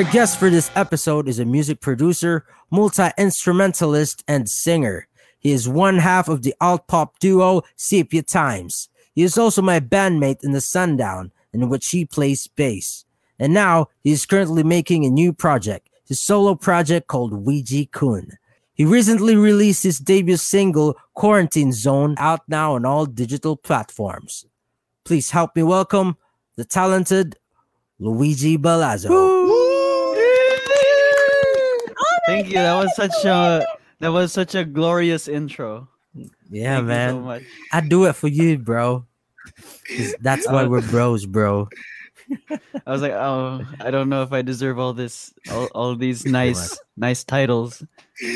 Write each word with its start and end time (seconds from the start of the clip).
Our 0.00 0.10
guest 0.10 0.38
for 0.38 0.48
this 0.48 0.70
episode 0.76 1.28
is 1.28 1.38
a 1.38 1.44
music 1.44 1.82
producer, 1.82 2.46
multi 2.70 3.10
instrumentalist, 3.18 4.24
and 4.26 4.48
singer. 4.48 5.06
He 5.38 5.52
is 5.52 5.68
one 5.68 5.98
half 5.98 6.26
of 6.26 6.40
the 6.40 6.54
alt 6.58 6.86
pop 6.86 7.18
duo 7.18 7.64
Sepia 7.76 8.22
Times. 8.22 8.88
He 9.12 9.22
is 9.22 9.36
also 9.36 9.60
my 9.60 9.78
bandmate 9.78 10.42
in 10.42 10.52
the 10.52 10.62
Sundown, 10.62 11.32
in 11.52 11.68
which 11.68 11.90
he 11.90 12.06
plays 12.06 12.46
bass. 12.46 13.04
And 13.38 13.52
now 13.52 13.88
he 14.02 14.12
is 14.12 14.24
currently 14.24 14.62
making 14.62 15.04
a 15.04 15.10
new 15.10 15.34
project, 15.34 15.90
his 16.08 16.18
solo 16.18 16.54
project 16.54 17.06
called 17.06 17.34
Ouija 17.34 17.84
Kun. 17.84 18.38
He 18.72 18.86
recently 18.86 19.36
released 19.36 19.82
his 19.82 19.98
debut 19.98 20.38
single, 20.38 20.96
Quarantine 21.12 21.74
Zone, 21.74 22.14
out 22.16 22.40
now 22.48 22.74
on 22.74 22.86
all 22.86 23.04
digital 23.04 23.54
platforms. 23.54 24.46
Please 25.04 25.32
help 25.32 25.54
me 25.54 25.62
welcome 25.62 26.16
the 26.56 26.64
talented 26.64 27.36
Luigi 27.98 28.56
Balazzo. 28.56 29.39
Thank 32.30 32.48
you. 32.48 32.54
That 32.54 32.74
was 32.74 32.94
such 32.94 33.24
a 33.24 33.66
that 33.98 34.12
was 34.12 34.32
such 34.32 34.54
a 34.54 34.64
glorious 34.64 35.28
intro. 35.28 35.88
Yeah, 36.50 36.76
Thank 36.76 36.86
man. 36.86 37.14
You 37.14 37.20
so 37.20 37.24
much. 37.24 37.42
I 37.72 37.80
do 37.80 38.04
it 38.06 38.14
for 38.14 38.28
you, 38.28 38.58
bro. 38.58 39.06
That's 40.20 40.48
why 40.48 40.66
we're 40.66 40.82
bros, 40.90 41.26
bro. 41.26 41.68
I 42.86 42.90
was 42.92 43.02
like, 43.02 43.12
oh, 43.12 43.64
I 43.80 43.90
don't 43.90 44.08
know 44.08 44.22
if 44.22 44.32
I 44.32 44.42
deserve 44.42 44.78
all 44.78 44.92
this, 44.92 45.34
all, 45.50 45.66
all 45.74 45.96
these 45.96 46.24
nice, 46.40 46.78
nice 46.96 47.24
titles. 47.24 47.82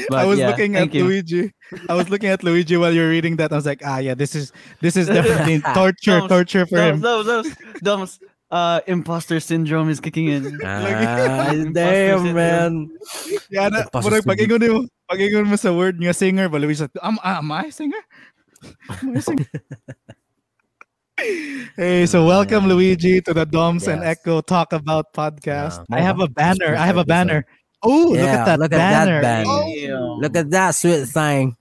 But 0.09 0.19
I 0.19 0.25
was 0.25 0.39
yeah, 0.39 0.49
looking 0.49 0.77
at 0.77 0.93
you. 0.93 1.05
Luigi. 1.05 1.53
I 1.89 1.95
was 1.95 2.09
looking 2.09 2.29
at 2.31 2.43
Luigi 2.43 2.77
while 2.77 2.93
you're 2.93 3.09
reading 3.09 3.37
that. 3.37 3.53
I 3.53 3.57
was 3.57 3.67
like, 3.67 3.83
ah, 3.85 3.99
yeah, 3.99 4.15
this 4.15 4.35
is 4.35 4.53
this 4.81 4.97
is 4.97 5.07
definitely 5.07 5.61
torture, 5.75 6.19
Doms, 6.19 6.29
torture 6.29 6.67
for 6.67 6.77
Doms, 6.77 6.97
him. 6.97 7.01
Doms, 7.03 7.27
Doms, 7.27 7.57
Doms, 7.83 8.21
uh, 8.51 8.81
imposter 8.87 9.41
syndrome 9.41 9.89
is 9.91 10.01
kicking 10.01 10.29
in. 10.29 10.59
Ah, 10.65 11.53
damn, 11.73 11.73
syndrome. 11.75 12.35
man. 12.35 12.73
Yeah, 13.51 13.69
na, 13.69 13.85
Imposter 13.87 14.21
murag 14.21 14.25
pag 14.27 14.39
syndrome. 14.39 14.63
ingon 14.63 14.85
mo, 14.85 14.89
pag 15.09 15.21
ingon 15.21 15.47
mo 15.49 15.57
sa 15.57 15.73
word 15.73 15.97
nga 16.01 16.13
singer, 16.15 16.49
ba 16.49 16.59
Luigi, 16.59 16.87
am, 17.03 17.19
am 17.23 17.53
I 17.53 17.67
a 17.69 17.73
singer? 17.73 18.03
Am 18.89 19.11
I 19.15 19.19
a 19.19 19.23
singer? 19.23 19.51
hey, 21.77 22.07
so 22.07 22.27
welcome 22.27 22.67
Luigi 22.67 23.21
to 23.23 23.33
the 23.33 23.47
Doms 23.47 23.87
and 23.89 24.03
Echo 24.03 24.41
Talk 24.41 24.73
About 24.73 25.13
podcast. 25.15 25.85
Yeah. 25.89 25.97
I 25.97 26.01
have 26.01 26.21
a 26.21 26.29
banner. 26.29 26.75
I 26.77 26.87
have 26.87 26.97
a 26.99 27.05
banner. 27.05 27.47
Oh, 27.83 28.17
look 28.17 28.29
at 28.29 28.45
that 28.47 28.59
look 28.59 28.73
at 28.73 28.79
that 28.79 29.05
banner. 29.07 29.21
banner. 29.23 29.47
Oh, 29.49 30.17
Look 30.21 30.37
at 30.37 30.51
that 30.51 30.75
sweet 30.75 31.05
thing. 31.07 31.57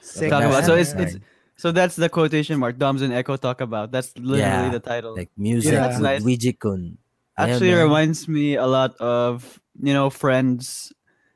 sick 0.00 0.30
Talk 0.30 0.42
about 0.44 0.64
so 0.64 0.74
it's 0.76 0.92
it's 0.94 1.16
so 1.60 1.68
that's 1.70 1.94
the 1.94 2.08
quotation 2.08 2.56
mark. 2.58 2.80
Doms 2.80 3.04
and 3.04 3.12
Echo 3.12 3.36
talk 3.36 3.60
about. 3.60 3.92
That's 3.92 4.16
literally 4.16 4.40
Yeah, 4.40 4.72
the 4.72 4.80
title. 4.80 5.12
Like 5.12 5.28
music 5.36 5.76
Yeah. 5.76 5.84
with 5.84 6.00
That's 6.00 6.00
nice. 6.00 6.22
Ouija 6.24 6.52
Kun. 6.56 6.96
Actually, 7.36 7.76
reminds 7.76 8.28
me 8.28 8.56
a 8.56 8.64
lot 8.66 8.96
of 8.96 9.44
you 9.80 9.92
know 9.92 10.08
Friends, 10.08 10.92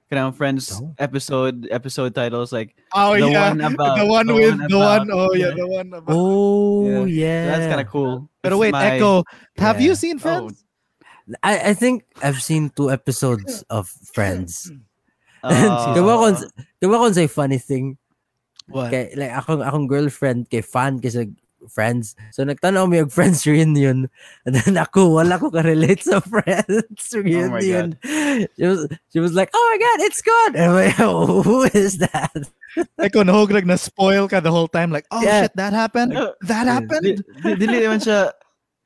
kind 0.08 0.20
of 0.24 0.36
Friends 0.36 0.72
Oh. 0.80 0.92
episode 1.00 1.68
episode 1.72 2.12
titles 2.16 2.52
like 2.52 2.76
Oh 2.92 3.12
the 3.16 3.28
yeah, 3.28 3.48
one 3.52 3.60
about 3.60 3.96
the 4.00 4.06
one 4.08 4.26
the 4.28 4.34
with 4.36 4.56
one 4.58 4.68
the 4.68 4.78
one. 4.80 5.02
about- 5.08 5.16
Oh 5.16 5.32
yeah, 5.36 5.48
yeah. 5.48 5.54
the 5.56 5.66
one 5.68 5.88
about. 5.92 6.12
Oh, 6.16 7.04
Yeah. 7.04 7.04
yeah. 7.08 7.40
so 7.44 7.48
that's 7.52 7.68
kind 7.72 7.80
of 7.84 7.88
cool. 7.92 8.14
But 8.40 8.52
It's 8.52 8.60
wait, 8.60 8.72
my- 8.72 8.96
Echo, 8.96 9.24
have 9.60 9.80
you 9.80 9.92
seen 9.94 10.16
oh. 10.16 10.24
Friends? 10.24 10.64
I, 11.40 11.72
I 11.72 11.74
think 11.74 12.04
I've 12.20 12.42
seen 12.44 12.68
two 12.68 12.92
episodes 12.92 13.64
of 13.68 13.88
Friends. 14.12 14.72
Uh, 15.44 15.52
oh. 15.52 15.92
Diba 15.92 16.16
kung, 16.16 16.36
diba 16.80 16.96
kung 16.96 17.12
say 17.12 17.28
funny 17.28 17.60
thing? 17.60 18.00
What? 18.68 18.90
Kay, 18.90 19.12
like, 19.16 19.32
akong, 19.32 19.60
akong 19.62 19.86
girlfriend, 19.88 20.48
kay 20.50 20.60
fan 20.62 21.00
kay 21.00 21.10
sa 21.10 21.24
Friends. 21.64 22.12
So, 22.36 22.44
nagtanaw 22.44 22.84
mo 22.84 22.92
yung 23.00 23.08
Friends 23.08 23.40
reunion. 23.48 24.12
And 24.44 24.52
then 24.54 24.76
ako, 24.76 25.16
wala 25.16 25.40
ko 25.40 25.48
ka-relate 25.48 26.04
sa 26.04 26.20
Friends 26.20 26.84
Oh 27.16 27.20
reunion. 27.24 27.96
she, 28.04 28.64
was, 28.68 28.84
she 29.12 29.16
was 29.20 29.32
like, 29.32 29.48
oh 29.56 29.64
my 29.72 29.78
God, 29.80 29.98
it's 30.04 30.20
good. 30.20 30.56
And 30.60 30.64
I'm 30.68 30.76
like, 30.76 31.00
oh, 31.00 31.40
who 31.46 31.64
is 31.72 31.96
that? 32.04 32.36
Echo, 33.00 33.24
nahograg 33.24 33.64
na 33.64 33.76
spoil 33.76 34.28
ka 34.28 34.40
the 34.40 34.50
whole 34.52 34.68
time. 34.68 34.92
Like, 34.92 35.06
oh 35.10 35.22
Yeah. 35.24 35.42
shit, 35.48 35.56
that 35.56 35.72
happened. 35.72 36.12
No, 36.12 36.34
That 36.42 36.66
happened. 36.68 37.24
Di- 37.24 37.24
di- 37.40 37.56
Dili 37.56 37.80
naman 37.80 38.04
siya. 38.04 38.32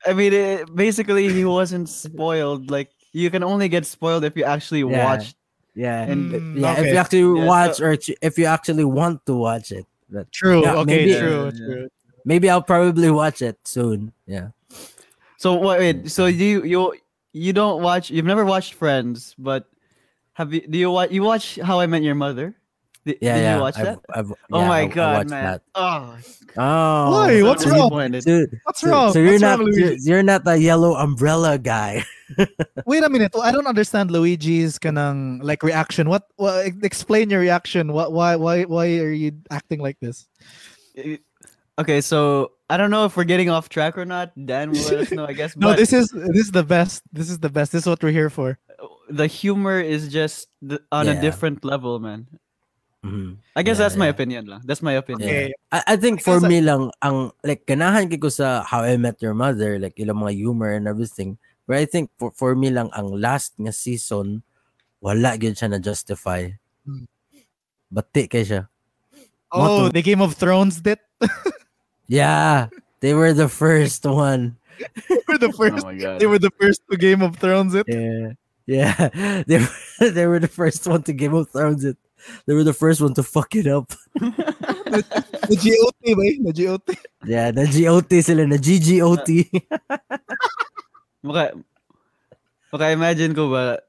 I 0.07 0.13
mean, 0.15 0.31
it, 0.31 0.71
basically, 0.73 1.27
he 1.27 1.43
wasn't 1.43 1.89
spoiled. 1.91 2.71
Like 2.71 2.95
you 3.11 3.27
can 3.27 3.43
only 3.43 3.67
get 3.67 3.83
spoiled 3.83 4.23
if 4.23 4.37
you 4.39 4.45
actually 4.47 4.87
Yeah. 4.87 5.03
watched. 5.03 5.35
Yeah. 5.79 6.03
And 6.11 6.31
Mm, 6.35 6.59
yeah, 6.59 6.75
if 6.75 6.85
you 6.91 6.97
actually 6.99 7.39
Yeah, 7.39 7.47
watch 7.47 7.75
so- 7.79 7.85
or 7.87 7.91
if 7.95 8.35
you 8.37 8.45
actually 8.51 8.83
want 8.83 9.23
to 9.31 9.33
watch 9.39 9.71
it. 9.71 9.87
But 10.11 10.27
True. 10.35 10.59
Yeah, 10.65 10.75
okay. 10.83 11.07
maybe- 11.07 11.15
true. 11.15 11.43
Yeah, 11.45 11.55
True. 11.55 11.87
maybe 12.27 12.49
I'll 12.51 12.65
probably 12.65 13.07
watch 13.11 13.39
it 13.41 13.55
soon. 13.63 14.11
Yeah. 14.27 14.51
So 15.39 15.55
wait, 15.55 15.79
wait, 15.79 15.97
so 16.11 16.25
you 16.27 16.63
you 16.67 16.79
you 17.31 17.53
don't 17.53 17.79
watch? 17.81 18.11
You've 18.11 18.27
never 18.27 18.43
watched 18.43 18.73
Friends, 18.75 19.35
but 19.39 19.69
have 20.33 20.51
you? 20.51 20.67
Do 20.67 20.75
you 20.77 20.91
watch? 20.91 21.11
You 21.15 21.23
watch 21.23 21.55
How 21.63 21.79
I 21.79 21.87
Met 21.87 22.03
Your 22.03 22.15
Mother? 22.17 22.55
Did, 23.05 23.17
Yeah, 23.21 23.35
did 23.35 23.41
yeah. 23.43 23.55
you 23.55 23.61
watch 23.61 23.77
I've- 23.77 23.85
that? 23.85 23.99
I've- 24.13 24.33
oh 24.51 24.59
yeah, 24.61 24.67
my 24.67 24.79
I- 24.79 24.81
I 24.81 24.87
god, 24.87 25.17
watched 25.17 25.29
man! 25.29 25.43
that. 25.45 25.61
Oh, 25.75 26.17
Oh. 26.57 27.11
Why? 27.11 27.43
What's 27.43 27.63
so 27.63 27.69
wrong? 27.69 27.77
disappointed. 28.11 28.23
Dude, 28.25 28.59
What's 28.63 28.81
so, 28.81 28.89
wrong? 28.89 29.13
So 29.13 29.19
you're 29.19 29.31
What's 29.33 29.41
not 29.41 29.59
wrong, 29.59 29.69
you're, 29.71 29.93
you're 30.01 30.23
not 30.23 30.43
the 30.43 30.59
yellow 30.59 30.95
umbrella 30.95 31.57
guy. 31.59 32.03
Wait 32.85 33.03
a 33.03 33.09
minute. 33.09 33.31
I 33.41 33.51
don't 33.51 33.67
understand 33.67 34.09
Luigi's 34.11 34.77
kanang 34.79 35.39
like 35.43 35.61
reaction. 35.63 36.09
What? 36.09 36.23
Well, 36.37 36.59
explain 36.83 37.29
your 37.29 37.39
reaction. 37.39 37.93
What? 37.93 38.11
Why? 38.13 38.35
Why? 38.35 38.63
Why 38.63 38.97
are 38.99 39.11
you 39.11 39.31
acting 39.51 39.79
like 39.79 39.97
this? 40.01 40.27
Okay, 41.79 42.01
so 42.01 42.51
I 42.69 42.75
don't 42.77 42.91
know 42.91 43.05
if 43.05 43.15
we're 43.15 43.23
getting 43.23 43.49
off 43.49 43.69
track 43.69 43.97
or 43.97 44.05
not. 44.05 44.33
Dan 44.45 44.71
will 44.71 44.81
let 44.83 44.93
us 44.99 45.11
know, 45.11 45.25
I 45.25 45.33
guess. 45.33 45.55
No, 45.59 45.67
but 45.69 45.77
this 45.77 45.93
is 45.93 46.09
this 46.11 46.49
is 46.49 46.51
the 46.51 46.63
best. 46.63 47.03
This 47.13 47.29
is 47.29 47.39
the 47.39 47.49
best. 47.49 47.71
This 47.71 47.83
is 47.83 47.87
what 47.87 48.01
we're 48.03 48.11
here 48.11 48.29
for. 48.29 48.57
the 49.09 49.27
humor 49.27 49.79
is 49.79 50.09
just 50.09 50.47
on 50.91 51.05
Yeah. 51.05 51.13
a 51.13 51.21
different 51.21 51.63
level, 51.63 51.99
man. 51.99 52.27
Mhm. 52.99 53.39
I 53.55 53.63
guess 53.63 53.79
Yeah, 53.79 53.87
that's 53.87 53.95
my 53.95 54.11
opinion 54.11 54.43
lang. 54.51 54.61
That's 54.67 54.83
my 54.83 54.99
opinion. 54.99 55.23
Okay. 55.29 55.47
I, 55.71 55.93
I 55.93 55.95
think 55.95 56.19
for 56.19 56.35
Because 56.35 56.43
I- 56.43 56.51
me 56.51 56.59
lang 56.59 56.91
ang 56.99 57.31
like 57.47 57.63
ganahan 57.63 58.11
ko 58.19 58.27
sa 58.27 58.63
How 58.67 58.83
I 58.83 58.99
Met 58.99 59.23
Your 59.23 59.31
Mother 59.33 59.79
like 59.79 59.95
ilang 59.95 60.19
mga 60.19 60.35
humor 60.35 60.75
and 60.75 60.83
everything. 60.83 61.39
But 61.63 61.79
I 61.79 61.85
think 61.87 62.11
for, 62.19 62.35
for 62.35 62.51
me 62.59 62.67
lang 62.73 62.91
ang 62.91 63.07
last 63.15 63.55
nga 63.55 63.71
season 63.71 64.43
wala 64.99 65.39
gyud 65.39 65.55
siya 65.55 65.71
na 65.71 65.79
justify. 65.79 66.51
Hmm. 66.83 67.07
Bati 67.87 68.27
kay 68.27 68.43
siya. 68.43 68.67
Oh, 69.49 69.87
Moto- 69.87 69.95
the 69.95 70.03
Game 70.03 70.19
of 70.19 70.35
Thrones 70.35 70.83
did. 70.83 70.99
Yeah, 72.09 72.73
they 73.05 73.13
were 73.13 73.37
the 73.37 73.45
first 73.47 74.01
one. 74.01 74.57
they 74.81 75.21
were 75.29 75.37
the 75.37 75.53
first. 75.57 75.85
Oh. 75.85 75.93
They 76.17 76.25
were 76.25 76.41
the 76.41 76.49
first 76.57 76.81
to 76.89 76.97
Game 76.97 77.21
of 77.21 77.37
Thrones 77.37 77.77
it. 77.77 77.85
Yeah. 77.85 78.33
Yeah. 78.65 78.97
They 79.45 79.61
were, 79.61 80.09
they 80.09 80.25
were 80.25 80.41
the 80.41 80.49
first 80.49 80.81
one 80.89 81.05
to 81.05 81.13
Game 81.13 81.37
of 81.37 81.53
Thrones 81.53 81.85
it. 81.85 81.97
They 82.45 82.53
were 82.53 82.63
the 82.63 82.73
first 82.73 83.01
one 83.01 83.13
to 83.15 83.23
fuck 83.23 83.55
it 83.55 83.67
up. 83.67 83.91
The 85.49 85.57
GOT, 85.57 86.01
ba? 86.17 86.25
The 86.49 86.53
GOT. 86.53 86.85
Yeah, 87.25 87.51
na 87.51 87.65
GOT 87.69 88.09
sila, 88.25 88.45
na 88.45 88.57
GGOT. 88.57 89.49
Maka, 91.23 91.53
maka 92.71 92.85
imagine 92.91 93.35
ko 93.35 93.49
ba 93.51 93.79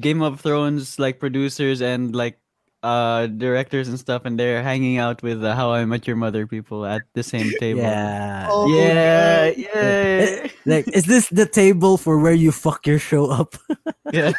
Game 0.00 0.22
of 0.22 0.40
Thrones 0.40 0.98
like 1.02 1.18
producers 1.18 1.82
and 1.82 2.14
like 2.14 2.38
uh 2.84 3.26
directors 3.26 3.88
and 3.88 3.98
stuff 3.98 4.22
and 4.24 4.38
they're 4.38 4.62
hanging 4.62 4.98
out 5.00 5.22
with 5.24 5.40
the 5.40 5.54
How 5.56 5.72
I 5.72 5.84
Met 5.84 6.06
Your 6.06 6.16
Mother 6.16 6.46
people 6.46 6.84
at 6.86 7.02
the 7.14 7.22
same 7.24 7.50
table. 7.60 7.80
yeah. 7.82 8.46
Oh, 8.48 8.68
Yeah, 8.70 9.50
okay. 9.50 9.68
yeah. 9.74 10.48
Like, 10.64 10.86
is 10.94 11.04
this 11.04 11.28
the 11.28 11.46
table 11.46 11.96
for 11.96 12.18
where 12.20 12.36
you 12.36 12.52
fuck 12.52 12.86
your 12.86 13.00
show 13.00 13.28
up? 13.32 13.56
yeah. 14.12 14.32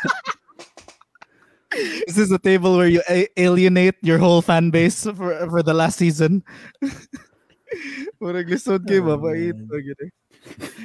This 2.07 2.17
is 2.17 2.31
a 2.31 2.39
table 2.39 2.77
where 2.77 2.87
you 2.87 3.01
a- 3.09 3.27
alienate 3.39 3.95
your 4.01 4.17
whole 4.17 4.41
fan 4.41 4.69
base 4.71 5.03
for 5.03 5.35
for 5.51 5.61
the 5.63 5.73
last 5.73 5.97
season. 5.99 6.43
Murag 8.21 8.47
lisod 8.47 8.87
kay 8.87 8.99
Oh, 9.03 9.17
ba? 9.17 9.33
man. 9.33 9.67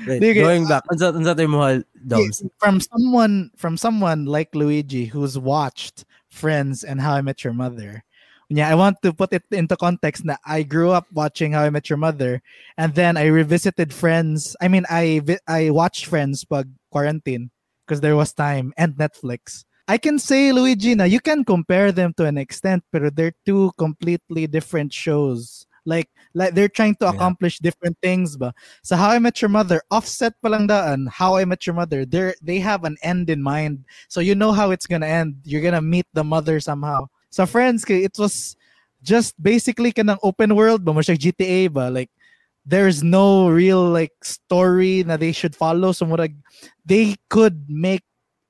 Wait, 0.09 0.23
Sige, 0.25 0.41
going 0.41 0.65
back, 0.67 0.83
unsa 0.89 1.13
unsa 1.13 1.37
tayo 1.37 1.49
mo 1.53 1.61
Doms? 2.09 2.43
From 2.59 2.81
someone 2.81 3.51
from 3.61 3.77
someone 3.77 4.25
like 4.25 4.49
Luigi 4.57 5.05
who's 5.05 5.37
watched 5.39 6.09
Friends 6.33 6.83
and 6.83 6.97
How 7.01 7.15
I 7.15 7.21
Met 7.23 7.45
Your 7.45 7.53
Mother. 7.53 8.03
Yeah, 8.49 8.67
I 8.67 8.75
want 8.75 8.99
to 9.07 9.13
put 9.13 9.31
it 9.37 9.45
into 9.53 9.77
context 9.77 10.27
that 10.27 10.41
I 10.43 10.65
grew 10.65 10.91
up 10.91 11.07
watching 11.13 11.53
How 11.53 11.63
I 11.63 11.71
Met 11.71 11.87
Your 11.93 11.99
Mother, 12.01 12.43
and 12.81 12.91
then 12.97 13.15
I 13.21 13.29
revisited 13.31 13.93
Friends. 13.95 14.57
I 14.59 14.67
mean, 14.67 14.89
I 14.91 15.21
vi- 15.23 15.45
I 15.47 15.71
watched 15.71 16.07
Friends 16.11 16.43
pag 16.43 16.67
quarantine 16.91 17.53
because 17.87 18.01
there 18.01 18.17
was 18.17 18.33
time 18.33 18.73
and 18.81 18.97
Netflix. 18.97 19.63
I 19.91 19.99
can 19.99 20.23
say 20.23 20.55
Luigi 20.55 20.95
na 20.95 21.03
you 21.11 21.19
can 21.19 21.43
compare 21.43 21.91
them 21.91 22.15
to 22.15 22.25
an 22.31 22.39
extent, 22.39 22.87
but 22.95 23.11
they're 23.19 23.35
two 23.43 23.75
completely 23.75 24.47
different 24.47 24.95
shows. 24.95 25.67
Like 25.83 26.07
like 26.31 26.55
they're 26.55 26.71
trying 26.71 26.95
to 27.03 27.11
Yeah. 27.11 27.19
accomplish 27.19 27.59
different 27.59 27.99
things, 27.99 28.39
ba. 28.39 28.55
So 28.87 28.95
How 28.95 29.11
I 29.11 29.19
Met 29.19 29.43
Your 29.43 29.51
Mother, 29.51 29.83
offset 29.91 30.39
pa 30.39 30.47
lang 30.55 30.71
daan. 30.71 31.11
How 31.11 31.35
I 31.35 31.43
Met 31.43 31.67
Your 31.67 31.75
Mother, 31.75 32.07
they 32.07 32.39
they 32.39 32.63
have 32.63 32.87
an 32.87 32.95
end 33.03 33.35
in 33.35 33.43
mind, 33.43 33.83
so 34.07 34.23
you 34.23 34.39
know 34.39 34.53
how 34.55 34.71
it's 34.71 34.87
gonna 34.87 35.11
end. 35.11 35.43
You're 35.43 35.65
gonna 35.65 35.83
meet 35.83 36.07
the 36.15 36.23
mother 36.23 36.63
somehow. 36.63 37.11
So 37.35 37.43
Friends, 37.43 37.83
it 37.91 38.15
was 38.15 38.55
just 39.03 39.35
basically 39.43 39.91
kanang 39.91 40.23
open 40.23 40.55
world, 40.55 40.87
ba 40.87 40.95
mo 40.95 41.03
siya 41.03 41.19
GTA 41.19 41.67
ba 41.73 41.91
like. 41.91 42.15
There's 42.63 43.03
no 43.03 43.49
real 43.49 43.89
like 43.89 44.13
story 44.23 45.01
that 45.09 45.19
they 45.19 45.33
should 45.33 45.57
follow. 45.57 45.91
So 45.97 46.05
murag, 46.07 46.37
they 46.85 47.17
could 47.33 47.57
make 47.73 48.05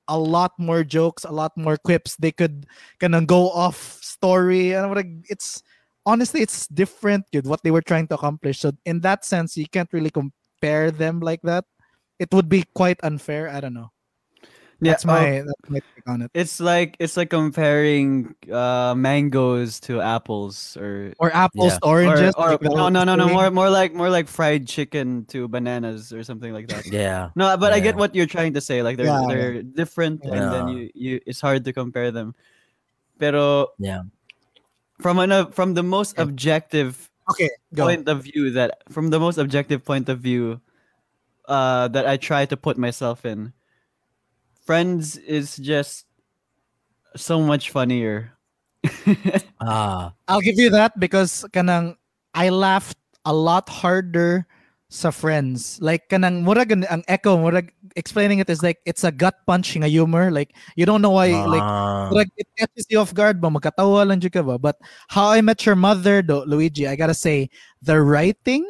a 0.07 0.17
lot 0.17 0.51
more 0.57 0.83
jokes, 0.83 1.23
a 1.23 1.31
lot 1.31 1.55
more 1.57 1.77
quips. 1.77 2.15
They 2.17 2.31
could 2.31 2.65
kind 2.99 3.15
of 3.15 3.27
go 3.27 3.49
off 3.51 3.99
story, 4.01 4.73
and 4.73 5.25
it's 5.29 5.63
honestly 6.05 6.41
it's 6.41 6.67
different 6.67 7.25
with 7.33 7.45
what 7.45 7.63
they 7.63 7.71
were 7.71 7.81
trying 7.81 8.07
to 8.07 8.15
accomplish. 8.15 8.59
So 8.59 8.73
in 8.85 9.01
that 9.01 9.25
sense, 9.25 9.57
you 9.57 9.67
can't 9.67 9.91
really 9.93 10.11
compare 10.11 10.91
them 10.91 11.19
like 11.19 11.41
that. 11.43 11.65
It 12.19 12.33
would 12.33 12.49
be 12.49 12.63
quite 12.75 12.99
unfair. 13.03 13.49
I 13.49 13.59
don't 13.59 13.73
know. 13.73 13.91
Yeah, 14.81 14.97
That's 14.97 15.05
my 15.05 15.39
oh, 15.41 15.45
that's 15.45 15.69
my 15.69 15.79
take 15.93 16.07
on 16.09 16.21
it. 16.25 16.31
it's 16.33 16.57
like 16.59 16.97
it's 16.97 17.13
like 17.15 17.29
comparing 17.29 18.33
uh 18.49 18.97
mangoes 18.97 19.79
to 19.85 20.01
apples 20.01 20.73
or 20.75 21.13
Or 21.21 21.29
apples, 21.29 21.77
Yeah. 21.77 21.77
to 21.77 21.85
oranges. 21.85 22.33
or, 22.33 22.57
or 22.57 22.57
like 22.57 22.73
no 22.73 22.89
no 22.89 23.03
no 23.05 23.13
no 23.13 23.29
more 23.29 23.51
more 23.53 23.69
like 23.69 23.93
more 23.93 24.09
like 24.09 24.25
fried 24.27 24.65
chicken 24.65 25.25
to 25.29 25.45
bananas 25.47 26.09
or 26.11 26.23
something 26.25 26.49
like 26.51 26.65
that. 26.73 26.89
Yeah. 26.89 27.29
No, 27.37 27.53
but 27.61 27.73
I 27.73 27.79
get 27.79 27.93
what 27.95 28.15
you're 28.17 28.25
trying 28.25 28.57
to 28.57 28.61
say. 28.61 28.81
Like 28.81 28.97
they're 28.97 29.05
Yeah. 29.05 29.25
they're 29.29 29.61
different, 29.61 30.25
and 30.25 30.49
then 30.49 30.65
you 30.67 30.89
you 30.97 31.13
it's 31.29 31.39
hard 31.39 31.61
to 31.69 31.71
compare 31.73 32.09
them. 32.09 32.33
Pero 33.21 33.69
Yeah. 33.77 34.01
from 34.97 35.21
an 35.21 35.29
uh, 35.31 35.45
from 35.53 35.77
the 35.77 35.85
most 35.85 36.17
Okay. 36.17 36.25
objective 36.25 37.05
Okay, 37.29 37.53
go. 37.77 37.85
point 37.85 38.09
of 38.09 38.25
view 38.25 38.49
that 38.57 38.81
from 38.89 39.13
the 39.13 39.21
most 39.21 39.37
objective 39.37 39.85
point 39.85 40.09
of 40.09 40.25
view 40.25 40.57
uh 41.45 41.85
that 41.93 42.09
I 42.09 42.17
try 42.17 42.49
to 42.49 42.57
put 42.57 42.81
myself 42.81 43.29
in, 43.29 43.53
Friends 44.71 45.19
is 45.27 45.59
just 45.59 46.07
so 47.19 47.43
much 47.43 47.75
funnier. 47.75 48.31
Ah. 49.59 50.15
I'll 50.31 50.39
give 50.39 50.55
you 50.55 50.71
that 50.71 50.95
because 50.95 51.43
kanang 51.51 51.99
I 52.33 52.47
laughed 52.49 52.95
a 53.27 53.35
lot 53.35 53.67
harder 53.67 54.47
sa 54.87 55.11
friends. 55.11 55.75
Like 55.83 56.07
kanang 56.07 56.47
murag 56.47 56.71
an- 56.71 56.87
ang 56.87 57.03
echo 57.11 57.35
murag 57.35 57.75
explaining 57.99 58.39
it 58.39 58.47
is 58.47 58.63
like 58.63 58.79
it's 58.87 59.03
a 59.03 59.11
gut 59.11 59.35
punching 59.43 59.83
a 59.83 59.91
humor. 59.91 60.31
Like 60.31 60.55
you 60.79 60.87
don't 60.87 61.03
know 61.03 61.11
why 61.19 61.35
like 61.35 61.61
ah. 61.61 62.07
murag 62.07 62.31
it 62.39 62.47
catches 62.55 62.87
you 62.87 63.03
off 63.03 63.11
guard 63.11 63.43
ba 63.43 63.51
magkatawa 63.51 64.07
lang 64.07 64.23
jud 64.23 64.31
ka 64.31 64.39
ba. 64.39 64.55
But 64.55 64.79
how 65.11 65.35
I 65.35 65.43
met 65.43 65.67
your 65.67 65.75
mother 65.75 66.23
though 66.23 66.47
Luigi, 66.47 66.87
I 66.87 66.95
gotta 66.95 67.13
say 67.13 67.51
the 67.83 67.99
writing 67.99 68.63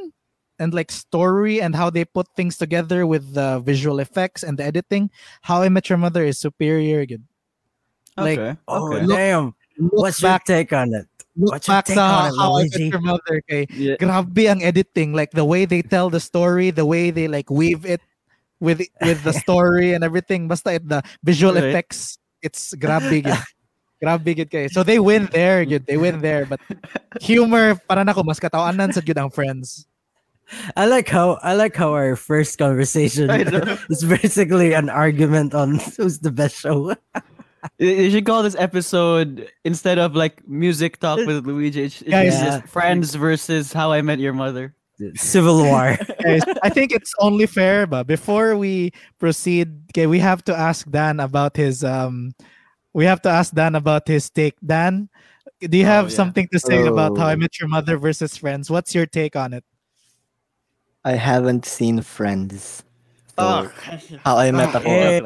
and 0.62 0.70
like 0.78 0.94
story 0.94 1.58
and 1.60 1.74
how 1.74 1.90
they 1.90 2.06
put 2.06 2.30
things 2.38 2.56
together 2.62 3.10
with 3.10 3.34
the 3.34 3.58
visual 3.66 3.98
effects 3.98 4.46
and 4.46 4.62
the 4.62 4.64
editing, 4.64 5.10
how 5.42 5.66
I 5.66 5.70
met 5.74 5.90
your 5.90 5.98
mother 5.98 6.22
is 6.24 6.38
superior. 6.38 7.02
Good. 7.10 7.26
Like, 8.16 8.38
okay. 8.38 8.54
oh 8.70 8.94
okay. 8.94 9.06
damn. 9.10 9.58
Look 9.82 10.06
What's 10.06 10.22
your 10.22 10.38
take 10.46 10.70
on 10.78 10.94
it? 10.94 11.10
look 11.38 11.56
what's 11.56 11.68
your 11.68 11.82
take 11.82 11.96
sa 11.96 12.28
on 12.28 12.34
it, 12.34 12.38
how 12.38 12.52
I 12.60 12.64
met 12.68 12.92
your 12.92 13.02
mother 13.02 13.36
kay 13.48 13.64
Yeah. 13.72 13.96
grabe 13.96 14.52
ang 14.52 14.60
editing 14.62 15.16
like 15.16 15.32
the 15.32 15.48
way 15.48 15.64
they 15.64 15.80
tell 15.82 16.12
the 16.12 16.20
story 16.20 16.76
the 16.76 16.84
way 16.86 17.08
they 17.10 17.32
like 17.32 17.48
weave 17.48 17.88
it 17.88 18.04
with 18.60 18.84
with 19.02 19.24
the 19.24 19.32
story 19.32 19.96
and 19.96 20.04
everything 20.04 20.52
basta 20.52 20.76
it 20.76 20.84
the 20.84 21.00
visual 21.24 21.56
Right. 21.56 21.72
effects 21.72 22.20
it's 22.44 22.76
grabe 22.76 23.24
gid 23.24 23.40
grabe 24.04 24.28
gid 24.36 24.52
kay 24.52 24.68
so 24.68 24.84
they 24.84 25.00
win 25.00 25.32
there 25.32 25.64
gid 25.64 25.88
they 25.88 25.96
win 25.96 26.20
there 26.20 26.44
but 26.44 26.60
humor 27.24 27.80
para 27.88 28.04
nako 28.04 28.28
mas 28.28 28.36
katawanan 28.44 28.92
sa 28.92 29.00
gid 29.00 29.16
ang 29.16 29.32
friends 29.32 29.88
I 30.76 30.86
like 30.86 31.08
how 31.10 31.40
I 31.42 31.54
like 31.54 31.76
how 31.76 31.94
our 31.94 32.16
first 32.16 32.58
conversation 32.58 33.30
is 33.90 34.04
basically 34.04 34.74
an 34.74 34.90
argument 34.90 35.54
on 35.54 35.76
who's 35.98 36.20
the 36.20 36.32
best 36.32 36.56
show. 36.56 36.96
You 37.78 37.90
you 37.90 38.10
should 38.12 38.26
call 38.26 38.42
this 38.44 38.56
episode 38.58 39.48
instead 39.64 40.00
of 40.00 40.16
like 40.16 40.42
music 40.48 41.00
talk 41.00 41.20
with 41.26 41.46
Luigi. 41.46 41.84
It's, 41.84 42.02
it's 42.02 42.10
Guys, 42.10 42.40
just 42.42 42.68
Friends 42.68 43.16
versus 43.16 43.72
How 43.74 43.92
I 43.92 44.02
Met 44.02 44.20
Your 44.20 44.34
Mother. 44.34 44.74
Civil 45.16 45.64
War. 45.66 45.98
Guys, 46.24 46.46
i 46.62 46.70
think 46.70 46.92
it's 46.94 47.10
only 47.18 47.48
fair 47.50 47.88
but 47.90 48.06
before 48.06 48.54
we 48.56 48.94
proceed 49.18 49.74
okay 49.90 50.06
we 50.06 50.20
have 50.22 50.46
to 50.46 50.54
ask 50.54 50.86
dan 50.94 51.18
about 51.20 51.58
his 51.58 51.82
um 51.84 52.30
we 52.94 53.06
have 53.10 53.18
to 53.26 53.30
ask 53.30 53.50
dan 53.58 53.74
about 53.74 54.06
his 54.06 54.30
take 54.30 54.54
dan 54.62 55.10
do 55.58 55.74
you 55.74 55.90
Oh, 55.90 55.98
have 55.98 56.06
yeah. 56.14 56.18
something 56.22 56.46
to 56.54 56.60
say 56.62 56.86
about 56.86 57.18
how 57.18 57.26
i 57.26 57.34
Oh. 57.34 57.42
met 57.42 57.58
your 57.58 57.66
mother 57.66 57.98
versus 57.98 58.38
friends 58.38 58.70
what's 58.70 58.94
your 58.94 59.10
take 59.10 59.34
on 59.34 59.58
it 59.58 59.66
I 61.04 61.14
haven't 61.14 61.66
seen 61.66 62.02
Friends. 62.02 62.84
So, 63.40 63.42
Oh. 63.48 63.72
how 64.24 64.38
I 64.38 64.52
met 64.52 64.76
ako. 64.76 64.86
Eh, 64.92 65.22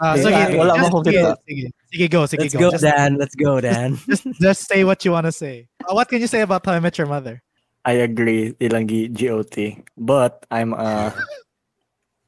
Ah, 0.00 0.14
Eh, 0.16 0.22
sige, 0.22 0.32
wala- 0.56 0.56
wala 0.56 0.74
just- 0.80 0.88
akong 0.88 1.04
sige, 1.04 1.20
sige, 1.44 1.64
sige, 1.92 2.06
go, 2.08 2.20
sige, 2.24 2.40
Let's 2.46 2.54
go. 2.54 2.60
go, 2.60 2.70
Just, 2.72 2.84
Dan. 2.86 3.10
Let's 3.18 3.34
go, 3.36 3.52
Dan. 3.60 3.88
just, 4.08 4.24
just 4.40 4.60
say 4.70 4.84
what 4.86 5.04
you 5.04 5.12
want 5.12 5.26
to 5.26 5.34
say. 5.34 5.66
Uh, 5.84 5.92
what 5.92 6.08
can 6.08 6.20
you 6.22 6.30
say 6.30 6.40
about 6.40 6.64
How 6.64 6.72
I 6.72 6.80
Met 6.80 6.96
Your 6.96 7.10
Mother? 7.10 7.42
I 7.84 8.00
agree, 8.06 8.54
ilangi 8.60 9.08
GOT. 9.12 9.82
But 9.98 10.46
I'm 10.50 10.72
a 10.72 11.12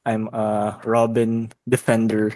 I'm 0.04 0.26
a 0.34 0.80
Robin 0.84 1.52
defender. 1.68 2.34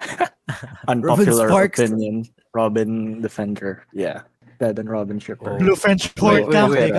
Unpopular 0.88 1.48
Sparks. 1.48 1.78
opinion. 1.78 2.26
Robin 2.52 3.22
defender. 3.22 3.86
Yeah. 3.94 4.22
Ted 4.58 4.78
and 4.78 4.90
Robin 4.90 5.18
shipper. 5.22 5.56
Blue 5.56 5.76
French 5.76 6.10
Wait, 6.10 6.16
Port 6.16 6.42
wait, 6.46 6.52
Camp, 6.52 6.72
wait. 6.74 6.94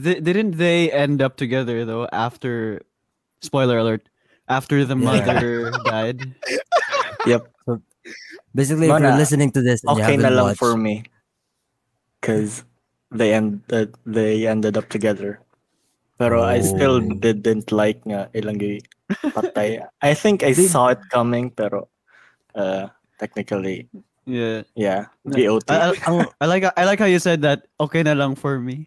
Diga? 0.00 0.04
Th- 0.04 0.20
didn't 0.24 0.56
they 0.56 0.90
end 0.90 1.20
up 1.20 1.36
together 1.36 1.84
though 1.84 2.08
after? 2.12 2.80
Spoiler 3.42 3.78
alert! 3.78 4.08
After 4.48 4.84
the 4.84 4.96
Yeah. 4.96 5.04
mother 5.04 5.70
died. 5.84 6.34
Yep. 7.26 7.46
Basically, 8.54 8.88
if 8.90 9.00
you're 9.00 9.16
listening 9.16 9.52
to 9.52 9.62
this 9.62 9.84
and 9.84 9.94
Okay 9.94 10.18
haven't 10.18 10.22
na 10.26 10.28
lang 10.34 10.44
watched, 10.52 10.58
for 10.58 10.76
me. 10.76 11.04
Cause 12.20 12.64
they 13.10 13.32
ended 13.32 13.94
they 14.04 14.46
ended 14.46 14.76
up 14.76 14.88
together. 14.88 15.40
Pero 16.18 16.42
I 16.44 16.60
still 16.60 17.00
Oh. 17.00 17.14
didn't 17.16 17.72
like 17.72 18.04
nga 18.04 18.28
ilangi 18.36 18.84
patay. 19.32 19.80
I 20.04 20.12
think 20.12 20.42
I 20.42 20.52
saw 20.52 20.88
it 20.92 21.00
coming 21.08 21.50
pero 21.54 21.88
uh 22.54 22.88
technically 23.20 23.88
Yeah. 24.28 24.62
yeah, 24.76 25.06
No, 25.24 25.58
I, 25.66 25.96
I, 25.96 26.26
I 26.42 26.46
like 26.46 26.62
I 26.76 26.84
like 26.84 27.00
how 27.00 27.08
you 27.08 27.18
said 27.18 27.40
that. 27.42 27.66
Okay 27.80 28.04
na 28.04 28.12
lang 28.12 28.36
for 28.36 28.60
me. 28.60 28.86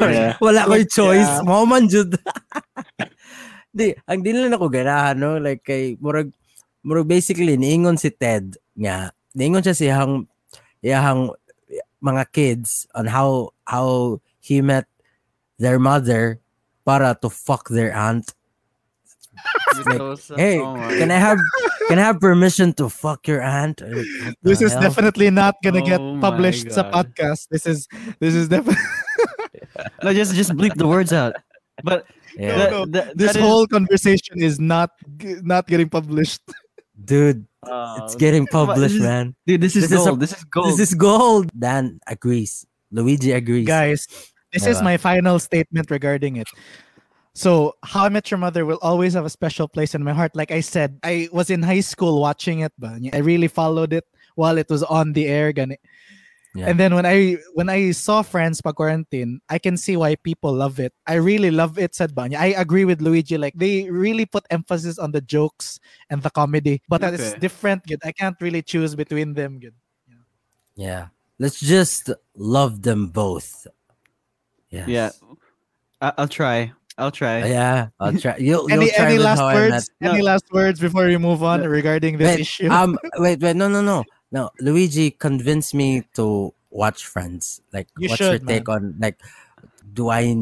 Yeah. 0.00 0.34
wala 0.40 0.66
ko 0.66 0.74
choice. 0.88 1.28
Yeah. 1.28 1.44
Mao 1.44 1.64
man 1.64 1.88
jud. 1.88 2.16
Di, 3.70 3.94
ang 4.10 4.26
di 4.26 4.34
lang 4.34 4.50
ako 4.50 4.66
ganahan, 4.66 5.14
no? 5.14 5.38
Like, 5.38 5.62
kay, 5.62 5.94
murag, 6.02 6.34
murag 6.82 7.06
basically, 7.06 7.54
niingon 7.54 7.94
si 7.94 8.10
Ted 8.10 8.58
nga, 8.74 9.14
niingon 9.38 9.62
siya 9.62 9.78
siyang, 9.78 10.26
iyahang 10.82 11.30
mga 12.02 12.24
kids 12.34 12.90
on 12.98 13.06
how, 13.06 13.54
how 13.70 14.18
he 14.42 14.58
met 14.58 14.90
their 15.62 15.78
mother 15.78 16.42
para 16.82 17.14
to 17.22 17.30
fuck 17.30 17.70
their 17.70 17.94
aunt. 17.94 18.34
like, 19.86 20.00
oh 20.02 20.16
Hey, 20.34 20.58
Oh 20.58 20.74
can 20.98 21.14
I 21.14 21.20
have, 21.22 21.38
can 21.86 21.98
I 22.02 22.04
have 22.10 22.18
permission 22.18 22.74
to 22.82 22.88
fuck 22.90 23.28
your 23.28 23.40
aunt? 23.40 23.80
Like, 23.80 24.34
This 24.42 24.60
is 24.60 24.72
hell? 24.72 24.82
definitely 24.82 25.30
not 25.30 25.56
gonna 25.62 25.80
get 25.80 26.00
Oh 26.00 26.18
my 26.18 26.20
published 26.20 26.72
sa 26.74 26.82
God. 26.90 27.14
podcast. 27.14 27.46
This 27.48 27.64
is 27.70 27.86
this 28.18 28.34
is 28.34 28.48
definitely 28.50 28.82
no, 30.02 30.12
just 30.14 30.34
just 30.34 30.50
bleep 30.52 30.74
the 30.74 30.86
words 30.86 31.12
out. 31.12 31.34
But 31.82 32.06
Yeah. 32.36 32.56
that- 32.58 32.70
no. 32.70 32.84
that- 32.86 33.16
this 33.16 33.32
that 33.32 33.36
is- 33.40 33.42
whole 33.42 33.66
conversation 33.66 34.42
is 34.42 34.60
not 34.60 34.90
not 35.42 35.66
getting 35.66 35.88
published. 35.88 36.40
Dude, 37.02 37.46
uh, 37.64 38.00
it's 38.04 38.14
getting 38.14 38.46
published, 38.46 38.94
this 38.94 39.02
man. 39.02 39.34
dude, 39.46 39.60
this 39.60 39.74
is 39.74 39.88
this 39.88 39.98
is 40.00 40.06
a- 40.06 40.10
gold. 40.10 40.20
this 40.20 40.32
is 40.36 40.44
gold. 40.44 40.68
This 40.68 40.80
is 40.80 40.92
gold. 40.94 41.46
Dan 41.58 41.98
agrees. 42.06 42.66
Luigi 42.92 43.32
agrees. 43.32 43.66
Guys, 43.66 44.06
this 44.52 44.66
is 44.66 44.82
my 44.82 44.96
final 44.98 45.38
statement 45.38 45.90
regarding 45.90 46.36
it. 46.36 46.48
So, 47.32 47.76
How 47.86 48.04
I 48.04 48.08
Met 48.10 48.28
Your 48.30 48.38
Mother 48.38 48.66
will 48.66 48.78
always 48.82 49.14
have 49.14 49.24
a 49.24 49.30
special 49.30 49.68
place 49.68 49.94
in 49.94 50.02
my 50.02 50.12
heart. 50.12 50.34
Like 50.34 50.50
I 50.50 50.60
said, 50.60 50.98
I 51.02 51.30
was 51.32 51.48
in 51.48 51.62
high 51.62 51.80
school 51.80 52.20
watching 52.20 52.60
it, 52.60 52.72
but 52.76 52.98
I 53.14 53.18
really 53.22 53.46
followed 53.48 53.92
it 53.94 54.04
while 54.34 54.58
it 54.58 54.68
was 54.68 54.82
on 54.82 55.14
the 55.14 55.26
air. 55.26 55.52
Gani. 55.54 55.78
Yeah. 56.54 56.66
And 56.66 56.80
then 56.80 56.94
when 56.94 57.06
I 57.06 57.36
when 57.54 57.68
I 57.70 57.92
saw 57.92 58.22
Friends 58.22 58.60
pa 58.60 58.72
quarantine, 58.72 59.38
I 59.48 59.58
can 59.62 59.76
see 59.76 59.96
why 59.96 60.16
people 60.16 60.50
love 60.52 60.80
it. 60.80 60.92
I 61.06 61.14
really 61.22 61.50
love 61.52 61.78
it, 61.78 61.94
said 61.94 62.12
Banya. 62.12 62.38
I 62.42 62.58
agree 62.58 62.84
with 62.84 63.00
Luigi. 63.00 63.38
Like 63.38 63.54
they 63.54 63.88
really 63.88 64.26
put 64.26 64.44
emphasis 64.50 64.98
on 64.98 65.12
the 65.12 65.20
jokes 65.20 65.78
and 66.10 66.22
the 66.22 66.30
comedy, 66.30 66.82
but 66.88 67.00
that 67.02 67.14
is 67.14 67.34
different. 67.38 67.86
Good. 67.86 68.00
I 68.02 68.10
can't 68.10 68.34
really 68.40 68.62
choose 68.62 68.96
between 68.96 69.34
them. 69.34 69.60
Good. 69.60 69.74
Yeah. 70.74 71.08
Let's 71.38 71.60
just 71.60 72.10
love 72.34 72.82
them 72.82 73.08
both. 73.14 73.66
Yes. 74.70 74.88
yeah. 74.88 75.10
I, 76.02 76.12
I'll 76.18 76.28
try. 76.28 76.72
I'll 76.98 77.10
try. 77.10 77.46
Yeah. 77.46 77.88
I'll 77.98 78.16
try. 78.18 78.36
You'll, 78.38 78.68
you'll 78.70 78.82
Any 78.82 78.90
try 78.90 79.06
any 79.06 79.18
last 79.18 79.40
words? 79.40 79.90
met- 80.00 80.12
Any 80.12 80.22
last 80.22 80.44
words 80.52 80.80
before 80.80 81.06
we 81.06 81.16
move 81.16 81.42
on 81.42 81.60
No. 81.62 81.68
regarding 81.68 82.18
this 82.18 82.26
Wait, 82.28 82.40
issue? 82.40 82.68
um, 82.70 82.98
wait, 83.18 83.40
wait, 83.40 83.56
no, 83.56 83.68
no, 83.68 83.80
no, 83.82 84.04
no. 84.30 84.50
Luigi 84.60 85.10
convinced 85.10 85.74
me 85.74 86.04
to 86.14 86.54
watch 86.70 87.06
Friends. 87.06 87.60
Like, 87.72 87.88
You 87.98 88.08
what's 88.08 88.20
your 88.20 88.32
should, 88.32 88.46
take 88.46 88.68
on 88.68 88.94
like? 88.98 89.20
Do 89.92 90.08
I 90.08 90.34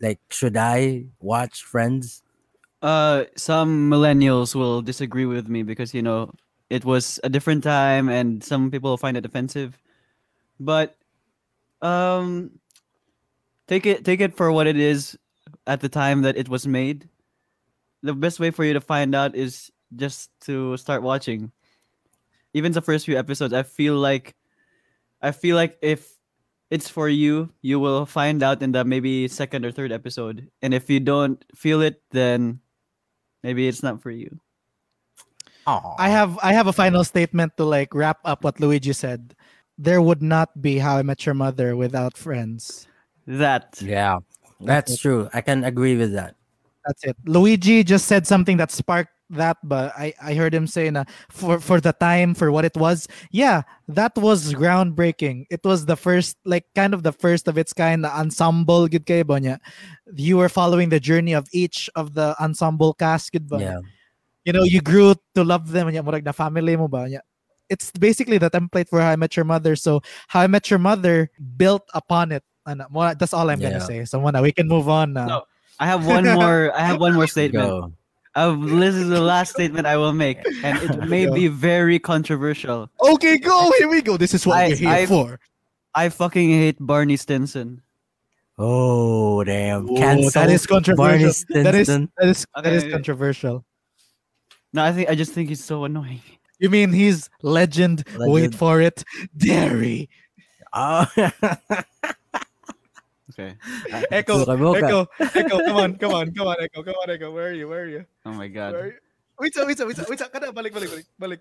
like? 0.00 0.20
Should 0.30 0.56
I 0.56 1.06
watch 1.20 1.62
Friends? 1.62 2.22
Uh, 2.82 3.24
some 3.36 3.90
millennials 3.90 4.54
will 4.54 4.82
disagree 4.82 5.26
with 5.26 5.48
me 5.48 5.62
because 5.62 5.94
you 5.94 6.02
know 6.02 6.30
it 6.70 6.84
was 6.84 7.18
a 7.24 7.28
different 7.28 7.64
time, 7.64 8.08
and 8.08 8.42
some 8.42 8.70
people 8.70 8.96
find 8.96 9.16
it 9.16 9.24
offensive. 9.24 9.78
But 10.60 10.96
um, 11.82 12.58
take 13.66 13.86
it 13.86 14.04
take 14.04 14.20
it 14.20 14.36
for 14.36 14.50
what 14.52 14.66
it 14.66 14.76
is 14.76 15.16
at 15.66 15.80
the 15.80 15.88
time 15.88 16.22
that 16.22 16.36
it 16.36 16.48
was 16.48 16.66
made. 16.66 17.08
The 18.02 18.14
best 18.14 18.38
way 18.38 18.50
for 18.50 18.64
you 18.64 18.74
to 18.74 18.80
find 18.80 19.14
out 19.14 19.34
is 19.34 19.70
just 19.94 20.30
to 20.42 20.76
start 20.76 21.02
watching. 21.02 21.52
Even 22.54 22.72
the 22.72 22.82
first 22.82 23.06
few 23.06 23.18
episodes, 23.18 23.52
I 23.52 23.62
feel 23.62 23.96
like, 23.96 24.34
I 25.20 25.32
feel 25.32 25.56
like 25.56 25.78
if 25.82 26.16
it's 26.70 26.88
for 26.88 27.08
you, 27.08 27.50
you 27.62 27.80
will 27.80 28.06
find 28.06 28.42
out 28.42 28.62
in 28.62 28.72
the 28.72 28.84
maybe 28.84 29.28
second 29.28 29.64
or 29.64 29.72
third 29.72 29.92
episode, 29.92 30.48
and 30.62 30.74
if 30.74 30.90
you 30.90 31.00
don't 31.00 31.42
feel 31.54 31.80
it, 31.82 32.02
then 32.10 32.60
maybe 33.42 33.68
it's 33.68 33.82
not 33.82 34.02
for 34.02 34.10
you. 34.10 34.40
I 35.98 36.08
have 36.08 36.38
I 36.42 36.52
have 36.54 36.66
a 36.66 36.72
final 36.72 37.04
statement 37.04 37.56
to 37.58 37.64
like 37.64 37.92
wrap 37.92 38.20
up 38.24 38.42
what 38.42 38.58
Luigi 38.58 38.94
said. 38.94 39.36
There 39.76 40.00
would 40.00 40.22
not 40.22 40.48
be 40.62 40.78
How 40.78 40.96
I 40.96 41.02
Met 41.02 41.26
Your 41.26 41.34
Mother 41.34 41.76
without 41.76 42.16
Friends. 42.16 42.88
That 43.26 43.76
Yeah, 43.82 44.18
that's 44.60 44.96
true. 44.96 45.28
I 45.34 45.42
can 45.42 45.64
agree 45.64 45.96
with 45.96 46.14
that. 46.14 46.34
That's 46.86 47.04
it. 47.04 47.16
Luigi 47.26 47.84
just 47.84 48.06
said 48.06 48.26
something 48.26 48.56
that 48.56 48.72
sparked 48.72 49.12
that, 49.30 49.56
but 49.62 49.92
I, 49.96 50.14
I 50.22 50.34
heard 50.34 50.54
him 50.54 50.66
say 50.66 50.88
na 50.90 51.04
for 51.28 51.60
for 51.60 51.80
the 51.80 51.92
time 51.92 52.34
for 52.34 52.50
what 52.50 52.64
it 52.64 52.76
was. 52.76 53.06
Yeah, 53.30 53.62
that 53.88 54.16
was 54.16 54.54
groundbreaking. 54.54 55.46
It 55.50 55.60
was 55.64 55.86
the 55.86 55.96
first 55.96 56.36
like 56.44 56.64
kind 56.74 56.94
of 56.94 57.02
the 57.02 57.12
first 57.12 57.48
of 57.48 57.58
its 57.58 57.72
kind 57.72 58.02
na 58.02 58.10
ensemble 58.16 58.88
gid 58.88 59.04
kay 59.06 59.22
ba 59.22 59.40
niya. 59.40 59.58
You 60.14 60.36
were 60.38 60.48
following 60.48 60.88
the 60.88 61.00
journey 61.00 61.32
of 61.34 61.46
each 61.52 61.90
of 61.94 62.14
the 62.14 62.34
ensemble 62.40 62.94
cast 62.94 63.32
gid 63.32 63.48
ba. 63.48 63.58
Yeah, 63.60 63.80
You 64.44 64.52
know, 64.56 64.64
you 64.64 64.80
grew 64.80 65.14
to 65.36 65.44
love 65.44 65.70
them 65.72 65.88
niya 65.92 66.00
murag 66.04 66.24
na 66.24 66.32
family 66.32 66.76
mo 66.76 66.88
ba 66.88 67.04
niya. 67.08 67.20
It's 67.68 67.92
basically 67.92 68.38
the 68.40 68.48
template 68.48 68.88
for 68.88 69.00
How 69.04 69.12
I 69.12 69.16
Met 69.20 69.36
Your 69.36 69.44
Mother. 69.44 69.76
So 69.76 70.00
How 70.32 70.40
I 70.40 70.46
Met 70.48 70.70
Your 70.72 70.80
Mother 70.80 71.28
built 71.60 71.84
upon 71.92 72.32
it. 72.32 72.40
Ano, 72.64 72.88
mo- 72.88 73.12
that's 73.12 73.36
all 73.36 73.48
I'm 73.52 73.60
Yeah. 73.60 73.76
gonna 73.76 73.84
say. 73.84 74.04
So 74.08 74.20
muna, 74.24 74.40
we 74.40 74.52
can 74.56 74.68
move 74.68 74.88
on 74.88 75.12
now. 75.12 75.26
No. 75.26 75.38
I 75.78 75.84
have 75.86 76.08
one 76.08 76.24
more. 76.24 76.72
I 76.74 76.80
have 76.88 76.98
one 76.98 77.12
more 77.14 77.26
statement. 77.36 77.68
go. 77.68 77.92
Uh, 78.38 78.54
this 78.78 78.94
is 78.94 79.08
the 79.08 79.20
last 79.20 79.50
statement 79.50 79.84
I 79.86 79.96
will 79.96 80.12
make, 80.12 80.38
and 80.62 80.78
it 80.78 81.08
may 81.14 81.26
Go. 81.26 81.34
be 81.34 81.48
very 81.48 81.98
controversial. 81.98 82.88
Okay, 83.02 83.36
go. 83.38 83.72
Here 83.78 83.88
we 83.88 84.00
go. 84.00 84.16
This 84.16 84.32
is 84.32 84.46
what 84.46 84.58
I- 84.58 84.68
we're 84.68 84.76
here 84.76 84.88
I- 84.90 85.06
for. 85.06 85.40
I 85.94 86.08
fucking 86.10 86.48
hate 86.50 86.76
Barney 86.78 87.16
Stinson. 87.16 87.82
Oh 88.58 89.42
damn! 89.42 89.88
Cancel 89.96 90.30
that 90.30 90.50
is 90.50 90.66
controversial. 90.66 91.04
Barney 91.04 91.64
That 91.64 91.74
is 91.74 91.86
Stinson. 91.88 92.12
that 92.18 92.28
is 92.28 92.46
that 92.54 92.72
is 92.72 92.84
controversial. 92.92 93.64
No, 94.72 94.84
I 94.84 94.92
think 94.92 95.08
I 95.10 95.14
just 95.16 95.32
think 95.32 95.48
he's 95.48 95.64
so 95.64 95.82
annoying. 95.84 96.22
You 96.60 96.70
mean 96.70 96.92
he's 96.92 97.30
legend? 97.42 98.04
Wait 98.18 98.54
for 98.54 98.80
it, 98.80 99.02
Derry. 99.36 100.08
Oh. 100.72 101.06
Okay. 103.38 103.54
Echo, 104.10 104.44
Suka. 104.44 104.52
Echo, 104.74 105.06
Echo. 105.20 105.58
Come 105.64 105.76
on, 105.76 105.94
come 105.96 106.12
on, 106.12 106.34
come 106.34 106.48
on, 106.48 106.56
Echo, 106.60 106.82
come 106.82 106.94
on, 106.94 107.10
Echo. 107.10 107.30
Where 107.30 107.48
are 107.48 107.52
you? 107.52 107.68
Where 107.68 107.82
are 107.82 107.86
you? 107.86 108.04
Oh 108.26 108.32
my 108.32 108.48
Where 108.50 108.68
are 108.68 108.72
god. 108.72 108.74
you? 108.74 108.92
Wait, 109.38 109.52
wait, 109.56 109.66
wait, 109.78 109.86
wait, 109.86 110.08
wait. 110.10 110.18
Kada, 110.32 110.50
balik, 110.50 110.72
balik, 110.74 110.90
balik, 110.90 111.06
balik. 111.20 111.40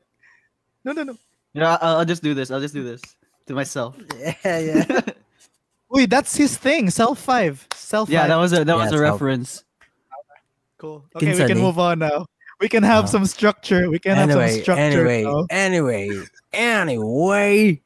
No, 0.86 0.92
no, 0.94 1.04
no. 1.04 1.16
You 1.54 1.62
know, 1.62 1.78
I'll, 1.82 1.98
I'll 1.98 2.06
just 2.06 2.22
do 2.22 2.36
this. 2.36 2.52
I'll 2.52 2.62
just 2.62 2.76
do 2.76 2.84
this 2.84 3.02
to 3.48 3.54
myself. 3.56 3.98
yeah, 4.46 4.60
yeah. 4.60 5.02
Wait, 5.90 6.10
that's 6.10 6.36
his 6.36 6.58
thing. 6.58 6.90
Self 6.92 7.18
five. 7.18 7.66
Self 7.74 8.10
yeah, 8.10 8.22
five. 8.22 8.30
that 8.30 8.36
was 8.36 8.54
a 8.54 8.64
that 8.66 8.76
was 8.78 8.92
a 8.94 8.98
so- 8.98 9.02
reference. 9.02 9.64
cool. 10.78 11.06
Okay, 11.16 11.32
we 11.34 11.48
can 11.48 11.58
move 11.58 11.80
on 11.80 12.00
now. 12.00 12.28
We 12.60 12.70
can 12.70 12.84
have 12.84 13.06
Oh. 13.06 13.08
some 13.08 13.26
structure. 13.26 13.90
We 13.90 13.98
can 13.98 14.16
have 14.18 14.32
some 14.32 14.62
structure. 14.62 14.82
anyway, 14.82 15.24
now. 15.24 15.46
anyway, 15.50 16.10
anyway. 16.54 17.82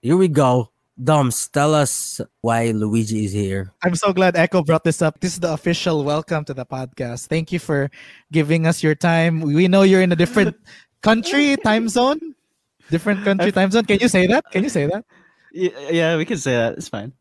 Here 0.00 0.16
we 0.16 0.28
go. 0.28 0.70
Doms, 1.02 1.48
tell 1.48 1.74
us 1.74 2.20
why 2.40 2.70
Luigi 2.70 3.24
is 3.24 3.32
here. 3.32 3.72
I'm 3.82 3.96
so 3.96 4.12
glad 4.12 4.36
Echo 4.36 4.62
brought 4.62 4.84
this 4.84 5.02
up. 5.02 5.18
This 5.18 5.32
is 5.34 5.40
the 5.40 5.52
official 5.52 6.04
welcome 6.04 6.44
to 6.44 6.54
the 6.54 6.64
podcast. 6.64 7.26
Thank 7.26 7.50
you 7.50 7.58
for 7.58 7.90
giving 8.30 8.64
us 8.66 8.80
your 8.82 8.94
time. 8.94 9.40
We 9.40 9.66
know 9.66 9.82
you're 9.82 10.02
in 10.02 10.12
a 10.12 10.16
different 10.16 10.54
country, 11.02 11.56
time 11.56 11.88
zone, 11.88 12.20
different 12.90 13.24
country, 13.24 13.50
time 13.50 13.72
zone. 13.72 13.84
Can 13.86 13.98
you 13.98 14.06
say 14.08 14.28
that? 14.28 14.44
Can 14.52 14.62
you 14.62 14.68
say 14.70 14.86
that? 14.86 15.04
Yeah, 15.52 15.70
yeah, 15.90 16.16
we 16.16 16.24
can 16.24 16.38
say 16.38 16.52
that. 16.52 16.78
It's 16.78 16.88
fine. 16.88 17.12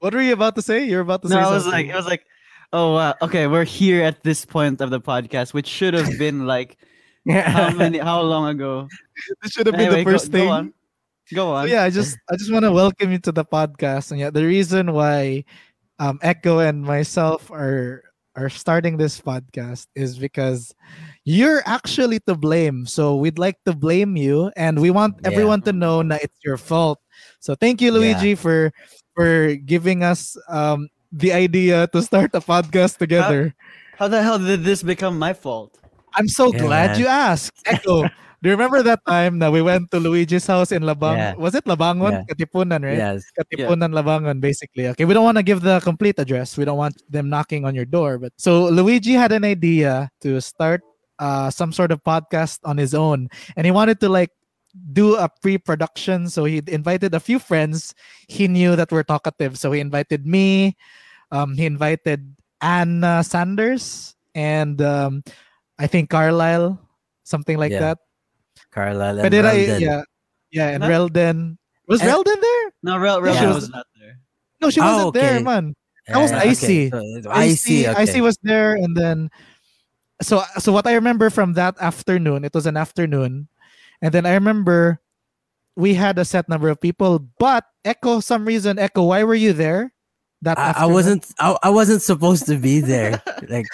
What 0.00 0.12
were 0.12 0.20
you 0.20 0.34
about 0.34 0.54
to 0.56 0.62
say? 0.62 0.84
You're 0.84 1.00
about 1.00 1.22
to 1.22 1.28
No, 1.28 1.36
say 1.36 1.40
I 1.40 1.50
was 1.50 1.62
something. 1.64 1.86
like, 1.86 1.94
I 1.94 1.96
was 1.96 2.06
like, 2.06 2.26
oh 2.74 2.92
wow, 2.94 3.14
okay, 3.22 3.46
we're 3.46 3.64
here 3.64 4.02
at 4.02 4.22
this 4.22 4.44
point 4.44 4.82
of 4.82 4.90
the 4.90 5.00
podcast, 5.00 5.54
which 5.54 5.66
should 5.66 5.94
have 5.94 6.18
been 6.18 6.44
like 6.44 6.76
how 7.26 7.70
many, 7.72 7.98
how 7.98 8.20
long 8.20 8.48
ago? 8.48 8.86
this 9.42 9.52
should 9.52 9.64
have 9.66 9.76
been 9.76 9.86
Anyway, 9.86 10.04
the 10.04 10.10
first 10.10 10.30
go, 10.30 10.38
thing. 10.38 10.46
Go 10.48 10.52
on. 10.52 10.74
Go 11.32 11.52
So 11.60 11.66
on. 11.66 11.68
yeah, 11.68 11.82
I 11.84 11.90
just 11.90 12.18
I 12.30 12.36
just 12.36 12.52
want 12.52 12.64
to 12.64 12.72
welcome 12.72 13.10
you 13.12 13.18
to 13.20 13.32
the 13.32 13.44
podcast. 13.44 14.10
And 14.10 14.20
yeah, 14.20 14.30
the 14.30 14.44
reason 14.44 14.92
why 14.92 15.44
um 15.98 16.18
Echo 16.22 16.58
and 16.60 16.82
myself 16.82 17.50
are 17.50 18.02
are 18.36 18.48
starting 18.48 18.96
this 18.96 19.20
podcast 19.20 19.86
is 19.94 20.18
because 20.18 20.74
you're 21.24 21.62
actually 21.66 22.20
to 22.26 22.34
blame. 22.34 22.86
So 22.86 23.16
we'd 23.16 23.38
like 23.38 23.56
to 23.66 23.72
blame 23.74 24.16
you 24.16 24.50
and 24.56 24.80
we 24.80 24.90
want 24.90 25.16
Yeah. 25.22 25.28
everyone 25.28 25.62
to 25.62 25.72
know 25.72 26.02
that 26.02 26.22
it's 26.22 26.38
your 26.44 26.56
fault. 26.56 26.98
So 27.40 27.54
thank 27.54 27.80
you 27.80 27.92
Luigi 27.92 28.34
for 28.34 28.72
for 29.14 29.54
giving 29.56 30.02
us 30.02 30.36
um 30.48 30.88
the 31.12 31.32
idea 31.32 31.86
to 31.92 32.02
start 32.02 32.30
a 32.34 32.40
podcast 32.40 32.98
together. 32.98 33.54
How 33.98 34.08
the 34.08 34.22
hell 34.22 34.38
did 34.38 34.64
this 34.64 34.82
become 34.82 35.18
my 35.18 35.32
fault? 35.32 35.78
I'm 36.14 36.28
so 36.28 36.52
Yeah, 36.52 36.58
glad 36.66 36.96
man. 36.96 37.00
you 37.00 37.06
asked. 37.06 37.52
Echo, 37.66 38.08
do 38.42 38.50
you 38.50 38.54
remember 38.58 38.82
that 38.82 39.00
time 39.06 39.38
that 39.38 39.52
we 39.52 39.62
went 39.62 39.90
to 39.92 40.00
Luigi's 40.00 40.46
house 40.46 40.72
in 40.72 40.82
Labang? 40.82 41.16
Yeah. 41.16 41.34
Was 41.38 41.54
it 41.54 41.64
Labangon? 41.64 42.12
Yeah. 42.12 42.24
Katipunan, 42.26 42.82
right? 42.82 42.98
Yes. 42.98 43.22
Katipunan 43.38 43.94
Labangon, 43.94 44.40
basically. 44.40 44.88
Okay, 44.88 45.04
we 45.04 45.14
don't 45.14 45.24
want 45.24 45.38
to 45.38 45.44
give 45.46 45.62
the 45.62 45.78
complete 45.80 46.18
address. 46.18 46.58
We 46.58 46.64
don't 46.64 46.76
want 46.76 47.00
them 47.08 47.30
knocking 47.30 47.64
on 47.64 47.74
your 47.74 47.86
door. 47.86 48.18
But 48.18 48.32
so 48.36 48.66
Luigi 48.68 49.12
had 49.12 49.30
an 49.30 49.44
idea 49.44 50.10
to 50.22 50.40
start 50.40 50.82
uh, 51.18 51.50
some 51.50 51.72
sort 51.72 51.92
of 51.92 52.02
podcast 52.02 52.58
on 52.64 52.76
his 52.76 52.94
own, 52.94 53.28
and 53.54 53.64
he 53.64 53.70
wanted 53.70 54.00
to 54.00 54.08
like 54.08 54.30
do 54.92 55.14
a 55.14 55.28
pre-production. 55.40 56.28
So 56.28 56.44
he 56.44 56.62
invited 56.66 57.14
a 57.14 57.20
few 57.20 57.38
friends 57.38 57.94
he 58.26 58.48
knew 58.48 58.74
that 58.74 58.90
were 58.90 59.04
talkative. 59.04 59.58
So 59.58 59.70
he 59.70 59.80
invited 59.80 60.26
me. 60.26 60.76
Um, 61.30 61.54
he 61.56 61.64
invited 61.66 62.34
Anna 62.60 63.22
Sanders 63.22 64.14
and 64.34 64.80
um, 64.80 65.22
I 65.78 65.86
think 65.86 66.10
Carlisle, 66.10 66.78
something 67.24 67.58
like 67.58 67.72
Yeah. 67.72 67.80
that. 67.80 67.98
Carlisle 68.72 69.18
and 69.20 69.22
But 69.22 69.28
did 69.30 69.44
I? 69.44 69.52
Yeah, 69.78 70.02
yeah, 70.50 70.68
and 70.68 70.80
Not- 70.80 70.90
Relden. 70.90 71.56
Was 71.88 72.00
eh, 72.00 72.08
And- 72.08 72.12
Relden 72.24 72.40
there? 72.40 72.64
No, 72.82 72.98
Rel, 72.98 73.20
Rel 73.22 73.34
Yeah. 73.34 73.54
was 73.54 73.68
not 73.70 73.86
there. 74.00 74.18
No, 74.60 74.70
she 74.70 74.80
Oh, 74.80 74.84
wasn't 75.12 75.14
there, 75.14 75.34
okay. 75.36 75.42
man. 75.44 75.74
That 76.08 76.18
was 76.18 76.30
Yeah, 76.30 76.38
Icy. 76.38 76.90
so 76.90 76.98
Icy, 76.98 77.28
Icy. 77.30 77.88
Okay. 77.88 78.00
Icy 78.02 78.20
was 78.20 78.38
there, 78.42 78.74
and 78.74 78.96
then 78.96 79.30
so 80.20 80.42
so 80.58 80.72
what 80.72 80.86
I 80.86 80.94
remember 80.94 81.30
from 81.30 81.52
that 81.54 81.76
afternoon, 81.80 82.44
it 82.44 82.54
was 82.54 82.66
an 82.66 82.76
afternoon, 82.76 83.48
and 84.00 84.10
then 84.12 84.26
I 84.26 84.34
remember 84.34 84.98
we 85.76 85.94
had 85.94 86.18
a 86.18 86.24
set 86.24 86.48
number 86.48 86.68
of 86.68 86.80
people, 86.80 87.18
but 87.38 87.64
Echo, 87.84 88.20
some 88.20 88.44
reason, 88.44 88.78
Echo, 88.78 89.04
why 89.04 89.24
were 89.24 89.34
you 89.34 89.52
there? 89.52 89.92
That 90.42 90.58
I, 90.58 90.74
I 90.84 90.86
wasn't. 90.86 91.26
I, 91.38 91.56
I 91.62 91.70
wasn't 91.70 92.02
supposed 92.02 92.46
to 92.46 92.56
be 92.58 92.80
there. 92.80 93.22
like 93.48 93.66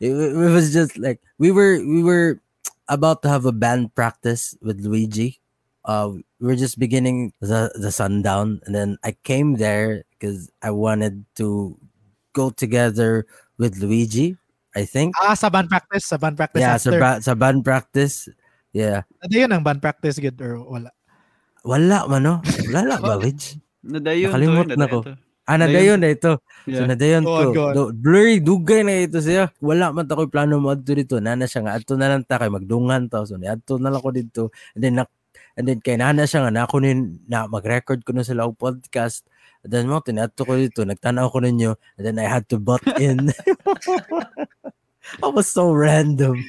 it, 0.00 0.10
it 0.10 0.34
was 0.50 0.72
just 0.72 0.98
like 0.98 1.20
we 1.38 1.50
were. 1.52 1.78
We 1.78 2.02
were 2.02 2.40
about 2.88 3.22
to 3.22 3.28
have 3.28 3.44
a 3.46 3.52
band 3.52 3.94
practice 3.94 4.56
with 4.62 4.80
Luigi. 4.80 5.40
Uh, 5.86 6.18
we 6.40 6.52
are 6.52 6.58
just 6.58 6.78
beginning 6.78 7.32
the 7.40 7.70
the 7.78 7.94
sundown, 7.94 8.60
and 8.66 8.74
then 8.74 8.98
I 9.06 9.14
came 9.22 9.54
there 9.54 10.02
because 10.14 10.50
I 10.62 10.74
wanted 10.74 11.22
to 11.38 11.78
go 12.34 12.50
together 12.50 13.26
with 13.58 13.78
Luigi. 13.78 14.36
I 14.76 14.84
think. 14.84 15.16
Ah, 15.16 15.32
sa 15.32 15.48
band 15.48 15.72
practice, 15.72 16.04
sa 16.04 16.20
band 16.20 16.36
practice 16.36 16.60
yeah, 16.60 16.76
sa, 16.76 16.90
after. 16.92 17.00
ba- 17.00 17.20
sa 17.24 17.32
band 17.32 17.64
practice. 17.64 18.28
Yeah. 18.76 19.08
Ano 19.24 19.32
yun 19.32 19.48
ang 19.48 19.64
band 19.64 19.80
practice, 19.80 20.20
good 20.20 20.36
or 20.42 20.60
wala? 20.60 20.92
Wala 21.64 22.04
mano. 22.04 22.44
Wala 22.68 23.00
ba, 23.00 23.16
Luigi? 23.16 23.56
Nadayon 23.80 24.30
Nakalimot 24.34 24.68
to, 24.68 24.76
na 24.76 24.86
ko. 24.90 25.00
to. 25.00 25.16
Ah, 25.46 25.54
nadayon 25.54 26.02
na 26.02 26.10
ito. 26.10 26.42
So 26.66 26.82
Yeah. 26.82 26.90
nadayon 26.90 27.22
Go 27.22 27.34
on, 27.38 27.46
ko. 27.54 27.64
Do- 27.70 27.92
blurry 27.94 28.42
dugay 28.42 28.82
na 28.82 29.06
ito 29.06 29.22
siya. 29.22 29.54
Wala 29.62 29.94
man 29.94 30.10
ta 30.10 30.18
ko'y 30.18 30.26
plano 30.26 30.58
mo 30.58 30.74
adto 30.74 30.90
dito. 30.90 31.22
Nana 31.22 31.46
siya 31.46 31.62
nga 31.62 31.78
adto 31.78 31.94
na 31.94 32.10
lang 32.10 32.26
ta 32.26 32.42
kay 32.42 32.50
magdungan 32.50 33.06
ta. 33.06 33.22
So 33.22 33.38
adto 33.38 33.78
na 33.78 33.94
lang 33.94 34.02
ko 34.02 34.10
dito. 34.10 34.50
And 34.74 34.82
then 34.82 34.94
nak 34.98 35.08
and 35.54 35.70
then 35.70 35.78
kay 35.78 35.94
nana 35.94 36.26
siya 36.26 36.42
nga 36.42 36.50
na 36.50 36.66
ako 36.66 36.82
nin 36.82 37.22
na 37.30 37.46
mag-record 37.46 38.02
ko 38.02 38.10
na 38.10 38.26
sila 38.26 38.50
og 38.50 38.58
podcast. 38.58 39.22
And 39.62 39.70
then 39.70 39.86
mo 39.86 40.02
tinadto 40.02 40.42
ko 40.42 40.58
dito, 40.58 40.82
nagtanaw 40.82 41.30
ko 41.30 41.38
ninyo. 41.38 41.78
And 41.94 42.02
then 42.02 42.18
I 42.18 42.26
had 42.26 42.50
to 42.50 42.58
butt 42.58 42.82
in. 42.98 43.30
I 45.22 45.30
was 45.30 45.46
so 45.46 45.70
random. 45.70 46.42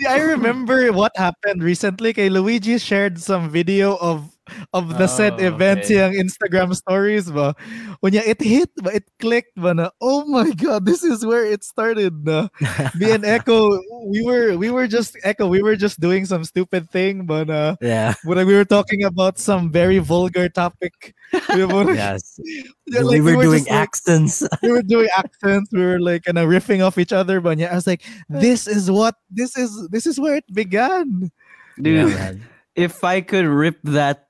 I 0.00 0.24
remember 0.24 0.88
what 0.96 1.12
happened 1.20 1.60
recently. 1.60 2.16
Kay 2.16 2.32
Luigi 2.32 2.80
shared 2.80 3.20
some 3.20 3.52
video 3.52 4.00
of 4.00 4.32
of 4.72 4.98
the 4.98 5.06
said 5.06 5.34
Oh, 5.38 5.46
event 5.54 5.84
okay. 5.84 5.96
yung 6.00 6.14
Instagram 6.14 6.74
stories 6.74 7.30
ba. 7.30 7.54
Unya, 8.02 8.22
it 8.26 8.40
hit 8.40 8.70
ba? 8.76 8.90
It 8.96 9.04
clicked 9.18 9.54
ba 9.56 9.74
na, 9.74 9.90
oh 10.00 10.24
my 10.26 10.50
God, 10.52 10.86
this 10.86 11.02
is 11.04 11.24
where 11.26 11.44
it 11.44 11.64
started 11.64 12.24
na. 12.24 12.48
Me 12.96 13.10
and 13.12 13.24
Echo, 13.28 13.68
we 14.06 14.22
were, 14.24 14.56
we 14.56 14.70
were 14.70 14.86
just, 14.86 15.16
Echo, 15.24 15.46
we 15.46 15.62
were 15.62 15.76
just 15.76 16.00
doing 16.00 16.24
some 16.24 16.44
stupid 16.44 16.88
thing 16.90 17.26
ba 17.26 17.44
na, 17.44 17.76
Yeah. 17.80 18.14
when 18.24 18.38
we 18.46 18.54
were 18.54 18.64
talking 18.68 19.04
about 19.04 19.38
some 19.38 19.70
very 19.72 19.98
vulgar 19.98 20.48
topic. 20.48 21.14
We 21.54 21.64
were, 21.68 21.92
Yes. 21.92 22.40
yeah, 22.88 23.02
we 23.04 23.20
like, 23.20 23.22
were 23.22 23.42
doing 23.42 23.64
just, 23.64 23.70
like, 23.70 23.80
accents. 23.84 24.34
we 24.62 24.72
were 24.72 24.80
doing 24.82 25.08
accents. 25.16 25.68
We 25.72 25.84
were 25.84 26.00
like 26.00 26.24
kind 26.24 26.38
of 26.38 26.48
riffing 26.48 26.80
off 26.80 26.96
each 26.96 27.12
other. 27.12 27.40
But 27.44 27.58
yeah, 27.58 27.72
I 27.72 27.74
was 27.76 27.86
like, 27.86 28.00
this 28.32 28.66
is 28.66 28.90
what 28.90 29.16
this 29.28 29.56
is. 29.58 29.68
This 29.92 30.06
is 30.06 30.18
where 30.18 30.36
it 30.36 30.48
began. 30.54 31.28
Dude, 31.76 32.08
Yeah, 32.08 32.32
if 32.74 33.04
I 33.04 33.20
could 33.20 33.44
rip 33.44 33.76
that, 33.84 34.27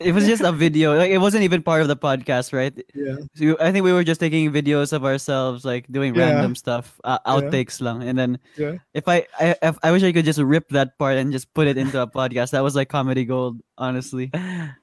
it 0.00 0.12
was 0.12 0.26
just 0.26 0.42
a 0.42 0.50
video. 0.52 0.96
Like 0.98 1.10
it 1.10 1.18
wasn't 1.18 1.44
even 1.44 1.62
part 1.62 1.82
of 1.82 1.88
the 1.88 1.96
podcast, 1.96 2.52
right? 2.52 2.74
Yeah. 2.94 3.16
So 3.34 3.56
I 3.60 3.70
think 3.70 3.84
we 3.84 3.92
were 3.92 4.02
just 4.04 4.20
taking 4.20 4.50
videos 4.50 4.92
of 4.92 5.04
ourselves, 5.04 5.64
like 5.64 5.86
doing 5.90 6.14
Yeah. 6.14 6.34
random 6.34 6.54
stuff, 6.54 6.98
uh, 7.04 7.18
Yeah. 7.24 7.32
outtakes 7.32 7.80
lang. 7.80 8.02
And 8.02 8.18
then 8.18 8.38
Yeah. 8.56 8.78
if 8.94 9.06
I, 9.06 9.26
I, 9.38 9.54
if, 9.62 9.78
I 9.82 9.90
wish 9.92 10.02
I 10.02 10.12
could 10.12 10.24
just 10.26 10.40
rip 10.42 10.68
that 10.70 10.98
part 10.98 11.16
and 11.16 11.30
just 11.32 11.52
put 11.54 11.66
it 11.70 11.78
into 11.78 12.00
a 12.02 12.06
podcast. 12.06 12.50
That 12.50 12.62
was 12.66 12.74
like 12.74 12.88
comedy 12.88 13.24
gold, 13.24 13.60
honestly. 13.78 14.30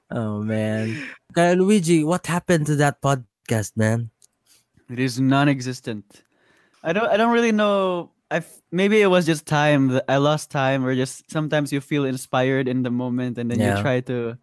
Oh 0.08 0.38
man. 0.40 0.94
Kaya 1.34 1.56
Luigi, 1.58 2.04
what 2.06 2.26
happened 2.30 2.66
to 2.70 2.76
that 2.78 3.02
podcast, 3.02 3.74
man? 3.76 4.10
It 4.88 5.02
is 5.02 5.18
non-existent. 5.18 6.22
I 6.86 6.92
don't, 6.94 7.10
I 7.10 7.16
don't 7.18 7.34
really 7.34 7.50
know. 7.50 8.12
I 8.30 8.36
f- 8.46 8.62
maybe 8.70 9.02
it 9.02 9.10
was 9.10 9.26
just 9.26 9.46
time. 9.46 9.88
that 9.98 10.04
I 10.08 10.18
lost 10.22 10.50
time, 10.54 10.86
or 10.86 10.94
just 10.94 11.26
sometimes 11.30 11.72
you 11.74 11.80
feel 11.82 12.04
inspired 12.06 12.68
in 12.70 12.82
the 12.86 12.90
moment, 12.94 13.34
and 13.38 13.50
then 13.50 13.58
Yeah. 13.58 13.76
you 13.76 13.82
try 13.82 13.98
to, 14.06 14.38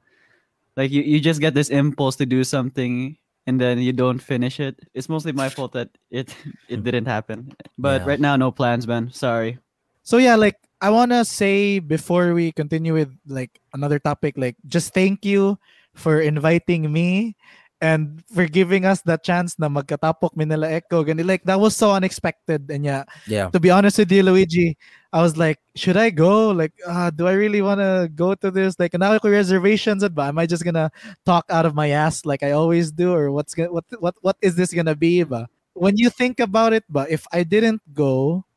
like, 0.78 0.92
you, 0.92 1.02
you 1.02 1.20
just 1.20 1.40
get 1.42 1.54
this 1.54 1.70
impulse 1.70 2.16
to 2.18 2.26
do 2.26 2.44
something, 2.44 3.18
and 3.46 3.60
then 3.60 3.80
you 3.80 3.92
don't 3.94 4.20
finish 4.20 4.60
it. 4.60 4.80
It's 4.94 5.10
mostly 5.10 5.32
my 5.32 5.50
fault 5.50 5.74
that 5.74 5.90
it 6.12 6.36
it 6.70 6.84
didn't 6.84 7.06
happen. 7.06 7.52
But 7.78 8.02
Yeah. 8.02 8.08
right 8.08 8.20
now, 8.20 8.36
no 8.36 8.52
plans, 8.52 8.88
man. 8.88 9.12
Sorry. 9.12 9.60
So 10.04 10.18
yeah, 10.18 10.36
like 10.36 10.56
I 10.82 10.90
wanna 10.90 11.24
say 11.26 11.80
before 11.80 12.34
we 12.34 12.52
continue 12.52 12.94
with 12.94 13.12
like 13.28 13.60
another 13.74 14.00
topic, 14.00 14.36
like 14.38 14.56
just 14.68 14.94
thank 14.94 15.26
you 15.26 15.58
for 15.96 16.20
inviting 16.22 16.92
me 16.92 17.36
and 17.84 18.24
for 18.32 18.48
giving 18.48 18.88
us 18.88 19.04
the 19.04 19.20
chance 19.20 19.60
na 19.60 19.68
magkatapok 19.68 20.32
mi 20.40 20.48
nila 20.48 20.72
Echo. 20.72 21.04
Gani 21.04 21.20
like 21.28 21.44
that 21.44 21.60
was 21.60 21.76
so 21.76 21.92
unexpected. 21.92 22.72
And 22.72 22.88
yeah, 22.88 23.04
Yeah. 23.28 23.52
to 23.52 23.60
be 23.60 23.68
honest 23.68 24.00
with 24.00 24.08
you, 24.08 24.24
Luigi, 24.24 24.80
I 25.12 25.20
was 25.20 25.36
like, 25.36 25.60
should 25.76 26.00
I 26.00 26.08
go? 26.10 26.56
Like, 26.56 26.72
uh, 26.88 27.12
do 27.12 27.28
I 27.28 27.36
really 27.36 27.60
want 27.60 27.84
to 27.84 28.08
go 28.16 28.40
to 28.40 28.48
this? 28.50 28.80
Like, 28.80 28.96
now 28.96 29.12
ko 29.20 29.28
reservations, 29.28 30.00
but 30.08 30.32
am 30.32 30.40
I 30.40 30.48
just 30.48 30.64
gonna 30.64 30.88
talk 31.28 31.44
out 31.52 31.68
of 31.68 31.76
my 31.76 31.92
ass 31.92 32.24
like 32.24 32.40
I 32.42 32.56
always 32.56 32.88
do, 32.96 33.12
or 33.12 33.36
what's 33.36 33.52
gonna 33.52 33.70
what 33.76 33.84
what 34.00 34.16
what 34.24 34.38
is 34.40 34.56
this 34.56 34.72
gonna 34.72 34.96
be? 34.96 35.28
Ba? 35.28 35.52
When 35.76 36.00
you 36.00 36.08
think 36.08 36.40
about 36.40 36.72
it, 36.72 36.88
but 36.88 37.12
if 37.12 37.28
I 37.36 37.44
didn't 37.44 37.84
go, 37.92 38.48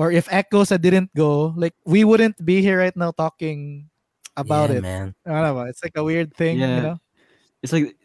or 0.00 0.08
if 0.08 0.24
Echoes 0.32 0.72
I 0.72 0.80
didn't 0.80 1.12
go, 1.12 1.52
like 1.52 1.76
we 1.84 2.08
wouldn't 2.08 2.40
be 2.40 2.64
here 2.64 2.80
right 2.80 2.96
now 2.96 3.12
talking 3.12 3.92
about 4.40 4.72
yeah, 4.72 4.80
it. 4.80 4.82
man. 4.82 5.12
I 5.28 5.44
don't 5.44 5.52
know. 5.52 5.68
It's 5.68 5.84
like 5.84 6.00
a 6.00 6.04
weird 6.06 6.32
thing, 6.32 6.56
Yeah. 6.64 6.76
you 6.76 6.82
know. 6.82 6.96
It's 7.60 7.76
like, 7.76 7.92
for, 7.92 7.99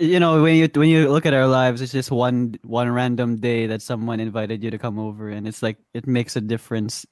you 0.00 0.18
know, 0.20 0.42
when 0.42 0.56
you 0.56 0.68
when 0.74 0.88
you 0.88 1.10
look 1.10 1.26
at 1.26 1.34
our 1.34 1.46
lives, 1.46 1.80
it's 1.80 1.92
just 1.92 2.10
one 2.10 2.54
one 2.62 2.90
random 2.90 3.36
day 3.36 3.66
that 3.66 3.82
someone 3.82 4.20
invited 4.20 4.62
you 4.62 4.70
to 4.70 4.78
come 4.78 4.98
over, 4.98 5.28
and 5.30 5.46
it's 5.46 5.62
like 5.62 5.78
it 5.94 6.06
makes 6.06 6.36
a 6.36 6.40
difference. 6.40 7.06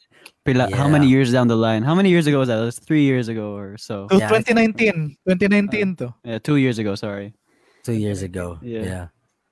Pila- 0.45 0.75
How 0.75 0.87
many 0.89 1.07
years 1.09 1.33
down 1.33 1.49
the 1.49 1.57
line? 1.57 1.83
How 1.83 1.95
many 1.95 2.11
years 2.11 2.27
ago 2.27 2.39
was 2.39 2.49
that? 2.49 2.59
It 2.63 2.65
was 2.65 2.79
three 2.79 3.03
years 3.03 3.27
ago 3.29 3.57
or 3.57 3.77
so. 3.77 4.07
So 4.11 4.19
Yeah, 4.19 4.31
I 4.31 4.39
2019, 4.43 5.17
2019 5.27 5.97
to. 5.97 6.15
Yeah, 6.25 6.39
two 6.39 6.57
years 6.57 6.79
ago. 6.79 6.95
Sorry. 6.95 7.35
Two 7.83 7.95
years 7.95 8.23
ago. 8.23 8.59
Yeah. 8.63 8.83
Yeah. 8.83 9.07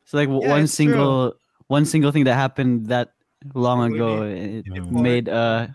So 0.07 0.19
like 0.19 0.29
Yeah, 0.29 0.51
one 0.55 0.65
it's 0.65 0.77
true. 0.77 0.87
single 0.95 1.35
one 1.67 1.85
single 1.85 2.13
thing 2.13 2.25
that 2.25 2.35
happened 2.35 2.87
that 2.87 3.15
long 3.55 3.93
ago, 3.93 4.23
it, 4.23 4.63
it 4.67 4.85
made 4.91 5.29
uh 5.29 5.69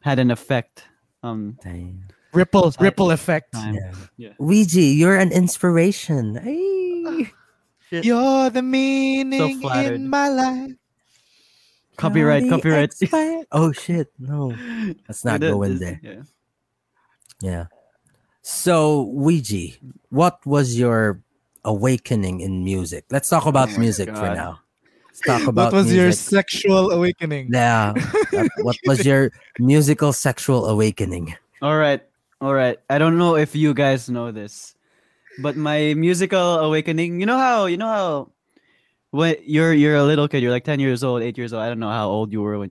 had 0.00 0.18
an 0.18 0.30
effect. 0.30 0.86
Um, 1.22 1.58
Dang. 1.62 2.04
Ripple, 2.32 2.72
I- 2.78 2.82
ripple 2.82 3.10
effect. 3.10 3.52
time. 3.52 3.78
Yeah. 4.16 4.32
Ouija, 4.38 4.80
you're 4.80 5.16
an 5.16 5.32
inspiration. 5.32 6.38
Ay. 6.38 7.30
You're 7.90 8.50
the 8.50 8.62
meaning 8.62 9.60
flattered. 9.60 9.94
in 9.94 10.08
my 10.08 10.28
life. 10.28 10.70
Copyright, 11.96 12.48
copyright. 12.48 12.94
expired. 12.94 13.46
Oh 13.52 13.72
shit, 13.72 14.12
no. 14.16 14.54
Let's 15.08 15.24
not 15.24 15.40
That- 15.40 15.50
go 15.50 15.62
in 15.64 15.78
there. 15.78 15.98
Yeah. 16.02 16.22
Yeah. 17.42 17.64
So, 18.42 19.02
Ouija, 19.10 19.74
what 20.10 20.38
was 20.46 20.78
your 20.78 21.20
awakening 21.64 22.40
in 22.42 22.62
music? 22.62 23.06
Let's 23.10 23.28
talk 23.28 23.46
about 23.46 23.70
Oh 23.70 23.72
my 23.72 23.78
music 23.78 24.08
for 24.08 24.32
now. 24.38 24.60
Let's 25.08 25.20
talk 25.26 25.48
about 25.48 25.72
What 25.72 25.84
was 25.84 25.92
your 25.92 26.12
sexual 26.12 26.92
awakening? 26.92 27.50
Yeah. 27.52 27.92
What- 28.30 28.50
what 28.62 28.76
was 28.86 29.04
your 29.04 29.32
musical 29.58 30.12
sexual 30.12 30.66
awakening? 30.70 31.34
All 31.60 31.76
right, 31.76 32.00
all 32.40 32.54
right. 32.54 32.78
I 32.88 32.98
don't 32.98 33.18
know 33.18 33.36
if 33.36 33.54
you 33.54 33.74
guys 33.74 34.08
know 34.08 34.30
this, 34.32 34.74
but 35.42 35.56
my 35.56 35.94
musical 35.94 36.58
awakening. 36.60 37.20
You 37.20 37.26
know 37.26 37.38
how 37.38 37.66
you 37.66 37.76
know 37.76 37.88
how 37.88 38.32
when 39.10 39.36
you're 39.44 39.72
you're 39.72 39.96
a 39.96 40.04
little 40.04 40.28
kid, 40.28 40.42
you're 40.42 40.52
like 40.52 40.64
ten 40.64 40.80
years 40.80 41.02
old, 41.04 41.22
eight 41.22 41.36
years 41.38 41.52
old. 41.52 41.62
I 41.62 41.68
don't 41.68 41.80
know 41.80 41.90
how 41.90 42.08
old 42.08 42.32
you 42.32 42.40
were 42.42 42.58
when 42.58 42.70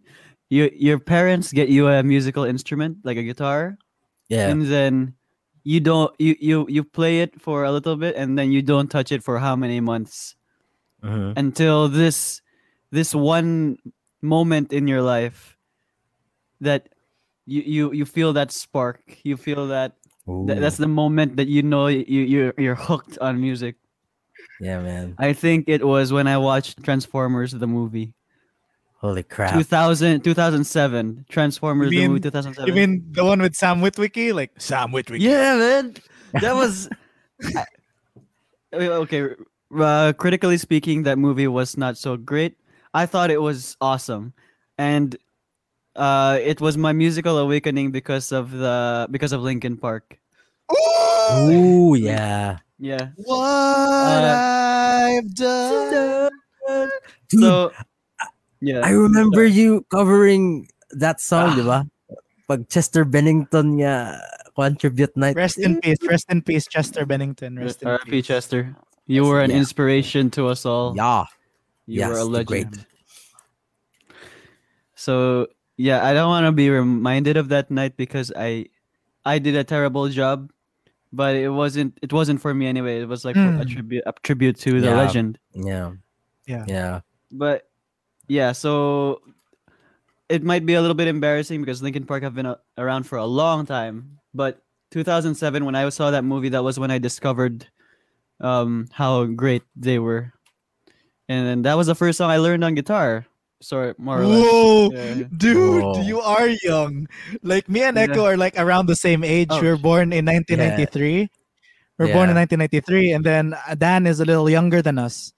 you 0.50 0.70
your 0.74 1.00
parents 1.00 1.52
get 1.54 1.70
you 1.70 1.88
a 1.88 2.02
musical 2.04 2.44
instrument 2.44 2.98
like 3.04 3.18
a 3.18 3.24
guitar, 3.24 3.78
Yeah. 4.30 4.50
and 4.50 4.66
then 4.66 5.14
you 5.64 5.80
don't 5.80 6.10
you 6.20 6.36
you 6.40 6.66
you 6.70 6.84
play 6.84 7.22
it 7.22 7.40
for 7.42 7.64
a 7.64 7.72
little 7.72 7.96
bit, 7.96 8.16
and 8.16 8.38
then 8.38 8.52
you 8.52 8.62
don't 8.62 8.90
touch 8.90 9.12
it 9.12 9.22
for 9.24 9.38
how 9.40 9.56
many 9.56 9.80
months 9.80 10.36
Mhm. 11.04 11.34
until 11.38 11.88
this 11.88 12.42
this 12.92 13.14
one 13.14 13.78
moment 14.22 14.74
in 14.74 14.88
your 14.88 15.02
life 15.02 15.56
that 16.60 16.90
you 17.50 17.62
you 17.66 17.84
you 17.94 18.06
feel 18.06 18.32
that 18.34 18.52
spark. 18.52 19.02
You 19.24 19.36
feel 19.38 19.68
that 19.68 19.98
th- 20.26 20.60
that's 20.60 20.78
the 20.78 20.88
moment 20.88 21.36
that 21.38 21.48
you 21.48 21.64
know 21.64 21.88
you 21.88 22.06
you're, 22.08 22.54
you're 22.58 22.76
hooked 22.78 23.18
on 23.20 23.42
music. 23.42 23.76
Yeah, 24.62 24.80
man. 24.84 25.16
i 25.20 25.32
think 25.32 25.68
it 25.72 25.84
was 25.88 26.12
when 26.12 26.28
i 26.28 26.36
watched 26.38 26.84
transformers 26.84 27.52
the 27.52 27.68
movie. 27.68 28.14
Holy 29.00 29.24
crap. 29.24 29.54
2000 29.56 30.22
2007 30.24 31.26
transformers 31.30 31.92
You 31.92 32.02
the 32.02 32.08
movie 32.08 32.20
2007 32.28 32.68
You 32.68 32.74
mean 32.76 33.08
the 33.12 33.24
one 33.24 33.42
with 33.42 33.56
Sam 33.56 33.80
Witwicky? 33.80 34.34
Like 34.36 34.52
Sam 34.60 34.92
Witwicky. 34.92 35.22
yeah 35.24 35.56
man. 35.56 35.96
That 36.44 36.56
was 36.56 36.90
I- 37.56 37.66
okay 38.74 39.30
uh, 39.76 40.14
critically 40.18 40.58
speaking 40.58 41.04
that 41.04 41.18
movie 41.18 41.48
was 41.48 41.78
not 41.78 41.98
so 41.98 42.18
great. 42.18 42.58
I 42.94 43.06
thought 43.06 43.30
it 43.32 43.42
was 43.42 43.78
awesome. 43.82 44.34
And 44.78 45.16
uh, 46.00 46.40
it 46.40 46.64
was 46.64 46.80
my 46.80 46.96
musical 46.96 47.36
awakening 47.38 47.92
because 47.92 48.32
of 48.32 48.56
the 48.56 49.06
because 49.12 49.36
of 49.36 49.44
linkin 49.44 49.76
park 49.76 50.16
Ooh, 51.50 51.94
yeah. 52.00 52.64
yeah 52.80 53.12
What 53.28 54.24
Uh, 54.24 54.40
I've 55.20 55.30
done. 55.36 56.32
Dude, 57.30 57.42
so 57.44 57.72
yeah 58.62 58.82
I 58.86 58.92
remember 58.96 59.44
you 59.46 59.84
covering 59.92 60.70
that 60.96 61.20
song, 61.22 61.54
Ah. 61.54 61.56
di 61.58 61.64
ba? 61.66 61.80
Pag 62.50 62.66
Chester 62.70 63.06
Bennington 63.06 63.78
nga 63.84 64.18
contribute 64.58 65.14
night. 65.14 65.38
Rest 65.38 65.62
in 65.62 65.78
peace. 65.82 66.02
Rest 66.02 66.26
in 66.34 66.42
peace, 66.42 66.66
Chester 66.66 67.06
Bennington. 67.06 67.62
Rest 67.62 67.86
in 67.86 67.94
R.I.P. 67.94 68.10
peace. 68.10 68.26
Chester. 68.26 68.74
You 69.06 69.22
were 69.26 69.42
an 69.46 69.54
Yeah. 69.54 69.62
inspiration 69.62 70.34
to 70.34 70.50
us 70.50 70.66
all. 70.66 70.98
Yeah. 70.98 71.30
You 71.86 72.02
yes, 72.06 72.10
were 72.10 72.22
a 72.22 72.30
legend. 72.30 72.50
great. 72.50 72.74
So 74.98 75.46
yeah, 75.80 76.04
I 76.04 76.12
don't 76.14 76.28
want 76.28 76.44
to 76.44 76.52
be 76.52 76.68
reminded 76.70 77.38
of 77.40 77.48
that 77.56 77.72
night 77.72 77.96
because 77.96 78.36
I, 78.36 78.68
I 79.24 79.40
did 79.40 79.56
a 79.56 79.64
terrible 79.64 80.10
job, 80.12 80.52
but 81.16 81.36
it 81.40 81.48
wasn't. 81.48 81.96
It 82.04 82.12
wasn't 82.12 82.42
for 82.44 82.52
me 82.54 82.68
anyway. 82.68 83.00
It 83.00 83.08
was 83.08 83.24
like 83.24 83.40
for 83.40 83.48
a 83.48 83.64
Mm. 83.64 83.70
tribute, 83.72 84.04
a 84.06 84.12
tribute 84.22 84.58
to 84.68 84.82
the 84.84 84.92
Yeah. 84.92 84.98
legend. 85.00 85.40
Yeah. 85.56 85.96
Yeah. 86.46 86.66
Yeah. 86.68 86.94
But 87.32 87.70
yeah, 88.28 88.52
so 88.52 89.22
it 90.28 90.44
might 90.44 90.66
be 90.68 90.76
a 90.76 90.82
little 90.82 91.00
bit 91.00 91.08
embarrassing 91.08 91.62
because 91.64 91.82
Linkin 91.82 92.06
Park 92.06 92.22
have 92.28 92.36
been 92.36 92.46
a- 92.46 92.60
around 92.78 93.04
for 93.08 93.18
a 93.18 93.26
long 93.26 93.66
time. 93.66 94.20
But 94.36 94.62
2007, 94.92 95.64
when 95.66 95.74
I 95.76 95.88
saw 95.90 96.12
that 96.12 96.24
movie, 96.28 96.50
that 96.50 96.64
was 96.64 96.78
when 96.78 96.92
I 96.92 96.98
discovered 97.00 97.66
um, 98.42 98.88
how 98.92 99.26
great 99.26 99.64
they 99.76 100.00
were, 100.00 100.32
and 101.28 101.46
then 101.48 101.62
that 101.64 101.76
was 101.78 101.88
the 101.88 101.96
first 101.96 102.18
song 102.18 102.30
I 102.32 102.38
learned 102.38 102.64
on 102.64 102.74
guitar. 102.76 103.26
Sorry, 103.62 103.94
more 103.98 104.22
or 104.22 104.26
less. 104.26 104.44
Whoa, 104.46 104.92
Yeah. 104.94 105.24
dude, 105.36 105.84
Whoa. 105.84 106.02
you 106.02 106.22
are 106.22 106.48
young. 106.64 107.08
Like 107.44 107.68
me 107.68 107.84
and 107.84 107.98
Yeah. 107.98 108.04
Echo 108.04 108.24
are 108.26 108.38
like 108.38 108.58
around 108.58 108.86
the 108.88 108.96
same 108.96 109.24
age. 109.24 109.48
Oh, 109.52 109.62
we 109.62 109.68
were 109.68 109.78
born 109.78 110.14
in 110.14 110.24
1993. 110.26 111.28
We 112.00 112.06
were 112.06 112.14
born 112.14 112.30
in 112.30 112.36
1993, 112.36 113.12
and 113.12 113.26
then 113.26 113.54
uh, 113.68 113.76
Dan 113.76 114.08
is 114.08 114.22
a 114.22 114.26
little 114.26 114.50
younger 114.50 114.82
than 114.82 114.98
us. 114.98 115.34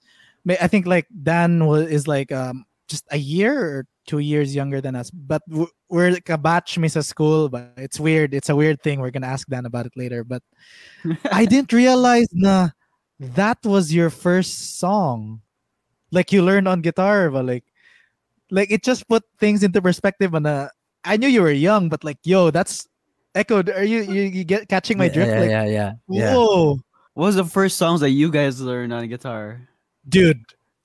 I 0.48 0.68
think 0.68 0.86
like 0.86 1.06
Dan 1.10 1.66
was 1.66 1.90
is 1.90 2.06
like 2.06 2.30
um 2.30 2.64
just 2.88 3.02
a 3.10 3.16
year 3.18 3.58
or 3.58 3.86
two 4.06 4.18
years 4.18 4.54
younger 4.54 4.80
than 4.80 4.94
us. 4.94 5.10
But 5.10 5.42
we're 5.90 6.10
like 6.12 6.28
a 6.30 6.38
batch 6.38 6.78
miss 6.78 6.94
a 6.94 7.02
school. 7.02 7.48
But 7.48 7.72
it's 7.76 7.98
weird. 7.98 8.34
It's 8.34 8.48
a 8.50 8.54
weird 8.54 8.82
thing. 8.82 9.00
We're 9.00 9.10
gonna 9.10 9.26
ask 9.30 9.48
Dan 9.48 9.66
about 9.66 9.86
it 9.86 9.96
later. 9.96 10.22
But 10.22 10.42
I 11.32 11.44
didn't 11.46 11.72
realize 11.72 12.28
na 12.32 12.70
that 13.18 13.58
was 13.66 13.92
your 13.92 14.10
first 14.10 14.78
song. 14.78 15.42
Like 16.12 16.30
you 16.30 16.42
learned 16.42 16.68
on 16.68 16.82
guitar, 16.82 17.30
but 17.30 17.46
like 17.46 17.64
like 18.52 18.70
it 18.70 18.84
just 18.84 19.08
put 19.08 19.24
things 19.40 19.64
into 19.64 19.80
perspective 19.82 20.34
and 20.34 20.46
uh 20.46 20.68
I 21.04 21.16
knew 21.16 21.26
you 21.26 21.42
were 21.42 21.50
young, 21.50 21.88
but 21.88 22.04
like 22.04 22.18
yo, 22.22 22.52
that's 22.52 22.86
echoed. 23.34 23.70
are 23.70 23.82
you 23.82 24.02
you, 24.02 24.22
you 24.22 24.44
get 24.44 24.68
catching 24.68 24.98
my 24.98 25.08
drift? 25.08 25.32
yeah, 25.32 25.40
like 25.40 25.50
yeah, 25.50 25.64
yeah, 25.64 25.92
yeah. 26.08 26.34
whoa. 26.36 26.78
What 27.14 27.26
was 27.26 27.36
the 27.36 27.44
first 27.44 27.76
songs 27.76 28.00
that 28.00 28.10
you 28.10 28.30
guys 28.30 28.60
learned 28.60 28.92
on 28.92 29.08
guitar? 29.08 29.66
Dude, 30.08 30.40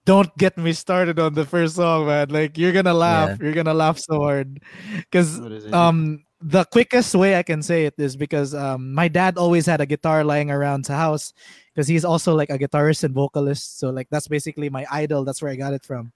don't 0.05 0.31
get 0.37 0.57
me 0.57 0.73
started 0.73 1.19
on 1.19 1.35
the 1.35 1.45
first 1.45 1.75
song, 1.75 2.07
man. 2.07 2.29
Like 2.29 2.57
you're 2.57 2.73
gonna 2.73 2.95
laugh. 2.95 3.37
You're 3.39 3.53
gonna 3.53 3.75
laugh 3.75 3.99
so 3.99 4.21
hard. 4.21 4.63
Cause 5.11 5.39
What 5.39 5.51
is 5.51 5.65
it? 5.65 5.73
um 5.73 6.23
the 6.39 6.65
quickest 6.65 7.15
way 7.15 7.35
I 7.35 7.41
can 7.43 7.61
say 7.61 7.85
it 7.85 7.95
is 7.97 8.15
because 8.15 8.55
um 8.55 8.93
my 8.93 9.07
dad 9.07 9.37
always 9.37 9.65
had 9.65 9.81
a 9.81 9.85
guitar 9.85 10.23
lying 10.23 10.49
around 10.49 10.85
the 10.85 10.95
house 10.95 11.33
because 11.73 11.87
he's 11.87 12.05
also 12.05 12.33
like 12.35 12.49
a 12.49 12.57
guitarist 12.57 13.03
and 13.03 13.13
vocalist. 13.13 13.79
So 13.79 13.89
like 13.89 14.07
that's 14.09 14.27
basically 14.27 14.69
my 14.69 14.85
idol. 14.91 15.25
That's 15.25 15.41
where 15.41 15.51
I 15.51 15.55
got 15.55 15.73
it 15.73 15.83
from. 15.83 16.11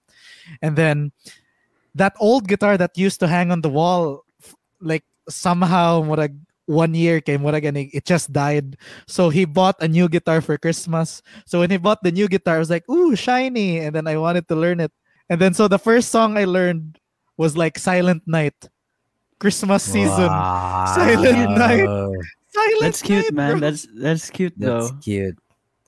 And 0.62 0.74
then 0.76 1.12
that 1.94 2.14
old 2.20 2.48
guitar 2.48 2.76
that 2.78 2.96
used 2.96 3.20
to 3.20 3.28
hang 3.28 3.50
on 3.50 3.60
the 3.60 3.68
wall, 3.68 4.24
like 4.80 5.04
somehow 5.28 6.00
what 6.00 6.30
one 6.66 6.94
year 6.94 7.20
came 7.20 7.42
what 7.42 7.54
again 7.54 7.76
it 7.76 8.04
just 8.04 8.32
died. 8.32 8.76
So 9.06 9.28
he 9.28 9.44
bought 9.44 9.76
a 9.80 9.88
new 9.88 10.08
guitar 10.08 10.40
for 10.40 10.56
Christmas. 10.56 11.22
So 11.44 11.60
when 11.60 11.70
he 11.70 11.76
bought 11.76 12.02
the 12.02 12.12
new 12.12 12.28
guitar, 12.28 12.56
I 12.56 12.58
was 12.58 12.70
like, 12.70 12.88
ooh, 12.88 13.14
shiny. 13.16 13.78
And 13.78 13.94
then 13.94 14.06
I 14.06 14.16
wanted 14.16 14.48
to 14.48 14.56
learn 14.56 14.80
it. 14.80 14.92
And 15.28 15.40
then 15.40 15.54
so 15.54 15.68
the 15.68 15.78
first 15.78 16.10
song 16.10 16.36
I 16.38 16.44
learned 16.44 16.98
was 17.36 17.56
like 17.56 17.78
Silent 17.78 18.22
Night. 18.26 18.54
Christmas 19.38 19.82
season. 19.82 20.30
Wow. 20.30 20.86
Silent 20.94 21.58
Night. 21.58 21.86
Silent 22.52 22.80
That's 22.80 23.02
cute, 23.02 23.24
Night, 23.24 23.34
man. 23.34 23.50
bro. 23.52 23.60
That's 23.60 23.88
that's 23.94 24.30
cute 24.30 24.54
That's 24.56 24.90
though. 24.90 24.96
cute. 25.02 25.38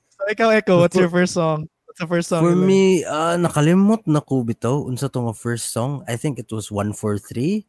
So, 0.09 0.27
ikaw, 0.33 0.49
Echo, 0.55 0.79
what's 0.81 0.97
your 0.97 1.11
first 1.11 1.35
song? 1.35 1.69
What's 1.95 2.11
the 2.11 2.11
first 2.11 2.29
song? 2.35 2.43
For 2.43 2.59
me, 2.59 3.07
uh, 3.07 3.39
nakalimot 3.39 4.03
na 4.11 4.19
ko 4.19 4.43
bitaw 4.43 4.83
unsa 4.83 5.07
to 5.15 5.31
nga 5.31 5.31
first 5.31 5.71
song. 5.71 6.03
I 6.11 6.19
think 6.19 6.43
it 6.43 6.51
was 6.51 6.67
143 6.67 7.63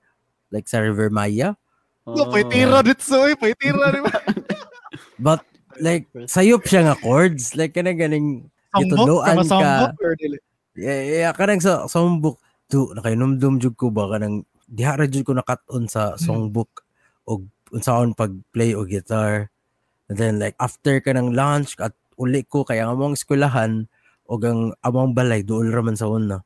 like 0.49 0.65
sa 0.65 0.81
River 0.81 1.13
Maya. 1.13 1.53
No, 2.09 2.33
paitira 2.33 2.81
Oh. 2.81 2.81
dito, 2.81 3.21
eh. 3.21 3.37
Paitira, 3.37 3.93
di 3.93 4.01
ba? 4.01 4.09
But 5.21 5.45
like 5.77 6.09
sayop 6.25 6.65
siya 6.65 6.89
nga 6.89 6.97
chords. 7.05 7.53
Like 7.53 7.77
kana 7.77 7.93
ganing 7.93 8.49
a 8.73 8.81
ka. 8.81 9.93
yeah, 10.73 11.29
yeah 11.29 11.31
kanang 11.37 11.61
sa 11.61 11.85
songbook 11.85 12.41
do 12.73 12.97
nakainomdom 12.97 13.61
jud 13.61 13.77
ko 13.77 13.93
ba 13.93 14.09
kanang 14.09 14.41
diha 14.65 14.97
ra 14.97 15.05
jud 15.05 15.21
ko 15.21 15.37
nakat-on 15.37 15.85
sa 15.85 16.17
songbook 16.17 16.81
og 17.29 17.45
unsaon 17.69 18.17
pag-play 18.17 18.73
og 18.73 18.89
guitar. 18.89 19.53
And 20.09 20.17
then 20.17 20.41
like 20.41 20.57
after 20.57 20.97
ka 20.97 21.13
ng 21.13 21.37
lunch 21.37 21.77
at 21.77 21.93
uli 22.17 22.41
ko 22.41 22.65
kaya 22.65 22.89
ang 22.89 22.97
among 22.97 23.13
eskwelahan 23.13 23.85
og 24.25 24.41
ang 24.45 24.61
among 24.81 25.13
balay 25.13 25.45
duol 25.45 25.69
ra 25.69 25.81
man 25.81 25.95
sa 25.95 26.09
una. 26.09 26.41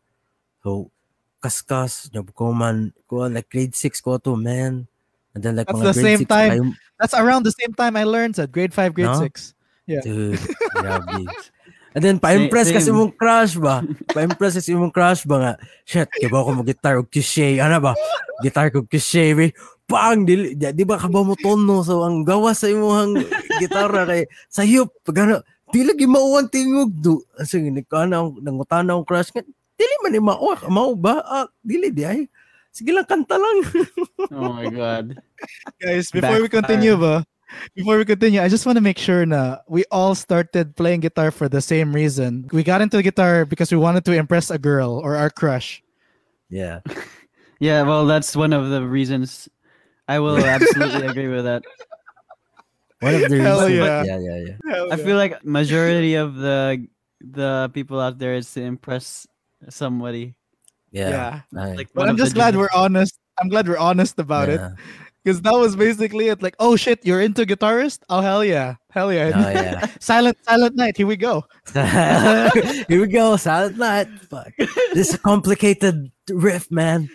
So 0.64 0.92
kaskas 1.40 2.12
nyab 2.12 2.36
ko 2.36 2.52
man 2.52 2.92
ko 3.08 3.28
like 3.32 3.48
grade 3.48 3.76
6 3.76 4.00
ko 4.04 4.20
to 4.20 4.36
man. 4.36 4.88
And 5.36 5.40
then 5.46 5.56
like 5.56 5.68
That's 5.72 5.80
mga 5.80 5.86
the 5.86 5.94
grade 5.96 6.06
same 6.06 6.24
6 6.26 6.30
time. 6.30 6.52
kayo- 6.52 6.76
That's 7.00 7.16
around 7.16 7.44
the 7.48 7.56
same 7.56 7.72
time 7.72 7.96
I 7.96 8.04
learned 8.04 8.36
at 8.40 8.52
grade 8.52 8.76
5, 8.76 8.92
grade 8.92 9.08
No? 9.08 9.24
6. 9.24 9.56
Yeah. 9.88 10.04
Dude, 10.04 10.38
grabe. 10.76 11.26
And 11.98 12.06
then, 12.06 12.22
pa-impress 12.22 12.70
kasi 12.70 12.94
mong 12.94 13.18
crush 13.18 13.58
ba? 13.58 13.82
Pa-impress 14.14 14.62
kasi 14.62 14.78
mong 14.78 14.94
crush 14.94 15.26
ba 15.26 15.36
nga? 15.42 15.54
Shit, 15.90 16.06
kaya 16.06 16.30
ba 16.30 16.46
ako 16.46 16.62
mag-guitar 16.62 17.02
og 17.02 17.10
cliche? 17.10 17.58
Ano 17.58 17.82
ba? 17.82 17.98
Guitar 18.46 18.70
ko 18.70 18.86
cliche, 18.86 19.34
be. 19.34 19.50
Pang, 19.90 20.22
di, 20.22 20.54
di, 20.54 20.70
di 20.70 20.84
ba 20.86 21.02
ka 21.02 21.10
ba 21.10 21.26
mo 21.26 21.34
tono? 21.34 21.82
So, 21.82 22.06
ang 22.06 22.22
gawa 22.22 22.54
sa 22.54 22.70
imong 22.70 23.18
gitara 23.58 24.06
kay 24.06 24.30
sayop. 24.54 24.94
Pag 25.02 25.42
ano, 25.70 25.74
di 25.74 25.86
lagi 25.86 26.06
mauwan 26.10 26.50
tingog 26.50 26.90
do. 26.98 27.22
Sige, 27.46 27.70
nagkana 27.70 28.26
akong 28.26 28.42
nangutana 28.42 28.90
akong 28.98 29.06
crush 29.06 29.30
nga. 29.30 29.46
Dili 29.78 29.96
man 30.02 30.12
ni 30.12 30.20
mao, 30.20 30.58
mao 30.68 30.92
ba? 30.98 31.22
Ah, 31.24 31.48
dili 31.62 31.94
di 31.94 32.04
ay. 32.04 32.26
Sige 32.74 32.90
lang, 32.92 33.06
kanta 33.06 33.38
lang. 33.38 33.58
Oh 34.34 34.54
my 34.54 34.70
god. 34.70 35.18
Guys, 35.82 36.12
before 36.12 36.42
we 36.42 36.50
continue, 36.50 36.94
ba, 36.94 37.26
before 37.74 37.98
we 37.98 38.06
continue, 38.06 38.42
I 38.42 38.50
just 38.50 38.66
want 38.66 38.78
to 38.78 38.84
make 38.84 39.00
sure 39.00 39.26
na 39.26 39.58
we 39.66 39.86
all 39.90 40.14
started 40.14 40.76
playing 40.76 41.02
guitar 41.02 41.32
for 41.32 41.50
the 41.50 41.62
same 41.62 41.96
reason. 41.96 42.46
We 42.54 42.62
got 42.62 42.82
into 42.82 43.02
guitar 43.02 43.46
because 43.46 43.72
we 43.72 43.80
wanted 43.82 44.06
to 44.06 44.14
impress 44.14 44.52
a 44.52 44.60
girl 44.60 45.02
or 45.02 45.16
our 45.16 45.30
crush. 45.30 45.82
Yeah. 46.50 46.82
Yeah, 47.60 47.84
well, 47.84 48.08
that's 48.08 48.40
one 48.40 48.54
of 48.54 48.72
the 48.72 48.88
reasons. 48.88 49.50
I 50.08 50.20
will 50.20 50.40
absolutely 50.56 51.12
agree 51.12 51.28
with 51.28 51.44
that. 51.44 51.68
One 53.00 53.16
of 53.16 53.30
the 53.30 53.42
Hell 53.42 53.68
reasons. 53.68 53.78
yeah. 53.78 54.04
yeah, 54.04 54.20
yeah, 54.20 54.56
yeah. 54.66 54.86
I 54.92 54.98
feel 54.98 55.16
like 55.18 55.44
majority 55.46 56.16
of 56.24 56.36
the 56.36 56.86
the 57.22 57.70
people 57.74 58.00
out 58.00 58.18
there 58.20 58.36
is 58.36 58.52
to 58.54 58.62
impress 58.62 59.28
somebody. 59.70 60.36
Yeah. 60.92 61.42
Ay. 61.56 61.74
Like, 61.76 61.90
But 61.94 62.10
I'm 62.10 62.18
just 62.18 62.34
glad 62.34 62.56
we're 62.56 62.72
honest. 62.74 63.20
I'm 63.40 63.48
glad 63.50 63.68
we're 63.68 63.78
honest 63.78 64.20
about 64.20 64.50
it 64.50 64.60
because 65.24 65.42
that 65.44 65.54
was 65.54 65.76
basically 65.76 66.28
it. 66.28 66.42
Like, 66.42 66.56
oh 66.60 66.76
shit, 66.76 67.06
you're 67.06 67.22
into 67.22 67.46
guitarist? 67.46 68.00
Oh 68.10 68.20
hell 68.22 68.44
yeah, 68.44 68.76
hell 68.92 69.14
yeah. 69.14 69.32
Oh, 69.36 69.50
yeah. 69.52 69.88
Silent 70.00 70.38
Silent 70.44 70.76
Night. 70.76 70.98
Here 70.98 71.08
we 71.08 71.16
go. 71.16 71.46
Here 71.74 73.00
we 73.00 73.08
go, 73.08 73.38
Silent 73.38 73.78
Night. 73.78 74.08
Fuck. 74.30 74.52
This 74.94 75.10
is 75.10 75.14
a 75.16 75.20
complicated 75.20 76.12
riff, 76.32 76.70
man. 76.72 77.10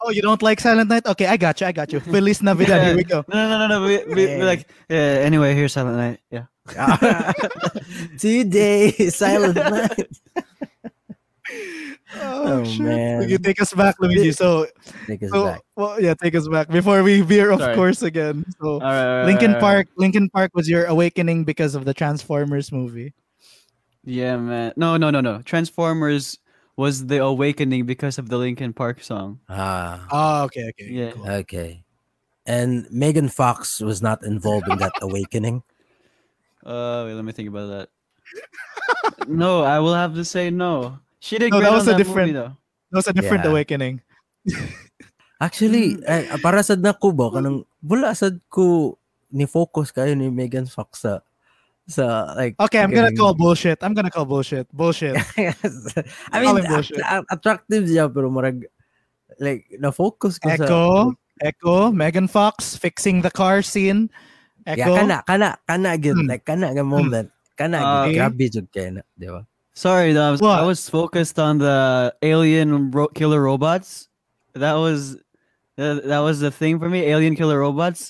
Oh, 0.00 0.10
you 0.10 0.20
don't 0.22 0.42
like 0.42 0.60
Silent 0.60 0.88
Night? 0.90 1.06
Okay, 1.06 1.26
I 1.26 1.36
got 1.36 1.60
you. 1.60 1.66
I 1.66 1.72
got 1.72 1.92
you. 1.92 2.00
Feliz 2.00 2.42
Navidad. 2.42 2.84
Here 2.86 2.96
we 2.96 3.04
go. 3.04 3.24
No, 3.32 3.48
no, 3.48 3.58
no, 3.58 3.66
no. 3.66 3.86
We, 3.86 4.04
we, 4.14 4.26
we 4.36 4.42
like, 4.42 4.68
yeah. 4.88 5.24
Anyway, 5.24 5.54
here's 5.54 5.72
Silent 5.72 5.96
Night. 5.96 6.20
Yeah. 6.30 6.46
Today, 8.18 8.90
Silent 9.10 9.54
Night. 9.56 10.08
Oh, 12.18 12.60
Oh, 12.60 12.64
shit. 12.64 12.80
man. 12.80 13.28
You 13.28 13.38
take 13.38 13.60
us 13.60 13.72
back, 13.72 13.96
Luigi. 14.00 14.32
So, 14.32 14.66
Take 15.06 15.22
us 15.22 15.30
so 15.30 15.44
back. 15.46 15.60
well, 15.76 16.00
yeah, 16.00 16.14
take 16.14 16.34
us 16.34 16.46
back 16.48 16.68
before 16.68 17.02
we 17.02 17.20
veer 17.20 17.52
off 17.52 17.60
Sorry. 17.60 17.74
course 17.74 18.02
again. 18.02 18.44
So, 18.60 18.74
All 18.74 18.80
right. 18.80 19.04
all 19.04 19.16
right, 19.18 19.26
Linkin 19.26 19.50
all 19.50 19.54
right. 19.54 19.60
Park. 19.60 19.88
Linkin 19.96 20.28
Park 20.30 20.50
was 20.54 20.68
your 20.68 20.86
awakening 20.86 21.44
because 21.44 21.74
of 21.74 21.84
the 21.84 21.94
Transformers 21.94 22.70
movie. 22.72 23.12
Yeah, 24.04 24.36
man. 24.36 24.72
No, 24.76 24.96
no, 24.96 25.10
no, 25.10 25.20
no. 25.20 25.42
Transformers 25.42 26.38
was 26.76 27.06
the 27.08 27.18
awakening 27.24 27.84
because 27.88 28.18
of 28.20 28.28
the 28.28 28.36
Linkin 28.36 28.72
Park 28.72 29.00
song. 29.02 29.40
Ah, 29.48 30.04
Oh, 30.12 30.44
okay, 30.44 30.68
okay. 30.76 30.88
Yeah. 30.92 31.10
cool. 31.16 31.24
okay. 31.44 31.70
And 32.46 32.86
Megan 32.92 33.28
Fox 33.32 33.80
was 33.80 34.00
not 34.04 34.22
involved 34.22 34.68
in 34.68 34.78
that 34.78 34.92
awakening. 35.02 35.64
Uh, 36.62 37.04
wait, 37.08 37.14
let 37.16 37.24
me 37.24 37.32
think 37.32 37.48
about 37.48 37.66
that. 37.72 37.88
no, 39.26 39.62
I 39.64 39.78
will 39.80 39.94
have 39.96 40.14
to 40.14 40.24
say 40.24 40.50
no. 40.50 40.98
She 41.18 41.38
did 41.38 41.50
No, 41.50 41.58
great 41.58 41.66
that 41.66 41.74
on 41.74 41.78
was 41.80 41.88
a 41.88 41.90
that 41.90 41.98
different- 41.98 42.30
movie, 42.30 42.38
though. 42.38 42.54
That 42.92 42.96
was 43.02 43.08
a 43.08 43.16
different 43.16 43.44
Yeah. 43.44 43.50
awakening. 43.50 43.94
Actually, 45.40 46.00
eh, 46.08 46.32
para 46.40 46.62
sad 46.64 46.80
na 46.80 46.96
ko 46.96 47.12
ba 47.12 47.28
kanang 47.28 47.66
wala 47.84 48.14
sad 48.16 48.40
ko 48.48 48.96
ni 49.28 49.44
focus 49.44 49.92
kayo 49.92 50.16
ni 50.16 50.32
Megan 50.32 50.64
Fox 50.64 51.04
sa 51.04 51.20
sa 51.86 52.34
like 52.34 52.54
Okay, 52.58 52.82
I'm 52.82 52.90
gonna 52.90 53.14
call 53.14 53.34
bullshit. 53.34 53.78
I'm 53.82 53.94
gonna 53.94 54.10
call 54.10 54.26
bullshit. 54.26 54.66
Bullshit. 54.74 55.14
I 55.38 56.42
mean, 56.42 56.56
him 56.58 56.66
bullshit. 56.66 56.98
att- 57.06 57.26
attractive 57.30 57.86
siya 57.86 58.10
pero 58.12 58.30
marag 58.30 58.66
like 59.38 59.66
na 59.78 59.90
focus 59.94 60.38
ko 60.38 60.50
sa 60.54 60.64
Echo, 60.66 60.84
Echo, 61.42 61.76
Megan 61.92 62.26
Fox 62.26 62.74
fixing 62.76 63.22
the 63.22 63.30
car 63.30 63.62
scene. 63.62 64.10
Yeah, 64.66 64.82
Echo. 64.90 64.96
kana 64.98 65.16
kana 65.26 65.48
kana 65.68 65.90
gid 65.98 66.18
Hmm. 66.18 66.26
like 66.26 66.42
kana 66.44 66.74
nga 66.74 66.82
moment. 66.82 67.30
Kana 67.54 67.78
Ah, 67.78 68.04
gid 68.10 68.10
okay. 68.10 68.18
grabe 68.18 68.44
jud 68.50 68.66
kay 68.74 68.90
na, 68.90 69.02
di 69.14 69.30
ba? 69.30 69.46
Sorry, 69.76 70.16
though, 70.16 70.24
I 70.24 70.30
was, 70.32 70.40
What? 70.40 70.56
I 70.58 70.64
was 70.64 70.88
focused 70.88 71.36
on 71.38 71.60
the 71.60 72.08
alien 72.24 72.90
ro- 72.90 73.12
killer 73.12 73.44
robots. 73.44 74.08
That 74.56 74.80
was 74.80 75.20
that, 75.76 76.08
that 76.08 76.24
was 76.24 76.40
the 76.40 76.48
thing 76.50 76.80
for 76.80 76.88
me. 76.88 77.04
Alien 77.04 77.36
killer 77.36 77.60
robots. 77.60 78.08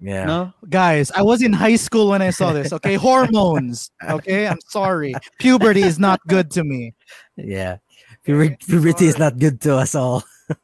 Yeah. 0.00 0.24
No. 0.24 0.52
Guys, 0.68 1.10
I 1.12 1.22
was 1.22 1.42
in 1.42 1.52
high 1.52 1.76
school 1.76 2.08
when 2.08 2.20
I 2.22 2.30
saw 2.30 2.52
this. 2.52 2.72
Okay, 2.72 2.94
hormones. 3.00 3.90
Okay, 4.04 4.46
I'm 4.46 4.60
sorry. 4.68 5.14
Puberty 5.38 5.82
is 5.82 5.98
not 5.98 6.20
good 6.28 6.50
to 6.52 6.64
me. 6.64 6.94
Yeah. 7.36 7.78
Puber- 8.26 8.58
Puberty 8.66 9.06
is 9.06 9.18
not 9.18 9.38
good 9.38 9.60
to 9.62 9.76
us 9.76 9.94
all. 9.94 10.24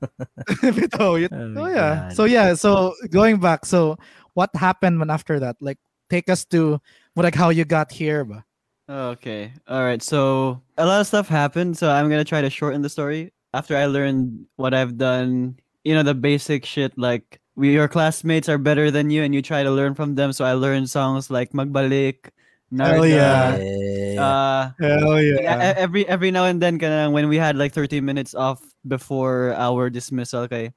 oh, 0.63 0.71
Oh 1.01 1.29
oh 1.31 1.67
yeah. 1.67 2.09
God. 2.11 2.13
So 2.17 2.25
yeah. 2.25 2.55
So 2.55 2.95
going 3.11 3.39
back. 3.41 3.65
So 3.65 3.97
what 4.35 4.51
happened 4.55 4.99
when 4.99 5.11
after 5.11 5.41
that? 5.41 5.57
Like, 5.61 5.79
take 6.11 6.29
us 6.29 6.45
to 6.47 6.81
what 7.15 7.25
like 7.25 7.35
how 7.35 7.51
you 7.51 7.65
got 7.65 7.91
here. 7.93 8.25
Ba? 8.25 8.45
Okay. 8.89 9.53
All 9.67 9.83
right. 9.83 10.03
So 10.03 10.61
a 10.77 10.85
lot 10.87 11.01
of 11.01 11.07
stuff 11.07 11.29
happened. 11.29 11.79
So 11.79 11.91
I'm 11.91 12.11
gonna 12.11 12.25
try 12.25 12.43
to 12.43 12.51
shorten 12.51 12.83
the 12.83 12.91
story. 12.91 13.33
After 13.55 13.77
I 13.77 13.87
learned 13.87 14.47
what 14.57 14.73
I've 14.75 14.97
done, 14.97 15.57
you 15.85 15.95
know, 15.95 16.03
the 16.03 16.15
basic 16.15 16.65
shit 16.65 16.97
like 16.97 17.41
we, 17.55 17.73
your 17.73 17.89
classmates 17.89 18.49
are 18.49 18.59
better 18.59 18.91
than 18.91 19.11
you, 19.11 19.23
and 19.23 19.35
you 19.35 19.43
try 19.43 19.63
to 19.63 19.71
learn 19.71 19.95
from 19.95 20.15
them. 20.15 20.33
So 20.33 20.45
I 20.45 20.53
learned 20.55 20.89
songs 20.89 21.31
like 21.31 21.53
Magbalik, 21.53 22.33
Hell 22.79 23.05
Narda, 23.05 23.09
yeah. 23.09 23.57
Yeah. 23.61 24.25
Uh, 24.25 24.63
Hell 24.81 25.23
yeah. 25.23 25.75
every 25.77 26.09
every 26.09 26.31
now 26.31 26.45
and 26.47 26.61
then 26.61 26.79
kana, 26.79 27.11
when 27.11 27.29
we 27.29 27.37
had 27.37 27.57
like 27.57 27.73
30 27.73 28.01
minutes 28.01 28.35
off 28.35 28.63
before 28.89 29.53
our 29.57 29.91
dismissal 29.91 30.49
okay, 30.49 30.73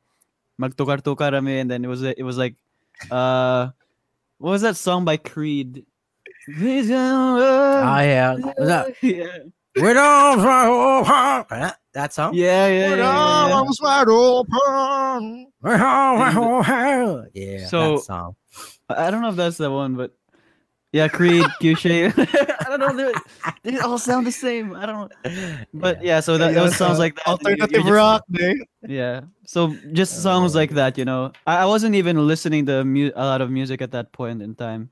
magtukar-tukar 0.59 1.31
kami 1.31 1.59
and 1.59 1.71
then 1.71 1.85
it 1.85 1.87
was 1.87 2.03
it 2.03 2.23
was 2.23 2.37
like 2.37 2.55
uh 3.11 3.71
what 4.37 4.51
was 4.51 4.61
that 4.61 4.75
song 4.75 5.05
by 5.05 5.15
Creed? 5.15 5.85
Please, 6.59 6.91
Ah, 6.91 8.01
yeah. 8.01 8.35
Was 8.35 8.67
that 8.67 8.93
yeah. 9.01 9.47
We 9.75 9.93
don't 9.93 10.39
that, 11.49 11.77
that 11.93 12.13
song? 12.13 12.33
Yeah, 12.33 12.67
yeah, 12.67 12.95
yeah, 12.95 12.95
yeah, 12.95 13.47
yeah. 13.49 13.63
wide 13.81 14.07
open. 14.07 15.47
yeah. 17.33 17.67
So- 17.67 17.97
that 17.97 18.03
song. 18.03 18.35
I 18.89 19.07
I 19.07 19.11
don't 19.11 19.21
know 19.21 19.29
if 19.29 19.35
that's 19.35 19.57
the 19.57 19.69
one, 19.69 19.95
but 19.95 20.15
yeah, 20.93 21.09
Creed, 21.09 21.43
Cueshé. 21.61 22.13
I 22.65 22.77
don't 22.77 22.79
know. 22.79 23.11
They 23.63 23.71
they 23.71 23.79
all 23.79 23.97
sound 23.97 24.25
the 24.27 24.31
same. 24.31 24.73
I 24.75 24.85
don't. 24.85 25.11
But 25.73 26.01
yeah, 26.03 26.21
so 26.21 26.37
that, 26.37 26.53
Yeah, 26.53 26.59
those 26.63 26.77
so 26.77 26.87
songs 26.87 26.99
like 26.99 27.15
that. 27.15 27.27
Alternative 27.27 27.83
just- 27.83 27.89
rock, 27.89 28.23
eh? 28.39 28.53
Yeah. 28.87 29.21
So 29.45 29.75
just 29.91 30.23
songs 30.23 30.55
like 30.55 30.71
that, 30.79 30.97
you 30.97 31.03
know. 31.03 31.33
I, 31.45 31.57
I 31.63 31.65
wasn't 31.65 31.95
even 31.95 32.15
listening 32.25 32.65
to 32.67 32.85
mu- 32.85 33.11
a 33.15 33.25
lot 33.25 33.41
of 33.41 33.51
music 33.51 33.81
at 33.81 33.91
that 33.91 34.13
point 34.13 34.41
in 34.41 34.55
time. 34.55 34.89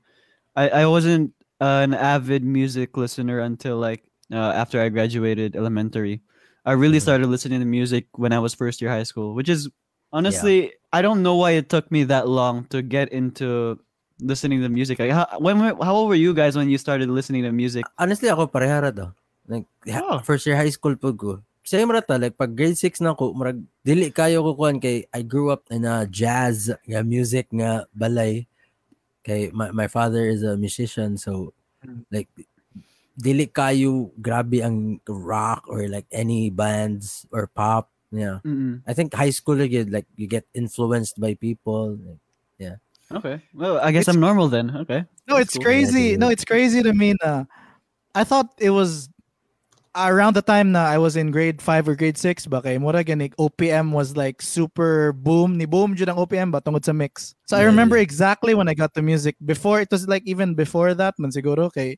I, 0.54 0.84
I 0.84 0.86
wasn't 0.86 1.32
an 1.60 1.94
avid 1.94 2.44
music 2.44 2.96
listener 2.98 3.40
until 3.40 3.78
like 3.78 4.04
uh, 4.32 4.52
after 4.56 4.80
I 4.80 4.88
graduated 4.88 5.56
elementary. 5.56 6.20
I 6.64 6.72
really 6.72 6.96
Mhm. 6.96 7.06
started 7.06 7.26
listening 7.28 7.60
to 7.60 7.68
music 7.68 8.08
when 8.16 8.32
I 8.32 8.40
was 8.40 8.56
first 8.56 8.80
year 8.80 8.88
high 8.88 9.04
school, 9.04 9.34
which 9.36 9.48
is 9.52 9.68
honestly 10.12 10.72
I 10.94 11.02
don't 11.02 11.20
know 11.26 11.34
why 11.36 11.58
it 11.58 11.68
took 11.68 11.90
me 11.90 12.04
that 12.08 12.30
long 12.30 12.64
to 12.70 12.80
get 12.80 13.10
into 13.12 13.76
listening 14.22 14.62
to 14.62 14.70
music. 14.70 15.02
Like, 15.02 15.10
how, 15.10 15.26
when 15.42 15.58
how 15.58 15.92
old 15.92 16.08
were 16.08 16.16
you 16.16 16.32
guys 16.32 16.54
when 16.56 16.70
you 16.70 16.78
started 16.78 17.10
listening 17.10 17.42
to 17.44 17.50
music? 17.52 17.82
Honestly, 17.98 18.30
ako 18.30 18.46
parehara 18.46 18.94
daw. 18.94 19.10
Like, 19.50 19.66
Oh. 19.90 20.22
first 20.24 20.46
year 20.46 20.54
high 20.56 20.70
school 20.72 20.94
ko. 20.96 21.42
Same 21.66 21.90
ra 21.90 22.00
ta, 22.00 22.16
like 22.20 22.36
pag 22.38 22.54
grade 22.54 22.76
6 22.78 23.00
na 23.02 23.12
ako, 23.16 23.34
murag 23.34 23.58
dili 23.84 24.12
kayo 24.14 24.40
ko 24.46 24.52
kuan 24.54 24.78
kay 24.80 25.04
I 25.12 25.20
grew 25.26 25.48
up 25.50 25.66
in 25.72 25.84
a 25.84 26.06
jazz 26.06 26.70
nga 26.88 27.00
music 27.04 27.48
nga 27.52 27.84
balay. 27.92 28.46
Kay 29.24 29.48
my, 29.52 29.72
my 29.72 29.88
father 29.88 30.28
is 30.28 30.44
a 30.44 30.56
musician 30.56 31.16
so 31.18 31.52
Mm. 31.84 32.00
like 32.08 32.28
dili 33.14 33.46
kayo 33.46 34.10
grabe 34.20 34.62
ang 34.62 35.00
rock 35.06 35.64
or 35.70 35.86
like 35.88 36.06
any 36.10 36.50
bands 36.50 37.26
or 37.30 37.46
pop. 37.46 37.90
Yeah. 38.10 38.38
Mm-mm. 38.46 38.82
I 38.86 38.94
think 38.94 39.14
high 39.14 39.34
school 39.34 39.58
you 39.58 39.66
get 39.66 39.90
like 39.90 40.06
you 40.14 40.26
get 40.26 40.46
influenced 40.54 41.18
by 41.18 41.34
people. 41.34 41.98
Like, 41.98 42.22
Okay. 43.12 43.40
Well, 43.52 43.78
I 43.78 43.92
guess 43.92 44.08
It's- 44.08 44.14
I'm 44.14 44.20
normal 44.20 44.48
then. 44.48 44.74
Okay. 44.76 45.04
No, 45.28 45.36
That's 45.36 45.48
it's 45.48 45.54
cool. 45.54 45.64
crazy. 45.64 46.16
No, 46.16 46.28
it's 46.28 46.44
crazy 46.44 46.82
to 46.82 46.92
me. 46.92 47.14
Na, 47.22 47.44
I 48.14 48.24
thought 48.24 48.52
it 48.58 48.70
was 48.70 49.08
around 49.94 50.34
the 50.34 50.42
time 50.42 50.72
na 50.72 50.84
I 50.84 50.98
was 50.98 51.14
in 51.14 51.30
grade 51.30 51.62
5 51.62 51.86
or 51.86 51.94
grade 51.94 52.18
6 52.18 52.46
ba 52.50 52.58
kay 52.58 52.74
eh, 52.74 52.78
mura 52.82 53.04
ganig 53.06 53.30
OPM 53.38 53.92
was 53.94 54.16
like 54.18 54.42
super 54.42 55.14
boom 55.14 55.54
ni 55.54 55.70
boom 55.70 55.94
jud 55.94 56.10
ang 56.10 56.18
OPM 56.18 56.50
ba 56.50 56.58
tungod 56.60 56.82
sa 56.82 56.90
mix. 56.90 57.34
So 57.46 57.54
I 57.56 57.62
remember 57.62 57.94
yeah. 57.94 58.02
exactly 58.02 58.58
when 58.58 58.66
I 58.66 58.74
got 58.74 58.94
the 58.94 59.02
music 59.06 59.36
before 59.38 59.78
it 59.78 59.90
was 59.94 60.08
like 60.10 60.26
even 60.26 60.58
before 60.58 60.94
that 60.98 61.14
man 61.18 61.30
siguro 61.30 61.70
kay 61.70 61.94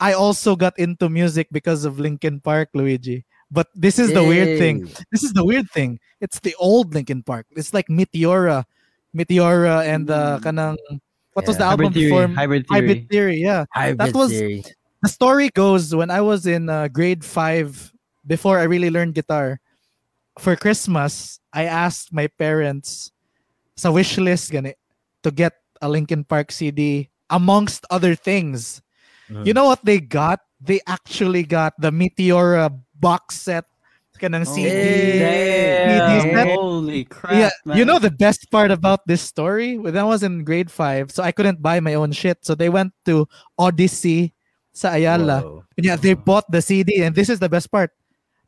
I 0.00 0.12
also 0.12 0.56
got 0.56 0.78
into 0.78 1.08
music 1.08 1.48
because 1.50 1.84
of 1.84 1.98
Linkin 1.98 2.40
Park 2.40 2.68
Luigi. 2.74 3.24
But 3.50 3.68
this 3.74 3.98
is 3.98 4.12
the 4.12 4.24
weird 4.24 4.58
thing. 4.58 4.90
This 5.12 5.22
is 5.22 5.32
the 5.32 5.44
weird 5.44 5.70
thing. 5.70 6.00
It's 6.20 6.40
the 6.40 6.54
old 6.58 6.92
Linkin 6.94 7.22
Park. 7.22 7.46
It's 7.54 7.72
like 7.72 7.86
Meteora, 7.88 8.64
Meteora 9.14 9.86
and 9.86 10.10
uh, 10.10 10.38
Mm. 10.38 10.42
kanang 10.42 10.76
what 11.32 11.46
was 11.46 11.56
Yeah. 11.56 11.58
the 11.58 11.64
album 11.70 11.86
Hybrid 11.92 11.94
theory. 11.94 12.10
before 12.10 12.26
Hybrid 12.34 12.62
theory. 12.66 12.74
Hybrid 12.80 13.00
Theory? 13.08 13.36
Yeah. 13.38 13.64
Hybrid 13.72 14.14
was- 14.14 14.30
theory. 14.32 14.64
The 15.02 15.08
story 15.12 15.50
goes 15.50 15.94
when 15.94 16.10
I 16.10 16.20
was 16.24 16.46
in 16.48 16.68
uh, 16.68 16.88
grade 16.88 17.22
five, 17.24 17.92
before 18.26 18.58
I 18.58 18.64
really 18.64 18.90
learned 18.90 19.14
guitar, 19.14 19.60
for 20.40 20.56
Christmas, 20.56 21.38
I 21.52 21.64
asked 21.70 22.12
my 22.12 22.26
parents 22.26 23.12
sa 23.76 23.92
wish 23.92 24.16
list 24.18 24.50
gani, 24.50 24.74
to 25.22 25.30
get 25.30 25.52
a 25.80 25.88
Linkin 25.88 26.24
Park 26.24 26.50
CD 26.50 27.08
amongst 27.30 27.84
other 27.92 28.16
things. 28.16 28.80
You 29.28 29.52
mm. 29.52 29.54
know 29.54 29.64
what 29.66 29.84
they 29.84 30.00
got? 30.00 30.40
They 30.60 30.80
actually 30.86 31.42
got 31.42 31.74
the 31.78 31.90
Meteora 31.90 32.66
uh, 32.66 32.70
box 32.98 33.36
set 33.36 33.64
kanang 34.16 34.48
Oh, 34.48 34.54
CD. 34.54 34.72
damn. 35.20 36.22
set. 36.32 36.48
Holy 36.56 37.04
crap. 37.04 37.32
Yeah, 37.32 37.74
you 37.76 37.84
know 37.84 37.98
the 37.98 38.10
best 38.10 38.50
part 38.50 38.70
about 38.70 39.06
this 39.06 39.20
story? 39.20 39.78
When 39.78 39.96
I 39.96 40.04
was 40.04 40.22
in 40.22 40.44
grade 40.44 40.70
five, 40.70 41.12
so 41.12 41.22
I 41.22 41.32
couldn't 41.32 41.60
buy 41.62 41.80
my 41.80 41.94
own 41.94 42.12
shit. 42.12 42.44
So 42.44 42.54
they 42.54 42.68
went 42.68 42.92
to 43.04 43.28
Odyssey 43.58 44.32
sa 44.72 44.96
Ayala. 44.96 45.40
Whoa. 45.42 45.64
Yeah, 45.76 45.96
they 45.96 46.14
bought 46.14 46.48
the 46.50 46.62
CD, 46.62 47.04
and 47.04 47.14
this 47.14 47.28
is 47.28 47.38
the 47.38 47.48
best 47.48 47.70
part. 47.70 47.92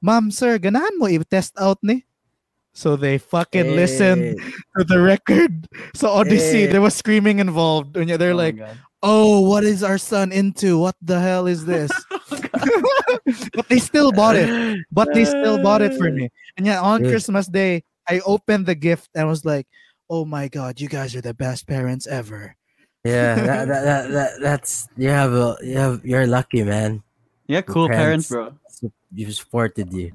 Mom, 0.01 0.31
sir, 0.31 0.59
ganahan 0.59 0.97
mo 0.97 1.07
i-test 1.07 1.53
out 1.59 1.79
ni? 1.83 2.07
So 2.73 2.95
they 2.95 3.19
fucking 3.19 3.75
listened 3.75 4.39
eh. 4.39 4.51
to 4.79 4.85
the 4.87 5.03
record. 5.03 5.67
So 5.99 6.15
Odyssey, 6.15 6.71
Hey. 6.71 6.71
there 6.71 6.81
was 6.85 6.95
screaming 6.95 7.43
involved. 7.43 7.97
And 7.99 8.07
they're 8.07 8.39
Oh 8.39 8.47
like, 8.47 8.57
God. 8.57 8.79
Oh, 9.03 9.41
what 9.41 9.65
is 9.65 9.83
our 9.83 9.99
son 9.99 10.33
into? 10.33 10.79
What 10.79 10.97
the 11.03 11.21
hell 11.21 11.47
is 11.47 11.65
this? 11.65 11.91
Oh, 12.61 13.19
but 13.55 13.69
they 13.69 13.79
still 13.79 14.11
bought 14.11 14.37
it. 14.37 14.85
But 14.91 15.15
they 15.15 15.25
still 15.25 15.63
bought 15.63 15.81
it 15.81 15.97
for 15.97 16.11
me. 16.11 16.31
And 16.57 16.67
yeah, 16.67 16.81
on 16.81 17.03
Good. 17.03 17.11
Christmas 17.11 17.47
Day, 17.47 17.85
I 18.09 18.21
opened 18.21 18.67
the 18.67 18.75
gift 18.75 19.11
and 19.15 19.29
was 19.29 19.45
like, 19.45 19.67
oh 20.11 20.25
my 20.25 20.49
God, 20.49 20.81
you 20.81 20.89
guys 20.89 21.15
are 21.15 21.21
the 21.21 21.35
best 21.35 21.67
parents 21.67 22.07
ever. 22.07 22.57
Yeah, 23.05 23.35
that, 23.47 23.69
that, 23.69 23.85
that, 23.85 24.11
that, 24.11 24.31
that's 24.41 24.89
you 24.97 25.09
have 25.09 25.33
a 25.33 25.57
you 25.63 25.77
have 25.77 26.05
you're 26.05 26.27
lucky, 26.27 26.63
man. 26.65 27.03
Yeah, 27.47 27.63
cool 27.63 27.89
parents, 27.89 28.29
parents. 28.29 28.53
bro. 28.53 28.59
So 28.69 28.93
you 29.15 29.31
supported 29.33 29.93
you. 29.93 30.13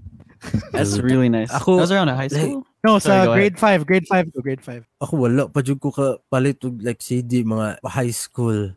That's 0.74 1.00
really 1.00 1.30
nice. 1.30 1.52
Ako, 1.52 1.78
that 1.78 1.88
was 1.88 1.92
around 1.92 2.08
high 2.10 2.28
like, 2.28 2.32
school? 2.32 2.68
No, 2.84 3.00
Sorry, 3.00 3.28
sa 3.28 3.34
grade 3.34 3.58
five, 3.60 3.86
grade 3.88 4.08
five 4.08 4.28
to 4.34 4.42
grade 4.44 4.60
five. 4.60 4.84
Ako 5.00 5.16
wala 5.28 5.48
pa 5.48 5.64
jud 5.64 5.80
ko 5.80 5.92
ka 5.92 6.20
palit 6.28 6.60
og 6.68 6.84
like 6.84 7.00
CD 7.00 7.44
mga 7.48 7.80
high 7.88 8.12
school. 8.12 8.76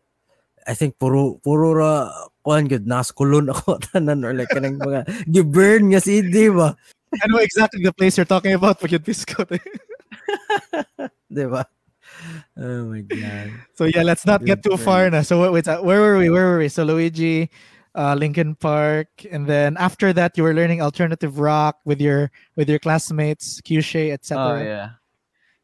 I 0.67 0.75
think 0.75 0.99
puro 0.99 1.39
puro 1.43 1.75
ra 1.75 2.11
kuan 2.43 2.71
gud 2.71 2.87
naskulon 2.87 3.51
ako 3.51 3.79
tanan 3.91 4.23
or 4.23 4.35
like 4.35 4.51
kanang 4.51 4.79
mga 4.79 5.07
gi-burn 5.35 5.91
nga 5.91 6.01
CD 6.03 6.51
ba. 6.55 6.79
I 7.19 7.27
know 7.27 7.43
exactly 7.43 7.83
the 7.83 7.95
place 7.95 8.19
you're 8.19 8.29
talking 8.29 8.55
about 8.55 8.79
pag 8.79 8.95
yung 8.95 9.03
disco. 9.03 9.43
Di 11.27 11.47
ba? 11.47 11.67
Oh 12.57 12.89
my 12.89 13.03
god. 13.03 13.51
so 13.75 13.85
yeah, 13.85 14.03
let's 14.03 14.25
not 14.25 14.45
get 14.47 14.63
too 14.63 14.79
far 14.79 15.11
na. 15.11 15.23
So 15.23 15.43
wait, 15.43 15.53
wait, 15.53 15.67
where 15.83 16.01
were 16.01 16.19
we? 16.19 16.31
Where 16.31 16.47
were 16.55 16.59
we? 16.63 16.71
So 16.71 16.87
Luigi, 16.87 17.51
uh, 17.97 18.15
Linkin 18.15 18.55
Park, 18.55 19.09
and 19.31 19.47
then 19.47 19.77
after 19.79 20.13
that, 20.13 20.37
you 20.37 20.43
were 20.43 20.55
learning 20.55 20.83
alternative 20.83 21.39
rock 21.41 21.81
with 21.85 22.01
your 22.01 22.31
with 22.55 22.69
your 22.69 22.79
classmates, 22.79 23.61
Cueshé, 23.63 24.13
etc. 24.13 24.43
Oh 24.45 24.63
yeah. 24.63 24.89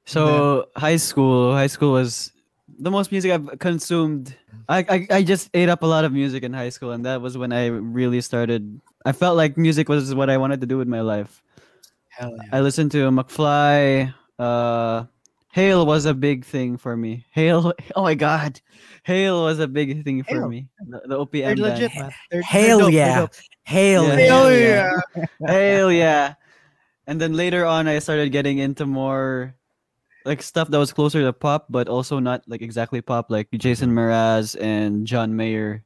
So 0.04 0.66
high 0.76 0.96
school, 0.96 1.52
high 1.52 1.68
school 1.68 1.92
was 1.92 2.32
the 2.78 2.90
most 2.90 3.12
music 3.12 3.30
I've 3.30 3.58
consumed. 3.60 4.34
I, 4.68 4.78
I 4.88 5.06
I 5.18 5.22
just 5.22 5.50
ate 5.54 5.68
up 5.68 5.82
a 5.82 5.86
lot 5.86 6.04
of 6.04 6.12
music 6.12 6.42
in 6.42 6.52
high 6.52 6.70
school, 6.70 6.92
and 6.92 7.04
that 7.04 7.20
was 7.20 7.36
when 7.36 7.52
I 7.52 7.66
really 7.66 8.20
started. 8.20 8.80
I 9.04 9.12
felt 9.12 9.36
like 9.36 9.56
music 9.56 9.88
was 9.88 10.14
what 10.14 10.30
I 10.30 10.38
wanted 10.38 10.60
to 10.62 10.66
do 10.66 10.78
with 10.78 10.88
my 10.88 11.00
life. 11.00 11.42
Hell 12.08 12.32
yeah. 12.36 12.48
I 12.52 12.60
listened 12.60 12.90
to 12.92 13.10
McFly. 13.10 14.14
Uh, 14.38 15.04
Hale 15.52 15.84
was 15.84 16.06
a 16.06 16.14
big 16.14 16.46
thing 16.46 16.78
for 16.78 16.96
me. 16.96 17.26
Hale, 17.30 17.74
oh 17.96 18.02
my 18.02 18.14
god, 18.14 18.58
Hale 19.04 19.44
was 19.44 19.58
a 19.58 19.68
big 19.68 20.02
thing 20.02 20.24
for 20.24 20.40
Hale. 20.40 20.48
me. 20.48 20.68
The, 20.88 21.02
the 21.04 21.18
OPM 21.18 21.30
They're 21.30 21.56
legit, 21.56 21.94
man. 21.94 22.10
They're, 22.30 22.42
Hell 22.42 22.78
they're 22.78 22.78
dope, 22.78 22.92
they're 22.92 23.00
yeah. 23.00 23.26
Hail 23.64 24.04
Yeah. 24.04 24.16
Hail 24.16 24.52
yeah. 24.52 24.90
yeah. 25.14 25.46
Hell 25.46 25.92
yeah. 26.04 26.34
And 27.06 27.20
then 27.20 27.34
later 27.34 27.66
on, 27.66 27.86
I 27.86 27.98
started 27.98 28.32
getting 28.32 28.58
into 28.58 28.86
more 28.86 29.54
like 30.24 30.40
stuff 30.40 30.70
that 30.70 30.78
was 30.78 30.90
closer 30.90 31.20
to 31.20 31.32
pop, 31.34 31.66
but 31.68 31.86
also 31.86 32.18
not 32.18 32.44
like 32.46 32.62
exactly 32.62 33.02
pop, 33.02 33.30
like 33.30 33.48
Jason 33.52 33.90
Mraz 33.90 34.58
and 34.58 35.06
John 35.06 35.36
Mayer. 35.36 35.84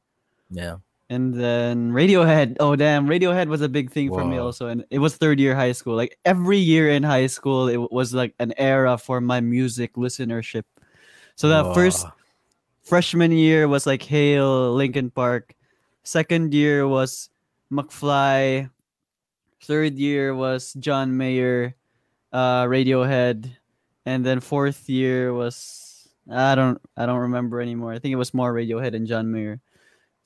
Yeah. 0.49 0.77
And 1.09 1.33
then 1.33 1.91
Radiohead. 1.91 2.57
Oh 2.59 2.75
damn, 2.75 3.07
Radiohead 3.07 3.47
was 3.47 3.61
a 3.61 3.69
big 3.69 3.91
thing 3.91 4.09
for 4.09 4.25
me 4.25 4.37
also, 4.37 4.67
and 4.67 4.83
it 4.89 4.99
was 4.99 5.15
third 5.15 5.39
year 5.39 5.55
high 5.55 5.71
school. 5.71 5.95
Like 5.95 6.19
every 6.25 6.57
year 6.57 6.89
in 6.89 7.03
high 7.03 7.27
school, 7.27 7.69
it 7.69 7.79
was 7.91 8.13
like 8.13 8.35
an 8.39 8.53
era 8.57 8.97
for 8.97 9.21
my 9.21 9.39
music 9.39 9.93
listenership. 9.93 10.63
So 11.35 11.47
that 11.47 11.73
first 11.73 12.05
freshman 12.83 13.31
year 13.31 13.67
was 13.67 13.85
like 13.85 14.03
Hale, 14.03 14.73
Linkin 14.73 15.11
Park. 15.11 15.55
Second 16.03 16.53
year 16.53 16.87
was 16.87 17.29
McFly. 17.71 18.69
Third 19.63 19.95
year 19.95 20.35
was 20.35 20.73
John 20.73 21.15
Mayer, 21.15 21.75
uh, 22.31 22.63
Radiohead, 22.65 23.51
and 24.05 24.25
then 24.25 24.39
fourth 24.39 24.89
year 24.89 25.33
was 25.33 26.07
I 26.29 26.55
don't 26.55 26.81
I 26.95 27.05
don't 27.05 27.31
remember 27.31 27.61
anymore. 27.61 27.93
I 27.93 27.99
think 27.99 28.11
it 28.11 28.19
was 28.19 28.33
more 28.33 28.53
Radiohead 28.53 28.93
and 28.93 29.07
John 29.07 29.31
Mayer. 29.31 29.61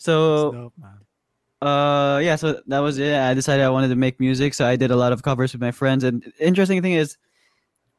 So 0.01 0.51
dope, 0.51 0.73
man. 0.81 0.97
uh 1.61 2.17
yeah 2.25 2.35
so 2.35 2.59
that 2.65 2.79
was 2.79 2.97
it 2.97 3.13
i 3.13 3.35
decided 3.37 3.61
i 3.61 3.69
wanted 3.69 3.89
to 3.93 3.95
make 3.95 4.19
music 4.19 4.53
so 4.57 4.65
i 4.65 4.75
did 4.75 4.89
a 4.89 4.95
lot 4.97 5.13
of 5.13 5.21
covers 5.21 5.53
with 5.53 5.61
my 5.61 5.69
friends 5.69 6.03
and 6.03 6.25
interesting 6.39 6.81
thing 6.81 6.93
is 6.97 7.17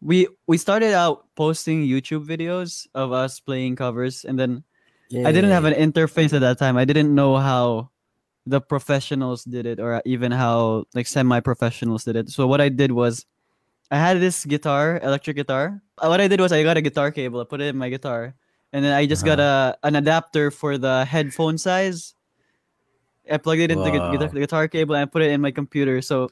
we 0.03 0.27
we 0.51 0.59
started 0.59 0.93
out 0.95 1.31
posting 1.39 1.87
youtube 1.87 2.27
videos 2.27 2.91
of 2.99 3.13
us 3.15 3.39
playing 3.39 3.77
covers 3.77 4.25
and 4.27 4.35
then 4.35 4.65
I 5.13 5.31
didn't 5.33 5.51
have 5.53 5.67
an 5.69 5.75
interface 5.77 6.33
at 6.33 6.41
that 6.41 6.57
time. 6.57 6.79
I 6.81 6.87
didn't 6.89 7.15
know 7.15 7.37
how 7.37 7.91
the 8.47 8.61
professionals 8.65 9.45
did 9.45 9.67
it 9.67 9.79
or 9.79 10.01
even 10.09 10.33
how 10.33 10.89
like 10.95 11.07
semi-professionals 11.07 12.05
did 12.05 12.17
it. 12.17 12.31
So 12.31 12.47
what 12.47 12.61
I 12.61 12.71
did 12.71 12.93
was 12.93 13.27
I 13.91 13.99
had 13.99 14.21
this 14.21 14.45
guitar, 14.49 14.99
electric 15.03 15.37
guitar. 15.37 15.83
What 16.01 16.21
I 16.21 16.29
did 16.29 16.41
was 16.41 16.51
I 16.51 16.63
got 16.65 16.79
a 16.79 16.81
guitar 16.81 17.13
cable, 17.13 17.41
I 17.41 17.45
put 17.45 17.61
it 17.61 17.69
in 17.69 17.77
my 17.77 17.91
guitar, 17.91 18.35
and 18.73 18.85
then 18.85 18.93
I 18.93 19.07
just 19.07 19.25
got 19.25 19.39
a 19.41 19.77
an 19.83 19.97
adapter 19.97 20.51
for 20.51 20.79
the 20.79 21.05
headphone 21.05 21.59
size. 21.59 22.15
I 23.31 23.37
plugged 23.39 23.61
it 23.61 23.71
into 23.71 23.85
the, 23.85 23.91
guitar, 23.91 24.11
Wow. 24.13 24.27
the 24.29 24.41
guitar 24.41 24.69
cable 24.69 24.95
and 24.97 25.03
I 25.03 25.07
put 25.07 25.23
it 25.23 25.31
in 25.31 25.41
my 25.41 25.51
computer. 25.53 26.03
So 26.03 26.29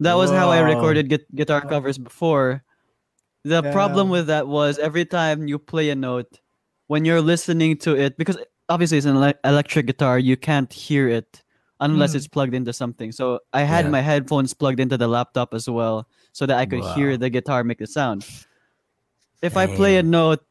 that 0.00 0.14
was 0.14 0.30
how 0.30 0.50
I 0.50 0.60
recorded 0.60 1.08
gui- 1.08 1.26
guitar 1.34 1.60
covers 1.62 1.96
before. 1.98 2.62
The 3.44 3.62
problem 3.72 4.08
with 4.10 4.26
that 4.28 4.46
was 4.46 4.78
every 4.78 5.04
time 5.06 5.48
you 5.48 5.58
play 5.58 5.90
a 5.90 5.94
note, 5.96 6.38
when 6.86 7.04
you're 7.04 7.22
listening 7.22 7.78
to 7.78 7.96
it, 7.96 8.16
because 8.18 8.36
obviously 8.68 8.98
it's 8.98 9.06
an 9.06 9.16
ele- 9.16 9.34
electric 9.44 9.86
guitar, 9.86 10.18
you 10.18 10.36
can't 10.36 10.70
hear 10.72 11.08
it 11.08 11.42
unless 11.80 12.12
Mm. 12.12 12.16
it's 12.16 12.28
plugged 12.28 12.54
into 12.54 12.72
something. 12.72 13.10
So 13.10 13.40
I 13.52 13.62
had 13.62 13.86
Yeah. 13.86 13.90
my 13.90 14.00
headphones 14.02 14.52
plugged 14.54 14.78
into 14.78 14.96
the 14.98 15.08
laptop 15.08 15.54
as 15.54 15.68
well, 15.68 16.06
so 16.32 16.46
that 16.46 16.58
I 16.58 16.66
could 16.66 16.84
hear 16.94 17.16
the 17.16 17.30
guitar 17.30 17.64
make 17.64 17.78
the 17.78 17.86
sound. 17.88 18.24
If 19.40 19.56
I 19.56 19.66
play 19.66 19.96
a 19.96 20.02
note, 20.04 20.44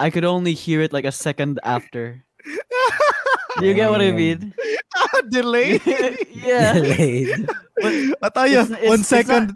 I 0.00 0.10
could 0.10 0.24
only 0.24 0.54
hear 0.54 0.80
it 0.82 0.92
like 0.92 1.04
a 1.04 1.12
second 1.12 1.60
after. 1.62 2.24
Do 3.60 3.66
you 3.66 3.74
get 3.74 3.90
what 3.90 4.00
I 4.00 4.10
Damn. 4.10 4.16
mean? 4.16 4.54
Ah, 4.96 5.20
delay. 5.30 5.78
yeah. 6.34 6.72
Delayed. 6.74 7.46
I 8.22 8.28
thought 8.28 8.50
you 8.50 8.58
It's- 8.58 8.70
it's- 8.70 8.88
one 8.88 9.00
it's 9.00 9.28
not- 9.28 9.50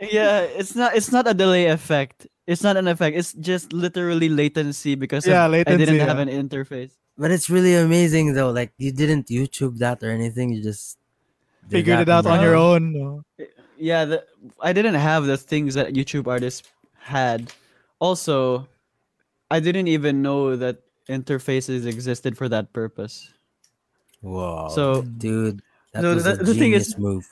Yeah, 0.00 0.40
it's 0.40 0.74
not 0.74 0.96
it's 0.96 1.12
not 1.12 1.28
a 1.28 1.34
delay 1.34 1.66
effect. 1.66 2.26
It's 2.46 2.62
not 2.62 2.76
an 2.76 2.88
effect. 2.88 3.16
It's 3.16 3.32
just 3.34 3.72
literally 3.72 4.28
latency 4.28 4.94
because 4.94 5.26
of- 5.26 5.32
Yeah, 5.32 5.44
I 5.44 5.64
didn't 5.64 5.80
latency, 5.80 5.98
have 6.00 6.18
an 6.18 6.28
interface. 6.32 6.92
But 7.18 7.30
it's 7.30 7.48
really 7.50 7.74
amazing 7.76 8.32
though. 8.34 8.50
Like 8.50 8.72
you 8.78 8.92
didn't 8.92 9.28
YouTube 9.28 9.78
that 9.78 10.02
or 10.02 10.10
anything. 10.10 10.50
You 10.52 10.62
just 10.62 10.96
Figured 11.68 12.00
it 12.00 12.08
out 12.08 12.26
on 12.26 12.40
your 12.40 12.54
own. 12.56 12.94
own. 12.96 13.24
no? 13.38 13.46
Yeah, 13.76 14.04
the, 14.06 14.24
I 14.60 14.72
didn't 14.72 14.94
have 14.94 15.26
the 15.26 15.36
things 15.36 15.74
that 15.74 15.92
YouTube 15.92 16.26
artists 16.28 16.62
had. 17.00 17.52
Also, 17.98 18.68
I 19.50 19.60
didn't 19.60 19.88
even 19.88 20.22
know 20.22 20.56
that 20.56 20.82
interfaces 21.08 21.86
existed 21.86 22.36
for 22.36 22.48
that 22.48 22.72
purpose. 22.72 23.30
Whoa. 24.20 24.68
So 24.74 25.02
dude, 25.02 25.62
that 25.92 26.02
So 26.02 26.14
was 26.14 26.24
the- 26.24 26.32
a 26.32 26.36
the 26.36 26.54
thing 26.54 26.72
is- 26.72 26.94
genius 26.94 26.98
move. 26.98 27.28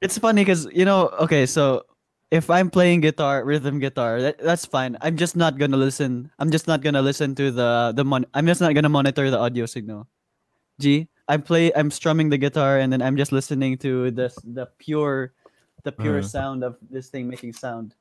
it's 0.00 0.16
funny 0.18 0.42
because 0.42 0.66
you 0.72 0.84
know, 0.84 1.08
okay, 1.20 1.44
so 1.46 1.84
if 2.30 2.48
I'm 2.48 2.70
playing 2.70 3.02
guitar, 3.04 3.44
rhythm 3.44 3.78
guitar, 3.78 4.22
that, 4.22 4.38
that's 4.40 4.64
fine. 4.64 4.96
I'm 5.04 5.16
just 5.20 5.36
not 5.36 5.58
gonna 5.58 5.76
listen. 5.76 6.30
I'm 6.38 6.50
just 6.50 6.66
not 6.66 6.80
gonna 6.80 7.02
listen 7.02 7.34
to 7.36 7.50
the 7.52 7.92
the 7.94 8.04
mon. 8.04 8.24
I'm 8.32 8.46
just 8.46 8.60
not 8.64 8.72
gonna 8.74 8.88
monitor 8.88 9.28
the 9.30 9.38
audio 9.38 9.66
signal. 9.66 10.08
G. 10.80 11.08
I 11.28 11.36
play. 11.36 11.70
I'm 11.76 11.90
strumming 11.92 12.30
the 12.32 12.38
guitar, 12.40 12.78
and 12.80 12.88
then 12.92 13.02
I'm 13.04 13.16
just 13.20 13.30
listening 13.30 13.76
to 13.84 14.10
the 14.10 14.32
the 14.48 14.66
pure, 14.80 15.32
the 15.84 15.92
pure 15.92 16.18
Uh-huh. 16.24 16.32
sound 16.32 16.64
of 16.64 16.76
this 16.88 17.12
thing 17.12 17.28
making 17.28 17.52
sound. 17.52 17.94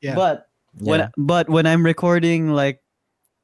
Yeah. 0.00 0.16
But 0.16 0.48
when 0.80 1.00
Yeah. 1.04 1.08
but 1.20 1.48
when 1.52 1.66
I'm 1.68 1.84
recording, 1.84 2.50
like, 2.56 2.80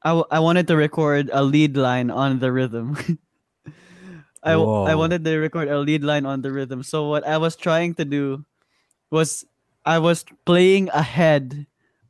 I, 0.04 0.08
w- 0.10 0.26
I 0.30 0.38
wanted 0.40 0.66
to 0.68 0.76
record 0.76 1.30
a 1.32 1.42
lead 1.42 1.76
line 1.76 2.10
on 2.10 2.38
the 2.40 2.50
rhythm. 2.52 2.96
I, 4.42 4.58
w- 4.58 4.82
I 4.82 4.94
Whoa. 4.94 4.98
wanted 4.98 5.24
to 5.24 5.38
record 5.38 5.68
a 5.68 5.78
lead 5.78 6.02
line 6.02 6.26
on 6.26 6.42
the 6.42 6.50
rhythm. 6.50 6.82
So 6.82 7.08
what 7.08 7.26
I 7.26 7.38
was 7.38 7.54
trying 7.54 7.94
to 7.94 8.04
do 8.04 8.44
was 9.10 9.44
I 9.86 9.98
was 9.98 10.24
playing 10.44 10.90
ahead 10.90 11.66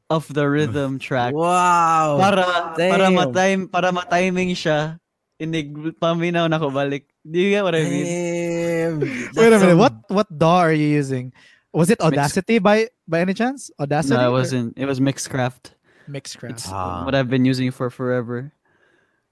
of 0.08 0.32
the 0.32 0.48
rhythm 0.48 0.98
track 1.02 1.34
Wow. 1.34 2.16
para 2.20 2.44
para 2.76 3.08
damn. 3.12 3.14
matime 3.16 3.70
para 3.70 3.92
matiming 3.92 4.56
siya. 4.56 4.96
Inig 5.40 5.98
paminaw 6.00 6.48
na 6.48 6.58
ko 6.58 6.70
balik. 6.70 7.04
Do 7.28 7.36
you 7.38 7.50
get 7.50 7.64
what 7.64 7.74
I 7.74 7.82
mean? 7.84 8.06
Damn. 8.06 9.00
Wait 9.36 9.52
a 9.52 9.58
minute. 9.58 9.76
What 9.76 9.94
what 10.08 10.28
DAW 10.32 10.70
are 10.70 10.72
you 10.72 10.86
using? 10.86 11.32
Was 11.72 11.90
it 11.90 12.00
Audacity 12.00 12.58
by 12.60 12.88
by 13.08 13.20
any 13.20 13.34
chance? 13.34 13.68
Audacity? 13.80 14.16
No, 14.16 14.24
it 14.24 14.28
or 14.28 14.32
wasn't. 14.32 14.76
It 14.78 14.86
was 14.86 15.00
Mixcraft. 15.00 15.72
Mixcraft. 16.12 16.50
It's 16.60 16.68
Ah. 16.68 17.04
what 17.04 17.14
I've 17.14 17.30
been 17.30 17.44
using 17.44 17.70
for 17.72 17.88
forever. 17.88 18.52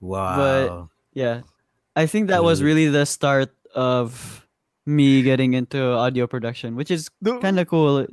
Wow. 0.00 0.36
But 0.36 0.88
yeah. 1.12 1.42
I 1.94 2.06
think 2.06 2.28
that 2.28 2.42
was 2.42 2.62
really 2.62 2.88
the 2.88 3.04
start 3.04 3.52
of 3.74 4.46
me 4.86 5.20
getting 5.22 5.52
into 5.54 5.76
audio 5.82 6.26
production, 6.26 6.74
which 6.74 6.90
is 6.90 7.10
kind 7.42 7.60
of 7.60 7.68
cool. 7.68 8.06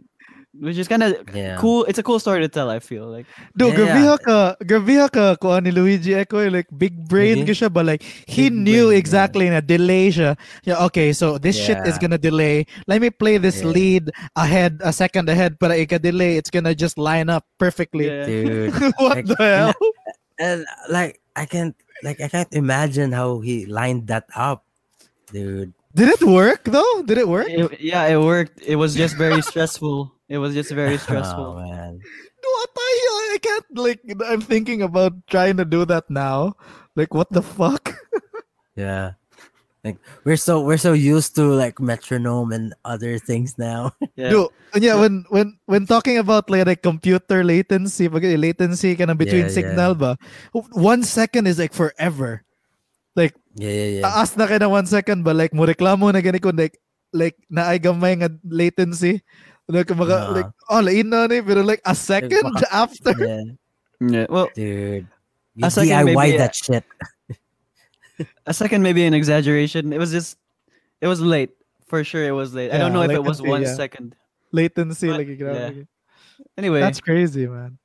Which 0.59 0.77
is 0.77 0.87
kind 0.87 1.03
of 1.03 1.13
yeah. 1.35 1.57
cool. 1.61 1.85
It's 1.85 1.99
a 1.99 2.03
cool 2.03 2.17
story 2.17 2.41
to 2.41 2.49
tell, 2.49 2.69
I 2.69 2.79
feel 2.79 3.05
like. 3.05 3.25
dude, 3.55 3.77
Yeah, 3.77 3.93
grabiha 3.93 4.15
ka, 4.25 4.37
grabiha 4.65 5.05
ka 5.11 5.35
kuha 5.37 5.61
ni 5.61 5.69
Luigi 5.69 6.15
Echo, 6.15 6.41
like 6.49 6.65
big 6.77 6.97
brain 7.07 7.45
Really? 7.45 7.45
ka 7.45 7.53
siya, 7.53 7.69
but 7.73 7.85
like 7.85 8.01
he 8.25 8.49
Big 8.49 8.57
knew 8.65 8.87
brain, 8.89 8.97
exactly 8.97 9.49
na 9.53 9.61
delay 9.61 10.09
siya. 10.09 10.33
Yeah, 10.65 10.81
okay, 10.89 11.13
so 11.13 11.37
this 11.37 11.53
shit 11.53 11.77
is 11.85 11.97
gonna 12.01 12.17
delay. 12.17 12.65
Let 12.89 13.01
me 13.05 13.09
play 13.13 13.37
this 13.37 13.61
Yeah. 13.61 13.69
lead 13.69 14.03
ahead, 14.35 14.81
a 14.81 14.89
second 14.91 15.29
ahead, 15.29 15.59
para 15.61 15.77
ika 15.77 15.99
delay. 16.01 16.37
It's 16.41 16.49
gonna 16.49 16.73
just 16.73 16.97
line 16.97 17.29
up 17.29 17.45
perfectly. 17.61 18.09
Yeah. 18.09 18.25
Dude. 18.25 18.73
what 18.97 19.21
Like, 19.21 19.29
the 19.29 19.37
hell? 19.37 19.77
and 20.41 20.65
like 20.89 21.21
I 21.37 21.45
can't 21.45 21.77
like 22.01 22.17
I 22.21 22.29
can't 22.33 22.49
imagine 22.49 23.13
how 23.13 23.45
he 23.45 23.69
lined 23.69 24.07
that 24.09 24.25
up, 24.33 24.65
dude. 25.29 25.73
Did 25.93 26.09
it 26.17 26.21
work 26.25 26.65
though? 26.65 27.01
Did 27.05 27.17
it 27.21 27.29
work? 27.29 27.45
It- 27.49 27.77
yeah, 27.81 28.05
it 28.09 28.17
worked. 28.17 28.61
It 28.65 28.77
was 28.77 28.93
just 28.97 29.17
very 29.17 29.41
stressful. 29.49 30.16
It 30.27 30.37
was 30.37 30.53
just 30.53 30.71
very 30.71 30.97
stressful. 30.97 31.55
Oh 31.55 31.55
stressful. 31.55 31.71
man. 31.71 32.01
What 32.47 32.69
the 32.75 32.87
hell? 33.03 33.17
I 33.33 33.37
can't 33.41 33.69
like. 33.75 34.01
I'm 34.27 34.41
thinking 34.43 34.81
about 34.81 35.13
trying 35.27 35.57
to 35.57 35.65
do 35.65 35.83
that 35.85 36.09
now. 36.09 36.55
Like, 36.95 37.13
what 37.13 37.29
the 37.31 37.41
fuck? 37.43 37.95
Yeah. 38.75 39.17
Like 39.83 39.97
we're 40.25 40.35
so 40.39 40.59
we're 40.61 40.81
so 40.81 40.91
used 40.91 41.35
to 41.39 41.47
like 41.47 41.79
metronome 41.79 42.51
and 42.51 42.73
other 42.83 43.17
things 43.19 43.55
now. 43.57 43.95
Yeah. 44.17 44.33
Dude, 44.33 44.49
yeah, 44.81 44.97
when 44.97 45.23
when 45.29 45.55
when 45.69 45.85
talking 45.85 46.17
about 46.17 46.49
like, 46.49 46.65
like 46.65 46.81
computer 46.81 47.45
latency, 47.45 48.09
pag 48.09 48.25
latency 48.25 48.97
kind 48.97 49.13
of 49.13 49.17
between 49.21 49.47
Yeah, 49.47 49.53
yeah. 49.53 49.59
signal 49.61 49.93
ba, 49.95 50.17
one 50.73 51.05
second 51.05 51.45
is 51.45 51.61
like 51.61 51.71
forever. 51.71 52.41
Like 53.15 53.37
yeah, 53.55 53.69
yeah, 53.69 53.89
yeah. 54.01 54.09
Ask 54.09 54.35
na 54.35 54.49
kaya 54.49 54.59
na 54.59 54.73
one 54.73 54.89
second 54.89 55.21
but 55.21 55.37
like 55.37 55.53
mo 55.53 55.69
reklamo 55.69 56.09
na 56.09 56.19
gani 56.25 56.41
ko 56.41 56.49
like 56.49 56.81
like 57.13 57.37
naay 57.47 57.77
gamay 57.77 58.17
nga 58.17 58.33
latency. 58.43 59.21
Like 59.67 59.87
mga 59.91 60.15
Ah. 60.15 60.31
like 60.31 60.51
oh 60.71 60.79
lain 60.79 61.09
na 61.11 61.27
ni 61.27 61.41
pero 61.43 61.61
like 61.61 61.81
a 61.83 61.93
second 61.93 62.43
baka- 62.55 62.71
after. 62.71 63.13
yeah. 63.19 63.43
Yeah. 63.99 64.25
Well, 64.29 64.47
Dude. 64.55 65.07
You 65.57 65.65
A 65.65 65.71
second, 65.73 65.89
DIY 66.07 66.15
maybe, 66.15 66.37
that 66.37 66.53
shit. 66.55 66.85
a 68.45 68.53
second 68.53 68.81
maybe 68.85 69.03
an 69.05 69.13
exaggeration. 69.13 69.91
It 69.91 69.97
was 69.97 70.11
just, 70.11 70.37
it 71.01 71.07
was 71.07 71.19
late 71.19 71.49
for 71.89 72.03
sure. 72.03 72.23
It 72.23 72.31
was 72.31 72.53
late. 72.53 72.71
I 72.71 72.77
don't 72.77 72.93
Yeah, 72.93 73.01
know 73.01 73.01
if 73.03 73.11
it 73.11 73.23
was 73.23 73.41
latency, 73.41 73.49
one 73.49 73.61
yeah. 73.63 73.73
second. 73.75 74.15
Latency 74.53 75.07
But- 75.09 75.17
like 75.17 75.27
yeah. 75.27 75.35
grabe. 75.35 75.87
Anyway, 76.57 76.79
That's 76.79 77.01
crazy, 77.01 77.47
man. 77.49 77.77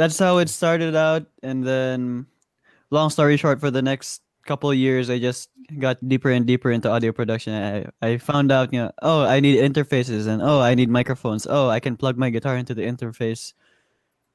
that's 0.00 0.16
how 0.18 0.38
it 0.40 0.48
started 0.48 0.96
out 0.96 1.28
and 1.44 1.60
then 1.62 2.24
long 2.90 3.10
story 3.12 3.36
short 3.36 3.60
for 3.60 3.70
the 3.70 3.82
next 3.84 4.22
couple 4.46 4.70
of 4.70 4.76
years 4.76 5.10
i 5.10 5.18
just 5.18 5.50
got 5.78 5.96
deeper 6.08 6.30
and 6.30 6.46
deeper 6.46 6.70
into 6.70 6.90
audio 6.90 7.12
production. 7.12 7.52
I, 7.54 7.86
I 8.06 8.18
found 8.18 8.50
out 8.50 8.72
you 8.72 8.80
know 8.80 8.90
oh 9.02 9.22
i 9.22 9.38
need 9.38 9.58
interfaces 9.58 10.26
and 10.26 10.42
oh 10.42 10.60
i 10.60 10.74
need 10.74 10.88
microphones. 10.90 11.46
Oh 11.48 11.68
i 11.68 11.78
can 11.78 11.96
plug 11.96 12.16
my 12.18 12.30
guitar 12.30 12.56
into 12.56 12.74
the 12.74 12.82
interface. 12.82 13.52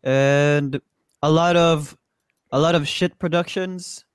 And 0.03 0.79
a 1.21 1.31
lot 1.31 1.55
of 1.57 1.97
a 2.51 2.59
lot 2.59 2.75
of 2.75 2.87
shit 2.87 3.17
productions. 3.19 4.05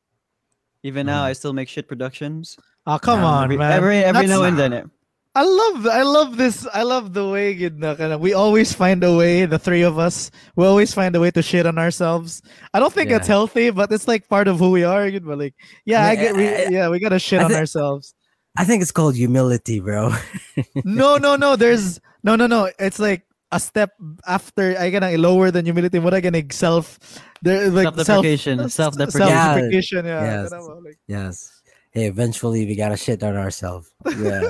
Even 0.83 1.07
now 1.07 1.23
mm-hmm. 1.23 1.31
i 1.31 1.33
still 1.35 1.53
make 1.53 1.69
shit 1.69 1.89
productions. 1.89 2.57
Oh, 2.87 2.99
come 2.99 3.21
Yeah, 3.21 3.27
on, 3.27 3.45
every 3.45 3.57
man. 3.59 3.73
every, 3.73 3.99
every 3.99 4.27
That's- 4.27 4.31
now 4.31 4.45
and 4.45 4.59
then. 4.59 4.91
I 5.35 5.45
love 5.47 5.87
I 5.87 6.03
love 6.03 6.37
this 6.37 6.67
I 6.75 6.83
love 6.83 7.15
the 7.15 7.23
way 7.29 7.53
yun 7.55 7.79
na 7.79 7.95
kinda- 7.95 8.19
we 8.19 8.35
always 8.35 8.73
find 8.75 8.99
a 9.07 9.15
way 9.15 9.47
the 9.47 9.59
three 9.63 9.83
of 9.87 9.95
us 9.99 10.31
we 10.59 10.67
always 10.67 10.91
find 10.93 11.15
a 11.15 11.21
way 11.23 11.31
to 11.31 11.41
shit 11.43 11.67
on 11.71 11.79
ourselves 11.79 12.43
I 12.75 12.81
don't 12.83 12.93
think 12.93 13.11
Yeah. 13.11 13.23
it's 13.23 13.29
healthy 13.31 13.71
but 13.71 13.93
it's 13.95 14.09
like 14.11 14.27
part 14.27 14.49
of 14.51 14.59
who 14.59 14.71
we 14.75 14.83
are 14.83 15.07
but 15.23 15.39
like 15.39 15.55
yeah 15.87 16.03
I 16.03 16.13
Yeah, 16.13 16.23
get 16.23 16.33
we, 16.35 16.45
yeah 16.75 16.87
we 16.91 16.99
gotta 16.99 17.21
shit 17.23 17.39
I 17.41 17.45
on 17.47 17.55
ourselves 17.55 18.11
I 18.59 18.65
think 18.67 18.83
it's 18.83 18.91
called 18.91 19.15
humility, 19.15 19.79
bro. 19.79 20.11
no 20.83 21.15
no 21.17 21.37
no 21.39 21.55
there's 21.63 22.01
no 22.27 22.35
no 22.35 22.51
no 22.51 22.67
it's 22.83 22.99
like 22.99 23.23
a 23.55 23.61
step 23.63 23.95
after 24.27 24.75
I 24.79 24.91
gonna 24.91 25.15
lower 25.15 25.51
than 25.55 25.63
humility 25.65 25.99
what 26.03 26.11
I 26.15 26.19
gonna 26.21 26.43
self 26.51 26.99
there 27.43 27.71
like 27.71 27.87
self 27.95 28.03
Self-deprecation, 28.03 28.67
self-deprecation. 28.69 29.31
self-deprecation 29.31 30.03
yeah, 30.07 30.23
Yes. 30.27 30.53
yes. 31.07 31.60
Hey, 31.93 32.05
eventually 32.07 32.67
we 32.67 32.77
gotta 32.77 32.97
shit 32.97 33.23
on 33.23 33.37
ourselves. 33.37 33.91
Yeah. 34.19 34.49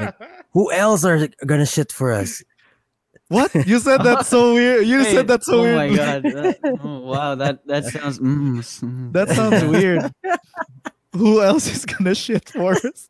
Who 0.52 0.70
else 0.72 1.04
are 1.04 1.28
gonna 1.46 1.66
shit 1.66 1.92
for 1.92 2.12
us? 2.12 2.42
what 3.28 3.54
you 3.66 3.78
said 3.78 4.02
that 4.02 4.26
so 4.26 4.52
weird 4.60 4.86
you 4.86 4.98
Hey, 5.02 5.14
said 5.14 5.26
that 5.28 5.42
so 5.42 5.60
oh 5.60 5.62
weird 5.62 5.74
Oh 5.74 5.78
my 5.88 5.96
god 5.96 6.22
that- 6.22 6.58
oh, 6.84 7.00
wow 7.00 7.34
that 7.34 7.66
that 7.66 7.84
sounds 7.86 8.18
mm, 8.18 8.58
mm. 8.60 9.12
That 9.14 9.30
sounds 9.30 9.64
weird. 9.64 10.12
Who 11.16 11.40
else 11.40 11.66
is 11.72 11.86
gonna 11.86 12.14
shit 12.14 12.50
for 12.50 12.72
us? 12.74 13.08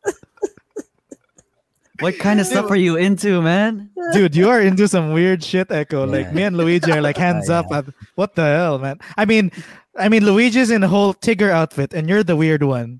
What 1.99 2.17
kind 2.19 2.39
of 2.39 2.47
stuff 2.47 2.71
are 2.71 2.75
you 2.75 2.95
into, 2.97 3.41
man? 3.41 3.89
Dude, 4.13 4.35
you 4.35 4.49
are 4.49 4.59
into 4.61 4.87
some 4.87 5.11
weird 5.13 5.43
shit, 5.43 5.71
Echo. 5.71 6.05
Like 6.07 6.33
me 6.33 6.43
and 6.43 6.57
Luigi 6.57 6.91
are 6.91 7.01
like 7.01 7.17
hands 7.17 7.49
Oh, 7.49 7.55
up. 7.55 7.71
At, 7.71 7.85
what 8.15 8.35
the 8.35 8.43
hell, 8.43 8.79
man? 8.79 8.97
I 9.15 9.25
mean, 9.25 9.51
I 9.95 10.09
mean, 10.09 10.25
Luigi's 10.25 10.71
in 10.71 10.83
a 10.83 10.87
whole 10.87 11.13
Tigger 11.13 11.49
outfit, 11.51 11.93
and 11.93 12.09
you're 12.09 12.23
the 12.23 12.35
weird 12.35 12.63
one. 12.63 12.99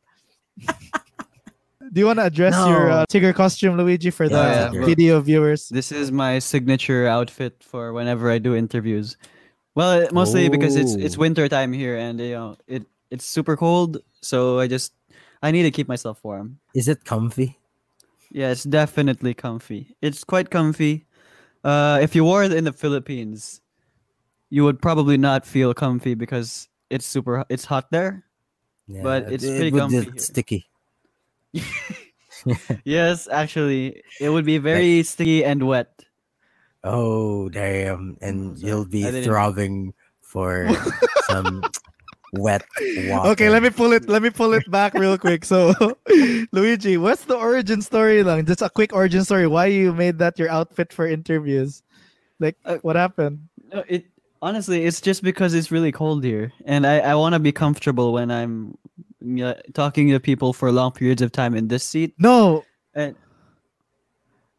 Do 1.93 1.99
you 1.99 2.05
want 2.07 2.17
to 2.19 2.25
address 2.25 2.53
your 2.65 2.87
No. 2.89 2.93
uh, 3.03 3.05
Tigger 3.05 3.35
costume, 3.35 3.77
Luigi, 3.77 4.09
for 4.09 4.27
the 4.29 4.35
Yeah, 4.35 4.71
yeah. 4.73 4.85
video 4.85 5.19
viewers? 5.21 5.69
This 5.69 5.91
is 5.91 6.11
my 6.11 6.39
signature 6.39 7.05
outfit 7.07 7.61
for 7.61 7.93
whenever 7.93 8.31
I 8.31 8.39
do 8.39 8.55
interviews. 8.55 9.17
Well, 9.75 10.01
it- 10.01 10.11
mostly 10.13 10.49
because 10.49 10.75
it's 10.75 10.93
it's 10.95 11.17
Ooh. 11.17 11.21
winter 11.21 11.47
time 11.49 11.73
here, 11.73 11.97
and 11.97 12.19
you 12.19 12.33
know 12.33 12.57
it 12.67 12.85
it's 13.11 13.25
super 13.25 13.57
cold, 13.57 13.97
so 14.21 14.59
I 14.59 14.67
just 14.67 14.93
I 15.43 15.51
need 15.51 15.63
to 15.63 15.71
keep 15.71 15.87
myself 15.87 16.23
warm. 16.23 16.57
Is 16.73 16.87
it 16.87 17.03
comfy? 17.05 17.59
Yeah, 18.31 18.49
it's 18.49 18.63
definitely 18.63 19.33
comfy. 19.35 19.95
It's 20.01 20.23
quite 20.23 20.49
comfy. 20.49 21.05
Uh, 21.63 21.99
if 22.01 22.15
you 22.15 22.23
wore 22.23 22.43
it 22.43 22.53
in 22.53 22.63
the 22.63 22.73
Philippines, 22.73 23.61
you 24.49 24.63
would 24.63 24.81
probably 24.81 25.17
not 25.17 25.45
feel 25.45 25.73
comfy 25.73 26.15
because 26.15 26.69
it's 26.89 27.05
super 27.05 27.45
it's 27.49 27.65
hot 27.65 27.91
there. 27.91 28.23
Yeah, 28.87 29.03
But 29.03 29.31
it's 29.31 29.43
it 29.43 29.55
pretty 29.55 29.71
would 29.71 29.79
comfy 29.79 30.01
here. 30.03 30.17
sticky. 30.17 30.65
Yes, 32.83 33.27
actually, 33.31 34.03
it 34.19 34.29
would 34.29 34.43
be 34.45 34.57
very 34.57 35.03
sticky 35.03 35.45
and 35.45 35.63
wet. 35.63 35.87
Oh 36.83 37.47
damn! 37.47 38.17
And 38.19 38.57
you'll 38.59 38.83
be 38.83 39.07
I 39.07 39.23
throbbing 39.23 39.93
for 40.19 40.67
some 41.31 41.63
wet 42.33 42.65
water. 43.07 43.29
Okay, 43.31 43.47
let 43.49 43.63
me 43.63 43.69
pull 43.69 43.93
it. 43.93 44.09
Let 44.09 44.21
me 44.21 44.29
pull 44.29 44.51
it 44.53 44.69
back 44.69 44.93
real 44.93 45.17
quick. 45.17 45.45
So, 45.45 45.71
Luigi, 46.51 46.97
what's 46.97 47.23
the 47.23 47.37
origin 47.39 47.81
story? 47.81 48.23
Lang? 48.23 48.43
Just 48.45 48.61
a 48.61 48.69
quick 48.69 48.91
origin 48.91 49.23
story. 49.23 49.47
Why 49.47 49.67
you 49.67 49.93
made 49.93 50.19
that 50.19 50.37
your 50.37 50.51
outfit 50.51 50.91
for 50.91 51.07
interviews? 51.07 51.83
Like, 52.43 52.57
Uh, 52.65 52.83
what 52.83 52.97
happened? 52.99 53.47
No, 53.71 53.85
it 53.87 54.11
honestly, 54.43 54.83
it's 54.83 54.99
just 54.99 55.23
because 55.23 55.53
it's 55.55 55.71
really 55.71 55.91
cold 55.91 56.23
here, 56.23 56.51
and 56.65 56.85
I, 56.85 56.99
I 56.99 57.15
want 57.15 57.33
to 57.33 57.39
be 57.39 57.51
comfortable 57.55 58.11
when 58.11 58.29
I'm 58.29 58.77
yeah, 59.23 59.53
talking 59.73 60.09
to 60.11 60.19
people 60.19 60.51
for 60.51 60.71
long 60.71 60.91
periods 60.91 61.21
of 61.23 61.31
time 61.31 61.55
in 61.55 61.69
this 61.69 61.83
seat. 61.83 62.13
No, 62.19 62.65
And 62.93 63.15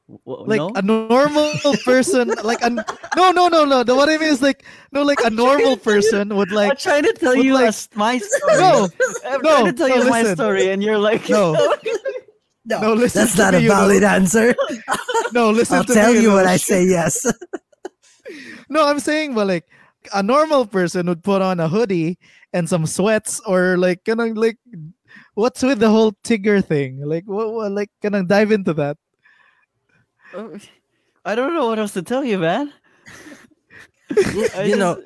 w- 0.09 0.49
like 0.49 0.59
no? 0.59 0.73
a 0.75 0.81
normal 0.83 1.53
person, 1.85 2.33
like 2.43 2.63
a 2.63 2.71
no, 2.71 3.31
no, 3.31 3.49
no, 3.49 3.65
no. 3.65 3.85
The, 3.85 3.95
what 3.95 4.09
I 4.09 4.17
mean 4.17 4.31
is 4.33 4.41
like 4.41 4.65
no, 4.93 5.03
like 5.03 5.21
a 5.23 5.31
normal 5.31 5.77
person 5.77 6.35
would 6.35 6.51
like. 6.51 6.65
I'm 6.65 6.69
like 6.71 6.79
trying 6.79 7.03
to 7.05 7.13
tell 7.13 7.37
you 7.37 7.53
like- 7.55 7.65
a 7.67 7.69
s- 7.69 7.89
my 7.95 8.17
story. 8.19 8.57
no, 8.59 8.89
I'm 9.29 9.41
no, 9.43 9.51
trying 9.53 9.67
to 9.67 9.73
tell 9.75 9.89
no, 9.89 9.97
you 10.03 10.09
my 10.11 10.25
story, 10.35 10.71
and 10.71 10.83
you're 10.83 10.99
like, 10.99 11.29
No. 11.29 11.55
No, 12.67 12.81
No, 12.81 12.95
listen 12.95 13.21
that's 13.21 13.37
to 13.37 13.43
not 13.43 13.53
me, 13.53 13.59
a 13.59 13.63
you 13.65 13.69
know. 13.69 13.75
valid 13.75 14.03
answer. 14.03 14.55
no. 15.35 15.51
Listen 15.51 15.77
I'll 15.77 15.85
to 15.85 15.93
tell 15.93 16.15
me, 16.15 16.23
you 16.23 16.29
know, 16.31 16.37
when 16.37 16.47
I 16.49 16.57
say 16.57 16.87
yes. 16.87 17.27
No, 18.69 18.87
I'm 18.87 19.01
saying, 19.01 19.35
but 19.35 19.47
like 19.47 19.67
a 20.13 20.23
normal 20.23 20.67
person 20.67 21.07
would 21.07 21.23
put 21.23 21.43
on 21.43 21.61
a 21.61 21.69
hoodie 21.69 22.19
and 22.53 22.69
some 22.69 22.87
sweats, 22.87 23.41
or 23.47 23.77
like 23.77 24.05
kind 24.05 24.21
of 24.21 24.37
like 24.37 24.59
what's 25.35 25.63
with 25.63 25.79
the 25.79 25.91
whole 25.91 26.13
Tigger 26.25 26.65
thing? 26.65 27.01
Like 27.05 27.25
what? 27.27 27.53
what 27.53 27.73
like 27.73 27.91
kind 28.03 28.15
of 28.15 28.29
dive 28.29 28.53
into 28.53 28.73
that. 28.75 28.97
Oh, 30.33 30.59
I 31.25 31.35
don't 31.35 31.55
know 31.55 31.67
what 31.67 31.79
else 31.79 31.93
to 31.95 32.03
tell 32.03 32.25
you, 32.25 32.39
man. 32.39 32.73
I 34.55 34.65
you 34.67 34.77
know, 34.77 35.01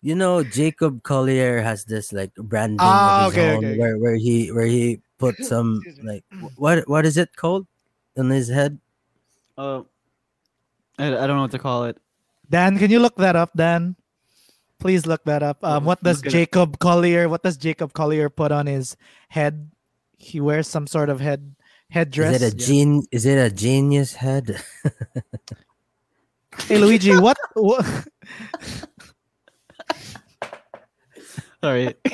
you 0.00 0.14
know, 0.14 0.42
Jacob 0.42 1.02
Collier 1.02 1.60
has 1.60 1.84
this 1.84 2.12
like 2.12 2.34
branding 2.34 2.80
Ah, 2.80 3.24
of 3.24 3.32
his 3.32 3.38
okay, 3.38 3.50
own, 3.54 3.56
okay, 3.58 3.66
okay. 3.72 3.78
where 3.78 3.98
where 3.98 4.16
he 4.16 4.50
where 4.52 4.66
he 4.66 5.00
put 5.18 5.42
some 5.44 5.82
like 6.02 6.24
what 6.58 6.88
what 6.88 7.06
is 7.06 7.16
it 7.16 7.34
called 7.36 7.66
on 8.16 8.30
his 8.30 8.48
head? 8.48 8.78
uh, 9.58 9.82
I, 10.98 11.06
I 11.06 11.26
don't 11.26 11.36
know 11.36 11.42
what 11.42 11.50
to 11.52 11.58
call 11.58 11.84
it. 11.84 11.98
Dan, 12.48 12.78
can 12.78 12.90
you 12.90 13.00
look 13.00 13.16
that 13.16 13.36
up, 13.36 13.50
Dan? 13.56 13.96
Please 14.78 15.06
look 15.06 15.24
that 15.24 15.42
up. 15.42 15.62
Um, 15.64 15.84
what 15.84 16.02
does 16.02 16.18
look 16.18 16.26
it. 16.26 16.30
Jacob 16.30 16.78
Collier? 16.78 17.28
What 17.28 17.42
does 17.42 17.56
Jacob 17.56 17.92
Collier 17.92 18.28
put 18.28 18.52
on 18.52 18.66
his 18.66 18.96
head? 19.28 19.70
He 20.18 20.40
wears 20.40 20.66
some 20.66 20.86
sort 20.86 21.08
of 21.08 21.20
head 21.20 21.54
headdress. 21.90 22.36
Is 22.36 22.42
it 22.42 22.52
a 22.52 22.56
gen? 22.56 23.02
Is 23.12 23.26
it 23.26 23.38
a 23.38 23.50
genius 23.54 24.14
head? 24.14 24.60
hey, 26.66 26.78
Luigi, 26.78 27.16
what? 27.16 27.38
what? 27.54 27.86
Sorry. 31.62 31.94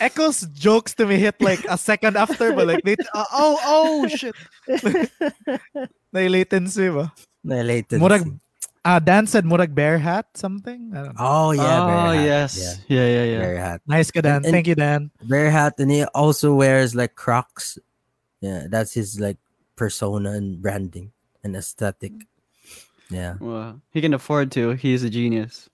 Echo's 0.00 0.42
jokes 0.52 0.94
to 0.94 1.06
me 1.06 1.16
hit 1.16 1.40
like 1.40 1.64
a 1.66 1.78
second 1.78 2.16
after, 2.16 2.52
but 2.52 2.66
like 2.66 2.82
they 2.84 2.96
uh, 3.14 3.24
oh 3.32 3.58
oh 3.64 4.08
shit. 4.08 4.34
May 6.14 6.30
latency 6.30 6.88
ba? 6.94 7.10
Na 7.42 7.60
latency. 7.66 7.98
Murag 7.98 8.22
uh, 8.86 9.00
Dan 9.02 9.26
said 9.26 9.42
murag 9.44 9.74
bear 9.74 9.98
hat 9.98 10.30
something. 10.38 10.94
I 10.94 11.10
don't 11.10 11.18
know. 11.18 11.26
Oh 11.26 11.50
yeah, 11.50 11.82
oh 11.82 12.12
yes. 12.14 12.54
yeah, 12.54 12.74
Yeah, 12.86 13.06
yeah, 13.10 13.24
yeah. 13.34 13.38
bear 13.42 13.56
hat. 13.58 13.80
Nice 13.90 14.14
ka 14.14 14.20
Dan. 14.22 14.46
and- 14.46 14.54
Thank 14.54 14.70
you, 14.70 14.78
Dan. 14.78 15.10
Bear 15.26 15.50
hat, 15.50 15.74
and 15.82 15.90
he 15.90 16.06
also 16.14 16.54
wears 16.54 16.94
like 16.94 17.18
Crocs. 17.18 17.78
Yeah, 18.40 18.70
that's 18.70 18.94
his 18.94 19.18
like 19.18 19.38
persona 19.74 20.38
and 20.38 20.62
branding 20.62 21.10
and 21.42 21.56
aesthetic. 21.58 22.12
Yeah, 23.10 23.34
Well, 23.42 23.82
he 23.92 24.00
can 24.00 24.14
afford 24.14 24.50
to. 24.56 24.72
He's 24.78 25.02
a 25.04 25.10
genius. 25.10 25.68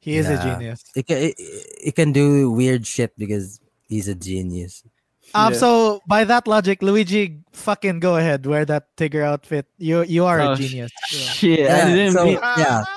He 0.00 0.16
is 0.16 0.26
a 0.30 0.38
genius. 0.40 0.82
it 0.96 1.06
can 1.06 1.18
it, 1.30 1.34
it 1.38 1.94
can 1.94 2.10
do 2.14 2.50
weird 2.50 2.86
shit 2.86 3.12
because 3.18 3.58
he's 3.86 4.06
a 4.08 4.14
genius. 4.14 4.82
Um, 5.34 5.52
Yeah. 5.52 5.58
so 5.58 6.00
by 6.06 6.24
that 6.24 6.46
logic, 6.46 6.82
Luigi, 6.82 7.40
fucking 7.52 8.00
go 8.00 8.16
ahead, 8.16 8.44
wear 8.46 8.64
that 8.66 8.88
Tigger 8.96 9.24
outfit. 9.24 9.66
You 9.78 10.02
you 10.04 10.24
are 10.24 10.40
Oh, 10.40 10.52
a 10.52 10.56
sh- 10.56 10.60
genius. 10.68 10.92
Yeah. 11.12 11.18
Shit, 11.32 11.60
I 11.70 11.94
Yeah, 11.94 12.10
so- 12.10 12.24
mean- 12.24 12.38
Yeah. 12.58 12.84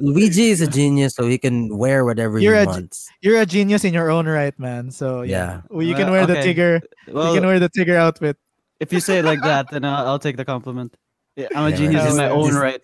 Luigi 0.00 0.48
is 0.48 0.60
a 0.64 0.66
genius, 0.66 1.14
so 1.14 1.26
he 1.28 1.36
can 1.36 1.76
wear 1.76 2.04
whatever 2.08 2.38
You're 2.40 2.56
he 2.56 2.62
a 2.64 2.66
wants. 2.66 3.08
You're 3.20 3.40
a 3.40 3.44
genius 3.46 3.84
in 3.84 3.92
your 3.92 4.08
own 4.10 4.24
right, 4.26 4.56
man. 4.58 4.90
So 4.90 5.20
yeah, 5.22 5.60
Well, 5.68 5.84
you 5.84 5.94
can 5.94 6.08
Uh, 6.08 6.12
wear 6.12 6.24
the 6.26 6.38
okay. 6.40 6.54
Tigger. 6.54 6.80
Well, 7.12 7.34
you 7.34 7.40
can 7.40 7.46
wear 7.46 7.60
the 7.60 7.68
Tigger 7.68 7.96
outfit. 7.96 8.36
if 8.80 8.92
you 8.92 8.98
say 9.00 9.18
it 9.20 9.24
like 9.24 9.42
that, 9.42 9.68
then 9.70 9.84
I'll, 9.84 10.06
I'll 10.16 10.18
take 10.18 10.36
the 10.36 10.44
compliment. 10.44 10.96
Yeah, 11.36 11.48
I'm 11.54 11.66
a 11.66 11.70
Yeah, 11.70 11.76
genius 11.76 12.10
in 12.10 12.16
my 12.16 12.30
own 12.32 12.48
Just- 12.50 12.58
right. 12.60 12.80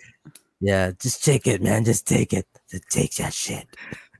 Yeah, 0.60 0.90
just 1.00 1.24
take 1.24 1.46
it, 1.46 1.62
man. 1.62 1.84
Just 1.84 2.06
take 2.06 2.32
it. 2.36 2.46
Just 2.70 2.84
take 2.90 3.14
that 3.16 3.32
shit. 3.32 3.66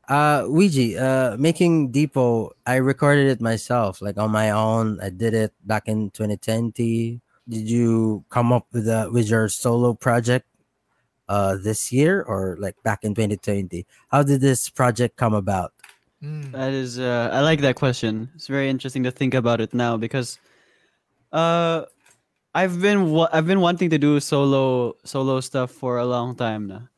Uh, 0.09 0.45
Ouija, 0.49 0.97
uh, 0.97 1.37
making 1.39 1.93
Depot, 1.93 2.53
I 2.67 2.77
recorded 2.77 3.29
it 3.29 3.41
myself, 3.43 4.01
like 4.01 4.17
on 4.17 4.31
my 4.31 4.51
own. 4.51 4.99
I 5.03 5.11
did 5.11 5.35
it 5.35 5.53
back 5.67 5.87
in 5.87 6.09
2020. 6.11 7.21
Did 7.47 7.69
you 7.69 8.25
come 8.31 8.51
up 8.53 8.67
with 8.73 8.89
a 8.89 9.11
with 9.13 9.29
your 9.29 9.49
solo 9.49 9.93
project, 9.93 10.47
uh, 11.29 11.57
this 11.61 11.93
year 11.93 12.23
or 12.23 12.57
like 12.59 12.77
back 12.83 13.05
in 13.05 13.15
2020? 13.15 13.87
How 14.09 14.23
did 14.23 14.41
this 14.41 14.69
project 14.69 15.17
come 15.17 15.35
about? 15.35 15.73
Mm. 16.25 16.53
That 16.53 16.73
is, 16.73 16.99
uh, 16.99 17.31
I 17.33 17.41
like 17.41 17.61
that 17.61 17.77
question. 17.77 18.31
It's 18.35 18.49
very 18.49 18.69
interesting 18.69 19.05
to 19.05 19.11
think 19.11 19.35
about 19.35 19.61
it 19.61 19.73
now 19.73 19.97
because, 19.97 20.39
uh, 21.33 21.85
I've 22.55 22.81
been 22.81 23.13
wa- 23.13 23.29
I've 23.31 23.47
been 23.47 23.61
wanting 23.61 23.91
to 23.91 23.99
do 23.99 24.19
solo 24.21 24.97
solo 25.05 25.41
stuff 25.41 25.71
for 25.71 25.99
a 25.99 26.07
long 26.07 26.35
time 26.35 26.67
now. 26.67 26.89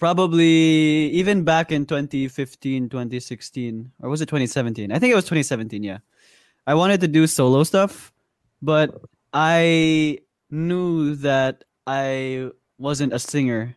Probably 0.00 1.10
even 1.12 1.44
back 1.44 1.70
in 1.70 1.84
2015, 1.84 2.88
2016, 2.88 3.92
or 4.00 4.08
was 4.08 4.22
it 4.22 4.26
2017? 4.26 4.90
I 4.90 4.98
think 4.98 5.12
it 5.12 5.14
was 5.14 5.24
2017. 5.24 5.82
Yeah, 5.84 5.98
I 6.66 6.74
wanted 6.74 7.02
to 7.02 7.08
do 7.08 7.26
solo 7.26 7.62
stuff, 7.64 8.10
but 8.62 8.98
I 9.34 10.20
knew 10.50 11.14
that 11.16 11.64
I 11.86 12.48
wasn't 12.78 13.12
a 13.12 13.18
singer, 13.18 13.76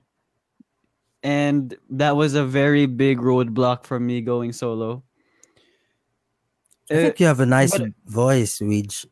and 1.23 1.75
that 1.89 2.15
was 2.15 2.35
a 2.35 2.45
very 2.45 2.85
big 2.85 3.19
roadblock 3.19 3.83
for 3.83 3.99
me 3.99 4.21
going 4.21 4.53
solo. 4.53 5.03
I 6.89 6.95
think 6.95 7.19
you 7.19 7.25
have 7.27 7.41
a 7.41 7.45
nice 7.45 7.77
but- 7.77 7.91
voice, 8.05 8.61
Ouija. 8.61 9.07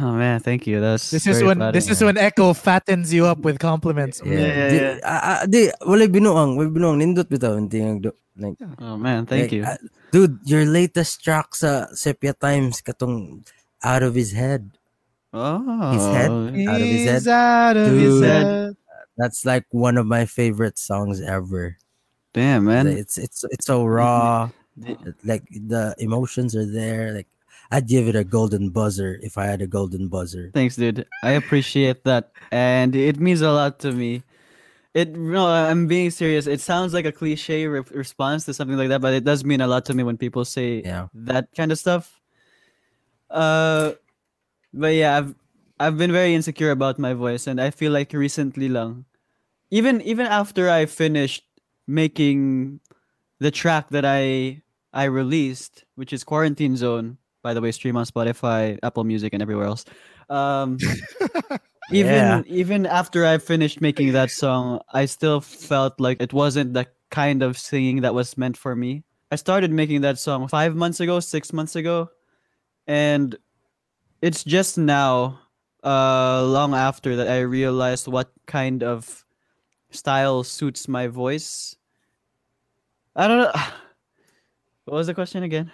Oh 0.00 0.12
man, 0.12 0.40
thank 0.40 0.66
you. 0.66 0.80
That's 0.80 1.10
This 1.10 1.26
is 1.26 1.38
very 1.40 1.48
when 1.48 1.58
this 1.72 1.86
flattering. 1.88 1.92
is 1.92 2.00
when 2.02 2.18
Echo 2.18 2.52
fattens 2.52 3.12
you 3.12 3.26
up 3.26 3.38
with 3.44 3.58
compliments. 3.58 4.20
Yeah, 4.24 4.32
yeah, 4.38 4.68
di, 4.68 4.76
yeah. 4.76 4.94
ah, 5.04 5.22
ah, 5.22 5.40
di, 5.46 5.70
wala 5.86 6.04
binuang, 6.08 6.56
wala 6.56 6.68
binuang, 6.70 6.96
nindot 7.00 7.28
bitaw, 7.28 7.56
hindi 7.56 7.80
nagdo- 7.80 8.16
like, 8.36 8.56
Oh 8.80 8.96
man, 8.96 9.26
thank 9.26 9.48
like, 9.48 9.52
you. 9.52 9.62
ah, 9.64 9.76
dude, 10.10 10.38
your 10.44 10.64
latest 10.64 11.22
track 11.22 11.54
sa 11.54 11.86
Sepia 11.92 12.32
Times, 12.32 12.80
katong 12.80 13.44
out 13.84 14.02
of 14.02 14.14
his 14.14 14.32
head. 14.32 14.70
oh, 15.32 15.92
his 15.92 16.06
head. 16.12 16.30
out 16.30 16.80
of 16.80 16.88
his 16.88 17.04
head. 17.08 17.24
out 17.28 17.76
of 17.76 17.92
his 17.92 18.20
Dude. 18.20 18.24
head. 18.24 18.76
That's 19.16 19.44
like 19.44 19.64
one 19.72 19.96
of 19.96 20.04
my 20.08 20.24
favorite 20.24 20.76
songs 20.78 21.20
ever. 21.20 21.76
Damn 22.32 22.64
man. 22.64 22.88
It's 22.88 23.16
it's 23.20 23.44
it's 23.48 23.64
so 23.68 23.84
raw. 23.84 24.48
like 25.24 25.44
the 25.52 25.92
emotions 26.00 26.56
are 26.56 26.64
there. 26.64 27.12
Like 27.12 27.28
I'd 27.72 27.88
give 27.88 28.06
it 28.06 28.14
a 28.14 28.22
golden 28.22 28.68
buzzer 28.68 29.18
if 29.22 29.38
I 29.38 29.46
had 29.46 29.62
a 29.62 29.66
golden 29.66 30.08
buzzer. 30.08 30.50
Thanks, 30.52 30.76
dude. 30.76 31.06
I 31.24 31.32
appreciate 31.32 32.04
that, 32.04 32.30
and 32.52 32.94
it 32.94 33.18
means 33.18 33.40
a 33.40 33.50
lot 33.50 33.80
to 33.80 33.92
me. 33.92 34.22
It 34.92 35.16
no, 35.16 35.46
I'm 35.48 35.86
being 35.88 36.10
serious. 36.12 36.46
It 36.46 36.60
sounds 36.60 36.92
like 36.92 37.06
a 37.06 37.12
cliche 37.12 37.66
re- 37.66 37.80
response 37.96 38.44
to 38.44 38.52
something 38.52 38.76
like 38.76 38.90
that, 38.92 39.00
but 39.00 39.14
it 39.14 39.24
does 39.24 39.42
mean 39.42 39.62
a 39.62 39.66
lot 39.66 39.86
to 39.86 39.94
me 39.94 40.02
when 40.04 40.18
people 40.20 40.44
say 40.44 40.82
Yeah. 40.84 41.08
that 41.14 41.48
kind 41.56 41.72
of 41.72 41.78
stuff. 41.80 42.20
Uh, 43.30 43.92
but 44.74 44.94
yeah, 44.94 45.16
I've 45.18 45.34
I've 45.80 45.96
been 45.96 46.12
very 46.12 46.34
insecure 46.34 46.70
about 46.70 46.98
my 46.98 47.14
voice, 47.14 47.46
and 47.46 47.60
I 47.60 47.70
feel 47.70 47.92
like 47.92 48.12
recently 48.12 48.68
lang, 48.68 49.06
even 49.70 50.00
even 50.02 50.26
after 50.26 50.68
I 50.68 50.84
finished 50.86 51.44
making 51.86 52.80
the 53.40 53.50
track 53.50 53.88
that 53.90 54.04
I 54.04 54.60
I 54.92 55.04
released, 55.04 55.84
which 55.96 56.12
is 56.12 56.24
Quarantine 56.24 56.76
Zone. 56.76 57.16
By 57.42 57.54
the 57.54 57.60
way, 57.60 57.72
stream 57.72 57.96
on 57.96 58.06
Spotify, 58.06 58.78
Apple 58.82 59.04
Music, 59.04 59.32
and 59.32 59.42
everywhere 59.42 59.66
else. 59.66 59.84
Um, 60.30 60.78
even 61.92 62.14
Yeah. 62.14 62.42
even 62.46 62.86
after 62.86 63.26
I 63.26 63.38
finished 63.38 63.80
making 63.80 64.12
that 64.12 64.30
song, 64.30 64.80
I 64.92 65.06
still 65.06 65.40
felt 65.40 66.00
like 66.00 66.22
it 66.22 66.32
wasn't 66.32 66.74
the 66.74 66.86
kind 67.10 67.42
of 67.42 67.58
singing 67.58 68.02
that 68.02 68.14
was 68.14 68.38
meant 68.38 68.56
for 68.56 68.74
me. 68.74 69.04
I 69.30 69.36
started 69.36 69.70
making 69.72 70.02
that 70.02 70.18
song 70.18 70.48
five 70.48 70.76
months 70.76 71.00
ago, 71.00 71.20
six 71.20 71.52
months 71.52 71.74
ago, 71.76 72.10
and 72.86 73.36
it's 74.20 74.44
just 74.44 74.78
now, 74.78 75.40
uh, 75.82 76.44
long 76.46 76.74
after 76.74 77.16
that 77.16 77.28
I 77.28 77.40
realized 77.40 78.06
what 78.06 78.30
kind 78.46 78.82
of 78.82 79.24
style 79.90 80.44
suits 80.44 80.86
my 80.88 81.08
voice. 81.08 81.76
I 83.16 83.26
don't 83.28 83.38
know. 83.38 83.52
What 84.84 84.96
was 84.96 85.06
the 85.06 85.14
question 85.14 85.44
again? 85.44 85.70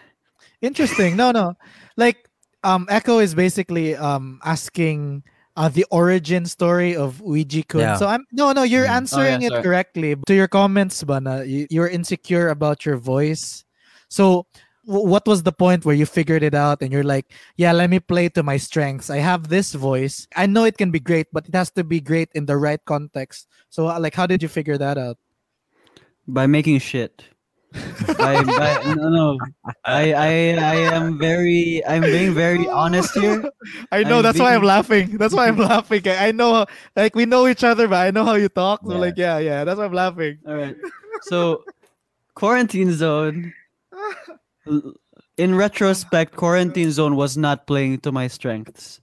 Interesting. 0.62 1.16
No, 1.16 1.30
no. 1.30 1.54
Like 1.96 2.28
um 2.64 2.86
Echo 2.90 3.18
is 3.18 3.34
basically 3.34 3.94
um 3.96 4.40
asking 4.44 5.22
uh, 5.56 5.68
the 5.68 5.84
origin 5.90 6.46
story 6.46 6.94
of 6.94 7.20
Ouija 7.20 7.64
Kun. 7.64 7.80
Yeah. 7.80 7.96
So 7.96 8.06
I'm 8.06 8.24
no 8.32 8.52
no 8.52 8.62
you're 8.62 8.86
Mm. 8.86 9.02
answering 9.02 9.42
it 9.42 9.52
correctly. 9.62 10.14
To 10.26 10.34
your 10.34 10.46
comments, 10.48 11.02
Bana, 11.02 11.42
you, 11.44 11.66
you're 11.70 11.88
insecure 11.88 12.48
about 12.48 12.86
your 12.86 12.96
voice. 12.96 13.64
So 14.08 14.46
w- 14.86 15.06
what 15.06 15.26
was 15.26 15.42
the 15.42 15.50
point 15.52 15.84
where 15.84 15.94
you 15.98 16.06
figured 16.06 16.42
it 16.42 16.54
out 16.54 16.80
and 16.80 16.92
you're 16.92 17.02
like, 17.06 17.34
yeah, 17.56 17.72
let 17.72 17.90
me 17.90 17.98
play 17.98 18.28
to 18.30 18.42
my 18.42 18.56
strengths. 18.56 19.10
I 19.10 19.18
have 19.18 19.48
this 19.48 19.74
voice. 19.74 20.26
I 20.36 20.46
know 20.46 20.62
it 20.62 20.78
can 20.78 20.90
be 20.90 21.00
great, 21.00 21.26
but 21.32 21.48
it 21.48 21.54
has 21.54 21.70
to 21.72 21.82
be 21.82 22.00
great 22.00 22.30
in 22.34 22.46
the 22.46 22.56
right 22.56 22.80
context. 22.86 23.48
So 23.68 23.88
uh, 23.88 23.98
like 23.98 24.14
how 24.14 24.26
did 24.26 24.42
you 24.42 24.48
figure 24.48 24.78
that 24.78 24.96
out? 24.98 25.18
By 26.26 26.46
making 26.46 26.78
shit. 26.78 27.24
By, 28.18 28.42
by, 28.44 28.82
no, 28.94 29.08
no. 29.08 29.38
I, 29.84 30.12
I, 30.12 30.28
I 30.56 30.74
am 30.96 31.18
very, 31.18 31.84
I'm 31.86 32.02
being 32.02 32.32
very 32.34 32.68
honest 32.68 33.14
here. 33.14 33.44
I 33.92 34.02
know 34.04 34.18
I'm 34.18 34.22
that's 34.22 34.38
why 34.38 34.54
I'm 34.54 34.62
laughing. 34.62 35.18
That's 35.18 35.34
why 35.34 35.48
I'm 35.48 35.56
laughing. 35.72 36.06
I 36.06 36.28
I 36.28 36.32
know 36.32 36.66
like 36.96 37.14
we 37.14 37.26
know 37.26 37.46
each 37.46 37.64
other, 37.64 37.86
but 37.88 38.06
I 38.06 38.10
know 38.10 38.24
how 38.24 38.34
you 38.34 38.48
talk. 38.48 38.82
So 38.86 38.92
Yeah. 38.92 38.98
like 38.98 39.16
yeah, 39.16 39.38
yeah, 39.38 39.64
that's 39.64 39.78
why 39.78 39.84
I'm 39.84 39.92
laughing. 39.92 40.38
All 40.46 40.54
right. 40.54 40.76
So, 41.22 41.64
quarantine 42.34 42.92
zone. 42.92 43.52
In 45.38 45.54
retrospect, 45.54 46.34
quarantine 46.34 46.90
zone 46.90 47.14
was 47.14 47.36
not 47.36 47.66
playing 47.66 48.00
to 48.00 48.10
my 48.12 48.26
strengths. 48.26 49.00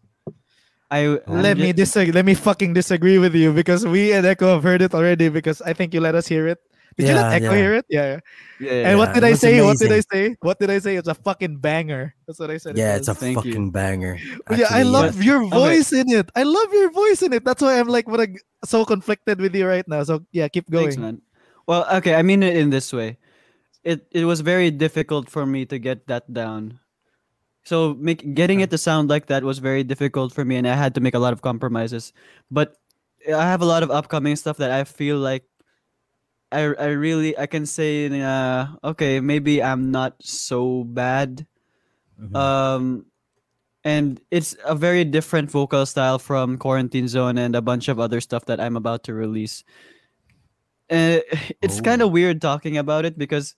I 0.92 1.20
let 1.28 1.58
me 1.58 1.72
disagree. 1.74 2.12
Let 2.12 2.26
me 2.26 2.36
fucking 2.36 2.74
disagree 2.74 3.18
with 3.18 3.34
you 3.36 3.54
because 3.54 3.86
we 3.86 4.12
and 4.14 4.26
Echo 4.26 4.54
have 4.54 4.64
heard 4.64 4.82
it 4.82 4.94
already. 4.94 5.30
Because 5.30 5.62
I 5.62 5.74
think 5.74 5.94
you 5.94 6.02
let 6.02 6.14
us 6.14 6.28
hear 6.28 6.48
it. 6.48 6.60
Did 6.98 7.10
you 7.10 7.14
let 7.14 7.34
Echo 7.34 7.52
yeah. 7.52 7.58
hear 7.58 7.74
it? 7.76 7.86
Yeah. 7.90 8.06
yeah. 8.06 8.20
Yeah, 8.58 8.90
And 8.90 8.98
what 8.98 9.14
did 9.14 9.24
I 9.24 9.32
was 9.32 9.42
say? 9.42 9.62
What 9.62 9.78
did 9.78 9.92
I 9.92 10.00
say? 10.00 10.36
What 10.40 10.60
did 10.60 10.70
I 10.72 10.80
say? 10.80 10.96
It's 10.96 11.10
a 11.10 11.14
fucking 11.14 11.58
banger. 11.58 12.16
That's 12.26 12.40
what 12.40 12.50
I 12.50 12.58
said. 12.58 12.78
Yeah, 12.78 12.94
was. 12.94 13.00
it's 13.00 13.08
a 13.10 13.16
Thank 13.16 13.44
you. 13.44 13.52
fucking 13.52 13.72
banger. 13.72 14.18
But 14.48 14.58
yeah, 14.64 14.68
I 14.70 14.84
love 14.84 15.18
yeah. 15.18 15.24
your 15.24 15.44
Okay. 15.44 15.58
voice 15.58 15.92
in 15.92 16.10
it. 16.10 16.32
I 16.36 16.44
love 16.44 16.72
your 16.72 16.90
voice 16.92 17.22
in 17.22 17.34
it. 17.34 17.44
That's 17.44 17.62
why 17.62 17.78
I'm 17.80 17.90
like, 17.90 18.08
what 18.08 18.22
a, 18.22 18.28
so 18.64 18.86
conflicted 18.86 19.42
with 19.42 19.54
you 19.54 19.68
right 19.68 19.86
now. 19.88 20.04
So 20.04 20.24
yeah, 20.32 20.48
keep 20.48 20.70
going. 20.70 20.86
Thanks, 20.86 20.98
man. 20.98 21.22
Well, 21.68 21.86
okay, 21.98 22.16
I 22.16 22.22
mean 22.22 22.44
it 22.44 22.56
in 22.56 22.70
this 22.70 22.94
way. 22.94 23.18
It 23.84 24.08
it 24.12 24.24
was 24.24 24.40
very 24.40 24.72
difficult 24.72 25.30
for 25.30 25.46
me 25.46 25.66
to 25.66 25.78
get 25.78 26.08
that 26.08 26.32
down. 26.32 26.80
So 27.66 27.96
make 28.00 28.24
getting 28.36 28.62
it 28.62 28.72
to 28.72 28.78
sound 28.78 29.10
like 29.10 29.28
that 29.28 29.44
was 29.44 29.60
very 29.60 29.84
difficult 29.84 30.32
for 30.32 30.46
me, 30.46 30.56
and 30.56 30.68
I 30.68 30.76
had 30.76 30.96
to 30.96 31.02
make 31.02 31.14
a 31.16 31.20
lot 31.20 31.34
of 31.34 31.42
compromises. 31.42 32.14
But 32.50 32.78
I 33.28 33.44
have 33.44 33.62
a 33.62 33.66
lot 33.68 33.84
of 33.84 33.92
upcoming 33.92 34.36
stuff 34.38 34.58
that 34.58 34.72
I 34.72 34.86
feel 34.86 35.18
like 35.18 35.44
I 36.56 36.62
I 36.80 36.90
really 36.96 37.38
I 37.38 37.46
can 37.46 37.66
say 37.66 38.08
uh, 38.08 38.68
okay 38.84 39.20
maybe 39.20 39.62
I'm 39.62 39.92
not 39.92 40.16
so 40.24 40.84
bad. 40.88 41.46
Mhm. 42.16 42.32
Um, 42.36 43.06
and 43.84 44.20
it's 44.32 44.56
a 44.66 44.74
very 44.74 45.04
different 45.04 45.52
vocal 45.52 45.86
style 45.86 46.18
from 46.18 46.58
Quarantine 46.58 47.08
Zone 47.08 47.38
and 47.38 47.56
a 47.56 47.62
bunch 47.62 47.88
of 47.92 48.00
other 48.00 48.22
stuff 48.22 48.46
that 48.46 48.60
I'm 48.60 48.76
about 48.80 49.04
to 49.06 49.14
release. 49.14 49.64
Uh, 50.90 51.20
it's 51.62 51.82
kind 51.82 52.02
Oh. 52.02 52.08
of 52.08 52.12
weird 52.12 52.42
talking 52.42 52.78
about 52.78 53.06
it 53.06 53.18
because 53.18 53.56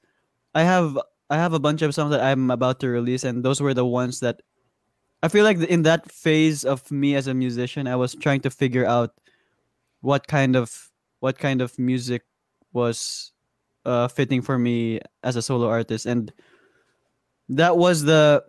I 0.56 0.64
have 0.64 0.98
I 1.30 1.36
have 1.38 1.54
a 1.54 1.60
bunch 1.60 1.82
of 1.84 1.94
songs 1.94 2.12
that 2.12 2.24
I'm 2.24 2.50
about 2.52 2.80
to 2.82 2.88
release, 2.90 3.24
and 3.24 3.44
those 3.44 3.60
were 3.62 3.74
the 3.74 3.86
ones 3.86 4.20
that 4.22 4.42
I 5.22 5.28
feel 5.28 5.44
like 5.44 5.60
in 5.60 5.84
that 5.84 6.10
phase 6.12 6.64
of 6.64 6.90
me 6.92 7.16
as 7.16 7.28
a 7.28 7.34
musician, 7.34 7.86
I 7.88 7.96
was 7.96 8.16
trying 8.16 8.42
to 8.42 8.50
figure 8.50 8.86
out 8.86 9.12
what 10.02 10.28
kind 10.28 10.56
of 10.56 10.92
what 11.20 11.38
kind 11.38 11.62
of 11.62 11.78
music 11.80 12.24
was 12.74 13.32
uh, 13.86 14.08
fitting 14.08 14.42
for 14.42 14.58
me 14.58 15.00
as 15.24 15.36
a 15.36 15.42
solo 15.42 15.68
artist, 15.68 16.06
and 16.06 16.32
that 17.50 17.78
was 17.78 18.04
the 18.04 18.44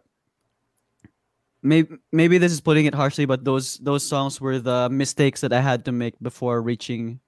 maybe 1.62 1.96
maybe 2.12 2.38
this 2.38 2.52
is 2.52 2.60
putting 2.60 2.86
it 2.86 2.94
harshly, 2.94 3.26
but 3.26 3.44
those 3.44 3.78
those 3.78 4.02
songs 4.06 4.40
were 4.40 4.58
the 4.58 4.88
mistakes 4.90 5.40
that 5.42 5.52
I 5.52 5.60
had 5.60 5.84
to 5.86 5.92
make 5.92 6.14
before 6.20 6.62
reaching 6.62 7.20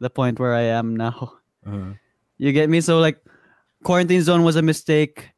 the 0.00 0.10
point 0.10 0.38
where 0.40 0.54
I 0.54 0.62
am 0.74 0.96
now. 0.96 1.38
Mhm. 1.66 1.98
You 2.38 2.52
get 2.52 2.68
me? 2.68 2.80
So 2.80 2.98
like 2.98 3.22
Quarantine 3.84 4.22
Zone 4.22 4.42
was 4.42 4.56
a 4.56 4.62
mistake. 4.62 5.30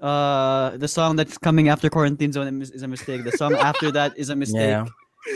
Uh 0.00 0.76
the 0.76 0.88
song 0.88 1.16
that's 1.16 1.38
coming 1.38 1.68
after 1.68 1.88
Quarantine 1.88 2.32
Zone 2.32 2.60
is 2.60 2.70
is 2.70 2.82
a 2.82 2.88
mistake. 2.88 3.24
The 3.24 3.32
song 3.32 3.54
after 3.54 3.90
that 3.92 4.12
is 4.18 4.28
a 4.28 4.36
mistake. 4.44 4.68
Yeah. 4.76 4.84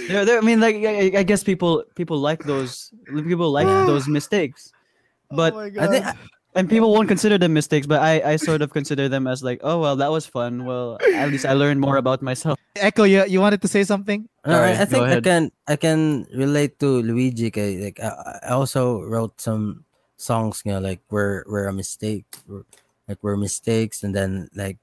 There, 0.09 0.25
there, 0.25 0.39
I 0.39 0.41
mean 0.43 0.61
like 0.61 0.77
I, 0.77 1.21
I 1.21 1.23
guess 1.23 1.43
people 1.43 1.85
people 1.95 2.19
like 2.19 2.45
those 2.45 2.91
people 3.09 3.51
like 3.51 3.67
those 3.87 4.09
mistakes. 4.09 4.73
But 5.31 5.55
oh 5.55 5.71
I 5.81 5.87
think 5.87 6.05
and 6.55 6.69
people 6.69 6.93
won't 6.93 7.09
consider 7.09 7.39
them 7.39 7.53
mistakes, 7.53 7.87
but 7.87 8.01
I, 8.03 8.35
I 8.35 8.37
sort 8.37 8.63
of 8.63 8.73
consider 8.73 9.09
them 9.09 9.27
as 9.27 9.43
like, 9.45 9.61
oh 9.63 9.79
well, 9.79 9.97
that 9.97 10.11
was 10.11 10.27
fun. 10.27 10.65
Well, 10.65 10.99
at 11.15 11.29
least 11.31 11.47
I 11.47 11.53
learned 11.53 11.81
more 11.81 11.97
about 11.97 12.21
myself. 12.23 12.59
Echo, 12.75 13.05
you, 13.05 13.25
you 13.27 13.41
wanted 13.41 13.63
to 13.63 13.69
say 13.69 13.85
something? 13.85 14.29
Uh, 14.45 14.53
Sorry, 14.53 14.71
I, 14.71 14.73
I 14.73 14.85
go 14.85 14.91
think 14.91 15.05
I 15.09 15.21
can 15.21 15.43
I 15.69 15.77
can 15.77 16.27
relate 16.35 16.79
to 16.81 17.03
Luigi. 17.03 17.51
kay, 17.51 17.85
Like 17.85 18.01
I, 18.01 18.41
I 18.43 18.51
also 18.59 19.01
wrote 19.03 19.41
some 19.41 19.85
songs, 20.17 20.63
you 20.65 20.73
know, 20.73 20.81
like 20.81 21.01
were 21.11 21.45
were 21.49 21.67
a 21.69 21.73
mistake, 21.73 22.25
were- 22.47 22.67
like 23.09 23.23
were 23.23 23.37
mistakes, 23.37 24.03
and 24.03 24.15
then 24.15 24.49
like 24.55 24.79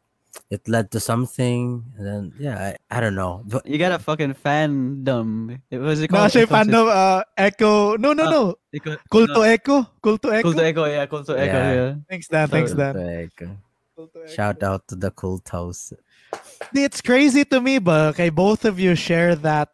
it 0.49 0.67
led 0.67 0.91
to 0.91 0.99
something, 0.99 1.83
and 1.97 2.05
then 2.05 2.33
yeah, 2.39 2.73
I, 2.91 2.97
I 2.97 2.99
don't 2.99 3.15
know. 3.15 3.41
But 3.45 3.65
You 3.65 3.77
got 3.77 3.91
a 3.91 3.99
fucking 3.99 4.35
fandom. 4.35 5.59
It 5.71 5.77
was 5.79 6.01
it 6.01 6.11
No, 6.11 6.19
called? 6.19 6.31
siya 6.31 6.43
It 6.43 6.49
was- 6.49 6.67
fandom, 6.67 6.85
uh, 6.89 7.23
Echo. 7.37 7.95
No, 7.97 8.13
no, 8.13 8.23
Ah, 8.25 8.29
no. 8.29 8.43
it 8.71 8.83
called- 8.83 8.99
Culto 9.11 9.33
no, 9.35 9.41
Echo. 9.41 9.77
Culto 10.03 10.31
Echo. 10.33 10.51
Culto 10.53 10.59
Echo, 10.61 10.85
yeah, 10.85 11.05
Culto 11.05 11.33
Echo, 11.37 11.57
Yeah. 11.57 11.73
yeah. 11.73 11.93
Thanks, 12.09 12.27
Dan. 12.27 12.47
Thanks, 12.47 12.71
So- 12.71 12.77
Dan. 12.77 12.93
like, 12.95 13.41
uh, 13.41 13.45
Culto 13.97 14.17
Echo. 14.23 14.33
shout 14.33 14.63
out 14.63 14.87
to 14.89 14.95
the 14.95 15.11
cult 15.11 15.47
house. 15.49 15.93
It's 16.73 17.01
crazy 17.01 17.45
to 17.45 17.61
me, 17.61 17.79
but 17.79 18.13
okay, 18.13 18.29
both 18.29 18.65
of 18.65 18.79
you 18.79 18.95
share 18.95 19.35
that 19.35 19.69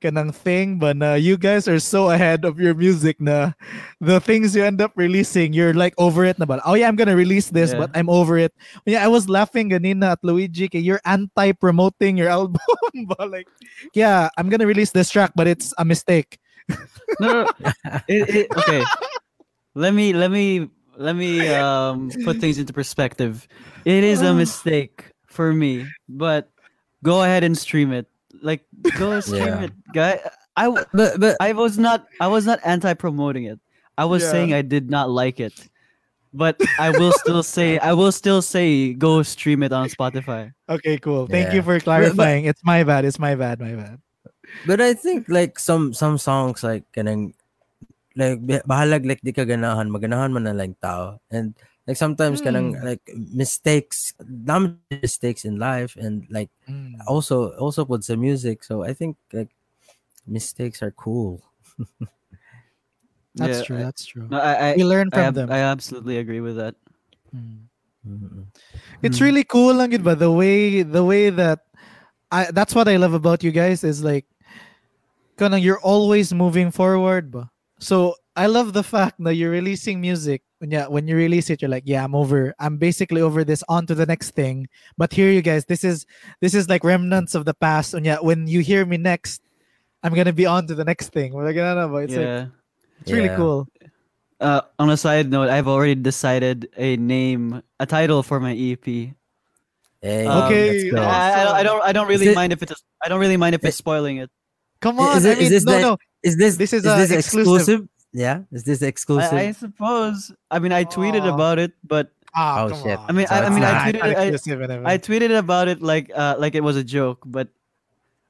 kanang 0.00 0.34
thing, 0.34 0.78
but 0.78 0.96
uh, 1.02 1.14
you 1.14 1.36
guys 1.36 1.66
are 1.66 1.78
so 1.78 2.10
ahead 2.10 2.44
of 2.44 2.58
your 2.58 2.74
music 2.74 3.20
na 3.20 3.52
the 4.00 4.20
things 4.20 4.54
you 4.54 4.62
end 4.64 4.80
up 4.80 4.92
releasing, 4.94 5.52
you're 5.52 5.74
like 5.74 5.94
over 5.98 6.24
it 6.24 6.38
na 6.38 6.46
ba? 6.46 6.60
Oh 6.64 6.74
yeah, 6.74 6.88
I'm 6.88 6.96
gonna 6.96 7.16
release 7.16 7.50
this, 7.50 7.72
Yeah. 7.72 7.84
but 7.86 7.90
I'm 7.94 8.08
over 8.08 8.38
it. 8.38 8.54
Yeah, 8.86 9.04
I 9.04 9.08
was 9.08 9.28
laughing 9.28 9.70
ganina 9.70 10.14
at 10.16 10.22
Luigi, 10.22 10.68
kay 10.68 10.78
you're 10.78 11.02
anti-promoting 11.04 12.16
your 12.16 12.28
album, 12.36 12.62
but 13.06 13.30
like, 13.30 13.48
yeah, 13.94 14.28
I'm 14.38 14.48
gonna 14.48 14.66
release 14.66 14.90
this 14.92 15.10
track, 15.10 15.32
but 15.34 15.46
it's 15.46 15.74
a 15.78 15.84
mistake. 15.84 16.38
No, 17.20 17.44
no, 17.44 17.50
it, 18.08 18.46
it, 18.46 18.46
okay. 18.58 18.84
Let 19.74 19.94
me 19.94 20.12
let 20.12 20.30
me 20.30 20.68
let 20.96 21.14
me 21.16 21.48
um 21.54 22.10
put 22.24 22.38
things 22.38 22.58
into 22.58 22.72
perspective. 22.72 23.46
It 23.84 24.04
is 24.04 24.22
a 24.22 24.34
mistake 24.42 25.12
for 25.26 25.52
me, 25.54 25.86
but 26.08 26.50
go 27.02 27.22
ahead 27.22 27.44
and 27.44 27.56
stream 27.56 27.92
it. 27.92 28.06
Like 28.42 28.62
go 28.98 29.18
stream 29.24 29.46
Yeah. 29.46 29.66
it, 29.68 29.74
guy. 29.94 30.20
I 30.58 30.70
But 30.92 31.18
but 31.20 31.36
I 31.40 31.52
was 31.54 31.78
not 31.78 32.06
I 32.20 32.26
was 32.26 32.46
not 32.46 32.58
anti 32.64 32.92
promoting 32.94 33.44
it. 33.46 33.58
I 33.98 34.04
was 34.06 34.22
Yeah. 34.22 34.30
saying 34.30 34.50
I 34.54 34.62
did 34.62 34.90
not 34.90 35.10
like 35.10 35.38
it. 35.40 35.54
But 36.34 36.60
I 36.78 36.90
will 36.92 37.12
still 37.24 37.42
say 37.42 37.78
I 37.90 37.94
will 37.96 38.12
still 38.12 38.42
say 38.42 38.92
go 38.92 39.22
stream 39.24 39.62
it 39.64 39.72
on 39.72 39.88
Spotify. 39.88 40.52
Okay, 40.68 40.98
cool. 41.00 41.26
Thank 41.26 41.54
you 41.56 41.62
for 41.64 41.80
clarifying. 41.80 42.44
it's 42.44 42.60
my 42.62 42.84
bad. 42.84 43.04
It's 43.08 43.18
my 43.18 43.34
bad. 43.34 43.58
My 43.58 43.72
bad. 43.74 43.98
But 44.68 44.80
I 44.80 44.92
think 44.92 45.26
like 45.28 45.58
some 45.58 45.92
some 45.96 46.18
songs 46.20 46.60
like 46.64 46.84
kanang 46.92 47.32
like 48.18 48.42
bi- 48.44 48.64
bahalag 48.66 49.06
like 49.06 49.22
di 49.24 49.32
ka 49.32 49.44
ganahan 49.48 49.88
maganahan 49.88 50.32
man 50.34 50.44
na 50.48 50.52
lang 50.56 50.74
tao 50.82 51.16
and 51.30 51.54
like 51.88 51.96
sometimes 51.96 52.44
kanang 52.44 52.76
Hmm. 52.76 52.84
like 52.84 53.00
mistakes 53.16 54.12
dami 54.20 54.76
mistakes 54.92 55.48
in 55.48 55.56
life 55.56 55.96
and 55.96 56.28
like 56.28 56.52
Mm. 56.68 57.00
also 57.08 57.56
also 57.56 57.80
with 57.88 58.04
the 58.04 58.12
music 58.20 58.60
so 58.60 58.84
I 58.84 58.92
think 58.92 59.16
like 59.32 59.48
mistakes 60.28 60.84
are 60.84 60.92
cool 60.92 61.40
That's 63.38 63.58
Yeah, 63.62 63.64
true. 63.64 63.76
I- 63.78 63.84
That's 63.86 64.04
true. 64.04 64.26
No, 64.28 64.38
I 64.42 64.52
I, 64.52 64.68
we 64.76 64.82
learn 64.84 65.08
I, 65.12 65.16
from 65.16 65.26
ab- 65.30 65.36
them. 65.38 65.48
I 65.48 65.62
absolutely 65.62 66.18
agree 66.18 66.40
with 66.42 66.56
that. 66.58 66.74
Mm. 67.30 67.70
It's 69.02 69.18
Mm. 69.18 69.26
really 69.30 69.44
cool 69.46 69.74
lang 69.78 69.92
yun 69.94 70.02
ba 70.02 70.16
the 70.18 70.32
way 70.32 70.82
the 70.82 71.04
way 71.04 71.30
that 71.30 71.60
I 72.34 72.50
that's 72.50 72.74
what 72.74 72.88
I 72.90 72.96
love 72.98 73.14
about 73.14 73.40
you 73.46 73.52
guys 73.54 73.84
is 73.86 74.02
like 74.02 74.26
kanang 75.38 75.62
you're 75.62 75.80
always 75.86 76.34
moving 76.34 76.72
forward 76.74 77.30
ba. 77.30 77.46
So 77.78 78.18
I 78.38 78.46
love 78.46 78.72
the 78.72 78.86
fact 78.86 79.16
that 79.26 79.34
you're 79.34 79.50
releasing 79.50 80.00
music 80.00 80.42
when 80.62 80.70
yeah 80.70 80.86
when 80.86 81.08
you 81.10 81.16
release 81.16 81.50
it 81.50 81.58
you're 81.60 81.70
like 81.76 81.82
yeah 81.86 82.04
I'm 82.06 82.14
over 82.14 82.54
I'm 82.58 82.76
basically 82.78 83.20
over 83.20 83.42
this 83.42 83.62
on 83.68 83.82
to 83.90 83.94
the 83.94 84.06
next 84.06 84.30
thing 84.38 84.68
but 84.96 85.12
here 85.12 85.30
you 85.30 85.42
guys 85.42 85.64
this 85.66 85.82
is 85.82 86.06
this 86.40 86.54
is 86.54 86.68
like 86.72 86.82
remnants 86.84 87.34
of 87.34 87.44
the 87.50 87.54
past 87.54 87.94
and 87.94 88.06
yeah 88.06 88.18
when 88.28 88.46
you 88.46 88.60
hear 88.60 88.86
me 88.86 88.96
next 88.96 89.42
I'm 90.02 90.14
gonna 90.14 90.32
be 90.32 90.46
on 90.46 90.66
to 90.70 90.74
the 90.78 90.84
next 90.86 91.10
thing 91.10 91.32
Like, 91.34 91.56
I 91.58 91.74
don't 91.74 91.76
know, 91.82 91.88
but 91.90 92.02
it's 92.06 92.14
like 92.14 92.48
it's 93.02 93.10
really 93.12 93.26
Yeah. 93.32 93.36
cool 93.42 93.66
Uh, 94.40 94.62
on 94.78 94.86
a 94.90 94.96
side 94.96 95.26
note, 95.34 95.50
I've 95.50 95.66
already 95.66 95.98
decided 95.98 96.70
a 96.78 96.94
name, 96.96 97.58
a 97.82 97.86
title 97.90 98.22
for 98.22 98.38
my 98.38 98.54
EP. 98.54 98.86
Hey, 100.00 100.26
Um, 100.30 100.46
Okay, 100.46 100.92
let's 100.94 101.02
I, 101.02 101.42
I, 101.42 101.58
I 101.58 101.62
don't. 101.66 101.82
I 101.82 101.90
don't 101.90 102.06
really 102.06 102.28
it- 102.30 102.38
mind 102.38 102.52
if 102.54 102.62
it's. 102.62 102.70
I 103.02 103.08
don't 103.10 103.18
really 103.18 103.34
mind 103.36 103.58
if 103.58 103.64
it's 103.66 103.74
spoiling 103.82 104.22
it. 104.22 104.30
come 104.78 105.00
on 105.02 105.18
is 105.18 105.26
I 105.26 105.34
it- 105.34 105.38
is 105.38 105.42
mean, 105.42 105.50
this 105.58 105.64
no 105.66 105.72
the- 105.74 105.80
no 105.90 105.92
Is 106.22 106.36
this 106.38 106.54
This 106.54 106.70
is, 106.72 106.86
is 106.86 106.94
this 107.02 107.10
exclusive. 107.10 107.50
exclusive? 107.58 107.80
Yeah, 108.12 108.48
is 108.50 108.64
this 108.64 108.80
exclusive? 108.82 109.32
I, 109.32 109.48
I 109.48 109.52
suppose. 109.52 110.32
I 110.50 110.58
mean, 110.58 110.72
I 110.72 110.84
tweeted 110.84 111.28
Aw. 111.28 111.34
about 111.34 111.58
it, 111.58 111.72
but 111.84 112.10
ah 112.34 112.64
Oh, 112.64 112.68
shit. 112.72 112.96
on. 112.96 113.04
I 113.08 113.12
mean, 113.12 113.26
So 113.28 113.34
I, 113.34 113.38
I 113.38 113.46
it's 113.46 113.54
mean, 113.54 113.64
I 113.64 113.74
tweeted. 113.84 114.02
I, 114.86 114.92
I 114.94 114.98
tweeted 114.98 115.32
about 115.36 115.68
it 115.68 115.82
like 115.82 116.10
uh 116.14 116.36
like 116.38 116.54
it 116.54 116.64
was 116.64 116.76
a 116.76 116.84
joke, 116.84 117.20
but 117.28 117.48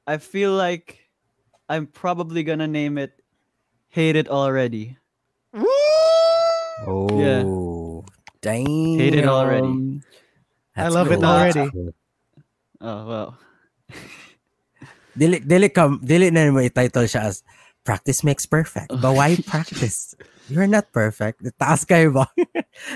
I 0.06 0.18
feel 0.18 0.52
like 0.52 0.98
I'm 1.68 1.86
probably 1.86 2.42
gonna 2.42 2.66
name 2.66 2.98
it 2.98 3.14
"Hate 3.88 4.16
It 4.16 4.26
Already." 4.28 4.98
Woo! 5.54 5.66
oh, 6.88 8.04
dang! 8.40 8.98
Hate 8.98 9.14
it 9.14 9.26
already. 9.26 10.02
I 10.76 10.88
love 10.88 11.10
it 11.10 11.22
already. 11.22 11.70
Oh 12.80 13.00
well. 13.06 13.30
Dili, 15.18 15.42
dili, 15.42 15.66
kam, 15.74 15.98
dili 15.98 16.30
na 16.30 16.46
mo 16.54 16.62
i-title 16.62 17.02
siya 17.10 17.26
as 17.26 17.42
practice 17.88 18.20
makes 18.20 18.44
perfect. 18.44 18.92
But 18.92 19.16
why 19.16 19.40
practice? 19.48 20.12
You're 20.52 20.68
not 20.68 20.92
perfect. 20.92 21.40
Taas 21.56 21.88
kayo 21.88 22.12
ba? 22.12 22.28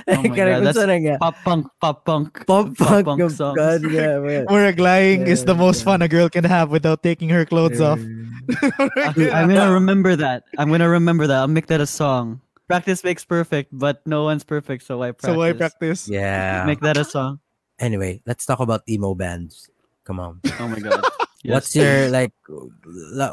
Oh 0.07 0.23
my 0.23 0.31
God, 0.31 0.63
that's 0.63 0.79
nga. 0.79 1.19
Pop 1.19 1.35
punk, 1.43 1.67
pop 1.83 2.07
punk, 2.07 2.47
Pop 2.47 2.71
punk. 2.79 3.03
punk 3.03 3.19
songs. 3.35 3.59
God, 3.59 3.83
yeah, 3.91 4.21
man. 4.23 4.47
Where 4.47 4.71
gliding 4.71 5.27
is 5.27 5.43
the 5.43 5.59
most 5.59 5.83
yeah. 5.83 5.91
fun 5.91 6.07
a 6.07 6.09
girl 6.09 6.31
can 6.31 6.47
have 6.47 6.71
without 6.71 7.03
taking 7.03 7.33
her 7.35 7.43
clothes 7.43 7.83
off. 7.83 7.99
I'm 7.99 9.51
gonna 9.51 9.75
remember 9.75 10.15
that. 10.15 10.47
I'm 10.55 10.71
gonna 10.71 10.87
remember 10.87 11.27
that. 11.27 11.43
I'll 11.43 11.51
make 11.51 11.67
that 11.67 11.83
a 11.83 11.89
song. 11.89 12.39
Practice 12.71 13.03
makes 13.03 13.27
perfect, 13.27 13.75
but 13.75 14.07
no 14.07 14.23
one's 14.23 14.47
perfect, 14.47 14.87
so 14.87 15.03
why 15.03 15.11
practice? 15.11 15.35
so 15.35 15.35
why 15.35 15.51
practice? 15.51 16.07
Yeah. 16.07 16.63
Make 16.63 16.79
that 16.87 16.95
a 16.95 17.03
song. 17.03 17.43
Anyway, 17.83 18.23
let's 18.23 18.47
talk 18.47 18.63
about 18.63 18.87
emo 18.87 19.19
bands. 19.19 19.67
Come 20.07 20.23
on. 20.23 20.39
Oh 20.63 20.71
my 20.71 20.79
god. 20.79 21.03
What's 21.43 21.75
your 21.75 22.07
like? 22.07 22.31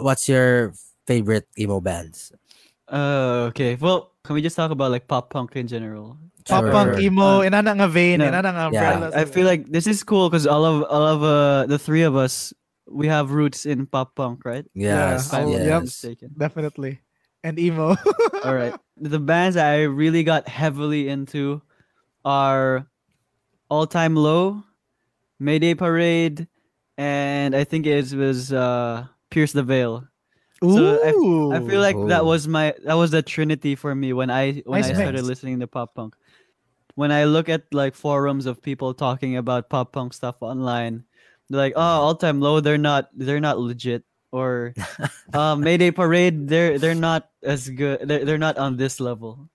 What's 0.01 0.25
your 0.25 0.73
favorite 1.09 1.49
emo 1.57 1.81
bands? 1.81 2.29
Uh, 2.85 3.49
okay. 3.49 3.73
Well, 3.81 4.13
can 4.21 4.37
we 4.37 4.41
just 4.45 4.53
talk 4.55 4.69
about 4.69 4.93
like 4.93 5.09
pop 5.09 5.33
punk 5.33 5.57
in 5.57 5.65
general? 5.65 6.21
Pop 6.45 6.63
Sure. 6.65 6.71
punk 6.73 7.01
emo, 7.01 7.41
Uh, 7.41 7.49
inana 7.49 7.73
nga 7.77 7.89
vein, 7.89 8.21
no. 8.21 8.29
inana 8.29 8.49
nga 8.53 8.65
Yeah. 8.73 9.09
I 9.13 9.25
feel 9.25 9.45
like 9.49 9.65
this 9.69 9.85
is 9.89 10.01
cool 10.05 10.29
because 10.29 10.45
all 10.45 10.65
of 10.65 10.85
all 10.89 11.05
of 11.05 11.19
uh 11.25 11.65
the 11.65 11.77
three 11.81 12.05
of 12.05 12.13
us 12.13 12.53
we 12.89 13.05
have 13.05 13.29
roots 13.33 13.65
in 13.69 13.85
pop 13.85 14.13
punk, 14.17 14.41
right? 14.45 14.65
Yes, 14.73 14.89
Yeah, 14.89 15.13
If 15.17 15.33
I'm 15.33 15.49
not 15.53 15.85
yep. 15.85 16.29
definitely. 16.37 17.01
And 17.45 17.55
emo. 17.61 17.93
All 18.43 18.51
right. 18.57 18.73
The 18.99 19.21
bands 19.21 19.55
I 19.55 19.85
really 19.87 20.25
got 20.27 20.49
heavily 20.49 21.07
into 21.07 21.61
are 22.25 22.89
All 23.69 23.85
Time 23.87 24.17
Low, 24.17 24.65
Mayday 25.39 25.71
Parade, 25.77 26.49
and 26.97 27.55
I 27.55 27.63
think 27.63 27.85
it 27.85 28.11
was 28.11 28.51
uh 28.51 29.05
Pierce 29.29 29.53
the 29.53 29.63
Veil. 29.63 30.03
So 30.61 30.99
Ooh. 31.15 31.51
I 31.53 31.59
feel 31.63 31.79
like 31.79 31.95
that 32.11 32.21
Oh. 32.21 32.27
was 32.27 32.47
my 32.47 32.75
that 32.83 32.95
was 32.99 33.11
the 33.11 33.21
trinity 33.23 33.75
for 33.75 33.95
me 33.95 34.11
when 34.11 34.29
I 34.29 34.59
when 34.67 34.81
Nice 34.81 34.91
I 34.91 34.99
started 34.99 35.23
listening 35.23 35.59
to 35.61 35.67
pop 35.67 35.95
punk. 35.95 36.15
When 36.95 37.11
I 37.11 37.23
look 37.25 37.47
at 37.47 37.63
like 37.71 37.95
forums 37.95 38.45
of 38.45 38.61
people 38.61 38.93
talking 38.93 39.37
about 39.37 39.69
pop 39.69 39.93
punk 39.95 40.11
stuff 40.13 40.35
online, 40.43 41.05
they're 41.47 41.63
like, 41.63 41.73
"Oh, 41.79 42.11
all 42.11 42.15
time 42.15 42.41
low, 42.43 42.59
they're 42.59 42.77
not 42.81 43.07
they're 43.15 43.39
not 43.39 43.59
legit." 43.59 44.03
Or 44.31 44.75
uh, 45.33 45.55
Mayday 45.59 45.91
Parade, 45.91 46.47
they're 46.47 46.77
they're 46.77 46.93
not 46.97 47.29
as 47.41 47.69
good. 47.69 48.03
They're, 48.07 48.25
they're 48.25 48.37
not 48.41 48.57
on 48.59 48.75
this 48.75 48.99
level. 48.99 49.49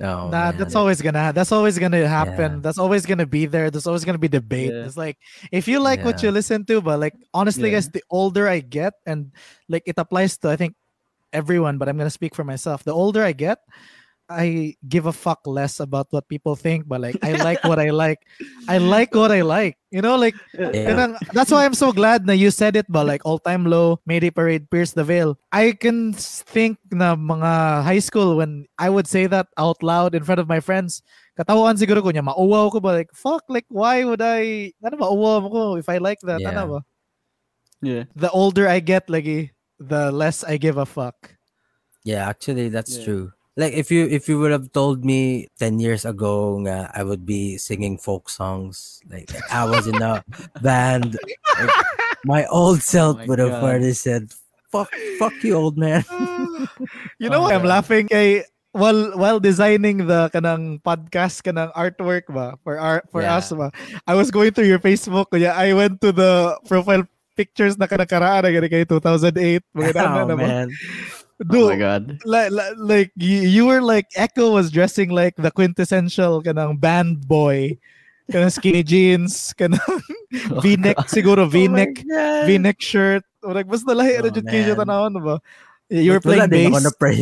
Oh, 0.00 0.28
Nah, 0.32 0.50
man. 0.52 0.56
that's 0.56 0.74
always 0.74 1.02
gonna 1.02 1.32
that's 1.34 1.52
always 1.52 1.78
gonna 1.78 2.08
happen. 2.08 2.52
Yeah. 2.56 2.60
That's 2.62 2.78
always 2.78 3.04
gonna 3.04 3.26
be 3.26 3.44
there. 3.46 3.70
There's 3.70 3.86
always 3.86 4.04
gonna 4.04 4.18
be 4.18 4.28
debate. 4.28 4.72
Yeah. 4.72 4.86
It's 4.88 4.96
like 4.96 5.18
if 5.52 5.68
you 5.68 5.78
like 5.78 6.04
what 6.04 6.22
you 6.22 6.30
listen 6.30 6.64
to, 6.66 6.80
but 6.80 6.98
like 7.00 7.14
honestly, 7.34 7.68
Yeah. 7.70 7.76
guys, 7.76 7.88
the 7.90 8.02
older 8.08 8.48
I 8.48 8.60
get, 8.60 8.94
and 9.04 9.30
like 9.68 9.82
it 9.84 9.96
applies 9.98 10.38
to 10.38 10.48
I 10.48 10.56
think 10.56 10.74
everyone, 11.32 11.76
but 11.76 11.88
I'm 11.88 11.98
gonna 11.98 12.08
speak 12.10 12.34
for 12.34 12.44
myself. 12.44 12.82
The 12.82 12.94
older 12.96 13.22
I 13.22 13.32
get, 13.32 13.58
I 14.30 14.78
give 14.86 15.06
a 15.06 15.12
fuck 15.12 15.42
less 15.44 15.80
about 15.82 16.06
what 16.14 16.28
people 16.30 16.54
think, 16.54 16.86
but 16.86 17.02
like 17.02 17.18
I 17.20 17.34
like 17.42 17.64
what 17.66 17.82
I 17.82 17.90
like. 18.02 18.22
I 18.70 18.78
like 18.78 19.10
what 19.12 19.34
I 19.34 19.42
like. 19.42 19.74
You 19.90 20.00
know, 20.00 20.14
like 20.14 20.38
Yeah. 20.54 20.94
Ganun. 20.94 21.18
that's 21.34 21.50
why 21.50 21.66
I'm 21.66 21.74
so 21.74 21.90
glad 21.90 22.24
that 22.30 22.38
you 22.38 22.54
said 22.54 22.78
it 22.78 22.86
but 22.88 23.10
like 23.10 23.26
all 23.26 23.42
time 23.42 23.66
low, 23.66 23.98
Mayday 24.06 24.30
Parade, 24.30 24.70
Pierce 24.70 24.94
the 24.94 25.02
Veil. 25.02 25.34
I 25.50 25.74
can 25.74 26.14
think 26.14 26.78
na 26.94 27.18
mga 27.18 27.82
high 27.82 27.98
school 27.98 28.38
when 28.38 28.70
I 28.78 28.86
would 28.88 29.10
say 29.10 29.26
that 29.26 29.50
out 29.58 29.82
loud 29.82 30.14
in 30.14 30.22
front 30.22 30.38
of 30.38 30.46
my 30.46 30.62
friends. 30.62 31.02
Katawaan 31.34 31.74
siguro 31.74 31.98
ko 31.98 32.14
niya, 32.14 32.22
mauwaw 32.22 32.70
ko 32.70 32.78
ba 32.78 32.94
like 33.02 33.10
fuck 33.10 33.42
like 33.50 33.66
why 33.66 34.06
would 34.06 34.22
I 34.22 34.70
ano 34.86 34.94
mauwaw 34.94 35.42
ko 35.50 35.60
if 35.74 35.90
I 35.90 35.98
like 35.98 36.22
that 36.22 36.38
Yeah. 36.38 36.54
ano 36.54 36.62
ba? 36.78 36.80
Yeah. 37.82 38.04
The 38.14 38.30
older 38.30 38.68
I 38.70 38.78
get 38.78 39.08
lagi, 39.10 39.50
the 39.82 40.12
less 40.14 40.44
I 40.46 40.54
give 40.60 40.78
a 40.78 40.86
fuck. 40.86 41.34
Yeah, 42.04 42.28
actually, 42.30 42.68
that's 42.70 42.94
Yeah. 42.96 43.04
true. 43.04 43.24
Like 43.60 43.76
if 43.76 43.92
you 43.92 44.08
if 44.08 44.24
you 44.24 44.40
would 44.40 44.56
have 44.56 44.72
told 44.72 45.04
me 45.04 45.44
ten 45.60 45.76
years 45.76 46.08
ago 46.08 46.56
nga 46.64 46.88
I 46.96 47.04
would 47.04 47.28
be 47.28 47.60
singing 47.60 48.00
folk 48.00 48.32
songs, 48.32 49.04
like 49.04 49.28
I 49.52 49.68
was 49.68 49.84
in 49.84 50.00
a 50.00 50.24
band, 50.64 51.20
like, 51.60 51.76
my 52.24 52.42
old 52.48 52.80
oh 52.80 52.88
self 52.88 53.20
my 53.20 53.28
would 53.28 53.36
have 53.36 53.60
already 53.60 53.92
said, 53.92 54.32
"Fuck, 54.72 54.88
fuck 55.20 55.36
you, 55.44 55.60
old 55.60 55.76
man." 55.76 56.08
you 57.20 57.28
oh 57.28 57.36
know 57.36 57.44
Oh, 57.44 57.52
why 57.52 57.52
I'm 57.52 57.68
yeah. 57.68 57.76
laughing 57.76 58.08
kay 58.08 58.48
while 58.72 59.12
while 59.18 59.36
designing 59.36 60.08
the 60.08 60.30
kanang 60.32 60.80
podcast 60.80 61.44
kanang 61.44 61.68
artwork 61.76 62.32
ba 62.32 62.56
for 62.64 62.80
art 62.80 63.04
for 63.12 63.20
Yeah. 63.20 63.36
us 63.36 63.52
ba 63.52 63.68
I 64.08 64.16
was 64.16 64.32
going 64.32 64.56
through 64.56 64.72
your 64.72 64.80
Facebook 64.80 65.28
kuya 65.28 65.52
I 65.52 65.76
went 65.76 66.00
to 66.00 66.16
the 66.16 66.56
profile 66.64 67.04
pictures 67.36 67.76
na 67.76 67.90
kanakaraan 67.90 68.46
na 68.46 68.50
gani 68.54 68.68
kay 68.72 68.84
2008 68.88 69.64
mga 69.74 69.90
oh, 70.00 70.24
na 70.24 70.34
ba 70.38 70.46
man. 70.48 70.68
Oh 71.40 71.68
my 71.72 71.76
god. 71.80 72.20
like, 72.28 72.52
like, 72.52 72.74
like 72.76 73.10
you, 73.16 73.40
you 73.48 73.64
were 73.64 73.80
like 73.80 74.06
Echo 74.14 74.52
was 74.52 74.68
dressing 74.70 75.08
like 75.08 75.36
the 75.40 75.50
quintessential 75.50 76.42
kanang 76.44 76.76
band 76.76 77.24
boy 77.26 77.78
kanang 78.28 78.52
skinny 78.52 78.84
jeans 78.84 79.54
kanang 79.58 79.80
Oh, 80.52 80.60
v-neck 80.60 81.08
siguro 81.10 81.48
v-neck 81.48 82.04
Oh 82.06 82.44
v-neck 82.46 82.78
shirt 82.78 83.24
o 83.42 83.50
like 83.56 83.66
basta 83.66 83.90
lahi 83.96 84.20
Oh, 84.20 84.28
oh, 84.28 84.42
kay 84.44 84.62
siya 84.68 84.76
man. 84.76 84.84
tanawon 84.86 85.16
ba 85.24 85.40
you 85.90 86.12
were 86.12 86.20
playing 86.22 86.46
din 86.52 86.70
ako 86.70 86.78
bass 86.78 86.84
na 86.86 86.92
pray. 86.94 87.18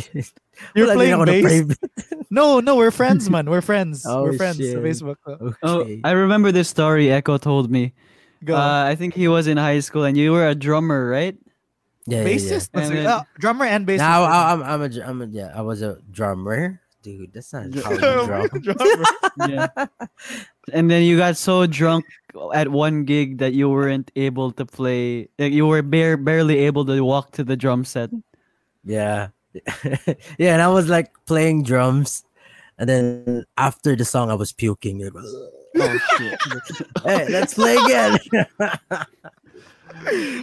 you're 0.77 0.85
wala 0.85 0.93
din 0.93 0.99
playing 0.99 1.15
ako 1.17 1.25
na 1.25 1.37
bass. 1.41 1.79
No, 2.31 2.61
no, 2.61 2.77
we're 2.77 2.93
friends, 2.93 3.31
man. 3.33 3.49
We're 3.49 3.65
friends. 3.65 4.05
Oh, 4.05 4.21
we're 4.21 4.37
friends 4.37 4.61
shit. 4.61 4.77
sa 4.77 4.85
Facebook. 4.85 5.17
ko. 5.25 5.57
Oh, 5.65 5.89
I 6.05 6.13
remember 6.13 6.53
this 6.53 6.69
story 6.69 7.09
Echo 7.09 7.41
told 7.41 7.73
me. 7.73 7.97
Go. 8.45 8.53
Uh, 8.53 8.85
I 8.85 8.93
think 8.93 9.17
he 9.17 9.33
was 9.33 9.49
in 9.49 9.57
high 9.57 9.81
school 9.81 10.05
and 10.05 10.13
you 10.13 10.37
were 10.37 10.45
a 10.45 10.53
drummer, 10.55 11.09
right? 11.09 11.33
Yeah, 12.09 12.23
yeah, 12.23 12.25
yeah. 12.25 12.37
bassist. 12.37 12.71
And 12.73 12.83
That's 12.83 12.91
then- 12.91 13.07
ah, 13.07 13.25
drummer 13.39 13.65
and 13.67 13.87
bassist. 13.87 13.99
Now 13.99 14.25
I, 14.25 14.53
I'm 14.53 14.63
I'm 14.63 14.83
a 14.83 14.89
dr- 14.89 15.07
I'm 15.09 15.23
a 15.23 15.27
yeah 15.27 15.53
I 15.55 15.61
was 15.63 15.83
a 15.83 15.99
drummer, 16.11 16.81
dude. 17.03 17.33
That's 17.33 17.53
not 17.53 17.69
how 17.85 17.93
you 17.93 18.27
drum. 18.27 18.49
drummer. 18.49 19.05
Yeah. 19.49 19.69
and 20.73 20.91
then 20.91 21.03
you 21.05 21.17
got 21.17 21.37
so 21.37 21.67
drunk 21.67 22.05
at 22.55 22.69
one 22.69 23.05
gig 23.05 23.39
that 23.39 23.53
you 23.53 23.69
weren't 23.71 24.11
able 24.17 24.53
to 24.53 24.65
play. 24.67 25.29
Like 25.39 25.53
you 25.53 25.67
were 25.67 25.83
bare, 25.83 26.17
barely 26.17 26.59
able 26.67 26.85
to 26.87 27.01
walk 27.05 27.33
to 27.33 27.45
the 27.45 27.57
drum 27.57 27.85
set. 27.85 28.11
Yeah. 28.85 29.29
yeah, 30.39 30.53
and 30.55 30.63
I 30.63 30.69
was 30.69 30.89
like 30.89 31.13
playing 31.27 31.65
drums. 31.65 32.25
And 32.79 32.89
then 32.89 33.45
after 33.57 33.97
the 33.97 34.05
song 34.05 34.31
I 34.31 34.35
was 34.35 34.53
puking. 34.53 35.03
Like, 35.03 35.13
Oh 35.81 35.99
shit! 36.17 36.41
hey, 37.05 37.29
let's 37.29 37.55
play 37.55 37.77
again. 37.77 38.19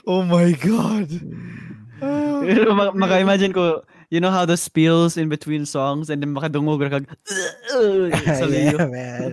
Oh 0.08 0.24
my 0.24 0.52
god. 0.54 1.10
Ah. 2.04 2.44
Ma- 2.76 2.92
Maka-imagine 2.92 3.54
ko, 3.56 3.82
you 4.12 4.20
know 4.20 4.30
how 4.30 4.44
the 4.44 4.58
spills 4.60 5.16
in 5.16 5.32
between 5.32 5.64
songs 5.66 6.12
and 6.12 6.20
then 6.22 6.36
makadungog 6.36 6.84
ka 6.84 7.00
kag 7.00 7.08
sa 8.36 8.46
liyo. 8.52 8.76
yeah, 8.76 8.86
man. 8.92 9.30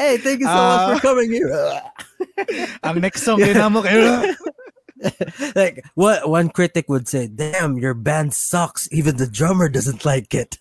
Hey, 0.00 0.16
thank 0.16 0.40
you 0.40 0.48
so 0.48 0.56
Ah. 0.56 0.96
much 0.96 1.04
for 1.04 1.12
coming 1.12 1.28
here. 1.30 1.52
Ang 2.88 3.04
next 3.04 3.28
song 3.28 3.44
din 3.44 3.60
mo 3.70 3.84
kayo. 3.84 4.24
like 5.54 5.84
what 5.94 6.32
one 6.32 6.48
critic 6.48 6.88
would 6.88 7.12
say, 7.12 7.28
"Damn, 7.28 7.76
your 7.76 7.92
band 7.94 8.32
sucks. 8.32 8.88
Even 8.88 9.20
the 9.20 9.28
drummer 9.28 9.68
doesn't 9.68 10.08
like 10.08 10.32
it." 10.32 10.56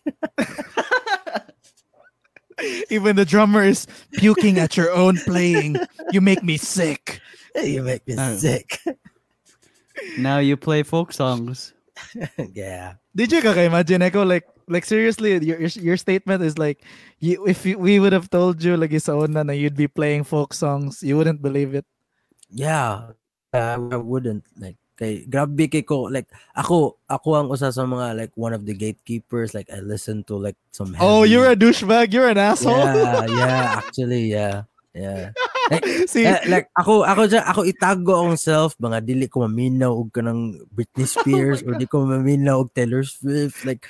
Even 2.91 3.15
the 3.15 3.25
drummer 3.25 3.63
is 3.63 3.87
puking 4.19 4.59
at 4.59 4.75
your 4.77 4.91
own 4.93 5.17
playing. 5.25 5.79
You 6.11 6.21
make 6.21 6.43
me 6.43 6.57
sick. 6.59 7.17
You 7.59 7.83
make 7.83 8.07
me 8.07 8.15
Uh. 8.15 8.37
sick. 8.37 8.79
Now 10.17 10.39
you 10.39 10.57
play 10.57 10.83
folk 10.83 11.13
songs. 11.13 11.73
yeah. 12.55 12.95
Did 13.13 13.31
you 13.31 13.43
imagine 13.43 14.01
Echo 14.01 14.25
like 14.25 14.47
like 14.67 14.85
seriously 14.87 15.37
your 15.43 15.59
your, 15.59 15.71
your 15.77 15.97
statement 15.97 16.41
is 16.41 16.57
like 16.57 16.81
you 17.19 17.45
if 17.45 17.65
you, 17.67 17.77
we 17.77 17.99
would 17.99 18.15
have 18.15 18.31
told 18.31 18.63
you 18.63 18.77
like 18.79 18.95
sa 18.97 19.13
una 19.19 19.43
na 19.43 19.53
you'd 19.53 19.75
be 19.77 19.91
playing 19.91 20.23
folk 20.23 20.55
songs 20.55 21.03
you 21.03 21.19
wouldn't 21.19 21.43
believe 21.43 21.75
it. 21.75 21.85
Yeah. 22.49 23.13
I, 23.53 23.75
I 23.75 23.99
wouldn't 23.99 24.47
like 24.57 24.79
kay 24.95 25.27
grabe 25.27 25.65
kay 25.67 25.83
ko 25.83 26.07
like 26.07 26.29
ako 26.55 26.97
ako 27.09 27.29
ang 27.35 27.47
usa 27.51 27.73
sa 27.73 27.83
mga 27.83 28.15
like 28.15 28.33
one 28.39 28.55
of 28.55 28.63
the 28.69 28.73
gatekeepers 28.73 29.51
like 29.51 29.67
I 29.69 29.83
listen 29.83 30.23
to 30.31 30.39
like 30.39 30.57
some 30.71 30.95
Oh, 31.03 31.27
you're 31.27 31.51
a 31.51 31.57
douchebag. 31.57 32.15
You're 32.15 32.31
an 32.31 32.39
asshole. 32.39 32.79
Yeah, 32.79 33.25
yeah, 33.41 33.81
actually, 33.81 34.31
yeah. 34.31 34.70
Yeah. 34.91 35.31
See, 36.11 36.27
Eh, 36.27 36.35
like 36.51 36.67
ako 36.75 37.07
ako 37.07 37.31
dyan, 37.31 37.47
ako 37.47 37.61
itago 37.63 38.11
akong 38.11 38.35
self 38.35 38.75
mga 38.75 38.99
dili 39.07 39.31
ko 39.31 39.47
maminaw 39.47 39.95
og 39.95 40.11
kanang 40.11 40.59
Britney 40.67 41.07
Spears 41.15 41.63
or 41.63 41.79
di 41.79 41.87
ko 41.87 42.03
maminaw 42.03 42.67
og 42.67 42.75
Taylor 42.75 43.07
Swift 43.07 43.63
like 43.63 43.87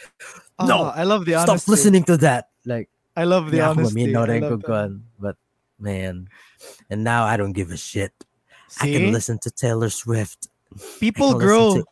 oh, 0.61 0.69
no, 0.69 0.77
I 0.93 1.01
love 1.01 1.25
the 1.25 1.41
stop 1.41 1.57
honesty. 1.57 1.71
listening 1.73 2.05
to 2.05 2.21
that 2.21 2.53
like 2.69 2.85
I 3.17 3.25
love 3.25 3.49
the 3.49 3.65
yeah, 3.65 3.73
ako 3.73 3.81
honesty. 3.81 3.97
maminaw 4.13 4.23
I 4.23 4.29
rin 4.29 4.41
ko 4.45 4.55
kuan. 4.61 4.91
but 5.17 5.41
man 5.81 6.29
and 6.93 7.01
now 7.01 7.25
I 7.25 7.33
don't 7.33 7.57
give 7.57 7.73
a 7.73 7.81
shit 7.81 8.13
I 8.77 8.85
See, 8.85 8.93
can 8.93 9.09
listen 9.09 9.41
to 9.41 9.49
Taylor 9.49 9.89
Swift 9.89 10.53
people 11.01 11.33
I 11.33 11.41
grow. 11.41 11.81
to- 11.81 11.89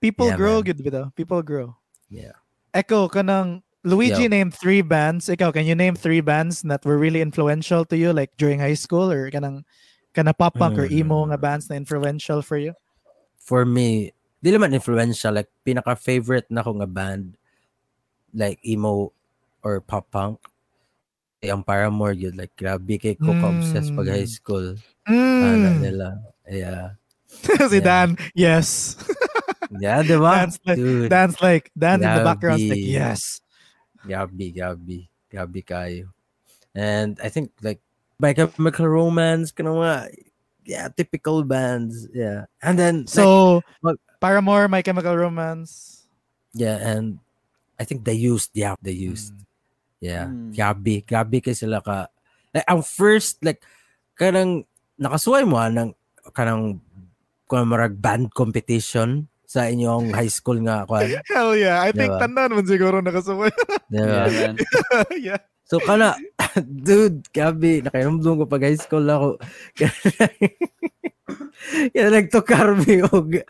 People 0.00 0.28
Yeah, 0.32 0.36
grow, 0.40 0.60
man. 0.60 0.72
good 0.72 0.80
bitaw. 0.80 1.12
People 1.12 1.40
grow. 1.44 1.76
yeah 2.08 2.36
Echo, 2.72 3.08
kanang 3.12 3.60
Luigi 3.86 4.26
Yo. 4.26 4.34
named 4.34 4.50
three 4.50 4.82
bands. 4.82 5.30
Ikaw, 5.30 5.54
can 5.54 5.62
you 5.62 5.78
name 5.78 5.94
three 5.94 6.18
bands 6.18 6.66
that 6.66 6.82
were 6.82 6.98
really 6.98 7.22
influential 7.22 7.86
to 7.86 7.94
you, 7.94 8.10
like 8.10 8.34
during 8.34 8.58
high 8.58 8.74
school, 8.74 9.06
or 9.14 9.30
kanang 9.30 9.62
kana 10.10 10.34
pop 10.34 10.58
punk 10.58 10.74
or 10.74 10.90
emo 10.90 11.22
Mm. 11.22 11.30
nga 11.30 11.38
bands 11.38 11.70
na 11.70 11.78
influential 11.78 12.42
for 12.42 12.58
you? 12.58 12.74
for 13.38 13.62
me 13.62 14.10
dili 14.42 14.58
man 14.58 14.74
influential 14.74 15.30
like 15.30 15.46
pinaka 15.62 15.94
favorite 15.94 16.50
na 16.50 16.66
ko 16.66 16.74
nga 16.82 16.88
band 16.90 17.38
like 18.34 18.58
emo 18.66 19.14
or 19.62 19.78
pop 19.78 20.10
punk 20.10 20.42
eh, 21.38 21.54
ang 21.54 21.62
Paramore 21.62 22.18
yun 22.18 22.34
like 22.34 22.50
grabe 22.58 22.98
kay 22.98 23.14
ko 23.14 23.30
ka-obsessed 23.38 23.94
pag 23.94 24.10
high 24.10 24.26
Mm. 24.26 24.34
school 24.34 24.66
Ano 25.06 25.68
Mm. 25.68 25.78
nila 25.78 26.08
yeah 26.50 26.98
si 27.70 27.78
Yeah. 27.78 27.86
Dan, 27.86 28.08
yes. 28.34 28.98
yeah 29.78 30.02
di 30.02 30.18
ba 30.18 30.32
Dance 30.50 30.58
like, 30.66 30.78
dude 30.80 31.06
Dan's 31.06 31.38
like, 31.38 31.64
Dan 31.78 32.02
in 32.02 32.10
the 32.10 32.24
background, 32.26 32.62
like, 32.66 32.82
Grabe. 32.82 32.90
yes. 32.98 33.38
Grabe 34.06 34.54
grabe 34.54 35.10
grabe 35.26 35.60
kayo 35.66 36.06
and 36.72 37.18
I 37.18 37.28
think 37.28 37.50
like 37.60 37.82
My 38.16 38.32
Chemical 38.32 38.88
Romance 38.88 39.52
kana 39.52 39.74
mga 39.74 39.94
yeah 40.64 40.86
typical 40.88 41.44
bands 41.44 42.08
yeah 42.14 42.46
and 42.62 42.78
then 42.78 43.04
like, 43.04 43.12
So, 43.12 43.60
wag- 43.82 44.00
Paramore, 44.22 44.70
My 44.70 44.80
Chemical 44.80 45.18
Romance. 45.18 46.06
yeah 46.56 46.80
and 46.80 47.20
I 47.76 47.84
think 47.84 48.08
they 48.08 48.16
used 48.16 48.54
yeah 48.56 48.78
they 48.80 48.96
used 48.96 49.36
Yeah. 50.00 50.28
Mm. 50.28 50.52
Grabe. 50.52 51.02
Grabe 51.08 51.40
kay 51.40 51.56
sila 51.56 51.80
ka. 51.80 52.08
Like, 52.52 52.66
ang 52.68 52.84
first, 52.84 53.40
like, 53.44 53.64
kanang, 54.16 54.64
nakasuway 55.00 55.44
mo 55.44 55.60
ah, 55.60 55.72
ng, 55.72 55.92
kanang, 56.32 56.80
band 57.96 58.32
competition 58.34 59.28
sa 59.46 59.70
inyong 59.70 60.10
high 60.12 60.30
school 60.30 60.58
nga, 60.62 60.84
kwan. 60.84 61.06
Hell 61.30 61.54
yeah. 61.54 61.80
I 61.82 61.94
think 61.94 62.10
Diba? 62.12 62.20
tandaan 62.22 62.54
mo 62.54 62.62
siguro 62.66 62.98
nakasabay. 62.98 63.50
Diba? 63.88 64.26
Yeah, 64.26 64.26
man. 64.28 64.56
yeah. 65.32 65.40
So, 65.66 65.78
kana, 65.82 66.14
dude, 66.86 67.26
grabe, 67.30 67.82
nakainomdom 67.82 68.42
ko 68.42 68.44
pag 68.46 68.66
high 68.66 68.78
school 68.78 69.06
ako. 69.06 69.28
Kaya 71.94 72.06
nagtukar 72.12 72.78
mi 72.78 73.02
og 73.02 73.42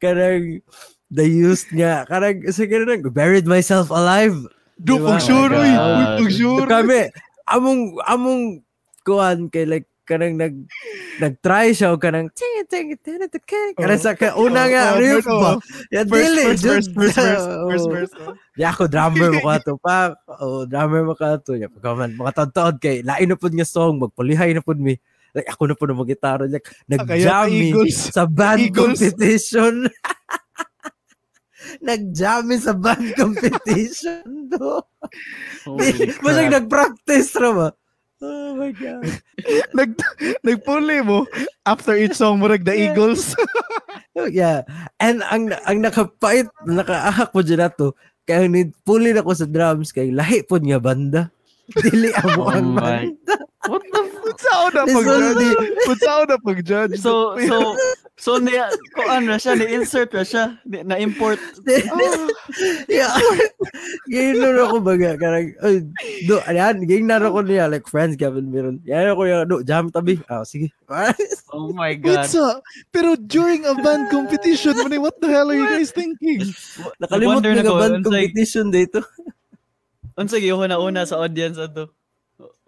kanang 0.00 0.64
the 1.12 1.26
used 1.26 1.68
nga 1.74 2.08
kanang 2.08 2.40
sa 2.48 2.64
kanang 2.64 3.04
buried 3.12 3.44
myself 3.44 3.92
alive 3.92 4.48
Do 4.78 5.02
Diba? 5.02 5.18
pag 5.18 5.20
sure, 5.26 5.50
Oh 5.50 5.62
uy. 5.66 5.72
Pag 6.22 6.30
sure. 6.30 6.66
Kami, 6.70 7.10
among, 7.50 7.98
among, 8.06 8.40
kuhan, 9.02 9.50
kay 9.50 9.66
like, 9.66 9.90
kanang 10.08 10.40
nag, 10.40 10.56
nag-try 11.20 11.76
siya 11.76 11.92
o 11.92 12.00
kanang, 12.00 12.32
ting, 12.32 12.64
ting, 12.64 12.96
ting, 12.96 13.20
ting, 13.20 13.28
ting, 13.28 13.72
kanang 13.76 14.00
sa 14.00 14.16
kauna 14.16 14.64
nga, 14.72 14.96
Oh, 14.96 15.00
riff 15.04 15.28
oh, 15.28 15.36
ba? 15.36 15.50
oh. 15.52 15.58
Ya, 15.92 16.08
dili, 16.08 16.56
first, 16.56 16.64
first, 16.64 16.90
first, 16.96 17.16
first, 17.92 18.16
oh. 18.24 18.32
Ya, 18.60 18.72
ako, 18.72 18.88
drummer 18.88 19.28
mo 19.36 19.44
ka 19.44 19.60
to, 19.60 19.76
pa. 19.76 20.16
Oh, 20.42 20.64
drummer 20.64 21.04
mo 21.04 21.12
ka 21.12 21.36
to. 21.44 21.60
Ya, 21.60 21.68
pagkaman, 21.68 22.16
mga 22.16 22.32
taon-taon 22.32 22.76
kay, 22.80 23.04
lain 23.04 23.28
na 23.28 23.36
po 23.36 23.52
niya 23.52 23.68
song, 23.68 24.00
magpulihay 24.00 24.56
na 24.56 24.64
po 24.64 24.72
mi. 24.72 24.96
Like, 25.36 25.52
ako 25.52 25.68
na 25.68 25.76
po 25.76 25.84
na 25.84 25.94
mag-gitara. 25.94 26.48
Like, 26.48 26.72
nag-jam 26.88 27.52
sa 27.92 28.24
band 28.24 28.72
competition. 28.72 29.84
nag-jam 31.84 32.48
mi 32.48 32.56
sa 32.56 32.72
band 32.72 33.12
competition, 33.12 34.48
do. 34.48 34.80
Masang 36.24 36.48
nag-practice 36.48 37.36
ra 37.36 37.50
ba? 37.52 37.68
Oh 38.18 38.58
my 38.58 38.74
God. 38.74 39.06
Nag, 39.78 39.94
nagpuli 40.42 41.06
mo 41.06 41.22
after 41.62 41.94
each 41.94 42.18
song 42.18 42.42
mo, 42.42 42.50
like 42.50 42.66
the 42.66 42.74
Yeah. 42.74 42.90
Eagles. 42.90 43.30
yeah. 44.34 44.66
And 44.98 45.22
ang 45.22 45.54
ang 45.62 45.78
nakapait, 45.78 46.50
nakaahak 46.66 47.30
po 47.30 47.46
dyan 47.46 47.62
na 47.62 47.70
to, 47.70 47.94
kaya 48.26 48.50
ni 48.50 48.74
puli 48.82 49.14
na 49.14 49.22
ko 49.22 49.30
sa 49.30 49.46
drums 49.46 49.94
kay 49.94 50.10
lahi 50.10 50.42
po 50.42 50.58
niya 50.58 50.82
banda. 50.82 51.30
Dili 51.84 52.10
amo 52.18 52.48
Oh 52.48 52.50
ang 52.50 52.74
my- 52.74 52.82
banda. 53.14 53.34
What 53.68 53.84
the 53.92 54.02
Putsao 54.38 54.70
na 54.70 54.86
pag-judge. 54.86 55.48
Putsao 55.82 56.20
na 56.30 56.36
pag-judge. 56.38 56.94
So, 57.02 57.34
so, 57.50 57.74
so, 58.14 58.30
ni, 58.38 58.54
kung 58.94 59.10
ano 59.10 59.34
siya, 59.34 59.58
ni-insert 59.58 60.14
na 60.14 60.22
siya, 60.22 60.44
ni- 60.62 60.86
na-import. 60.86 61.42
yeah. 62.86 63.18
Ngayon 64.06 64.38
na 64.38 64.62
ako 64.62 64.76
baga, 64.78 65.18
karang, 65.18 65.58
ay, 65.58 65.82
do, 66.30 66.38
ayan, 66.46 66.86
ngayon 66.86 67.06
na 67.10 67.18
ako 67.18 67.42
niya, 67.42 67.66
like, 67.66 67.90
friends, 67.90 68.14
Gavin, 68.14 68.54
meron. 68.54 68.78
Yan 68.86 69.10
ako 69.10 69.26
yung, 69.26 69.42
do, 69.50 69.66
jam 69.66 69.90
tabi. 69.90 70.22
Ah, 70.30 70.46
sige. 70.46 70.70
Oh 71.48 71.72
my 71.72 71.96
God. 71.96 72.28
Putsa. 72.28 72.60
Pero 72.92 73.16
during 73.16 73.64
a 73.64 73.74
band 73.80 74.12
competition, 74.12 74.76
man, 74.78 74.92
what 75.02 75.16
the 75.18 75.32
hell 75.32 75.48
are 75.48 75.56
you 75.56 75.64
guys 75.66 75.90
thinking? 75.90 76.44
Nakalimot 77.00 77.40
na 77.42 77.64
na 77.64 77.72
band 77.74 78.04
competition 78.04 78.70
dito. 78.70 79.00
Unsay 80.14 80.44
yung 80.46 80.62
una 80.62 81.02
sa 81.08 81.24
audience 81.24 81.56
ato. 81.56 81.97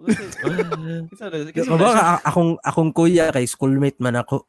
Na, 0.01 1.05
kasi 1.07 1.61
Kaba, 1.61 1.77
wala 1.77 1.93
siya- 1.93 2.09
a- 2.17 2.25
akong, 2.25 2.53
akong 2.59 2.93
kuya, 2.93 3.27
kay 3.29 3.45
schoolmate 3.45 4.01
man 4.01 4.17
ako. 4.17 4.49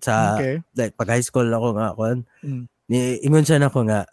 Sa, 0.00 0.36
Okay. 0.36 0.60
like, 0.74 0.92
pag 0.94 1.08
high 1.10 1.24
school 1.24 1.48
ako 1.48 1.68
nga, 1.72 1.88
kon, 1.92 2.18
Mm. 2.40 2.64
ni, 2.88 2.98
ingon 3.20 3.44
siya 3.44 3.58
na 3.58 3.68
ako 3.68 3.84
nga, 3.84 4.04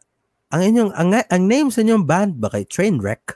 ang 0.50 0.62
inyong, 0.62 0.92
ang, 0.94 1.10
ang 1.18 1.44
name 1.44 1.70
sa 1.70 1.82
inyong 1.82 2.06
band 2.06 2.38
ba 2.38 2.48
kay 2.48 2.64
Trainwreck? 2.64 3.36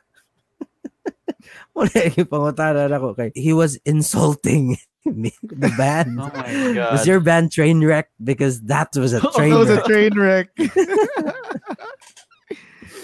Wala 1.76 1.90
yung 2.14 2.28
pangutanan 2.28 2.92
ako 2.92 3.14
kay, 3.14 3.30
he 3.34 3.52
was 3.52 3.76
insulting 3.84 4.76
me, 5.08 5.32
the 5.42 5.72
band. 5.74 6.20
Oh 6.20 6.28
my 6.30 6.52
God. 6.76 6.92
Was 6.94 7.08
your 7.08 7.20
band 7.20 7.50
Trainwreck? 7.50 8.12
Because 8.20 8.60
that 8.68 8.92
was 8.96 9.16
a 9.16 9.24
Oh, 9.24 9.32
train 9.32 9.56
That 9.56 9.60
was 9.64 9.72
a 9.72 9.82
train 9.84 10.14
wreck. 10.14 10.52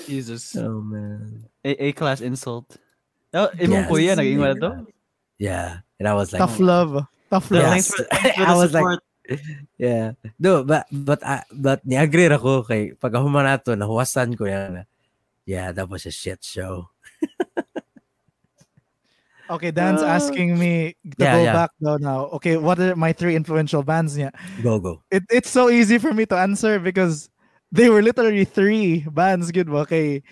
Jesus. 0.06 0.56
Oh, 0.60 0.82
man. 0.82 1.48
A, 1.64 1.90
A-class 1.90 2.20
insult. 2.22 2.76
Oh, 3.34 3.50
imong 3.58 3.86
Yes. 3.86 3.90
kuya, 3.90 4.12
naging 4.14 4.40
wala 4.40 4.56
to? 4.62 4.72
Yeah. 5.42 5.82
And 6.00 6.06
I 6.08 6.14
was 6.14 6.30
like, 6.32 6.40
Tough 6.46 6.60
love. 6.62 7.06
Tough 7.34 7.50
Yeah. 7.50 7.60
love. 7.66 7.72
Thanks 7.74 7.88
for, 7.90 8.04
thanks 8.14 8.36
for 8.38 8.44
I 8.48 8.54
the 8.54 8.60
was 8.62 8.72
like, 8.74 9.00
yeah. 9.78 10.08
No, 10.38 10.64
but, 10.64 10.86
but, 10.92 11.20
uh, 11.26 11.42
but 11.52 11.82
ni-agree 11.86 12.30
ako 12.30 12.62
kay, 12.64 12.94
pag 12.94 13.18
human 13.18 13.46
na 13.50 13.58
to, 13.58 13.74
nahuwasan 13.74 14.38
ko 14.38 14.46
yan. 14.46 14.74
na, 14.74 14.84
Yeah, 15.46 15.74
that 15.74 15.90
was 15.90 16.06
a 16.06 16.12
shit 16.14 16.44
show. 16.46 16.88
Okay, 19.50 19.72
Dan's 19.76 20.02
Ah. 20.02 20.16
asking 20.16 20.56
me 20.58 20.96
to 21.04 21.20
Yeah, 21.20 21.36
go 21.36 21.44
yeah. 21.44 21.54
back 21.54 21.72
though 21.84 22.00
now. 22.00 22.32
Okay, 22.40 22.56
what 22.56 22.80
are 22.80 22.96
my 22.96 23.12
three 23.12 23.36
influential 23.36 23.84
bands? 23.84 24.16
Yeah, 24.18 24.32
Go, 24.64 24.80
go. 24.80 25.04
it, 25.12 25.24
it's 25.30 25.52
so 25.52 25.68
easy 25.70 26.00
for 26.00 26.14
me 26.16 26.26
to 26.32 26.38
answer 26.40 26.80
because 26.80 27.28
they 27.70 27.90
were 27.92 28.02
literally 28.02 28.46
three 28.48 29.04
bands. 29.12 29.52
Good, 29.52 29.68
ba? 29.68 29.84
okay. 29.84 30.24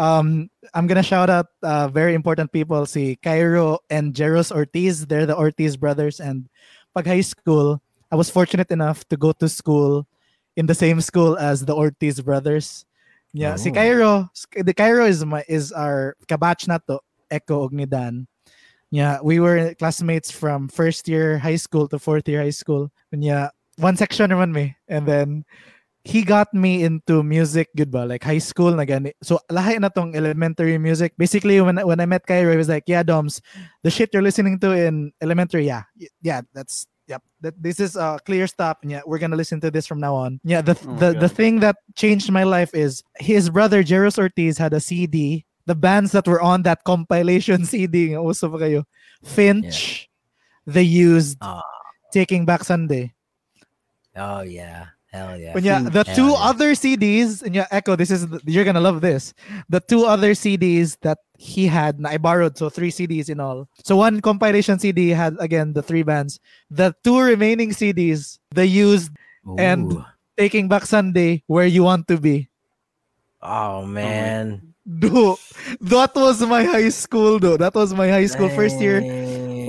Um, 0.00 0.48
I'm 0.72 0.88
gonna 0.88 1.04
shout 1.04 1.28
out 1.28 1.52
uh, 1.62 1.88
very 1.92 2.16
important 2.16 2.48
people. 2.56 2.86
See, 2.86 3.20
Cairo 3.20 3.84
and 3.92 4.16
Jeros 4.16 4.48
Ortiz. 4.48 5.04
They're 5.04 5.28
the 5.28 5.36
Ortiz 5.36 5.76
brothers. 5.76 6.24
And 6.24 6.48
pag 6.96 7.04
high 7.04 7.20
school, 7.20 7.84
I 8.08 8.16
was 8.16 8.32
fortunate 8.32 8.72
enough 8.72 9.04
to 9.12 9.20
go 9.20 9.36
to 9.36 9.48
school 9.48 10.08
in 10.56 10.64
the 10.64 10.74
same 10.74 11.04
school 11.04 11.36
as 11.36 11.68
the 11.68 11.76
Ortiz 11.76 12.24
brothers. 12.24 12.88
Yeah, 13.36 13.60
si 13.60 13.68
Oh. 13.68 13.74
Cairo, 13.76 14.12
the 14.56 14.72
Cairo 14.72 15.04
is 15.04 15.20
my 15.20 15.44
is 15.46 15.70
our 15.70 16.16
kabatch 16.26 16.64
na 16.64 16.80
to, 16.88 17.04
Echo 17.30 17.62
og 17.68 17.76
ni 17.76 17.86
Yeah, 18.90 19.20
we 19.22 19.38
were 19.38 19.76
classmates 19.76 20.32
from 20.32 20.66
first 20.66 21.06
year 21.06 21.38
high 21.38 21.60
school 21.60 21.86
to 21.92 21.98
fourth 22.00 22.26
year 22.26 22.40
high 22.40 22.56
school. 22.56 22.90
And 23.12 23.22
yeah, 23.22 23.52
one 23.76 23.94
section 24.00 24.30
naman 24.32 24.50
me. 24.50 24.74
And 24.88 25.06
then 25.06 25.44
he 26.04 26.22
got 26.24 26.52
me 26.54 26.82
into 26.84 27.22
music, 27.22 27.68
good 27.76 27.90
ba? 27.90 28.08
Like 28.08 28.24
high 28.24 28.38
school 28.40 28.72
na 28.72 28.84
gani. 28.84 29.12
So 29.22 29.38
lahi 29.50 29.78
na 29.80 29.88
tong 29.88 30.16
elementary 30.16 30.78
music. 30.78 31.12
Basically 31.18 31.60
when 31.60 31.76
when 31.76 32.00
I 32.00 32.06
met 32.06 32.26
Cairo, 32.26 32.50
he 32.50 32.56
was 32.56 32.68
like, 32.68 32.84
"Yeah, 32.86 33.02
Doms, 33.02 33.40
the 33.82 33.90
shit 33.90 34.10
you're 34.12 34.24
listening 34.24 34.58
to 34.60 34.72
in 34.72 35.12
elementary, 35.20 35.66
yeah. 35.66 35.84
Yeah, 36.22 36.40
that's 36.54 36.86
yep, 37.06 37.22
that 37.42 37.52
this 37.60 37.80
is 37.80 37.96
a 37.96 38.18
clear 38.24 38.46
stop. 38.46 38.80
And 38.82 38.90
yeah, 38.90 39.02
we're 39.04 39.20
gonna 39.20 39.36
listen 39.36 39.60
to 39.60 39.70
this 39.70 39.86
from 39.86 40.00
now 40.00 40.14
on. 40.14 40.40
Yeah, 40.42 40.62
the 40.62 40.72
Oh 40.88 40.96
the, 40.96 41.12
the 41.12 41.28
thing 41.28 41.60
that 41.60 41.76
changed 41.96 42.32
my 42.32 42.44
life 42.44 42.72
is 42.72 43.02
his 43.18 43.50
brother 43.50 43.84
Jeros 43.84 44.16
Ortiz 44.16 44.56
had 44.56 44.72
a 44.72 44.80
CD. 44.80 45.44
The 45.66 45.74
bands 45.76 46.12
that 46.12 46.26
were 46.26 46.40
on 46.40 46.62
that 46.64 46.82
compilation 46.84 47.64
CD, 47.68 48.16
nga 48.16 48.24
uso 48.24 48.48
pa 48.48 48.56
kayo. 48.56 48.88
Finch, 49.22 50.08
The 50.66 50.82
Used, 50.82 51.36
Ah. 51.44 51.60
Taking 52.10 52.46
Back 52.48 52.64
Sunday. 52.64 53.12
Oh 54.16 54.40
yeah. 54.40 54.96
Hell 55.12 55.38
yeah. 55.38 55.52
But 55.52 55.62
yeah, 55.62 55.80
Finch. 55.82 55.92
the 55.92 56.04
Hell 56.06 56.16
two 56.16 56.30
yeah. 56.30 56.46
other 56.50 56.70
CDs, 56.72 57.42
and 57.42 57.54
yeah, 57.54 57.66
Echo, 57.70 57.96
this 57.96 58.10
is 58.10 58.26
you're 58.46 58.64
gonna 58.64 58.80
love 58.80 59.00
this. 59.00 59.34
The 59.68 59.80
two 59.80 60.06
other 60.06 60.32
CDs 60.32 60.96
that 61.02 61.18
he 61.36 61.66
had, 61.66 61.98
na 61.98 62.10
I 62.10 62.18
borrowed, 62.18 62.56
so 62.56 62.70
three 62.70 62.92
CDs 62.92 63.28
in 63.28 63.40
all. 63.40 63.68
So 63.84 63.96
one 63.96 64.20
compilation 64.20 64.78
CD 64.78 65.10
had 65.10 65.36
again 65.40 65.72
the 65.72 65.82
three 65.82 66.02
bands. 66.04 66.38
The 66.70 66.94
two 67.02 67.18
remaining 67.18 67.70
CDs, 67.70 68.38
the 68.54 68.66
used 68.66 69.10
and- 69.58 70.04
Taking 70.38 70.68
Back 70.68 70.86
Sunday, 70.86 71.42
Where 71.48 71.66
You 71.66 71.84
Want 71.84 72.08
to 72.08 72.16
Be. 72.16 72.48
Oh, 73.42 73.82
oh 73.82 73.86
man. 73.86 74.72
Dude, 74.88 75.36
that 75.82 76.14
was 76.16 76.40
my 76.40 76.64
high 76.64 76.88
school, 76.88 77.38
though. 77.38 77.58
That 77.58 77.74
was 77.74 77.92
my 77.92 78.08
high 78.08 78.24
school 78.24 78.48
first 78.48 78.80
year. 78.80 79.04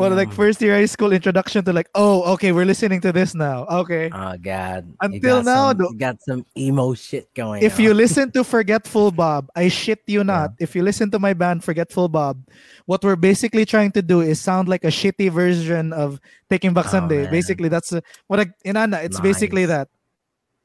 Well, 0.02 0.18
like 0.18 0.34
first 0.34 0.58
year 0.62 0.74
high 0.74 0.89
school 0.89 1.14
introduction 1.14 1.62
to 1.66 1.74
like, 1.74 1.88
oh, 1.93 2.26
okay, 2.34 2.52
we're 2.52 2.66
listening 2.66 3.02
to 3.06 3.14
this 3.14 3.38
now. 3.38 3.70
Okay. 3.86 4.10
Oh 4.10 4.34
god. 4.41 4.89
Until 4.99 5.43
now, 5.45 5.70
some, 5.78 5.97
got 5.97 6.18
some 6.26 6.41
emo 6.58 6.93
shit 6.97 7.30
going. 7.38 7.62
if 7.62 7.78
on. 7.78 7.86
you 7.86 7.93
listen 7.93 8.32
to 8.34 8.43
Forgetful 8.43 9.12
Bob, 9.14 9.54
I 9.56 9.70
shit 9.70 10.02
you 10.10 10.24
not. 10.26 10.58
If 10.58 10.74
you 10.76 10.82
listen 10.82 11.12
to 11.12 11.20
my 11.20 11.34
band 11.38 11.64
Forgetful 11.64 12.10
Bob, 12.10 12.41
what 12.89 13.04
we're 13.06 13.16
basically 13.16 13.64
trying 13.64 13.91
to 13.93 14.02
do 14.02 14.22
is 14.22 14.41
sound 14.41 14.68
like 14.68 14.84
a 14.84 14.91
shitty 14.91 15.30
version 15.30 15.93
of 15.93 16.20
Taking 16.49 16.74
Back 16.74 16.89
Oh, 16.89 16.97
Sunday. 16.97 17.24
man. 17.24 17.32
Basically, 17.32 17.70
that's 17.70 17.93
uh, 17.93 18.02
what 18.28 18.39
I, 18.41 18.49
inana. 18.66 19.06
It's 19.06 19.22
basically 19.22 19.66
that. 19.70 19.88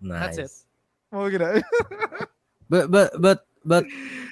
nice. 0.00 0.36
That's 0.36 0.38
it. 0.38 0.52
Oh, 1.12 1.28
But 2.68 2.90
but 2.90 3.10
but 3.20 3.38
but 3.64 3.84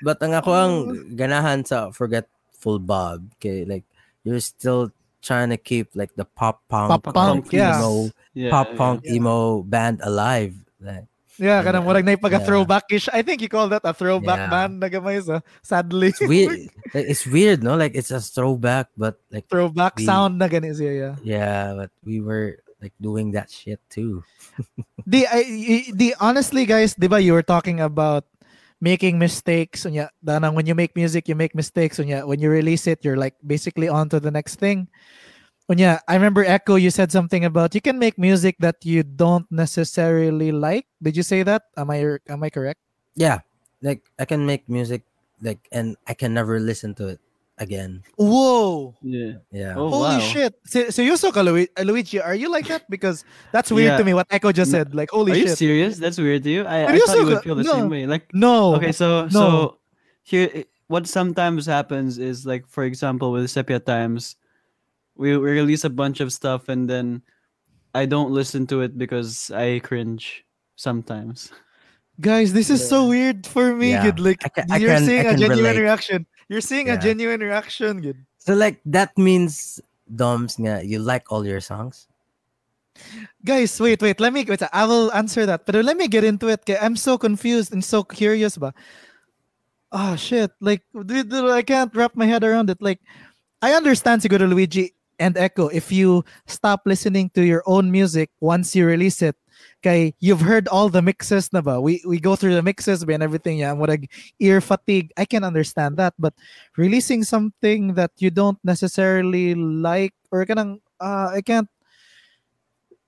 but 0.02 0.18
ang 0.18 0.34
ako 0.34 0.50
ang 0.50 0.74
ganahan 1.14 1.62
sa 1.62 1.94
Forgetful 1.94 2.82
Bob, 2.82 3.30
okay, 3.38 3.62
like 3.62 3.86
you're 4.24 4.40
still 4.40 4.90
trying 5.22 5.48
to 5.52 5.56
keep 5.56 5.88
like 5.94 6.12
the 6.16 6.24
pop 6.24 6.60
punk, 6.68 6.88
Pop 6.90 7.14
punk, 7.14 7.52
yeah. 7.52 7.80
emo, 7.80 8.10
Yeah, 8.34 8.50
pop 8.50 8.74
punk 8.76 9.04
Yeah. 9.04 9.14
emo 9.20 9.62
band 9.62 10.00
alive. 10.04 10.52
Like, 10.80 11.08
yeah, 11.40 11.64
kanang 11.64 11.80
Yeah. 11.80 11.88
murag 11.88 12.04
na 12.04 12.16
pagka 12.20 12.40
Yeah. 12.42 12.46
throwback-ish. 12.46 13.08
I 13.08 13.22
think 13.24 13.40
you 13.40 13.48
call 13.48 13.68
that 13.72 13.86
a 13.88 13.94
throwback 13.96 14.48
Yeah. 14.48 14.52
band 14.52 14.72
na 14.84 14.88
gamay 14.92 15.22
sa. 15.24 15.40
Sadly. 15.64 16.12
it's 16.12 16.20
weird. 16.20 16.68
like, 16.94 17.06
it's 17.08 17.24
weird, 17.24 17.64
no? 17.64 17.76
Like 17.78 17.94
it's 17.96 18.10
a 18.12 18.20
throwback, 18.20 18.92
but 18.98 19.16
like 19.32 19.48
throwback 19.48 19.96
We- 19.96 20.04
sound 20.04 20.36
na 20.42 20.48
gani 20.48 20.76
siya, 20.76 20.92
yeah. 20.92 21.14
yeah, 21.24 21.72
but 21.72 21.90
we 22.04 22.20
were 22.20 22.60
like 22.84 22.92
doing 23.00 23.32
that 23.32 23.48
shit 23.48 23.80
too. 23.88 24.20
the 25.08 25.24
I, 25.24 25.40
y- 25.48 25.88
the 25.94 26.12
honestly 26.20 26.68
guys 26.68 26.92
diba 26.94 27.16
you 27.22 27.32
were 27.32 27.42
talking 27.46 27.80
about 27.80 28.28
making 28.85 29.16
mistakes 29.16 29.89
unya 29.89 30.12
danang 30.20 30.53
when 30.53 30.68
you 30.68 30.76
make 30.76 30.93
music 30.93 31.24
you 31.24 31.32
make 31.32 31.57
mistakes 31.57 31.97
unya. 31.97 32.28
When 32.28 32.37
you 32.37 32.53
release 32.53 32.85
it 32.85 33.01
you're 33.01 33.16
like 33.16 33.32
basically 33.41 33.89
on 33.89 34.12
to 34.12 34.20
the 34.20 34.28
next 34.28 34.61
thing. 34.61 34.93
Unya 35.72 36.05
i 36.05 36.12
remember 36.12 36.45
echo 36.45 36.76
you 36.76 36.93
said 36.93 37.09
something 37.09 37.49
about 37.49 37.72
you 37.72 37.80
can 37.80 37.97
make 37.97 38.20
music 38.20 38.61
that 38.61 38.76
you 38.85 39.01
don't 39.01 39.49
necessarily 39.49 40.53
like. 40.53 40.85
Did 41.01 41.16
you 41.16 41.24
say 41.24 41.41
that? 41.49 41.72
Am 41.80 41.89
i 41.89 42.20
am 42.28 42.45
i 42.45 42.53
correct? 42.53 42.85
Yeah, 43.16 43.41
like 43.80 44.05
I 44.20 44.28
can 44.28 44.45
make 44.45 44.68
music 44.68 45.09
like 45.41 45.64
and 45.72 45.97
I 46.05 46.12
can 46.12 46.37
never 46.37 46.61
listen 46.61 46.93
to 47.01 47.16
it 47.16 47.23
again. 47.59 48.02
whoa 48.18 48.94
Yeah. 49.02 49.38
Yeah. 49.52 49.74
Oh, 49.78 49.88
holy 49.88 50.18
wow. 50.18 50.30
shit 50.32 50.55
Se- 50.66 50.90
seryoso 50.90 51.30
ka 51.32 51.40
Lu- 51.42 51.66
luigi 51.86 52.18
are 52.20 52.34
you 52.34 52.50
like 52.50 52.66
that 52.66 52.82
because 52.90 53.24
that's 53.52 53.70
weird 53.70 53.94
Yeah. 53.94 53.98
to 53.98 54.05
me 54.05 54.14
what 54.14 54.26
echo 54.30 54.50
just 54.50 54.70
said 54.74 54.94
like 54.94 55.11
holy 55.11 55.32
Are 55.32 55.36
you 55.38 55.46
shit 55.48 55.59
serious? 55.59 55.98
That's 55.98 56.18
weird 56.18 56.42
to 56.44 56.50
you. 56.50 56.62
I, 56.66 56.86
I 56.86 56.98
Seryoso 56.98 57.07
thought 57.07 57.18
you 57.18 57.26
would 57.30 57.42
feel 57.46 57.55
the 57.55 57.62
No. 57.62 57.72
same 57.78 57.90
way. 57.90 58.07
Like 58.11 58.26
no 58.34 58.74
okay, 58.76 58.90
so 58.92 59.30
no. 59.30 59.30
so 59.30 59.78
here 60.26 60.64
what 60.90 61.07
sometimes 61.07 61.64
happens 61.66 62.18
is 62.18 62.44
like 62.44 62.66
for 62.66 62.82
example 62.84 63.30
with 63.32 63.48
Sepia 63.50 63.78
Times, 63.78 64.34
we, 65.16 65.36
we 65.38 65.50
release 65.55 65.84
a 65.86 65.90
bunch 65.90 66.18
of 66.20 66.32
stuff 66.32 66.68
and 66.68 66.90
then 66.90 67.22
I 67.94 68.05
don't 68.07 68.34
listen 68.34 68.66
to 68.74 68.82
it 68.82 68.98
because 68.98 69.50
I 69.55 69.78
cringe 69.78 70.42
sometimes. 70.74 71.52
Guys, 72.20 72.52
this 72.52 72.70
is 72.70 72.82
so 72.82 73.07
weird 73.09 73.46
for 73.46 73.74
me. 73.74 73.90
Yeah. 73.90 74.11
Good, 74.11 74.18
like 74.18 74.42
I 74.44 74.48
ca- 74.50 74.66
I 74.70 74.76
you're 74.78 74.90
can- 74.94 75.02
I 75.02 75.07
seeing 75.07 75.26
a 75.26 75.34
genuine 75.38 75.59
relate. 75.59 75.78
reaction. 75.82 76.26
You're 76.49 76.61
seeing 76.61 76.90
a 76.90 76.97
genuine 76.99 77.40
reaction. 77.40 78.01
Good. 78.01 78.18
So 78.38 78.55
like 78.55 78.80
that 78.86 79.16
means 79.16 79.80
Doms 80.14 80.59
nga 80.59 80.84
you 80.84 80.99
like 80.99 81.32
all 81.32 81.47
your 81.47 81.61
songs? 81.61 82.09
Guys, 83.45 83.80
wait, 83.80 84.01
wait. 84.01 84.20
Let 84.20 84.32
me. 84.32 84.45
Wait, 84.47 84.62
I 84.72 84.84
will 84.86 85.11
answer 85.12 85.47
that. 85.47 85.66
But 85.66 85.82
let 85.84 85.97
me 85.97 86.07
get 86.07 86.22
into 86.22 86.49
it. 86.49 86.62
I'm 86.80 86.95
so 86.95 87.18
confused 87.18 87.72
and 87.72 87.82
so 87.82 88.05
curious. 88.05 88.57
Ba? 88.57 88.72
Oh 89.90 90.14
shit! 90.14 90.51
Like, 90.61 90.82
I 90.95 91.62
can't 91.62 91.95
wrap 91.95 92.14
my 92.14 92.26
head 92.26 92.45
around 92.45 92.70
it. 92.70 92.82
Like, 92.82 93.01
I 93.62 93.72
understand 93.72 94.22
siguro 94.22 94.49
Luigi 94.49 94.95
and 95.18 95.36
Echo. 95.36 95.68
If 95.68 95.90
you 95.90 96.24
stop 96.47 96.82
listening 96.84 97.30
to 97.34 97.42
your 97.42 97.62
own 97.66 97.90
music 97.90 98.30
once 98.40 98.76
you 98.76 98.86
release 98.86 99.22
it, 99.22 99.36
kay 99.85 100.16
you've 100.24 100.41
heard 100.41 100.64
all 100.72 100.89
the 100.89 101.05
mixes 101.05 101.53
na 101.53 101.61
ba? 101.61 101.76
We 101.76 102.01
we 102.09 102.16
go 102.16 102.32
through 102.41 102.57
the 102.57 102.64
mixes 102.64 103.05
and 103.05 103.20
everything. 103.22 103.61
Yeah, 103.61 103.76
what 103.76 103.93
ear 104.41 104.64
fatigue. 104.64 105.12
I 105.20 105.28
can 105.28 105.45
understand 105.45 106.01
that, 106.01 106.16
but 106.16 106.32
releasing 106.80 107.20
something 107.28 107.93
that 108.01 108.16
you 108.16 108.32
don't 108.32 108.57
necessarily 108.64 109.53
like 109.53 110.16
or 110.32 110.49
kanang 110.49 110.80
uh, 110.97 111.37
I 111.37 111.45
can't 111.45 111.68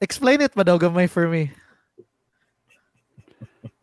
explain 0.05 0.45
it 0.45 0.53
ba 0.53 0.68
daw 0.68 0.77
gamay 0.77 1.09
for 1.09 1.24
me. 1.24 1.57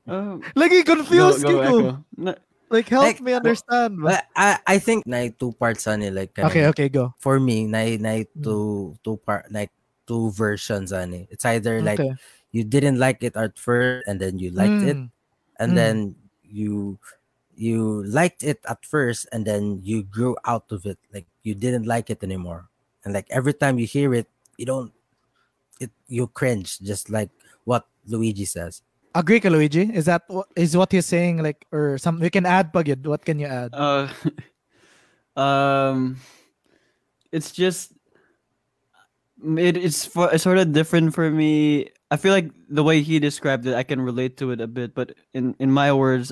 Oh, 0.07 0.41
Lagi 0.55 0.83
confused 0.85 1.43
go, 1.43 1.49
go, 1.49 1.57
ko. 1.57 1.63
Echo. 1.63 2.05
No, 2.17 2.31
Like 2.73 2.89
help 2.89 3.05
Like, 3.05 3.21
me 3.21 3.33
understand. 3.37 4.01
ba? 4.01 4.17
But 4.17 4.21
I 4.35 4.57
I 4.65 4.77
think 4.81 5.05
na 5.05 5.29
two 5.29 5.53
parts 5.53 5.85
ani 5.85 6.09
like 6.09 6.33
kanang- 6.33 6.49
Okay, 6.49 6.65
okay, 6.73 6.87
go. 6.89 7.13
For 7.21 7.37
me, 7.39 7.69
na 7.69 7.85
na 8.01 8.25
Mm. 8.25 8.41
two 8.41 8.97
two 9.05 9.17
part 9.21 9.45
like 9.53 9.69
two 10.09 10.33
versions 10.33 10.89
ani. 10.91 11.29
It's 11.29 11.45
either 11.45 11.79
like 11.85 12.01
Okay. 12.01 12.17
You 12.53 12.63
didn't 12.63 13.01
like 13.01 13.25
it 13.25 13.35
at 13.35 13.57
first 13.57 14.05
and 14.07 14.21
then 14.21 14.37
you 14.39 14.53
liked 14.53 14.85
it 14.85 14.95
Mm. 14.95 15.09
and 15.59 15.69
Mm. 15.73 15.75
then 15.75 15.95
you 16.45 16.95
you 17.57 18.05
liked 18.05 18.45
it 18.45 18.61
at 18.69 18.85
first 18.85 19.25
and 19.33 19.43
then 19.45 19.81
you 19.83 20.05
grew 20.05 20.37
out 20.45 20.69
of 20.71 20.85
it 20.85 20.97
like 21.13 21.25
you 21.41 21.53
didn't 21.57 21.85
like 21.89 22.09
it 22.13 22.21
anymore 22.23 22.69
and 23.03 23.13
like 23.13 23.25
every 23.33 23.53
time 23.53 23.77
you 23.81 23.85
hear 23.85 24.13
it 24.13 24.29
you 24.57 24.65
don't 24.65 24.93
it 25.81 25.89
you 26.07 26.25
cringe 26.29 26.77
just 26.81 27.09
like 27.09 27.29
what 27.65 27.85
luigi 28.07 28.45
says 28.45 28.81
Agree 29.13 29.37
ka, 29.37 29.45
Luigi? 29.45 29.93
Is 29.93 30.09
that 30.09 30.25
what 30.25 30.49
is 30.57 30.73
what 30.73 30.89
he's 30.89 31.05
saying? 31.05 31.37
Like, 31.37 31.69
or 31.69 32.01
some 32.01 32.17
we 32.17 32.33
can 32.33 32.49
add 32.49 32.73
pagid. 32.73 33.05
What 33.05 33.21
can 33.21 33.37
you 33.37 33.45
add? 33.45 33.69
Uh, 33.69 34.09
um, 35.37 36.17
it's 37.29 37.53
just 37.53 37.93
it, 39.45 39.77
it's 39.77 40.01
for, 40.01 40.33
it's 40.33 40.41
sort 40.41 40.57
of 40.57 40.73
different 40.73 41.13
for 41.13 41.29
me. 41.29 41.93
I 42.13 42.17
feel 42.21 42.29
like 42.29 42.53
the 42.69 42.85
way 42.85 43.01
he 43.01 43.17
described 43.17 43.65
it, 43.65 43.73
I 43.73 43.81
can 43.81 43.97
relate 43.97 44.37
to 44.37 44.53
it 44.53 44.61
a 44.61 44.69
bit. 44.69 44.93
But 44.93 45.17
in 45.33 45.57
in 45.57 45.73
my 45.73 45.89
words, 45.89 46.29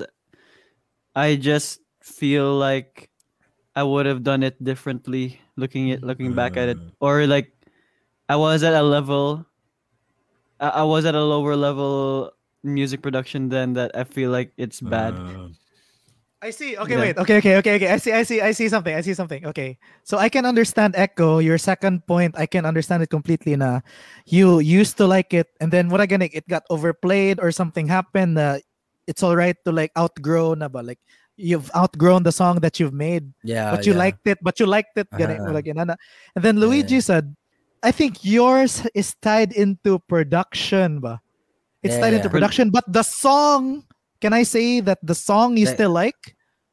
I 1.18 1.34
just 1.34 1.82
feel 1.98 2.54
like 2.54 3.10
I 3.74 3.82
would 3.82 4.06
have 4.06 4.22
done 4.22 4.46
it 4.46 4.62
differently. 4.62 5.42
Looking 5.58 5.90
at 5.90 6.06
looking 6.06 6.38
back 6.38 6.54
at 6.54 6.70
it, 6.70 6.78
Mm. 6.78 6.94
or 7.02 7.26
like 7.26 7.50
I 8.30 8.38
was 8.38 8.62
at 8.62 8.78
a 8.78 8.86
level. 8.86 9.42
I, 10.62 10.80
I 10.80 10.84
was 10.86 11.02
at 11.04 11.18
a 11.18 11.24
lower 11.26 11.58
level 11.58 12.30
music 12.62 13.02
production 13.02 13.50
then 13.50 13.74
that 13.74 13.90
I 13.98 14.06
feel 14.06 14.30
like 14.30 14.54
it's 14.54 14.78
bad. 14.78 15.18
Mm. 15.18 15.58
I 16.42 16.50
see. 16.50 16.74
Okay, 16.76 16.98
Yeah. 16.98 17.00
wait. 17.00 17.16
Okay, 17.22 17.38
okay, 17.38 17.54
okay, 17.62 17.74
okay. 17.78 17.88
I 17.94 17.98
see. 18.02 18.10
I 18.10 18.22
see. 18.26 18.42
I 18.42 18.50
see 18.50 18.66
something. 18.66 18.90
I 18.90 19.00
see 19.00 19.14
something. 19.14 19.46
Okay. 19.46 19.78
So 20.02 20.18
I 20.18 20.26
can 20.28 20.42
understand 20.44 20.98
Echo. 20.98 21.38
Your 21.38 21.54
second 21.56 22.02
point, 22.10 22.34
I 22.36 22.50
can 22.50 22.66
understand 22.66 23.02
it 23.06 23.14
completely. 23.14 23.54
Na 23.54 23.80
you 24.26 24.58
used 24.58 24.98
to 24.98 25.06
like 25.06 25.30
it, 25.30 25.54
and 25.62 25.70
then 25.70 25.86
what 25.86 26.02
gonna 26.10 26.26
it 26.34 26.42
got 26.50 26.66
overplayed 26.66 27.38
or 27.38 27.54
something 27.54 27.86
happened. 27.86 28.42
Uh, 28.42 28.58
it's 29.06 29.22
all 29.22 29.38
right 29.38 29.54
to 29.64 29.70
like 29.70 29.94
outgrow 29.94 30.54
na 30.58 30.66
ba? 30.66 30.82
Like 30.82 30.98
you've 31.38 31.70
outgrown 31.78 32.22
the 32.26 32.34
song 32.34 32.58
that 32.60 32.78
you've 32.78 32.92
made. 32.94 33.30
yeah 33.42 33.70
but 33.72 33.86
you 33.86 33.94
yeah. 33.94 34.04
liked 34.04 34.26
it 34.28 34.38
but 34.42 34.60
you 34.60 34.66
liked 34.66 34.94
it 35.00 35.08
Uh-huh. 35.10 35.50
like, 35.50 35.66
and 35.66 35.96
then 36.36 36.60
luigi 36.60 37.00
said 37.00 37.34
i 37.82 37.90
think 37.90 38.20
yours 38.22 38.84
is 38.94 39.16
tied 39.24 39.50
into 39.56 39.96
production 40.12 41.00
ba 41.00 41.18
it's 41.82 41.96
Yeah, 41.96 42.00
tied 42.04 42.12
yeah. 42.14 42.20
into 42.20 42.28
production 42.30 42.68
but 42.68 42.84
the 42.86 43.02
song 43.02 43.82
can 44.22 44.32
i 44.32 44.46
say 44.46 44.78
that 44.78 45.02
the 45.02 45.14
song 45.18 45.58
you 45.58 45.66
Like- 45.66 45.74
still 45.74 45.90
like 45.92 46.22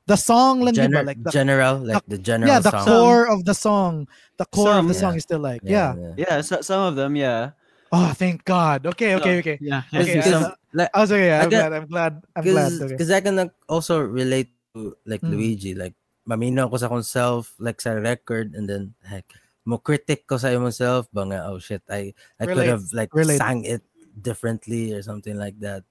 the 0.10 0.18
song 0.18 0.62
lang? 0.66 0.74
Gener- 0.74 1.06
like 1.06 1.22
the, 1.22 1.30
general 1.30 1.76
like 1.86 2.06
the 2.10 2.18
general 2.18 2.50
yeah 2.50 2.58
the 2.62 2.74
song 2.74 2.86
core 2.86 3.26
of 3.30 3.46
the 3.46 3.54
song 3.54 3.94
the 4.42 4.46
core 4.50 4.74
of 4.74 4.86
Some, 4.86 4.88
the 4.90 4.98
song 4.98 5.12
yeah. 5.14 5.18
you 5.18 5.24
still 5.26 5.44
like 5.44 5.62
yeah, 5.62 5.90
Yeah, 6.18 6.42
so, 6.42 6.62
some 6.66 6.82
of 6.90 6.94
them, 6.98 7.14
yeah. 7.14 7.54
oh 7.94 8.10
thank 8.18 8.42
god 8.46 8.86
okay 8.90 9.14
okay 9.22 9.38
okay 9.42 9.58
Yeah. 9.62 9.86
Okay, 9.94 10.18
because, 10.18 10.34
uh, 10.34 10.54
like 10.74 10.90
I 10.94 10.98
was 11.02 11.12
okay 11.14 11.30
yeah, 11.30 11.42
I 11.42 11.44
i'm 11.46 11.50
glad 11.54 11.72
i'm 11.74 11.86
glad 11.90 12.14
i'm 12.38 12.46
glad 12.46 12.70
okay. 12.74 12.94
because 12.94 13.10
I 13.14 13.22
can 13.22 13.38
also 13.70 14.02
relate 14.02 14.50
to 14.74 14.94
like 15.06 15.22
Mm. 15.22 15.34
Luigi 15.34 15.74
like 15.78 15.94
mamino 16.26 16.70
ko 16.70 16.78
sa 16.78 16.90
akong 16.90 17.06
self 17.06 17.54
like 17.62 17.78
sa 17.82 17.98
record 17.98 18.54
and 18.58 18.66
then 18.70 18.94
heck, 19.06 19.26
mo 19.66 19.78
critic 19.78 20.26
ko 20.30 20.38
sa 20.42 20.50
imong 20.54 20.74
self 20.74 21.06
ba 21.14 21.26
oh 21.50 21.58
shit 21.62 21.82
I 21.90 22.14
I 22.42 22.50
could 22.50 22.66
have 22.70 22.86
like 22.94 23.14
Relate. 23.14 23.42
sang 23.42 23.66
it 23.66 23.82
differently 24.14 24.94
or 24.94 25.02
something 25.02 25.38
like 25.38 25.58
that. 25.62 25.86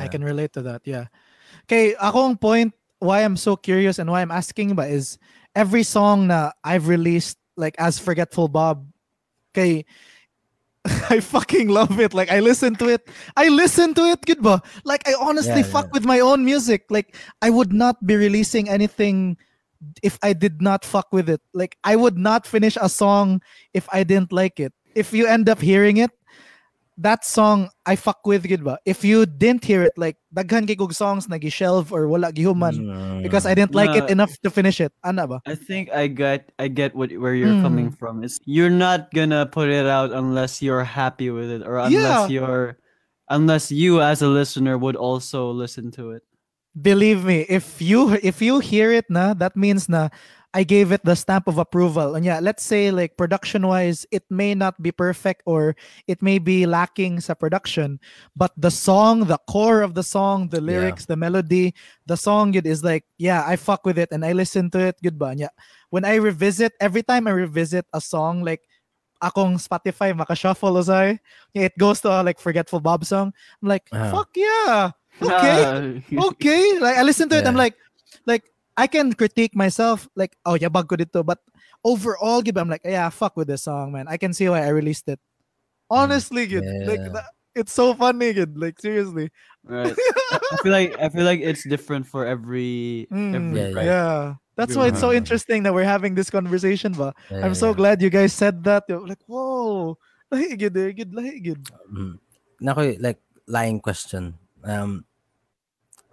I 0.00 0.08
can 0.08 0.24
relate 0.24 0.52
to 0.54 0.62
that. 0.62 0.82
Yeah. 0.84 1.06
Okay, 1.64 1.94
akong 2.00 2.40
point 2.40 2.74
why 2.98 3.20
I'm 3.22 3.36
so 3.36 3.56
curious 3.56 3.98
and 3.98 4.10
why 4.10 4.22
I'm 4.22 4.30
asking 4.32 4.74
ba 4.74 4.84
is 4.86 5.18
every 5.54 5.82
song 5.82 6.28
na 6.28 6.52
I've 6.64 6.88
released 6.88 7.38
like 7.56 7.74
as 7.78 7.98
Forgetful 7.98 8.48
Bob. 8.48 8.86
Okay, 9.54 9.84
I 11.10 11.20
fucking 11.20 11.68
love 11.68 12.00
it. 12.00 12.12
Like 12.12 12.30
I 12.30 12.40
listen 12.40 12.74
to 12.76 12.88
it. 12.88 13.08
I 13.36 13.48
listen 13.48 13.94
to 13.94 14.02
it, 14.12 14.20
good 14.26 14.42
ba? 14.42 14.60
Like 14.84 15.06
I 15.08 15.14
honestly 15.18 15.62
Yeah, 15.64 15.72
fuck 15.72 15.86
yeah. 15.86 15.94
with 15.94 16.04
my 16.04 16.20
own 16.20 16.44
music. 16.44 16.84
Like 16.90 17.16
I 17.40 17.50
would 17.50 17.72
not 17.72 17.96
be 18.04 18.16
releasing 18.16 18.68
anything 18.68 19.36
if 20.02 20.18
I 20.22 20.32
did 20.32 20.60
not 20.60 20.84
fuck 20.84 21.12
with 21.12 21.28
it. 21.28 21.40
Like 21.52 21.76
I 21.84 21.96
would 21.96 22.18
not 22.18 22.46
finish 22.46 22.76
a 22.80 22.88
song 22.88 23.40
if 23.72 23.88
I 23.92 24.02
didn't 24.04 24.32
like 24.32 24.60
it. 24.60 24.72
If 24.94 25.12
you 25.12 25.26
end 25.26 25.48
up 25.48 25.60
hearing 25.60 25.96
it, 25.98 26.10
that 26.96 27.24
song 27.24 27.70
I 27.86 27.96
fuck 27.96 28.22
with 28.24 28.46
good 28.46 28.62
ba? 28.62 28.78
If 28.86 29.02
you 29.04 29.26
didn't 29.26 29.64
hear 29.64 29.82
it, 29.82 29.92
like 29.96 30.16
daghan 30.34 30.66
kay 30.66 30.76
kog 30.76 30.94
songs 30.94 31.28
na 31.28 31.38
gi-shelve 31.38 31.92
or 31.92 32.06
wala 32.06 32.30
gihuman 32.32 33.22
because 33.22 33.46
I 33.46 33.54
didn't 33.54 33.74
like 33.74 33.90
it 33.96 34.10
enough 34.10 34.30
to 34.42 34.50
finish 34.50 34.80
it. 34.80 34.92
Ana 35.02 35.26
ba? 35.26 35.40
I 35.46 35.54
think 35.54 35.90
I 35.90 36.06
get 36.06 36.52
I 36.58 36.68
get 36.68 36.94
what 36.94 37.10
where 37.18 37.34
you're 37.34 37.60
coming 37.62 37.90
Mm. 37.90 37.98
from. 37.98 38.22
Is 38.22 38.38
you're 38.46 38.70
not 38.72 39.10
gonna 39.10 39.46
put 39.46 39.68
it 39.70 39.86
out 39.86 40.12
unless 40.14 40.62
you're 40.62 40.84
happy 40.86 41.30
with 41.30 41.50
it 41.50 41.66
or 41.66 41.78
unless 41.82 42.30
Yeah. 42.30 42.30
you're 42.30 42.78
unless 43.28 43.72
you 43.72 43.98
as 44.00 44.22
a 44.22 44.28
listener 44.28 44.78
would 44.78 44.94
also 44.96 45.50
listen 45.50 45.90
to 45.98 46.12
it. 46.12 46.22
Believe 46.78 47.24
me, 47.24 47.46
if 47.48 47.82
you 47.82 48.18
if 48.22 48.42
you 48.42 48.58
hear 48.58 48.90
it 48.94 49.06
na, 49.10 49.34
that 49.34 49.56
means 49.56 49.88
na 49.88 50.10
I 50.54 50.62
gave 50.62 50.92
it 50.92 51.02
the 51.02 51.16
stamp 51.18 51.48
of 51.50 51.58
approval. 51.58 52.14
And 52.14 52.24
yeah, 52.24 52.38
let's 52.38 52.62
say 52.62 52.92
like 52.94 53.18
production 53.18 53.66
wise, 53.66 54.06
it 54.14 54.22
may 54.30 54.54
not 54.54 54.80
be 54.80 54.92
perfect 54.94 55.42
or 55.46 55.74
it 56.06 56.22
may 56.22 56.38
be 56.38 56.64
lacking 56.64 57.18
sa 57.18 57.34
production, 57.34 57.98
but 58.38 58.54
the 58.56 58.70
song, 58.70 59.26
the 59.26 59.38
core 59.50 59.82
of 59.82 59.98
the 59.98 60.06
song, 60.06 60.48
the 60.54 60.62
lyrics, 60.62 61.06
the 61.10 61.16
melody, 61.18 61.74
the 62.06 62.16
song 62.16 62.54
it 62.54 62.66
is 62.70 62.84
like, 62.86 63.02
yeah, 63.18 63.42
I 63.44 63.56
fuck 63.58 63.84
with 63.84 63.98
it 63.98 64.14
and 64.14 64.24
I 64.24 64.30
listen 64.30 64.70
to 64.70 64.78
it. 64.78 64.96
Good 65.02 65.18
ba? 65.18 65.34
Yeah. 65.34 65.50
When 65.90 66.06
I 66.06 66.22
revisit, 66.22 66.72
every 66.78 67.02
time 67.02 67.26
I 67.26 67.34
revisit 67.34 67.86
a 67.92 68.00
song, 68.00 68.46
like 68.46 68.62
akong 69.18 69.58
Spotify 69.58 70.14
makashuffle 70.14 70.70
usay, 70.78 71.18
yeah, 71.52 71.66
it 71.66 71.74
goes 71.76 72.00
to 72.06 72.14
a 72.14 72.22
like 72.22 72.38
forgetful 72.38 72.78
Bob 72.78 73.04
song. 73.04 73.34
I'm 73.58 73.68
like, 73.74 73.90
Ah. 73.90 74.10
fuck 74.14 74.30
yeah. 74.38 74.94
Okay 75.22 76.02
okay. 76.30 76.78
Like 76.78 76.96
I 76.96 77.02
listen 77.02 77.26
to 77.30 77.38
it, 77.38 77.46
I'm 77.46 77.58
like, 77.58 77.74
like 78.22 78.53
I 78.76 78.86
can 78.86 79.12
critique 79.12 79.54
myself, 79.54 80.08
like, 80.16 80.36
oh 80.44 80.58
yabag 80.58 80.88
ko 80.88 80.96
dito. 80.96 81.24
But 81.24 81.38
overall, 81.84 82.42
give 82.42 82.56
I'm 82.56 82.68
like, 82.68 82.82
yeah, 82.84 83.08
fuck 83.10 83.36
with 83.36 83.48
this 83.48 83.64
song, 83.64 83.92
man. 83.92 84.06
I 84.08 84.16
can 84.16 84.34
see 84.34 84.48
why 84.48 84.66
I 84.66 84.74
released 84.74 85.08
it. 85.08 85.20
Honestly, 85.90 86.46
good. 86.46 86.64
Like 86.86 87.06
that, 87.12 87.30
it's 87.54 87.72
so 87.72 87.94
funny, 87.94 88.32
good. 88.32 88.58
Like 88.58 88.80
seriously. 88.80 89.30
right. 89.62 89.94
I 89.94 90.38
I 90.52 90.56
feel 90.58 90.72
like 90.72 90.90
I 90.98 91.08
feel 91.08 91.24
like 91.24 91.40
it's 91.40 91.62
different 91.62 92.06
for 92.06 92.26
every 92.26 93.06
Mm, 93.12 93.34
every 93.34 93.60
Yeah, 93.60 93.70
right? 93.74 93.86
yeah. 93.86 94.18
That's 94.56 94.74
why 94.78 94.86
it's 94.86 95.02
so 95.02 95.10
interesting 95.10 95.66
that 95.66 95.74
we're 95.74 95.86
having 95.86 96.14
this 96.14 96.30
conversation, 96.30 96.94
ba. 96.94 97.10
Yeah, 97.30 97.42
I'm 97.42 97.58
so 97.58 97.74
glad 97.74 97.98
you 97.98 98.10
guys 98.10 98.30
said 98.30 98.62
that. 98.64 98.86
You're 98.86 99.02
like, 99.02 99.22
whoa, 99.26 99.98
lahi 100.30 100.54
good, 100.54 100.78
eh, 100.78 100.94
good, 100.94 101.10
lahi 101.10 101.42
good. 101.42 101.62
Mm. 101.90 102.22
Nako, 102.62 102.94
like 103.02 103.18
lying 103.50 103.82
question. 103.82 104.38
Um 104.62 105.04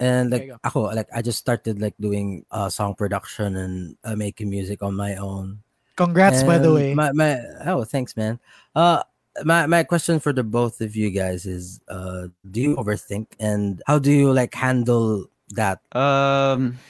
and 0.02 0.34
like 0.34 0.49
ako 0.66 0.89
like 0.97 1.08
I 1.14 1.22
just 1.22 1.38
started 1.38 1.80
like 1.80 1.93
doing 2.02 2.43
uh 2.49 2.68
song 2.74 2.97
production 2.97 3.56
and 3.56 3.95
uh, 4.04 4.18
making 4.18 4.49
music 4.49 4.82
on 4.82 4.97
my 4.97 5.16
own. 5.16 5.62
Congrats, 5.95 6.41
by 6.41 6.58
the 6.58 6.74
way. 6.74 6.97
My 6.97 7.14
my 7.14 7.38
oh 7.70 7.86
thanks 7.86 8.18
man. 8.18 8.41
Uh 8.74 9.06
my 9.45 9.70
my 9.70 9.86
question 9.86 10.20
for 10.20 10.34
the 10.34 10.43
both 10.43 10.82
of 10.82 10.97
you 10.97 11.14
guys 11.14 11.45
is 11.45 11.80
uh 11.88 12.28
do 12.49 12.60
you 12.60 12.76
overthink 12.76 13.28
and 13.39 13.86
how 13.86 14.02
do 14.02 14.12
you 14.12 14.34
like 14.34 14.58
handle 14.58 15.30
that? 15.54 15.80
Um, 15.95 16.82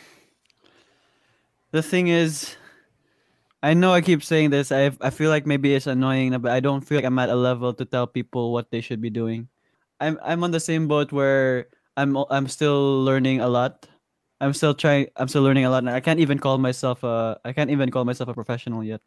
the 1.72 1.84
thing 1.84 2.08
is, 2.08 2.56
I 3.62 3.74
know 3.74 3.94
I 3.94 4.00
keep 4.00 4.24
saying 4.24 4.50
this. 4.56 4.72
I 4.72 4.96
I 5.02 5.12
feel 5.12 5.30
like 5.30 5.46
maybe 5.46 5.76
it's 5.76 5.88
annoying, 5.88 6.32
but 6.40 6.56
I 6.56 6.64
don't 6.64 6.82
feel 6.82 6.96
like 6.96 7.06
I'm 7.06 7.20
at 7.20 7.30
a 7.30 7.36
level 7.36 7.74
to 7.76 7.84
tell 7.84 8.08
people 8.08 8.54
what 8.56 8.72
they 8.72 8.80
should 8.80 9.02
be 9.02 9.12
doing. 9.12 9.52
I'm 10.00 10.18
I'm 10.24 10.44
on 10.48 10.56
the 10.56 10.64
same 10.64 10.88
boat 10.88 11.12
where 11.12 11.68
I'm 11.98 12.18
I'm 12.30 12.48
still 12.48 13.04
learning 13.04 13.42
a 13.42 13.48
lot. 13.48 13.88
I'm 14.40 14.54
still 14.54 14.74
trying. 14.74 15.08
I'm 15.16 15.28
still 15.28 15.44
learning 15.44 15.66
a 15.66 15.70
lot, 15.70 15.80
and 15.80 15.90
I 15.90 16.00
can't 16.00 16.20
even 16.20 16.40
call 16.40 16.58
myself 16.58 17.04
a. 17.04 17.40
I 17.46 17.54
can't 17.54 17.70
even 17.70 17.92
call 17.92 18.06
myself 18.06 18.30
a 18.30 18.34
professional 18.34 18.84
yet. 18.84 19.02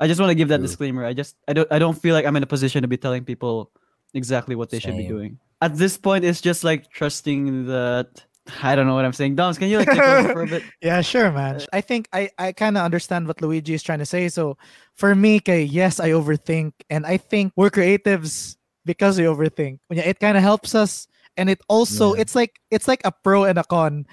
I 0.00 0.08
just 0.08 0.20
want 0.20 0.30
to 0.30 0.34
give 0.34 0.48
that 0.48 0.58
True. 0.58 0.66
disclaimer. 0.66 1.04
I 1.04 1.12
just 1.12 1.36
I 1.46 1.52
don't 1.52 1.70
I 1.70 1.78
don't 1.78 1.96
feel 1.96 2.14
like 2.14 2.24
I'm 2.24 2.36
in 2.36 2.42
a 2.42 2.46
position 2.46 2.82
to 2.82 2.88
be 2.88 2.96
telling 2.96 3.24
people 3.24 3.70
exactly 4.14 4.56
what 4.56 4.70
they 4.70 4.78
should 4.78 4.96
be 4.96 5.06
doing. 5.06 5.38
At 5.60 5.76
this 5.76 5.96
point, 5.96 6.24
it's 6.24 6.40
just 6.40 6.64
like 6.64 6.90
trusting 6.90 7.66
that. 7.66 8.24
I 8.60 8.74
don't 8.74 8.88
know 8.88 8.94
what 8.94 9.04
I'm 9.04 9.12
saying. 9.12 9.36
Doms, 9.36 9.56
can 9.56 9.68
you 9.68 9.78
like 9.78 9.88
take 9.88 10.02
over 10.02 10.32
for 10.32 10.42
a 10.42 10.46
bit? 10.48 10.64
Yeah, 10.82 11.00
sure, 11.02 11.30
man. 11.30 11.56
Uh, 11.56 11.66
I 11.72 11.80
think 11.80 12.08
I, 12.12 12.28
I 12.36 12.50
kind 12.50 12.76
of 12.76 12.82
understand 12.82 13.28
what 13.28 13.40
Luigi 13.40 13.72
is 13.72 13.84
trying 13.84 14.00
to 14.00 14.06
say. 14.06 14.28
So 14.28 14.58
for 14.96 15.14
me, 15.14 15.38
kay, 15.38 15.62
yes, 15.62 16.00
I 16.00 16.10
overthink. 16.10 16.72
And 16.90 17.06
I 17.06 17.18
think 17.18 17.52
we're 17.54 17.70
creatives 17.70 18.56
because 18.84 19.16
we 19.16 19.26
overthink. 19.26 19.78
It 19.90 20.18
kind 20.18 20.36
of 20.36 20.42
helps 20.42 20.74
us. 20.74 21.06
And 21.36 21.48
it 21.50 21.60
also, 21.68 22.14
Yeah. 22.14 22.20
it's 22.22 22.34
like 22.34 22.60
it's 22.70 22.88
like 22.88 23.00
a 23.04 23.12
pro 23.12 23.44
and 23.44 23.58
a 23.58 23.64
con. 23.64 24.06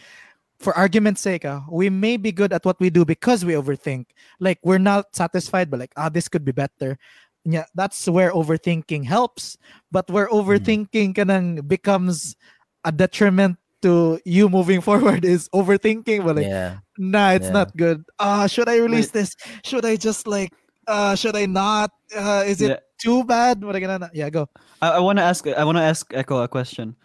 For 0.60 0.76
argument's 0.76 1.22
sake, 1.22 1.46
ah, 1.48 1.64
we 1.72 1.88
may 1.90 2.18
be 2.18 2.34
good 2.36 2.52
at 2.52 2.66
what 2.68 2.76
we 2.84 2.90
do 2.92 3.06
because 3.08 3.46
we 3.48 3.54
overthink. 3.56 4.12
Like 4.44 4.60
we're 4.62 4.78
not 4.84 5.16
satisfied, 5.16 5.72
but 5.72 5.80
like, 5.80 5.94
ah, 5.96 6.10
this 6.12 6.28
could 6.28 6.44
be 6.44 6.52
better. 6.52 7.00
Yeah, 7.48 7.64
that's 7.76 8.04
where 8.12 8.32
overthinking 8.36 9.06
helps. 9.08 9.56
But 9.90 10.12
where 10.12 10.28
overthinking 10.28 11.16
kanang 11.16 11.64
becomes 11.66 12.36
a 12.84 12.92
detriment 12.92 13.56
to 13.88 14.20
you 14.28 14.50
moving 14.52 14.82
forward 14.88 15.24
is 15.24 15.48
overthinking. 15.56 16.26
But 16.28 16.36
like, 16.44 16.52
yeah. 16.52 16.84
nah, 17.00 17.32
it's 17.32 17.48
Yeah. 17.48 17.64
not 17.64 17.78
good. 17.80 18.04
Ah, 18.20 18.44
should 18.52 18.68
I 18.68 18.84
release 18.84 19.12
this? 19.16 19.36
Should 19.64 19.86
I 19.88 19.96
just 19.96 20.28
like 20.28 20.52
uh 20.92 21.16
should 21.16 21.40
I 21.40 21.48
not? 21.48 21.92
Uh 22.12 22.44
is 22.44 22.60
it 22.60 22.70
Yeah. 22.76 22.80
too 23.00 23.24
bad? 23.24 23.64
What 23.64 23.76
I 23.76 23.80
gonna 23.80 24.12
yeah, 24.12 24.28
go. 24.28 24.52
I, 24.84 25.00
I 25.00 25.00
want 25.00 25.20
to 25.20 25.24
ask. 25.24 25.48
I 25.48 25.64
want 25.64 25.78
to 25.80 25.88
ask 25.88 26.12
Echo 26.12 26.44
a 26.44 26.52
question. 26.52 27.00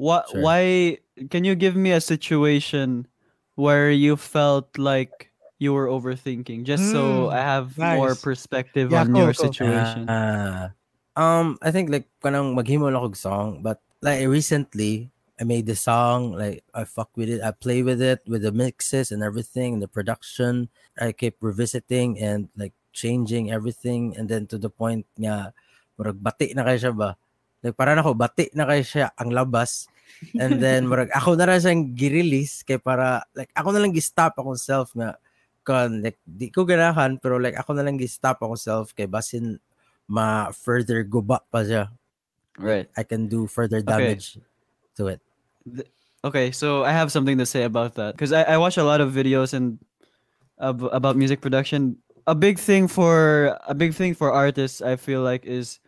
What? 0.00 0.32
Sure. 0.32 0.40
Why? 0.40 0.96
Can 1.28 1.44
you 1.44 1.52
give 1.52 1.76
me 1.76 1.92
a 1.92 2.00
situation 2.00 3.04
where 3.60 3.92
you 3.92 4.16
felt 4.16 4.72
like 4.80 5.28
you 5.60 5.76
were 5.76 5.92
overthinking? 5.92 6.64
Just 6.64 6.88
so 6.88 7.28
Mm, 7.28 7.36
I 7.36 7.44
have 7.44 7.76
more 7.76 8.16
perspective 8.16 8.88
Yeah, 8.88 9.04
on 9.04 9.12
go, 9.12 9.28
your 9.28 9.36
go. 9.36 9.44
situation. 9.44 10.08
Ah. 10.08 10.72
um, 11.20 11.60
I 11.60 11.68
think 11.68 11.92
like 11.92 12.08
kanang 12.24 12.56
maghimo 12.56 12.88
lang 12.88 13.04
kog 13.04 13.20
song, 13.20 13.60
but 13.60 13.84
like 14.00 14.24
recently 14.24 15.12
I 15.36 15.44
made 15.44 15.68
the 15.68 15.76
song, 15.76 16.32
like 16.32 16.64
I 16.72 16.88
fuck 16.88 17.12
with 17.12 17.28
it, 17.28 17.44
I 17.44 17.52
play 17.52 17.84
with 17.84 18.00
it 18.00 18.24
with 18.24 18.40
the 18.40 18.56
mixes 18.56 19.12
and 19.12 19.20
everything, 19.20 19.84
the 19.84 19.88
production. 19.88 20.72
I 20.96 21.12
keep 21.12 21.36
revisiting 21.44 22.16
and 22.16 22.48
like 22.56 22.72
changing 22.96 23.52
everything 23.52 24.16
and 24.16 24.32
then 24.32 24.48
to 24.48 24.56
the 24.56 24.72
point 24.72 25.04
nga 25.20 25.52
murag 26.00 26.24
bati 26.24 26.56
na 26.56 26.64
kay 26.64 26.80
siya 26.80 26.96
ba. 26.96 27.20
Like 27.60 27.76
para 27.76 27.92
nako 27.92 28.16
bati 28.16 28.48
na 28.56 28.64
kay 28.64 28.84
siya 28.84 29.12
ang 29.16 29.32
labas. 29.32 29.86
And 30.36 30.60
then 30.60 30.86
murag 30.90 31.12
ako 31.12 31.36
na 31.36 31.48
ra 31.48 31.60
siyang 31.60 31.92
gi-release 31.96 32.64
kay 32.64 32.80
para 32.80 33.24
like 33.36 33.52
ako 33.56 33.72
na 33.72 33.80
lang 33.80 33.92
gi-stop 33.92 34.36
akong 34.36 34.58
self 34.58 34.92
nga 34.96 35.16
kon 35.60 36.00
like 36.00 36.16
di 36.24 36.48
ko 36.48 36.64
ganahan 36.64 37.20
pero 37.20 37.36
like 37.36 37.54
ako 37.56 37.76
na 37.76 37.84
lang 37.84 38.00
gi-stop 38.00 38.40
akong 38.40 38.58
self 38.58 38.96
kay 38.96 39.04
basin 39.04 39.60
ma 40.10 40.50
further 40.50 41.04
guba 41.06 41.38
pa 41.48 41.62
siya. 41.62 41.92
right. 42.60 42.88
I 42.96 43.02
can 43.02 43.28
do 43.28 43.46
further 43.46 43.80
damage 43.80 44.38
to 44.96 45.08
it. 45.08 45.20
Okay. 46.24 46.50
So 46.52 46.84
I 46.84 46.92
have 46.92 47.12
something 47.12 47.38
to 47.38 47.46
say 47.46 47.64
about 47.64 47.94
that 47.94 48.14
because 48.14 48.32
I, 48.32 48.42
I 48.42 48.56
watch 48.58 48.76
a 48.76 48.84
lot 48.84 49.00
of 49.00 49.12
videos 49.12 49.54
and 49.54 49.78
ab- 50.60 50.90
about 50.92 51.16
music 51.16 51.40
production. 51.40 51.96
A 52.26 52.34
big 52.34 52.58
thing 52.58 52.86
for 52.86 53.56
a 53.66 53.74
big 53.74 53.94
thing 53.94 54.14
for 54.14 54.30
artists, 54.30 54.82
I 54.82 54.96
feel 54.96 55.22
like, 55.22 55.46
is 55.46 55.80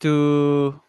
to 0.00 0.80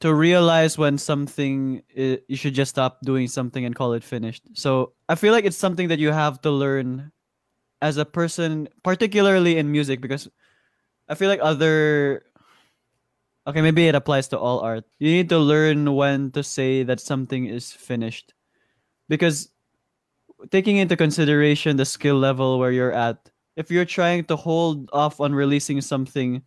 to 0.00 0.14
realize 0.14 0.76
when 0.76 0.98
something 0.98 1.82
you 1.94 2.36
should 2.36 2.54
just 2.54 2.70
stop 2.70 3.00
doing 3.02 3.28
something 3.28 3.64
and 3.64 3.74
call 3.74 3.94
it 3.94 4.04
finished. 4.04 4.44
So 4.52 4.92
I 5.08 5.14
feel 5.14 5.32
like 5.32 5.44
it's 5.44 5.56
something 5.56 5.88
that 5.88 5.98
you 5.98 6.12
have 6.12 6.42
to 6.42 6.50
learn 6.50 7.12
as 7.80 7.96
a 7.96 8.04
person, 8.04 8.68
particularly 8.84 9.56
in 9.56 9.72
music, 9.72 10.00
because 10.00 10.28
I 11.08 11.14
feel 11.14 11.28
like 11.28 11.40
other 11.42 12.22
okay, 13.46 13.62
maybe 13.62 13.86
it 13.86 13.94
applies 13.94 14.28
to 14.28 14.38
all 14.38 14.60
art. 14.60 14.84
You 14.98 15.10
need 15.10 15.28
to 15.28 15.38
learn 15.38 15.94
when 15.94 16.32
to 16.32 16.42
say 16.42 16.82
that 16.82 17.00
something 17.00 17.46
is 17.46 17.72
finished, 17.72 18.34
because 19.08 19.50
taking 20.50 20.76
into 20.76 20.96
consideration 20.96 21.76
the 21.76 21.84
skill 21.86 22.16
level 22.16 22.58
where 22.58 22.72
you're 22.72 22.92
at, 22.92 23.30
if 23.56 23.70
you're 23.70 23.86
trying 23.86 24.24
to 24.24 24.36
hold 24.36 24.90
off 24.92 25.20
on 25.20 25.34
releasing 25.34 25.80
something 25.80 26.42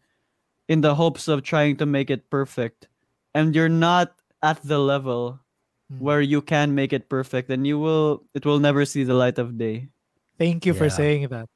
in 0.70 0.80
the 0.86 0.93
hopes 0.95 1.28
of 1.28 1.41
trying 1.43 1.76
to 1.82 1.86
make 1.89 2.13
it 2.13 2.30
perfect 2.30 2.88
and 3.34 3.51
you're 3.57 3.67
not 3.74 4.13
at 4.45 4.61
the 4.63 4.78
level 4.80 5.41
Mm. 5.89 6.05
where 6.05 6.22
you 6.22 6.38
can 6.39 6.78
make 6.78 6.93
it 6.93 7.09
perfect 7.09 7.49
then 7.49 7.65
you 7.65 7.82
will 7.82 8.22
it 8.38 8.45
will 8.45 8.61
never 8.61 8.86
see 8.86 9.01
the 9.03 9.17
light 9.17 9.41
of 9.41 9.57
day 9.57 9.89
Thank 10.38 10.63
you 10.70 10.72
for 10.78 10.88
saying 10.93 11.28
that. 11.34 11.49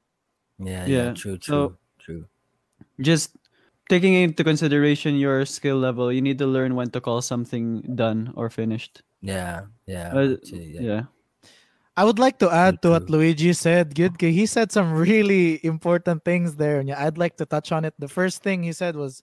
Yeah, 0.59 0.83
yeah, 0.83 0.87
Yeah, 0.89 1.09
true, 1.13 1.37
so- 1.39 1.39
true, 1.39 1.77
true. 2.03 2.23
just 2.99 3.37
taking 3.87 4.13
into 4.17 4.43
consideration 4.43 5.15
your 5.15 5.45
skill 5.45 5.77
level, 5.77 6.11
you 6.11 6.19
need 6.21 6.35
to 6.39 6.47
learn 6.47 6.75
when 6.75 6.89
to 6.91 6.99
call 6.99 7.21
something 7.21 7.79
done 7.95 8.33
or 8.35 8.49
finished. 8.49 9.03
Yeah, 9.21 9.71
yeah. 9.87 10.11
Uh, 10.11 10.35
actually, 10.35 10.75
yeah. 10.81 11.07
I 11.95 12.03
would 12.03 12.17
like 12.17 12.39
to 12.39 12.49
add 12.49 12.81
to 12.81 12.97
what. 12.97 13.09
Luigi 13.09 13.53
said. 13.53 13.93
Good, 13.93 14.17
he 14.19 14.45
said 14.45 14.71
some 14.71 14.93
really 14.93 15.63
important 15.63 16.25
things 16.25 16.55
there, 16.55 16.79
and 16.79 16.89
I'd 16.91 17.17
like 17.17 17.37
to 17.37 17.45
touch 17.45 17.71
on 17.71 17.85
it. 17.85 17.93
The 17.99 18.07
first 18.09 18.41
thing 18.41 18.63
he 18.63 18.73
said 18.73 18.95
was, 18.95 19.21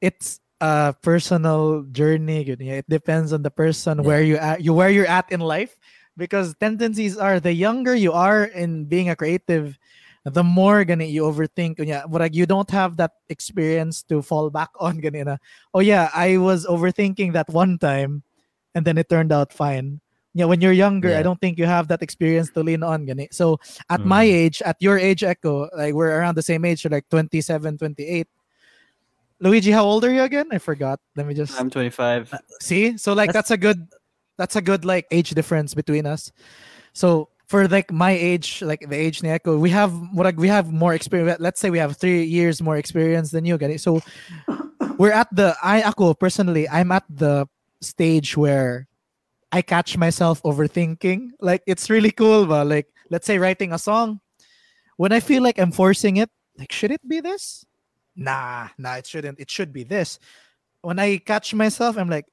"It's 0.00 0.40
a 0.60 0.94
personal 1.02 1.84
journey. 1.92 2.48
It 2.48 2.88
depends 2.88 3.32
on 3.32 3.42
the 3.42 3.50
person 3.52 3.98
Yeah. 4.00 4.04
where 4.08 4.22
you 4.22 4.36
at, 4.40 4.64
you 4.64 4.72
where 4.72 4.88
you're 4.88 5.10
at 5.10 5.28
in 5.30 5.40
life, 5.44 5.76
because 6.16 6.54
tendencies 6.56 7.18
are 7.18 7.40
the 7.40 7.52
younger 7.52 7.94
you 7.94 8.12
are 8.16 8.44
in 8.48 8.86
being 8.88 9.10
a 9.10 9.16
creative, 9.16 9.76
the 10.24 10.44
more 10.44 10.84
gonna 10.88 11.04
you 11.04 11.28
overthink. 11.28 11.76
Yeah, 11.76 12.08
but 12.08 12.24
like 12.24 12.32
you 12.34 12.46
don't 12.46 12.70
have 12.72 12.96
that 12.96 13.20
experience 13.28 14.00
to 14.08 14.22
fall 14.22 14.48
back 14.48 14.70
on. 14.80 14.96
Ganina. 15.02 15.36
Oh 15.76 15.84
yeah, 15.84 16.08
I 16.14 16.38
was 16.40 16.64
overthinking 16.64 17.34
that 17.36 17.50
one 17.52 17.76
time, 17.76 18.22
and 18.72 18.86
then 18.86 18.96
it 18.96 19.10
turned 19.12 19.32
out 19.32 19.52
fine 19.52 20.00
yeah 20.34 20.44
when 20.44 20.60
you're 20.60 20.72
younger 20.72 21.14
i 21.14 21.22
don't 21.22 21.40
think 21.40 21.58
you 21.58 21.66
have 21.66 21.88
that 21.88 22.02
experience 22.02 22.50
to 22.50 22.62
lean 22.62 22.82
on 22.82 23.04
gani. 23.04 23.28
so 23.30 23.58
at 23.90 24.00
my 24.04 24.24
Mm. 24.24 24.32
age 24.32 24.62
at 24.64 24.76
your 24.80 24.98
age 24.98 25.22
echo 25.22 25.68
like 25.76 25.94
we're 25.94 26.10
around 26.18 26.36
the 26.36 26.42
same 26.42 26.64
age 26.64 26.82
so 26.82 26.88
like 26.88 27.08
27 27.08 27.78
28 27.78 28.28
luigi 29.40 29.70
how 29.70 29.84
old 29.84 30.04
are 30.04 30.12
you 30.12 30.22
again 30.22 30.46
i 30.52 30.58
forgot 30.58 31.00
let 31.16 31.26
me 31.26 31.34
just 31.34 31.58
I'm 31.58 31.68
25. 31.70 32.32
see 32.60 32.96
so 32.96 33.12
like 33.12 33.32
that's, 33.32 33.50
a 33.50 33.56
good 33.56 33.86
that's 34.38 34.56
a 34.56 34.62
good 34.62 34.84
like 34.84 35.06
age 35.10 35.30
difference 35.30 35.74
between 35.74 36.06
us 36.06 36.32
so 36.94 37.28
for 37.48 37.68
like 37.68 37.92
my 37.92 38.12
age 38.12 38.62
like 38.62 38.88
the 38.88 38.96
age 38.96 39.22
ni 39.22 39.28
echo 39.28 39.58
we 39.58 39.68
have 39.68 39.92
what 40.14 40.24
like, 40.24 40.38
we 40.38 40.48
have 40.48 40.72
more 40.72 40.94
experience 40.94 41.40
let's 41.40 41.60
say 41.60 41.68
we 41.68 41.78
have 41.78 41.96
three 41.96 42.24
years 42.24 42.62
more 42.62 42.76
experience 42.78 43.30
than 43.30 43.44
you 43.44 43.58
gani. 43.58 43.76
so 43.76 44.00
we're 44.96 45.12
at 45.12 45.28
the 45.34 45.54
i 45.62 45.80
Echo 45.80 46.14
personally 46.14 46.68
i'm 46.70 46.92
at 46.92 47.04
the 47.10 47.44
stage 47.82 48.36
where 48.36 48.86
I 49.52 49.60
catch 49.60 49.96
myself 49.96 50.42
overthinking. 50.42 51.36
Like 51.40 51.62
it's 51.66 51.90
really 51.90 52.10
cool, 52.10 52.46
but 52.46 52.66
like 52.66 52.88
let's 53.10 53.26
say 53.26 53.38
writing 53.38 53.72
a 53.72 53.78
song, 53.78 54.20
when 54.96 55.12
I 55.12 55.20
feel 55.20 55.42
like 55.42 55.58
I'm 55.60 55.72
forcing 55.72 56.16
it, 56.16 56.30
like 56.56 56.72
should 56.72 56.90
it 56.90 57.06
be 57.06 57.20
this? 57.20 57.64
Nah, 58.16 58.68
nah, 58.78 58.96
it 58.96 59.06
shouldn't. 59.06 59.38
It 59.40 59.50
should 59.50 59.72
be 59.72 59.84
this. 59.84 60.18
When 60.80 60.98
I 60.98 61.18
catch 61.18 61.54
myself, 61.54 61.96
I'm 61.96 62.08
like, 62.10 62.26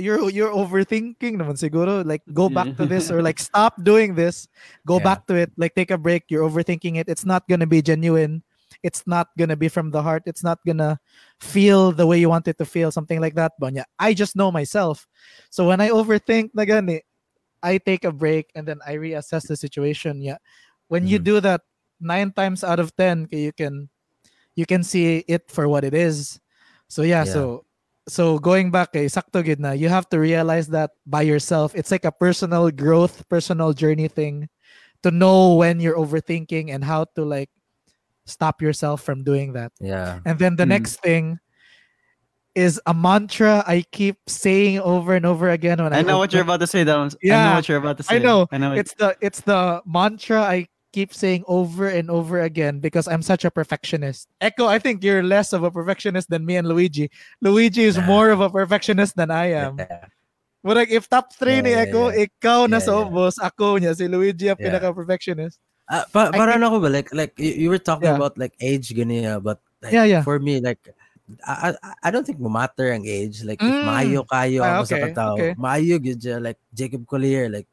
you're 0.00 0.28
you're 0.28 0.52
overthinking 0.52 1.40
naman 1.40 1.56
siguro. 1.56 2.04
Like 2.04 2.20
go 2.32 2.48
back 2.48 2.76
to 2.76 2.84
this 2.84 3.10
or 3.10 3.22
like 3.22 3.38
stop 3.40 3.80
doing 3.84 4.14
this. 4.14 4.48
Go 4.84 4.96
Yeah. 4.98 5.04
back 5.04 5.26
to 5.28 5.34
it. 5.36 5.52
Like 5.56 5.74
take 5.74 5.90
a 5.90 5.96
break. 6.00 6.24
You're 6.28 6.44
overthinking 6.48 6.96
it. 6.96 7.08
It's 7.08 7.24
not 7.24 7.48
gonna 7.48 7.68
be 7.68 7.80
genuine. 7.80 8.42
It's 8.82 9.06
not 9.06 9.28
gonna 9.38 9.56
be 9.56 9.68
from 9.68 9.90
the 9.90 10.02
heart. 10.02 10.22
It's 10.26 10.42
not 10.42 10.58
gonna 10.66 10.98
feel 11.40 11.92
the 11.92 12.06
way 12.06 12.18
you 12.18 12.28
want 12.28 12.48
it 12.48 12.58
to 12.58 12.64
feel. 12.64 12.90
Something 12.90 13.20
like 13.20 13.34
that. 13.36 13.52
But 13.58 13.74
yeah, 13.74 13.84
I 13.98 14.14
just 14.14 14.36
know 14.36 14.50
myself. 14.50 15.06
So 15.50 15.66
when 15.68 15.80
I 15.80 15.90
overthink 15.90 16.50
na 16.54 16.64
gani, 16.64 17.02
I 17.62 17.78
take 17.78 18.04
a 18.04 18.12
break 18.12 18.50
and 18.54 18.66
then 18.66 18.80
I 18.86 18.96
reassess 18.96 19.46
the 19.46 19.56
situation. 19.56 20.20
Yeah. 20.22 20.38
When 20.88 21.06
you 21.06 21.18
Mhm. 21.18 21.24
do 21.24 21.40
that 21.40 21.62
nine 22.00 22.32
times 22.32 22.64
out 22.64 22.80
of 22.80 22.94
ten, 22.96 23.28
you 23.30 23.52
can 23.52 23.88
you 24.54 24.66
can 24.66 24.82
see 24.82 25.24
it 25.28 25.50
for 25.50 25.68
what 25.68 25.84
it 25.84 25.94
is. 25.94 26.40
So 26.88 27.02
yeah, 27.02 27.24
Yeah. 27.24 27.32
so 27.32 27.64
so 28.08 28.38
going 28.38 28.70
back 28.70 28.92
kay 28.92 29.06
sakto 29.06 29.44
gid 29.44 29.60
na, 29.60 29.72
you 29.72 29.88
have 29.88 30.08
to 30.10 30.18
realize 30.18 30.68
that 30.74 30.90
by 31.06 31.22
yourself. 31.22 31.72
It's 31.74 31.90
like 31.90 32.04
a 32.04 32.12
personal 32.12 32.70
growth, 32.70 33.24
personal 33.28 33.72
journey 33.72 34.08
thing 34.08 34.48
to 35.02 35.10
know 35.10 35.54
when 35.54 35.80
you're 35.80 35.96
overthinking 35.98 36.70
and 36.74 36.84
how 36.84 37.06
to 37.14 37.24
like 37.24 37.50
stop 38.26 38.62
yourself 38.62 39.02
from 39.02 39.24
doing 39.24 39.52
that. 39.54 39.72
Yeah. 39.80 40.20
And 40.24 40.38
then 40.38 40.56
the 40.56 40.64
Mm. 40.64 40.68
next 40.78 41.00
thing 41.00 41.38
is 42.54 42.80
a 42.86 42.92
mantra 42.92 43.64
I 43.66 43.84
keep 43.92 44.16
saying 44.28 44.80
over 44.80 45.14
and 45.16 45.24
over 45.24 45.50
again 45.50 45.82
when 45.82 45.92
I, 45.92 46.00
I 46.00 46.02
know 46.02 46.18
what 46.18 46.32
you're 46.32 46.42
about 46.42 46.60
to 46.60 46.66
say, 46.66 46.84
Doms. 46.84 47.14
I 47.16 47.18
Yeah, 47.22 47.44
know 47.48 47.54
what 47.56 47.68
you're 47.68 47.78
about 47.80 47.96
to 47.96 48.02
say. 48.02 48.16
I 48.16 48.18
know. 48.18 48.46
I 48.52 48.58
know. 48.58 48.72
It's 48.76 48.92
the 48.94 49.16
it's 49.24 49.40
the 49.40 49.80
mantra 49.86 50.42
I 50.42 50.68
keep 50.92 51.14
saying 51.16 51.42
over 51.48 51.88
and 51.88 52.10
over 52.12 52.42
again 52.44 52.78
because 52.78 53.08
I'm 53.08 53.22
such 53.24 53.46
a 53.46 53.50
perfectionist. 53.50 54.28
Echo, 54.44 54.66
I 54.68 54.78
think 54.78 55.00
you're 55.02 55.22
less 55.24 55.54
of 55.56 55.64
a 55.64 55.70
perfectionist 55.72 56.28
than 56.28 56.44
me 56.44 56.56
and 56.60 56.68
Luigi. 56.68 57.08
Luigi 57.40 57.84
is 57.88 57.96
Nah. 57.96 58.04
more 58.04 58.28
of 58.28 58.40
a 58.44 58.50
perfectionist 58.52 59.16
than 59.16 59.30
I 59.32 59.56
am. 59.56 59.78
Yeah. 59.80 60.04
But 60.62 60.76
like 60.76 60.90
if 60.92 61.08
top 61.08 61.32
3 61.32 61.62
ni 61.64 61.70
Yeah, 61.72 61.76
yeah, 61.76 61.82
Echo, 61.88 62.02
yeah. 62.12 62.26
ikaw 62.28 62.68
na 62.68 62.76
Yeah, 62.76 62.84
sa 62.84 62.92
yeah. 63.00 63.04
ubos, 63.08 63.34
ako 63.40 63.80
niya 63.80 63.96
si 63.96 64.04
Luigi 64.06 64.52
ang 64.52 64.60
Yeah. 64.60 64.68
pinaka-perfectionist. 64.76 65.56
Uh, 65.92 66.04
but 66.08 66.32
I 66.32 66.40
but 66.40 66.48
think- 66.48 66.56
ano 66.56 66.66
ko 66.72 66.76
ba 66.80 66.88
like 66.88 67.12
like 67.12 67.36
you, 67.36 67.52
you 67.52 67.68
were 67.68 67.76
talking 67.82 68.08
Yeah. 68.08 68.16
about 68.16 68.40
like 68.40 68.56
age 68.64 68.96
ganyan 68.96 69.44
but 69.44 69.60
like, 69.84 69.92
Yeah, 69.92 70.08
yeah. 70.08 70.22
for 70.24 70.40
me 70.40 70.56
like 70.64 70.80
I, 71.44 71.76
I 71.76 71.92
I 72.04 72.08
don't 72.08 72.24
think 72.24 72.40
matter 72.40 72.88
ang 72.92 73.04
age 73.04 73.44
like 73.44 73.60
if 73.60 73.68
Mm. 73.68 73.84
maayo 73.84 74.20
kayo 74.24 74.64
Ah, 74.64 74.80
ako 74.80 74.84
sa 74.88 74.96
okay, 74.96 75.04
katao 75.12 75.32
okay. 75.36 75.52
maayo 75.60 75.96
like 76.40 76.56
Jacob 76.72 77.04
Collier 77.04 77.52
like 77.52 77.68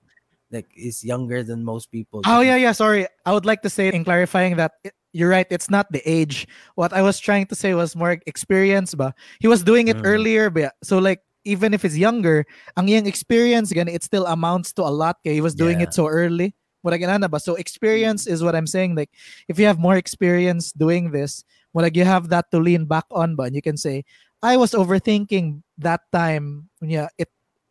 like 0.52 0.68
is 0.76 1.00
younger 1.08 1.48
than 1.48 1.64
most 1.64 1.88
people 1.96 2.20
Oh 2.28 2.44
yeah, 2.44 2.60
yeah. 2.60 2.76
Sorry, 2.76 3.08
I 3.24 3.32
would 3.32 3.46
like 3.48 3.64
to 3.64 3.72
say 3.72 3.88
in 3.88 4.04
clarifying 4.04 4.60
that 4.60 4.76
it- 4.84 4.98
you're 5.16 5.30
right. 5.32 5.48
It's 5.50 5.70
not 5.72 5.90
the 5.90 6.04
age. 6.06 6.46
What 6.76 6.94
I 6.94 7.02
was 7.02 7.18
trying 7.18 7.48
to 7.50 7.56
say 7.58 7.74
was 7.74 7.96
more 7.98 8.20
experience. 8.30 8.94
But 8.94 9.16
he 9.42 9.48
was 9.50 9.64
doing 9.66 9.88
it 9.90 9.98
Mm. 9.98 10.06
earlier. 10.06 10.50
But 10.54 10.76
so 10.86 11.00
like 11.02 11.24
even 11.48 11.74
if 11.74 11.82
it's 11.88 11.96
younger, 11.98 12.46
ang 12.78 12.86
iyang 12.92 13.08
experience 13.08 13.72
again, 13.74 13.88
it 13.90 14.04
still 14.06 14.28
amounts 14.28 14.70
to 14.78 14.86
a 14.86 14.92
lot. 14.94 15.18
Kaya 15.24 15.34
he 15.38 15.42
was 15.42 15.56
doing 15.58 15.80
it 15.82 15.96
so 15.96 16.06
early. 16.06 16.54
What 16.82 16.94
again, 16.94 17.22
ba? 17.22 17.40
So 17.40 17.56
experience 17.56 18.28
is 18.28 18.44
what 18.44 18.56
I'm 18.56 18.68
saying. 18.68 18.96
Like 18.96 19.10
if 19.48 19.60
you 19.60 19.66
have 19.66 19.80
more 19.80 19.96
experience 19.96 20.72
doing 20.72 21.12
this, 21.12 21.44
like 21.74 21.96
you 21.96 22.06
have 22.06 22.30
that 22.30 22.52
to 22.52 22.60
lean 22.60 22.86
back 22.86 23.06
on, 23.12 23.36
but 23.36 23.54
you 23.54 23.62
can 23.62 23.78
say, 23.78 24.04
I 24.42 24.58
was 24.58 24.72
overthinking 24.72 25.62
that 25.80 26.02
time. 26.12 26.70
Yeah, 26.82 27.08
it 27.18 27.30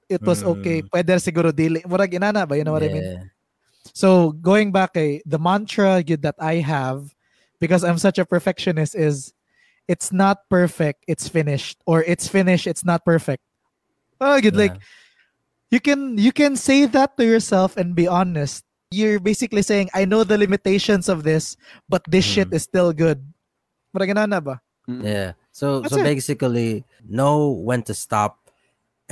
it 0.09 0.22
was 0.22 0.44
okay. 0.44 0.82
Mm. 0.82 0.88
Pwede 0.90 1.14
siguro 1.20 1.52
dili. 1.52 1.84
What 1.86 2.00
inana 2.00 2.48
ba? 2.48 2.56
You 2.56 2.64
know 2.64 2.72
what 2.72 2.82
I 2.82 2.88
mean? 2.88 3.30
So 3.94 4.32
going 4.32 4.72
back, 4.72 4.96
eh, 4.96 5.20
the 5.24 5.38
mantra 5.38 6.04
that 6.04 6.36
I 6.38 6.56
have, 6.61 7.14
because 7.61 7.84
I'm 7.84 7.98
such 7.98 8.18
a 8.18 8.24
perfectionist, 8.24 8.94
is 8.94 9.32
it's 9.88 10.12
not 10.12 10.48
perfect, 10.50 11.04
it's 11.09 11.28
finished, 11.28 11.80
or 11.86 12.04
it's 12.04 12.28
finished, 12.28 12.66
it's 12.66 12.84
not 12.84 13.04
perfect. 13.04 13.42
Oh, 14.20 14.40
good. 14.40 14.56
Like 14.56 14.76
you 15.70 15.80
can 15.80 16.18
you 16.18 16.32
can 16.32 16.56
say 16.56 16.84
that 16.86 17.16
to 17.16 17.24
yourself 17.24 17.76
and 17.76 17.94
be 17.94 18.06
honest. 18.06 18.64
You're 18.91 19.20
basically 19.20 19.61
saying, 19.61 19.91
I 19.93 20.05
know 20.09 20.24
the 20.24 20.39
limitations 20.39 21.09
of 21.12 21.22
this, 21.22 21.57
but 21.89 22.01
this 22.09 22.24
shit 22.24 22.49
Mhm. 22.49 22.57
is 22.57 22.62
still 22.64 22.93
good. 22.97 23.20
But 23.93 24.09
na 24.09 24.41
ba? 24.41 24.61
Mm. 24.89 25.05
Yeah. 25.05 25.30
So 25.53 25.80
That's 25.84 25.93
so 25.93 26.01
it. 26.01 26.05
basically 26.09 26.84
know 27.05 27.53
when 27.53 27.84
to 27.84 27.93
stop 27.93 28.49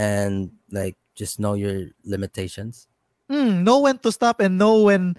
and 0.00 0.52
like 0.72 0.96
just 1.12 1.36
know 1.40 1.52
your 1.52 1.92
limitations. 2.04 2.88
Mm, 3.28 3.64
know 3.64 3.80
when 3.84 3.98
to 4.00 4.12
stop 4.12 4.40
and 4.40 4.56
know 4.56 4.80
when 4.88 5.16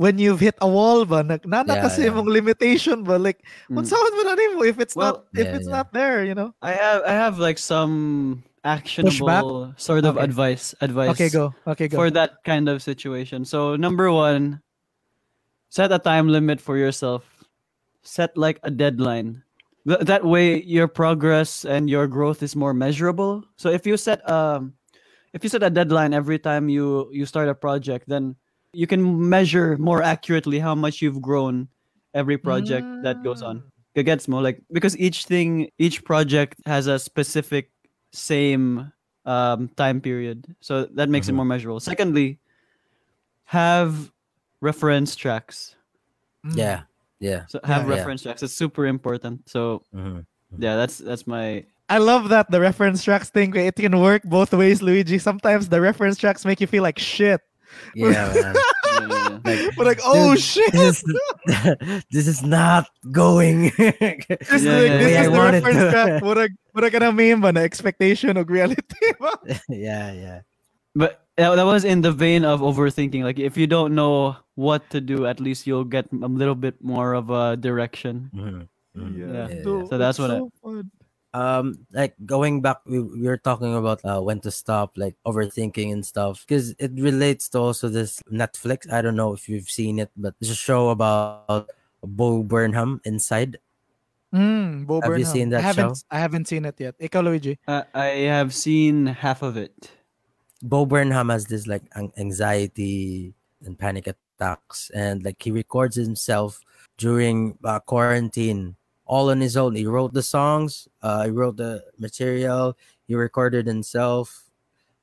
when 0.00 0.16
you've 0.18 0.40
hit 0.40 0.56
a 0.64 0.66
wall 0.66 1.04
ba 1.04 1.20
nag 1.22 1.44
nana 1.44 1.76
Yeah, 1.76 1.84
kasi 1.84 2.08
yeah. 2.08 2.14
mong 2.16 2.26
limitation 2.32 3.04
ba 3.04 3.20
like 3.20 3.44
Mm. 3.68 3.76
what's 3.78 3.92
mo 3.92 4.22
na 4.24 4.34
mo 4.56 4.64
if 4.64 4.80
it's 4.80 4.96
Well, 4.96 5.28
not 5.28 5.36
if 5.36 5.44
yeah, 5.46 5.56
it's 5.60 5.68
yeah. 5.68 5.76
not 5.84 5.92
there 5.92 6.24
you 6.24 6.32
know 6.34 6.56
I 6.64 6.72
have 6.72 7.04
I 7.04 7.12
have 7.12 7.36
like 7.38 7.60
some 7.60 8.40
actionable 8.64 9.72
sort 9.76 10.04
of 10.04 10.16
Okay. 10.16 10.24
advice 10.24 10.74
advice 10.80 11.10
okay 11.16 11.28
go 11.28 11.54
okay 11.66 11.88
go 11.88 11.96
for 11.96 12.10
that 12.10 12.44
kind 12.44 12.68
of 12.68 12.82
situation. 12.82 13.44
So 13.44 13.76
number 13.76 14.12
one, 14.12 14.60
set 15.70 15.92
a 15.92 15.98
time 15.98 16.28
limit 16.28 16.60
for 16.60 16.76
yourself. 16.76 17.24
Set 18.02 18.36
like 18.36 18.58
a 18.62 18.70
deadline. 18.70 19.42
Th- 19.86 20.00
that 20.00 20.24
way 20.24 20.62
your 20.62 20.88
progress 20.88 21.64
and 21.64 21.88
your 21.88 22.06
growth 22.06 22.42
is 22.42 22.56
more 22.56 22.72
measurable. 22.74 23.44
So 23.56 23.68
if 23.70 23.86
you 23.86 23.96
set 23.96 24.20
um 24.28 24.74
if 25.32 25.44
you 25.44 25.48
set 25.48 25.62
a 25.62 25.70
deadline 25.70 26.12
every 26.12 26.38
time 26.38 26.68
you 26.68 27.08
you 27.12 27.24
start 27.24 27.48
a 27.48 27.54
project, 27.54 28.08
then 28.08 28.36
you 28.72 28.86
can 28.86 29.02
measure 29.28 29.76
more 29.78 30.02
accurately 30.02 30.58
how 30.58 30.74
much 30.74 31.00
you've 31.02 31.20
grown 31.20 31.68
every 32.14 32.38
project 32.38 32.86
that 33.02 33.22
goes 33.24 33.42
on. 33.42 33.62
It 33.94 34.04
gets 34.04 34.28
more 34.28 34.42
like 34.42 34.62
because 34.72 34.96
each 34.98 35.26
thing 35.26 35.68
each 35.78 36.04
project 36.04 36.60
has 36.66 36.86
a 36.86 36.98
specific 36.98 37.70
same 38.12 38.92
um 39.26 39.68
time 39.76 40.00
period. 40.00 40.44
So 40.60 40.86
that 40.94 41.08
makes 41.08 41.28
it 41.28 41.32
Mhm. 41.32 41.36
more 41.36 41.44
measurable. 41.44 41.80
Secondly, 41.80 42.38
have 43.44 44.10
reference 44.60 45.16
tracks. 45.16 45.76
Mm. 46.46 46.56
Yeah. 46.56 46.80
Yeah. 47.18 47.44
So 47.48 47.60
have 47.64 47.82
Yeah. 47.84 47.88
Yeah. 47.88 47.96
reference 47.98 48.22
tracks. 48.22 48.42
It's 48.42 48.54
super 48.54 48.86
important. 48.86 49.48
So 49.48 49.82
Mhm. 49.94 50.24
yeah, 50.58 50.76
that's 50.76 50.98
that's 50.98 51.26
my 51.26 51.64
I 51.88 51.98
love 51.98 52.28
that 52.30 52.50
the 52.50 52.60
reference 52.60 53.02
tracks 53.02 53.30
thing 53.30 53.54
it 53.56 53.74
can 53.74 53.98
work 53.98 54.22
both 54.22 54.52
ways 54.54 54.80
Luigi 54.80 55.18
sometimes 55.18 55.68
the 55.68 55.80
reference 55.80 56.16
tracks 56.18 56.44
make 56.44 56.60
you 56.60 56.66
feel 56.68 56.82
like 56.84 56.98
shit 56.98 57.40
Yeah, 57.94 58.32
man. 58.34 58.54
yeah, 58.90 59.38
yeah, 59.44 59.52
yeah. 59.54 59.68
we're 59.76 59.84
like 59.84 60.00
oh 60.04 60.34
Dude, 60.34 60.42
shit 60.42 60.72
this 60.72 61.02
is 61.02 61.20
this 62.10 62.26
is 62.26 62.42
not 62.42 62.88
going. 63.10 63.70
this, 63.78 63.94
Yeah, 64.00 64.54
is, 64.56 64.64
yeah, 64.64 64.98
this 64.98 65.12
yeah. 65.12 65.14
is 65.14 65.16
I 65.16 65.24
the 65.26 65.30
wanted 65.38 65.62
reference 65.64 65.78
to. 65.78 65.90
track 65.90 66.22
what 66.26 66.38
a 66.38 66.48
what 66.72 66.84
a 66.84 66.90
gonna 66.90 67.12
mean 67.12 67.40
ba 67.40 67.52
na 67.52 67.60
expectation 67.60 68.36
of 68.36 68.50
reality 68.50 68.82
ba? 69.20 69.32
yeah, 69.68 70.12
yeah. 70.12 70.38
But 70.94 71.22
that, 71.38 71.54
that 71.54 71.64
was 71.66 71.84
in 71.86 72.02
the 72.02 72.10
vein 72.12 72.44
of 72.44 72.60
overthinking. 72.60 73.22
Like 73.22 73.38
if 73.38 73.56
you 73.56 73.66
don't 73.66 73.94
know 73.94 74.36
what 74.56 74.90
to 74.90 75.00
do, 75.00 75.24
at 75.26 75.38
least 75.40 75.66
you'll 75.66 75.86
get 75.88 76.10
a 76.12 76.26
little 76.28 76.58
bit 76.58 76.82
more 76.82 77.14
of 77.14 77.30
a 77.30 77.56
direction. 77.56 78.28
Mhm. 78.34 78.66
Mhm. 78.98 79.12
Yeah. 79.16 79.46
Yeah. 79.48 79.86
So 79.88 79.96
that's 79.98 80.18
what 80.18 80.30
I- 80.34 80.42
so 80.42 80.50
fun. 80.62 80.90
Um 81.32 81.86
like 81.92 82.14
going 82.26 82.60
back 82.60 82.78
we, 82.86 82.98
we 82.98 83.22
were 83.22 83.36
talking 83.38 83.74
about 83.76 84.02
uh 84.04 84.20
when 84.20 84.40
to 84.40 84.50
stop 84.50 84.98
like 84.98 85.14
overthinking 85.26 85.92
and 85.92 86.04
stuff 86.04 86.42
because 86.46 86.74
it 86.78 86.90
relates 86.98 87.48
to 87.48 87.58
also 87.58 87.88
this 87.88 88.18
netflix 88.32 88.90
i 88.92 89.00
don't 89.00 89.14
know 89.14 89.32
if 89.32 89.48
you've 89.48 89.70
seen 89.70 89.98
it 90.00 90.10
but 90.16 90.34
it's 90.40 90.50
a 90.50 90.54
show 90.58 90.90
about 90.90 91.70
bo 92.02 92.42
burnham 92.42 93.00
inside 93.04 93.58
Mm, 94.32 94.86
Bo 94.86 95.00
Have 95.02 95.10
you 95.18 95.26
Burnham. 95.26 95.32
seen 95.32 95.48
that 95.50 95.58
I 95.58 95.62
haven't, 95.62 95.96
show? 95.96 96.02
I 96.08 96.18
haven't 96.22 96.46
seen 96.46 96.64
it 96.64 96.78
yet. 96.78 96.94
Ikaw, 97.02 97.24
Luigi. 97.24 97.58
Uh, 97.66 97.82
I 97.92 98.30
have 98.30 98.54
seen 98.54 99.06
half 99.06 99.42
of 99.42 99.56
it. 99.58 99.90
bo 100.62 100.86
burnham 100.86 101.30
has 101.34 101.46
this 101.46 101.66
like 101.66 101.82
anxiety 102.16 103.34
and 103.66 103.74
panic 103.78 104.06
attacks 104.06 104.90
and 104.94 105.24
like 105.24 105.42
he 105.42 105.50
records 105.50 105.96
himself 105.96 106.60
during 106.96 107.58
uh, 107.64 107.80
quarantine 107.80 108.76
all 109.10 109.30
on 109.34 109.42
his 109.42 109.58
own. 109.58 109.74
He 109.74 109.90
wrote 109.90 110.14
the 110.14 110.22
songs 110.22 110.86
uh 111.02 111.26
he 111.26 111.34
wrote 111.34 111.58
the 111.58 111.82
material 111.98 112.78
he 113.10 113.18
recorded 113.18 113.66
himself 113.66 114.46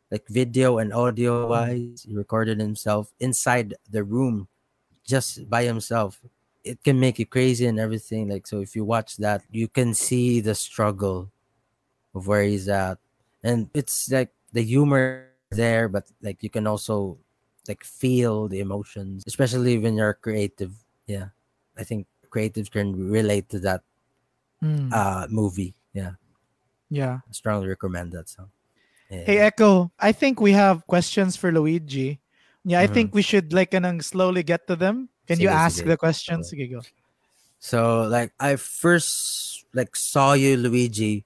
like 0.10 0.24
video 0.32 0.80
and 0.80 0.96
audio 0.96 1.44
wise 1.52 2.08
he 2.08 2.16
recorded 2.16 2.58
himself 2.64 3.12
inside 3.20 3.76
the 3.92 4.08
room 4.08 4.48
just 5.04 5.44
by 5.52 5.68
himself. 5.68 6.24
It 6.64 6.80
can 6.84 7.00
make 7.00 7.20
you 7.20 7.28
crazy 7.28 7.68
and 7.68 7.80
everything 7.80 8.32
like 8.32 8.48
so 8.48 8.64
if 8.64 8.76
you 8.76 8.88
watch 8.88 9.20
that 9.20 9.44
you 9.52 9.68
can 9.68 9.94
see 9.94 10.40
the 10.40 10.56
struggle 10.56 11.28
of 12.16 12.28
where 12.28 12.44
he's 12.44 12.68
at. 12.72 12.98
And 13.44 13.70
it's 13.76 14.08
like 14.10 14.32
the 14.56 14.64
humor 14.64 15.28
there 15.52 15.88
but 15.92 16.08
like 16.24 16.44
you 16.44 16.50
can 16.50 16.68
also 16.68 17.20
like 17.68 17.84
feel 17.84 18.48
the 18.48 18.60
emotions 18.64 19.24
especially 19.28 19.78
when 19.78 19.96
you're 20.00 20.16
creative. 20.16 20.72
Yeah 21.08 21.32
i 21.80 21.84
think 21.84 22.08
creatives 22.28 22.70
can 22.72 22.92
relate 23.12 23.48
to 23.48 23.60
that 23.60 23.87
Mm, 24.64 24.90
uh 24.92 25.28
movie 25.30 25.76
yeah 25.94 26.18
yeah. 26.90 27.22
I 27.28 27.32
strongly 27.32 27.68
recommend 27.70 28.12
that 28.14 28.30
song 28.30 28.50
yeah. 29.10 29.24
Hey, 29.26 29.38
Echo, 29.40 29.92
I 30.00 30.12
think 30.12 30.42
we 30.42 30.52
have 30.52 30.84
questions 30.86 31.38
for 31.40 31.52
Luigi. 31.52 32.20
Yeah, 32.66 32.82
I 32.84 32.88
Mhm. 32.88 32.94
think 32.94 33.08
we 33.16 33.22
should 33.24 33.54
like 33.56 33.72
kanang 33.72 34.04
slowly 34.04 34.44
get 34.44 34.68
to 34.68 34.76
them. 34.76 35.08
Can 35.28 35.40
you 35.40 35.48
ask 35.48 35.80
sige. 35.80 35.88
the 35.88 35.96
questions? 35.96 36.52
Sige, 36.52 36.68
go. 36.72 36.82
so 37.60 38.06
like 38.06 38.32
i 38.40 38.54
first 38.56 39.66
like 39.74 39.96
saw 39.98 40.34
you 40.38 40.54
luigi 40.58 41.26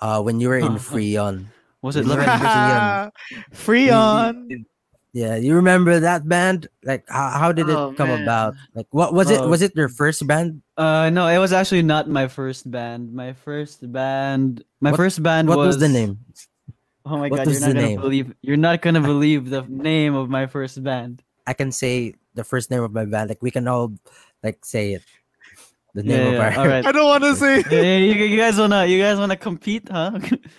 uh 0.00 0.16
when 0.22 0.40
you 0.40 0.48
were 0.48 0.58
in 0.58 0.80
freon 0.88 1.44
Was 1.82 1.94
it 1.94 2.06
You're 2.06 2.26
Love 2.26 3.04
right. 5.24 5.30
and 5.34 5.42
Free 5.42 5.48
You- 5.48 5.54
on. 5.54 5.54
you- 5.54 5.54
yeah 5.54 5.54
you 5.54 5.54
remember 5.54 6.00
that 6.00 6.28
band 6.28 6.68
like 6.84 7.04
how, 7.08 7.30
how 7.30 7.50
did 7.52 7.68
it 7.68 7.74
Oh, 7.74 7.92
come 7.96 8.08
man. 8.08 8.22
about 8.22 8.54
like 8.74 8.86
what 8.90 9.14
was 9.14 9.30
it 9.30 9.40
Oh. 9.40 9.48
was 9.48 9.62
it 9.62 9.74
your 9.74 9.88
first 9.88 10.26
band 10.26 10.62
Uh, 10.78 11.10
no, 11.10 11.26
it 11.26 11.38
was 11.42 11.52
actually 11.52 11.82
not 11.82 12.06
my 12.06 12.28
first 12.30 12.70
band. 12.70 13.10
My 13.12 13.34
first 13.34 13.82
band, 13.90 14.62
my 14.80 14.90
What- 14.94 14.96
first 15.02 15.22
band 15.22 15.48
what 15.48 15.58
was, 15.58 15.74
was, 15.74 15.78
the 15.82 15.88
name 15.90 16.22
Oh 17.08 17.16
my 17.16 17.28
What 17.32 17.42
god, 17.42 17.48
you're 17.50 17.60
not 17.60 17.72
gonna 17.74 17.82
name? 17.88 18.00
believe. 18.00 18.28
You're 18.44 18.60
not 18.60 18.82
gonna 18.84 19.00
believe 19.00 19.48
the 19.50 19.64
name 19.66 20.14
of 20.14 20.28
my 20.30 20.46
first 20.46 20.78
band. 20.84 21.22
i 21.48 21.54
can 21.56 21.72
say 21.72 22.12
the 22.36 22.44
first 22.44 22.70
name 22.70 22.82
of 22.84 22.92
my 22.92 23.04
band 23.08 23.28
like 23.32 23.40
we 23.42 23.50
can 23.50 23.66
all 23.66 23.90
like 24.44 24.60
say 24.64 24.92
it 25.00 25.04
the 25.96 26.04
name 26.04 26.12
Yeah, 26.14 26.28
of 26.28 26.32
yeah, 26.36 26.44
our 26.46 26.52
all 26.62 26.68
right. 26.68 26.84
I 26.86 26.92
don't 26.92 27.08
want 27.08 27.24
to 27.24 27.34
say. 27.42 27.64
Yeah, 27.72 27.80
yeah, 27.80 27.96
you, 27.96 28.12
you 28.28 28.36
guys 28.38 28.54
wanna, 28.60 28.84
you 28.86 29.00
guys 29.00 29.16
wanna 29.18 29.34
compete, 29.40 29.88
huh? 29.88 30.12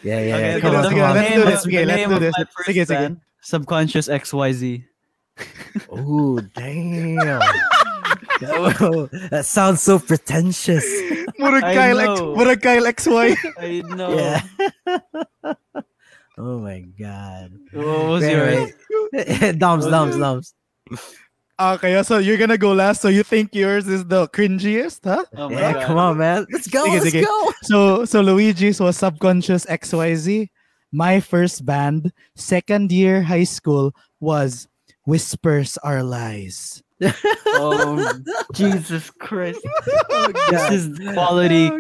yeah 0.04 0.20
yeah, 0.20 0.36
Okay, 0.36 0.52
yeah. 0.58 0.60
Come 0.60 0.76
on, 0.76 0.82
let's 0.84 0.90
come 0.90 1.00
on. 1.06 1.16
let's 1.16 1.32
do 1.32 1.44
this. 1.46 1.62
Okay, 1.70 1.86
let's 1.86 2.10
do 2.10 2.18
this. 2.20 2.34
my 2.36 2.46
first 2.50 2.68
Sige, 2.68 2.82
sige. 2.84 2.90
band, 2.90 3.14
Subconscious 3.42 4.08
XYZ. 4.08 4.84
Oh 5.90 6.40
damn! 6.56 7.42
That 8.40 9.42
sounds 9.46 9.82
so 9.82 10.00
pretentious. 10.00 10.86
Murag 11.40 11.64
I 11.64 11.74
Kyle, 11.76 12.00
X, 12.00 12.20
know. 12.20 12.36
murag 12.36 12.62
Kyle 12.62 12.84
XY. 12.84 13.36
I 13.60 13.82
know. 13.96 14.16
Yeah. 14.16 14.42
oh 16.38 16.60
my 16.60 16.80
god. 17.00 17.52
What 17.74 18.08
was 18.08 18.22
Wait, 18.24 18.32
yours? 18.32 18.72
wait. 19.14 19.60
Doms, 19.60 19.86
doms, 19.88 20.18
doms. 20.18 20.54
Okay, 21.60 22.02
so 22.04 22.18
you're 22.20 22.38
gonna 22.38 22.58
go 22.58 22.72
last. 22.74 23.02
So 23.02 23.10
you 23.10 23.24
think 23.24 23.54
yours 23.54 23.88
is 23.88 24.06
the 24.06 24.28
cringiest, 24.30 25.02
huh? 25.04 25.26
Oh 25.36 25.50
my 25.50 25.60
Yeah, 25.60 25.74
god. 25.74 25.86
come 25.88 25.98
on, 25.98 26.18
man. 26.18 26.46
Let's 26.52 26.68
go. 26.68 26.86
Sige, 26.86 27.02
let's 27.04 27.12
sige. 27.16 27.26
go. 27.26 27.54
So 27.64 28.06
so 28.06 28.22
Luigi's 28.22 28.80
was 28.80 28.96
subconscious 28.98 29.66
XYZ. 29.66 30.48
My 30.92 31.20
first 31.20 31.66
band, 31.66 32.12
second 32.36 32.92
year 32.92 33.22
high 33.24 33.44
school, 33.46 33.94
was 34.20 34.68
Whispers 35.06 35.78
Are 35.84 36.04
Lies. 36.04 36.84
Oh 37.52 37.98
Jesus 38.54 39.10
Christ! 39.10 39.60
Oh, 40.12 40.32
This 40.52 40.70
is 40.72 41.00
quality. 41.14 41.72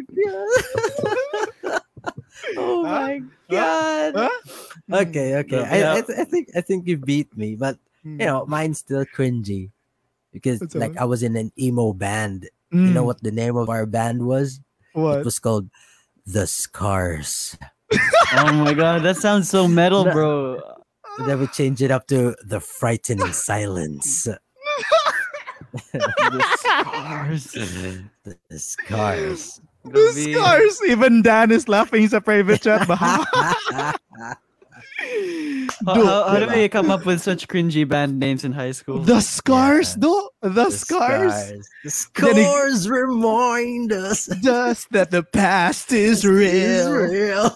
Oh, 2.57 2.84
my 2.84 3.22
god. 3.49 4.14
Huh? 4.15 4.30
Okay, 4.91 5.36
okay. 5.45 5.61
I, 5.64 5.98
I, 5.98 6.02
th- 6.02 6.18
I 6.19 6.23
think 6.26 6.49
I 6.56 6.61
think 6.61 6.88
you 6.88 6.98
beat 6.98 7.36
me, 7.38 7.56
but 7.56 7.77
you 8.03 8.26
know, 8.26 8.45
mine's 8.48 8.80
still 8.80 9.06
cringy 9.06 9.69
because 10.34 10.61
It's 10.61 10.73
like 10.76 10.95
alright. 10.98 11.02
I 11.02 11.06
was 11.06 11.22
in 11.22 11.36
an 11.36 11.52
emo 11.60 11.94
band. 11.94 12.49
You 12.72 12.94
know 12.94 13.03
Mm, 13.03 13.06
what 13.06 13.22
the 13.23 13.31
name 13.34 13.57
of 13.57 13.69
our 13.69 13.86
band 13.86 14.26
was? 14.26 14.61
What? 14.94 15.19
It 15.19 15.26
was 15.26 15.38
called 15.40 15.69
The 16.26 16.45
Scars. 16.48 17.57
Oh 18.34 18.53
my 18.53 18.74
god, 18.74 19.03
that 19.03 19.18
sounds 19.18 19.49
so 19.49 19.68
metal, 19.68 20.06
bro. 20.06 20.61
And 21.18 21.28
then 21.28 21.40
we 21.40 21.48
changed 21.48 21.82
it 21.82 21.91
up 21.91 22.07
to 22.07 22.36
The 22.45 22.60
Frightening 22.60 23.34
Silence. 23.34 24.28
The 25.84 26.44
scars. 26.57 27.52
the 27.52 28.60
Scars. 28.60 29.61
The 29.86 30.34
scars. 30.34 30.82
Even 30.88 31.22
Dan 31.22 31.52
is 31.52 31.68
laughing 31.68 32.07
sa 32.07 32.20
private 32.20 32.61
chat. 32.61 32.88
How, 35.85 35.95
how, 35.95 36.23
how 36.30 36.39
do 36.39 36.47
we 36.53 36.68
come 36.68 36.91
up 36.91 37.06
with 37.06 37.22
such 37.22 37.47
cringy 37.47 37.88
band 37.88 38.19
names 38.19 38.43
in 38.43 38.51
high 38.51 38.72
school? 38.72 38.99
the 38.99 39.22
scars, 39.22 39.95
Yeah. 39.95 40.03
though. 40.03 40.30
The, 40.41 40.69
scars. 40.72 41.34
The 41.84 41.91
Then 42.19 42.38
it- 42.38 42.43
scars 42.43 42.89
remind 42.89 43.91
us 43.93 44.27
Just 44.43 44.91
that 44.91 45.11
the 45.11 45.23
past 45.23 45.91
is 45.91 46.23
is 46.23 46.26
real. 46.26 46.91
real. 46.91 47.56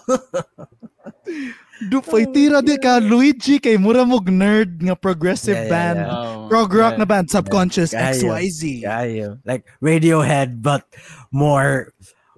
Do 1.90 2.00
pay 2.00 2.24
tira 2.24 2.62
di 2.62 2.78
ka 2.78 2.96
Luigi 3.02 3.58
kay 3.58 3.76
mura 3.76 4.06
mog 4.06 4.30
nerd 4.30 4.80
nga 4.80 4.94
progressive 4.96 5.56
Yeah, 5.58 5.64
yeah, 5.64 5.74
band. 5.74 5.98
yeah. 6.06 6.12
Oh, 6.16 6.46
Prog 6.48 6.72
rock 6.72 6.92
yeah. 6.94 6.98
na 7.02 7.04
band, 7.04 7.28
subconscious 7.28 7.90
Kaya. 7.92 8.14
XYZ. 8.14 8.80
Yeah, 8.80 9.02
yeah. 9.04 9.32
Like 9.44 9.66
Radiohead, 9.82 10.62
but 10.62 10.86
more 11.34 11.92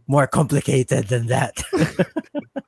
more 0.08 0.26
complicated 0.26 1.06
than 1.12 1.26
that. 1.30 1.62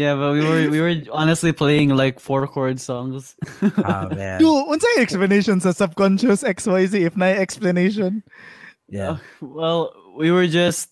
Yeah, 0.00 0.16
but 0.16 0.32
we 0.32 0.40
were 0.40 0.64
we 0.72 0.80
were 0.80 0.96
honestly 1.12 1.52
playing 1.52 1.92
like 1.92 2.24
four 2.24 2.48
chord 2.48 2.80
songs. 2.80 3.36
oh 3.60 4.08
man. 4.16 4.40
Do 4.40 4.48
unsay 4.72 4.96
explanation 4.96 5.60
sa 5.60 5.76
subconscious 5.76 6.40
XYZ 6.40 7.04
if 7.04 7.20
na 7.20 7.36
explanation? 7.36 8.24
Yeah. 8.88 9.20
Well, 9.44 9.92
we 10.16 10.32
were 10.32 10.48
just 10.48 10.88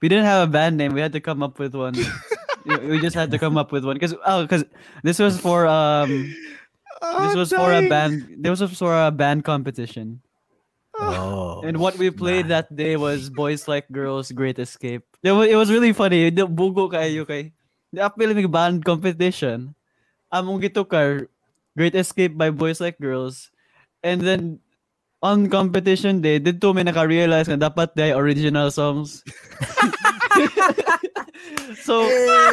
we 0.00 0.08
didn't 0.08 0.24
have 0.24 0.48
a 0.48 0.50
band 0.50 0.80
name. 0.80 0.96
We 0.96 1.04
had 1.04 1.12
to 1.12 1.20
come 1.20 1.44
up 1.44 1.60
with 1.60 1.76
one. 1.76 2.00
we 2.64 2.96
we 2.96 2.98
just 3.04 3.12
had 3.12 3.28
to 3.36 3.36
come 3.36 3.60
up 3.60 3.76
with 3.76 3.84
one 3.84 4.00
because 4.00 4.16
oh, 4.24 4.48
because 4.48 4.64
this 5.04 5.20
was 5.20 5.36
for 5.36 5.68
um 5.68 6.32
this 7.28 7.36
was 7.36 7.52
for 7.52 7.76
a 7.76 7.84
band. 7.92 8.40
This 8.40 8.56
was 8.56 8.72
for 8.72 8.96
a 8.96 9.12
band 9.12 9.44
competition. 9.44 10.24
Oh. 10.96 11.60
And 11.60 11.76
what 11.76 12.00
we 12.00 12.08
played 12.08 12.48
man. 12.48 12.64
that 12.64 12.72
day 12.72 12.96
was 12.96 13.28
Boys 13.28 13.68
Like 13.68 13.84
Girls 13.92 14.32
Great 14.32 14.56
Escape. 14.56 15.04
It 15.20 15.32
was, 15.36 15.44
it 15.44 15.56
was 15.60 15.68
really 15.68 15.92
funny. 15.92 16.32
The 16.32 16.48
bugo 16.48 16.88
kayo 16.88 17.28
kay. 17.28 17.52
The 17.96 18.04
appeal 18.04 18.36
ng 18.36 18.52
band 18.52 18.84
competition. 18.84 19.72
Among 20.28 20.60
gitukar 20.60 21.32
Great 21.72 21.96
Escape 21.96 22.36
by 22.36 22.52
Boys 22.52 22.76
Like 22.76 23.00
Girls. 23.00 23.48
And 24.04 24.20
then 24.20 24.60
on 25.24 25.48
competition 25.48 26.20
day, 26.20 26.36
dito 26.36 26.76
may 26.76 26.84
naka-realize 26.84 27.48
na 27.48 27.56
dapat 27.56 27.96
day 27.96 28.12
original 28.12 28.68
songs. 28.68 29.24
so 31.88 32.04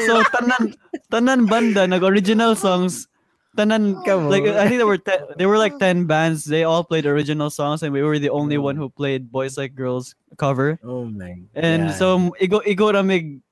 so 0.07 0.23
tanan 0.31 0.79
tanan 1.11 1.43
banda 1.51 1.83
nag-original 1.91 2.55
songs. 2.55 3.11
Tanan 3.53 4.01
Come 4.07 4.33
like. 4.33 4.47
I 4.47 4.65
think 4.65 4.79
there 4.81 4.89
were 4.89 4.97
te- 4.97 5.27
there 5.37 5.51
were 5.51 5.61
like 5.61 5.77
10 5.77 6.07
bands. 6.09 6.41
They 6.47 6.63
all 6.63 6.87
played 6.87 7.05
original 7.05 7.51
songs 7.51 7.83
and 7.83 7.93
we 7.93 8.01
were 8.01 8.17
the 8.17 8.33
only 8.33 8.57
oh. 8.57 8.65
one 8.65 8.79
who 8.79 8.89
played 8.89 9.29
Boys 9.29 9.59
Like 9.59 9.75
Girls 9.75 10.15
cover. 10.41 10.79
Oh 10.81 11.05
my. 11.05 11.37
And 11.53 11.91
so 11.93 12.33
igo 12.41 12.65
igo 12.65 12.95
ra 12.95 13.05
mig 13.05 13.43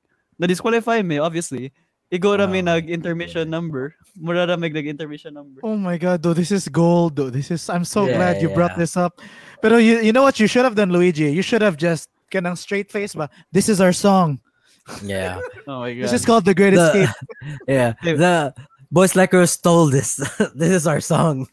na 0.41 0.49
disqualify 0.49 1.05
me 1.05 1.21
obviously. 1.21 1.69
Igo 2.11 2.35
ra 2.37 2.45
mi 2.47 2.59
Oh, 2.59 2.61
nag 2.75 2.89
intermission 2.91 3.49
number. 3.49 3.95
Mura 4.19 4.45
ra 4.45 4.57
mig 4.57 4.73
nag 4.73 4.85
intermission 4.87 5.33
number. 5.33 5.61
Oh 5.63 5.77
my 5.79 5.97
god, 5.97 6.21
though 6.21 6.33
this 6.35 6.51
is 6.51 6.67
gold 6.67 7.15
though. 7.15 7.29
This 7.31 7.51
is 7.51 7.63
I'm 7.71 7.85
so 7.87 8.05
Yeah, 8.05 8.17
glad 8.19 8.41
you 8.41 8.49
brought 8.51 8.75
this 8.75 8.97
up. 8.99 9.21
But 9.63 9.71
you 9.79 10.03
you 10.03 10.11
know 10.11 10.21
what 10.23 10.35
you 10.39 10.47
should 10.47 10.65
have 10.67 10.75
done, 10.75 10.91
Luigi? 10.91 11.31
You 11.31 11.41
should 11.41 11.61
have 11.63 11.77
just 11.79 12.09
kanang 12.27 12.57
straight 12.59 12.91
face 12.91 13.15
ba. 13.15 13.29
This 13.55 13.69
is 13.71 13.79
our 13.79 13.93
song. 13.95 14.39
yeah. 15.05 15.39
Oh 15.71 15.87
my 15.87 15.93
god. 15.95 16.03
This 16.03 16.11
is 16.13 16.25
called 16.27 16.43
The 16.43 16.51
Great 16.57 16.75
The- 16.75 16.83
Escape. 16.83 17.15
Yeah. 17.67 17.93
The 18.03 18.51
Boys 18.91 19.15
Like 19.15 19.31
Us 19.31 19.55
stole 19.55 19.87
this. 19.87 20.19
this 20.51 20.71
is 20.75 20.83
our 20.83 20.99
song. 20.99 21.47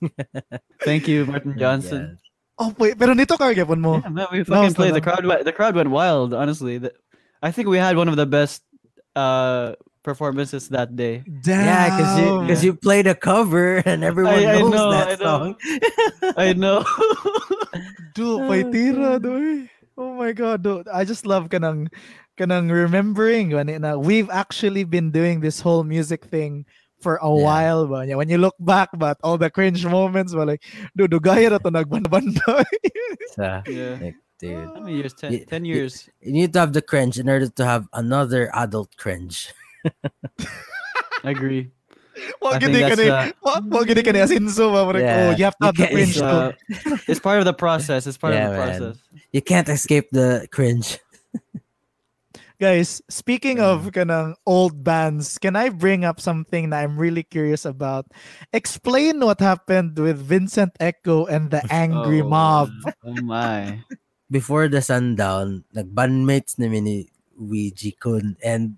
Thank 0.82 1.06
you, 1.06 1.22
Martin 1.22 1.55
Johnson. 1.55 2.18
Oh, 2.59 2.74
wait, 2.82 2.98
pero 2.98 3.14
nito 3.14 3.39
ka 3.39 3.55
gyapon 3.55 3.78
mo. 3.78 4.02
Yeah, 4.02 4.10
man, 4.10 4.26
we 4.35 4.43
No, 4.43 4.51
fucking 4.51 4.74
so 4.74 4.82
played. 4.82 4.94
The 4.98 5.05
crowd, 5.05 5.22
went, 5.22 5.47
the 5.47 5.55
crowd 5.55 5.78
went 5.78 5.86
wild. 5.94 6.35
Honestly, 6.35 6.82
The- 6.82 6.90
I 7.39 7.55
think 7.55 7.70
we 7.70 7.78
had 7.78 7.94
one 7.94 8.10
of 8.10 8.18
the 8.18 8.26
best 8.26 8.66
uh 9.14 9.78
performances 10.02 10.68
that 10.70 10.96
day. 10.96 11.22
Damn. 11.42 11.64
Yeah, 11.64 11.84
because 11.90 12.12
you 12.18 12.30
because 12.42 12.64
you 12.64 12.72
played 12.74 13.06
a 13.06 13.14
cover 13.14 13.78
and 13.84 14.02
everyone 14.04 14.34
I 14.44 14.58
knows 14.58 14.70
know, 14.72 14.90
that 14.90 15.08
I 15.08 15.14
know. 15.14 15.24
song. 15.24 15.48
I 16.36 16.48
know. 16.52 16.78
Dude, 18.14 18.42
may 18.50 18.62
tira, 18.66 19.18
doy. 19.20 19.68
Oh 19.98 20.14
my 20.14 20.32
god, 20.32 20.62
dude. 20.62 20.86
I 20.88 21.04
just 21.04 21.26
love 21.26 21.48
kanang 21.50 21.90
kanang 22.38 22.70
remembering 22.70 23.50
when 23.50 23.66
na 23.82 23.96
we've 23.98 24.30
actually 24.30 24.84
been 24.84 25.10
doing 25.10 25.40
this 25.40 25.58
whole 25.60 25.82
music 25.82 26.24
thing 26.26 26.66
for 27.02 27.18
a 27.22 27.26
Yeah. 27.30 27.42
while 27.46 27.82
ba. 27.86 28.06
Yeah, 28.06 28.14
when 28.18 28.30
you 28.30 28.38
look 28.38 28.54
back 28.58 28.90
but 28.94 29.18
all 29.22 29.38
the 29.38 29.50
cringe 29.50 29.82
moments 29.86 30.34
ba 30.34 30.42
like 30.46 30.62
dude, 30.96 31.10
dugaya 31.14 31.50
na 31.50 31.58
to 31.58 31.70
nagbanda-banda. 31.70 32.64
Yeah. 33.38 33.62
like, 34.02 34.18
dude, 34.42 34.66
How 34.66 34.82
many 34.82 34.98
years? 34.98 35.14
Ten, 35.14 35.30
Yeah, 35.34 35.44
ten 35.46 35.62
yeah. 35.64 35.74
years. 35.78 36.08
you 36.22 36.32
need 36.34 36.52
to 36.54 36.58
have 36.62 36.72
the 36.74 36.82
cringe 36.82 37.18
in 37.18 37.28
order 37.30 37.46
to 37.46 37.62
have 37.66 37.86
another 37.94 38.50
adult 38.54 38.94
cringe. 38.98 39.50
I 41.24 41.30
agree. 41.30 41.70
Wa 42.42 42.50
I 42.50 42.59
think 42.59 42.74
gidi 42.74 42.82
ka 42.82 42.94
that's 42.98 42.98
ni, 42.98 43.32
wa 43.42 43.62
wa 43.62 43.82
gidi 43.86 44.02
ka 44.02 44.10
ni 44.10 44.18
asinso 44.18 44.74
Yeah, 44.98 45.30
oh, 45.30 45.30
you 45.38 45.44
have 45.46 45.55
to 45.59 45.62
you 45.62 45.66
have 45.66 45.76
the 45.76 45.86
cringe 45.86 46.16
It's, 46.18 46.22
uh, 46.22 46.52
it's 47.06 47.20
part 47.22 47.38
of 47.38 47.44
the 47.46 47.55
process. 47.55 48.06
It's 48.06 48.18
part 48.18 48.34
Yeah, 48.34 48.50
of 48.50 48.50
the 48.50 48.59
man. 48.59 48.66
process. 48.66 48.94
You 49.30 49.42
can't 49.42 49.68
escape 49.68 50.10
the 50.10 50.48
cringe. 50.50 50.98
Guys, 52.59 52.98
speaking 53.06 53.62
of 53.62 53.94
kanang 53.94 54.34
old 54.42 54.82
bands, 54.82 55.38
can 55.38 55.55
I 55.55 55.70
bring 55.70 56.02
up 56.02 56.18
something 56.18 56.74
that 56.74 56.82
I'm 56.82 56.98
really 56.98 57.22
curious 57.22 57.62
about? 57.62 58.10
Explain 58.50 59.22
what 59.22 59.38
happened 59.38 59.94
with 59.94 60.18
Vincent 60.18 60.74
Echo 60.82 61.30
and 61.30 61.55
the 61.55 61.62
Angry 61.70 62.18
Oh, 62.18 62.26
Mob. 62.26 62.74
Oh 63.06 63.14
my. 63.22 63.78
Before 64.26 64.66
the 64.66 64.82
sundown, 64.82 65.70
nag-bandmates 65.70 66.59
namin 66.59 66.82
ni 66.82 66.98
Ouija 67.38 67.94
Kun 67.94 68.34
and 68.42 68.74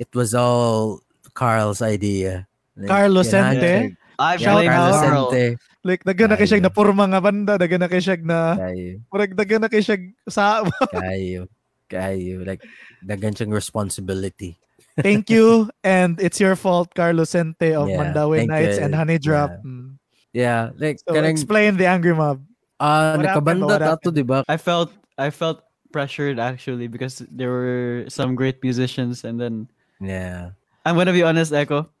it 0.00 0.08
was 0.16 0.32
all 0.32 1.04
Carl's 1.36 1.84
idea. 1.84 2.48
Like, 2.72 2.88
Carlos 2.88 3.28
Sente? 3.28 3.92
I 4.16 4.36
Shout 4.40 4.64
blame 4.64 4.72
out. 4.72 5.04
Carl. 5.04 5.28
Sente. 5.28 5.60
Like 5.84 6.04
dagan 6.04 6.28
na 6.32 6.36
kay 6.36 6.44
siya 6.44 6.60
Ayo. 6.60 6.68
na 6.68 6.72
purma 6.72 7.04
nga 7.08 7.20
banda, 7.20 7.56
dagan 7.56 7.80
na 7.80 7.88
kay 7.88 8.00
siya 8.04 8.16
na 8.20 8.52
Kayo, 8.56 9.00
murag 9.08 9.32
dagan 9.32 9.60
na 9.64 9.68
kay 9.72 9.80
siya 9.80 9.96
sa 10.28 10.60
kayo, 10.92 11.48
kayo. 11.88 12.44
Like, 12.44 12.60
dagan 13.00 13.32
siyang 13.32 13.52
responsibility. 13.52 14.60
Thank 15.00 15.32
you 15.32 15.72
and 15.80 16.20
it's 16.20 16.36
your 16.36 16.52
fault 16.56 16.92
Carlos 16.92 17.32
Sente 17.32 17.72
of 17.72 17.88
Yeah, 17.88 17.96
Mandaue 17.96 18.44
Nights 18.44 18.76
you. 18.76 18.84
and 18.84 18.92
Honey 18.92 19.16
Drop. 19.16 19.56
Yeah. 19.56 19.64
Mm. 19.64 19.88
Yeah, 20.36 20.62
like, 20.76 21.00
So 21.00 21.16
kanang, 21.16 21.32
explain 21.32 21.80
the 21.80 21.88
Angry 21.88 22.12
Mob. 22.12 22.44
ah, 22.76 23.16
what 23.16 23.24
nakabanda 23.24 23.76
tato, 23.80 24.12
di 24.12 24.20
ba? 24.24 24.44
I 24.52 24.56
felt 24.60 24.92
I 25.16 25.32
felt 25.32 25.64
pressured 25.96 26.36
actually 26.38 26.92
because 26.92 27.24
there 27.32 27.48
were 27.48 28.04
some 28.12 28.36
great 28.36 28.60
musicians 28.60 29.24
and 29.24 29.40
then 29.40 29.72
Yeah. 30.00 30.56
I'm 30.84 30.96
gonna 30.96 31.12
be 31.12 31.22
honest, 31.22 31.52
Echo. 31.52 31.92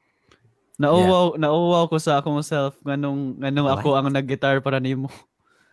Nauwaw, 0.80 1.36
nauwaw 1.36 1.84
ko 1.92 2.00
sa 2.00 2.18
akong 2.18 2.40
self 2.40 2.72
nganong 2.80 3.36
nganong 3.36 3.68
What? 3.68 3.78
ako 3.84 3.88
ang 4.00 4.08
nag-guitar 4.08 4.64
para 4.64 4.80
nimo. 4.80 5.12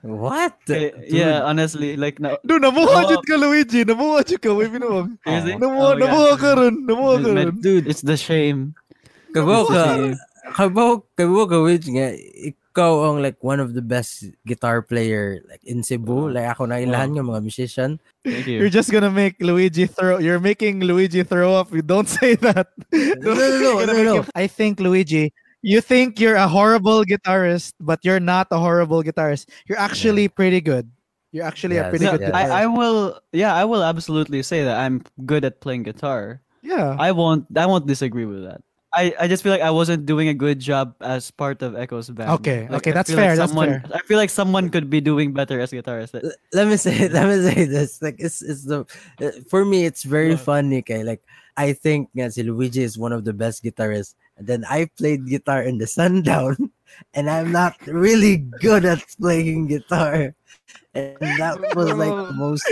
What? 0.03 0.59
Eh, 0.69 0.91
yeah, 1.07 1.41
honestly, 1.47 1.95
like 1.95 2.19
na 2.19 2.35
Do 2.43 2.59
namuha 2.59 3.07
jud 3.07 3.23
ka 3.23 3.39
Luigi, 3.39 3.87
namuha 3.87 4.21
jud 4.27 4.43
ka 4.43 4.51
way 4.51 4.67
binuwag. 4.67 5.15
Seriously? 5.23 5.55
Namuha, 5.55 5.87
Oh 5.87 5.95
my 5.95 5.99
namuha 6.03 6.31
God. 6.35 6.39
ka 6.43 6.49
ron, 6.59 6.75
namuha 6.83 7.13
ka 7.23 7.29
ron. 7.33 7.47
dude, 7.63 7.87
it's 7.87 8.03
the 8.03 8.19
shame. 8.19 8.75
Kabaw 9.31 9.63
ka, 9.65 9.81
kabaw, 10.53 11.01
kabaw 11.15 11.43
ka, 11.47 11.57
which 11.63 11.87
nga, 11.87 12.11
ikaw 12.77 13.09
ang 13.09 13.25
like 13.25 13.41
one 13.41 13.57
of 13.57 13.73
the 13.73 13.81
best 13.81 14.21
guitar 14.45 14.85
player 14.85 15.41
like 15.49 15.65
in 15.65 15.81
Cebu. 15.81 16.29
Like 16.29 16.45
ako 16.53 16.69
na 16.69 16.77
ilahan 16.77 17.17
nga 17.17 17.25
mga 17.25 17.41
musician. 17.41 17.97
Thank 18.21 18.45
You're 18.45 18.69
just 18.69 18.93
gonna 18.93 19.09
make 19.09 19.41
Luigi 19.41 19.89
throw. 19.89 20.21
You're 20.21 20.37
making 20.39 20.85
Luigi 20.85 21.25
throw 21.25 21.57
up. 21.57 21.73
You 21.73 21.81
don't 21.89 22.05
say 22.07 22.37
that. 22.45 22.69
No, 22.93 23.33
no, 23.33 23.45
no, 23.57 23.71
You're 23.81 23.89
no, 23.89 24.21
no. 24.21 24.25
I 24.37 24.45
think 24.45 24.77
Luigi, 24.79 25.33
you 25.65 25.81
think 25.81 26.21
you're 26.21 26.37
a 26.37 26.47
horrible 26.47 27.01
guitarist, 27.01 27.73
but 27.81 27.97
you're 28.05 28.21
not 28.21 28.45
a 28.53 28.59
horrible 28.61 29.01
guitarist. 29.01 29.49
You're 29.65 29.81
actually 29.81 30.29
pretty 30.29 30.61
good. 30.61 30.85
You're 31.33 31.45
actually 31.49 31.77
a 31.81 31.89
pretty 31.89 32.05
No, 32.05 32.13
good 32.17 32.29
yeah. 32.29 32.37
I, 32.37 32.63
I 32.63 32.65
will 32.69 33.17
yeah, 33.33 33.57
I 33.57 33.65
will 33.65 33.81
absolutely 33.83 34.41
say 34.45 34.63
that 34.63 34.77
I'm 34.77 35.01
good 35.25 35.43
at 35.43 35.59
playing 35.65 35.83
guitar. 35.83 36.41
yeah. 36.61 36.95
I 36.99 37.11
won't 37.11 37.49
I 37.57 37.65
won't 37.65 37.87
disagree 37.89 38.25
with 38.29 38.45
that. 38.45 38.61
I, 38.97 39.13
I 39.21 39.27
just 39.29 39.43
feel 39.45 39.53
like 39.53 39.61
I 39.61 39.69
wasn't 39.69 40.05
doing 40.09 40.27
a 40.27 40.33
good 40.33 40.57
job 40.59 40.95
as 41.05 41.29
part 41.29 41.61
of 41.61 41.77
Echo's 41.77 42.09
band. 42.09 42.41
Okay, 42.41 42.65
Like, 42.65 42.81
okay, 42.81 42.91
that's 42.91 43.09
feel 43.09 43.17
like 43.21 43.29
fair, 43.29 43.35
that's 43.37 43.53
fair. 43.53 43.83
I 43.93 44.01
feel 44.09 44.17
like 44.17 44.33
someone 44.33 44.69
could 44.73 44.89
be 44.89 44.99
doing 45.01 45.33
better 45.33 45.59
as 45.61 45.71
guitarist. 45.71 46.17
L- 46.17 46.33
let 46.53 46.65
me 46.67 46.77
say 46.77 47.07
let 47.13 47.29
me 47.29 47.37
say 47.45 47.65
this 47.69 48.01
like 48.01 48.17
it's 48.17 48.41
it's 48.41 48.65
the 48.65 48.85
uh, 49.21 49.31
for 49.49 49.63
me 49.65 49.85
it's 49.85 50.01
very 50.03 50.33
What? 50.33 50.41
funny 50.49 50.81
kay 50.81 51.03
like 51.05 51.21
I 51.57 51.73
think 51.77 52.09
nga 52.17 52.33
si 52.33 52.41
Luigi 52.41 52.81
is 52.81 52.97
one 52.97 53.13
of 53.13 53.21
the 53.25 53.33
best 53.33 53.61
guitarists 53.63 54.17
and 54.37 54.45
then 54.49 54.65
I 54.65 54.89
played 54.97 55.29
guitar 55.29 55.61
in 55.61 55.77
the 55.77 55.87
sundown 55.99 56.57
and 57.13 57.29
I'm 57.29 57.51
not 57.53 57.77
really 57.85 58.37
good 58.61 58.85
at 58.85 59.05
playing 59.21 59.67
guitar 59.69 60.33
and 60.97 61.17
that 61.37 61.57
was 61.77 61.93
like 61.93 62.13
the 62.13 62.33
most 62.41 62.65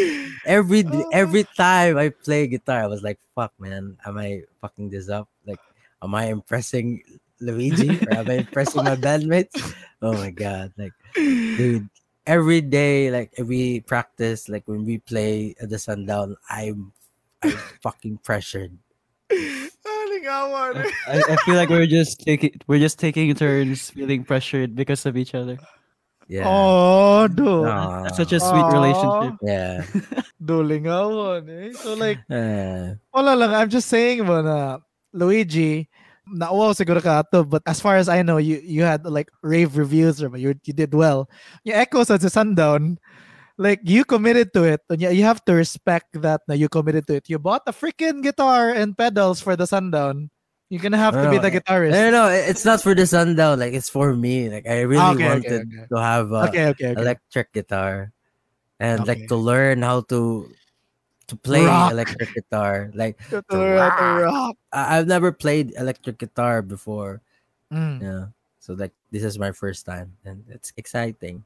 every 0.46 0.82
every 1.14 1.46
time 1.58 1.98
I 1.98 2.10
play 2.10 2.48
guitar 2.50 2.82
I 2.84 2.90
was 2.90 3.04
like 3.06 3.20
fuck 3.38 3.54
man 3.62 3.98
am 4.06 4.18
I 4.18 4.44
fucking 4.62 4.90
this 4.90 5.10
up 5.10 5.30
like 5.46 5.62
am 6.06 6.14
I 6.16 6.30
impressing 6.30 7.02
Luigi 7.42 7.98
or 8.06 8.22
am 8.22 8.30
I 8.30 8.46
impressing 8.46 8.86
my 8.86 8.96
bandmates 9.06 9.58
oh 10.02 10.14
my 10.14 10.30
god 10.32 10.72
like 10.78 10.94
dude 11.18 11.90
every 12.30 12.62
day 12.62 13.10
like 13.12 13.34
every 13.38 13.84
practice 13.86 14.48
like 14.48 14.64
when 14.70 14.86
we 14.86 14.98
play 15.04 15.54
at 15.62 15.70
the 15.70 15.78
sundown 15.78 16.34
i'm 16.50 16.90
i'm 17.44 17.54
fucking 17.86 18.18
pressured 18.24 18.74
Alingawan. 19.86 20.86
I, 21.08 21.22
I 21.34 21.36
feel 21.46 21.56
like 21.56 21.70
we're 21.70 21.86
just 21.90 22.22
taking 22.22 22.54
we're 22.68 22.80
just 22.82 22.98
taking 22.98 23.34
turns 23.36 23.90
feeling 23.90 24.24
pressured 24.24 24.74
because 24.76 25.06
of 25.06 25.18
each 25.18 25.34
other. 25.36 25.58
yeah 26.28 26.46
Oh, 26.46 27.28
do. 27.30 27.66
Aw. 27.66 28.10
Such 28.14 28.34
a 28.34 28.40
sweet 28.42 28.66
Aw. 28.66 28.74
relationship. 28.74 29.34
yeah 29.46 29.74
Dulingawan 30.42 31.46
eh. 31.50 31.74
So 31.78 31.94
like, 31.94 32.18
Uh, 32.30 32.98
wala 33.14 33.38
lang. 33.38 33.54
I'm 33.54 33.70
just 33.70 33.90
saying 33.90 34.26
mo 34.26 34.42
na 34.42 34.82
Luigi, 35.16 35.88
nauwaw 36.28 36.76
siguro 36.76 37.00
ka 37.00 37.24
ato, 37.24 37.48
but 37.48 37.64
as 37.66 37.80
far 37.80 37.96
as 37.96 38.12
I 38.12 38.22
know, 38.22 38.38
you 38.38 38.60
you 38.60 38.84
had 38.84 39.08
like 39.08 39.32
rave 39.42 39.80
reviews 39.80 40.20
or 40.22 40.30
you 40.36 40.54
you 40.68 40.74
did 40.76 40.92
well. 40.94 41.32
Yung 41.64 41.80
Echoes 41.80 42.12
at 42.12 42.20
the 42.20 42.30
Sundown, 42.30 43.00
like 43.58 43.80
you 43.88 44.04
committed 44.04 44.52
to 44.54 44.68
it. 44.68 44.84
And 44.92 45.00
you, 45.02 45.24
have 45.24 45.44
to 45.48 45.54
respect 45.56 46.12
that 46.22 46.42
na 46.48 46.54
you 46.60 46.68
committed 46.68 47.08
to 47.08 47.16
it. 47.24 47.30
You 47.32 47.40
bought 47.40 47.64
a 47.66 47.74
freaking 47.74 48.22
guitar 48.22 48.70
and 48.76 48.98
pedals 48.98 49.40
for 49.40 49.56
the 49.56 49.66
Sundown. 49.66 50.30
You're 50.68 50.82
gonna 50.82 50.98
have 51.00 51.14
to 51.16 51.30
be 51.30 51.38
the 51.38 51.54
guitarist. 51.54 51.94
no 51.94 52.10
no 52.10 52.24
it's 52.28 52.66
not 52.66 52.82
for 52.82 52.98
the 52.98 53.06
sundown 53.06 53.62
like 53.62 53.78
it's 53.78 53.88
for 53.88 54.18
me 54.18 54.50
like 54.50 54.66
i 54.66 54.82
really 54.82 55.14
Okay, 55.14 55.30
okay, 55.30 55.62
wanted 55.62 55.62
okay. 55.70 55.86
to 55.94 55.96
have 56.02 56.34
a 56.34 56.50
okay, 56.50 56.66
okay, 56.74 56.88
okay. 56.98 57.02
electric 57.02 57.54
guitar 57.54 58.12
and 58.82 59.06
Okay. 59.06 59.14
like 59.14 59.30
to 59.30 59.38
learn 59.38 59.86
how 59.86 60.02
to 60.10 60.50
to 61.28 61.36
play 61.36 61.66
Rock. 61.66 61.92
electric 61.92 62.34
guitar 62.34 62.92
like 62.94 63.18
rock. 63.50 63.98
rock. 64.00 64.56
I- 64.72 64.98
i've 64.98 65.08
never 65.08 65.32
played 65.32 65.74
electric 65.78 66.18
guitar 66.20 66.62
before 66.62 67.22
Mm, 67.74 67.98
yeah 68.02 68.26
so 68.62 68.74
like 68.78 68.94
this 69.10 69.24
is 69.26 69.40
my 69.42 69.50
first 69.52 69.86
time 69.90 70.14
and 70.24 70.46
it's 70.54 70.70
exciting 70.78 71.42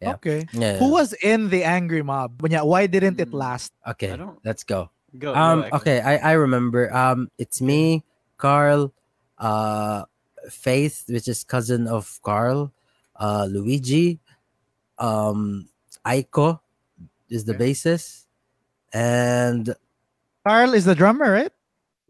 Yeah. 0.00 0.14
Okay. 0.16 0.46
yeah 0.54 0.78
Who 0.78 0.88
was 0.94 1.12
in 1.20 1.50
the 1.52 1.60
angry 1.66 2.00
mob? 2.00 2.40
Why 2.40 2.86
didn't 2.88 3.20
it 3.20 3.34
Mm. 3.34 3.42
last? 3.44 3.74
okay 3.84 4.14
I 4.14 4.16
don't- 4.16 4.38
let's 4.46 4.62
go 4.64 4.88
Go, 5.18 5.34
Um. 5.34 5.66
go, 5.66 5.82
Okay. 5.82 5.98
I 5.98 6.22
I 6.22 6.32
remember. 6.38 6.86
Um. 6.94 7.34
It's 7.34 7.58
me, 7.58 8.06
Carl, 8.38 8.94
uh, 9.42 10.06
Faith, 10.46 11.10
which 11.10 11.26
is 11.26 11.42
cousin 11.42 11.90
of 11.90 12.06
Carl, 12.22 12.70
uh, 13.18 13.50
Luigi, 13.50 14.22
um, 15.02 15.66
Aiko 16.06 16.62
is 17.26 17.42
the 17.42 17.58
bassist, 17.58 18.29
and 18.92 19.74
Carl 20.46 20.74
is 20.74 20.84
the 20.84 20.94
drummer, 20.94 21.30
right? 21.30 21.52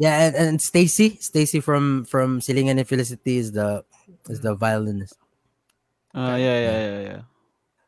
yeah, 0.00 0.26
and, 0.28 0.34
and 0.36 0.56
Stacy, 0.62 1.18
Stacy 1.20 1.60
from 1.60 2.04
from 2.08 2.40
Silingan 2.40 2.78
and 2.80 2.88
Felicity 2.88 3.36
is 3.36 3.52
the 3.52 3.84
is 4.32 4.40
the 4.40 4.54
violinist. 4.54 5.18
Uh, 6.14 6.34
yeah, 6.40 6.58
yeah, 6.58 6.78
yeah, 6.80 7.00
yeah. 7.00 7.20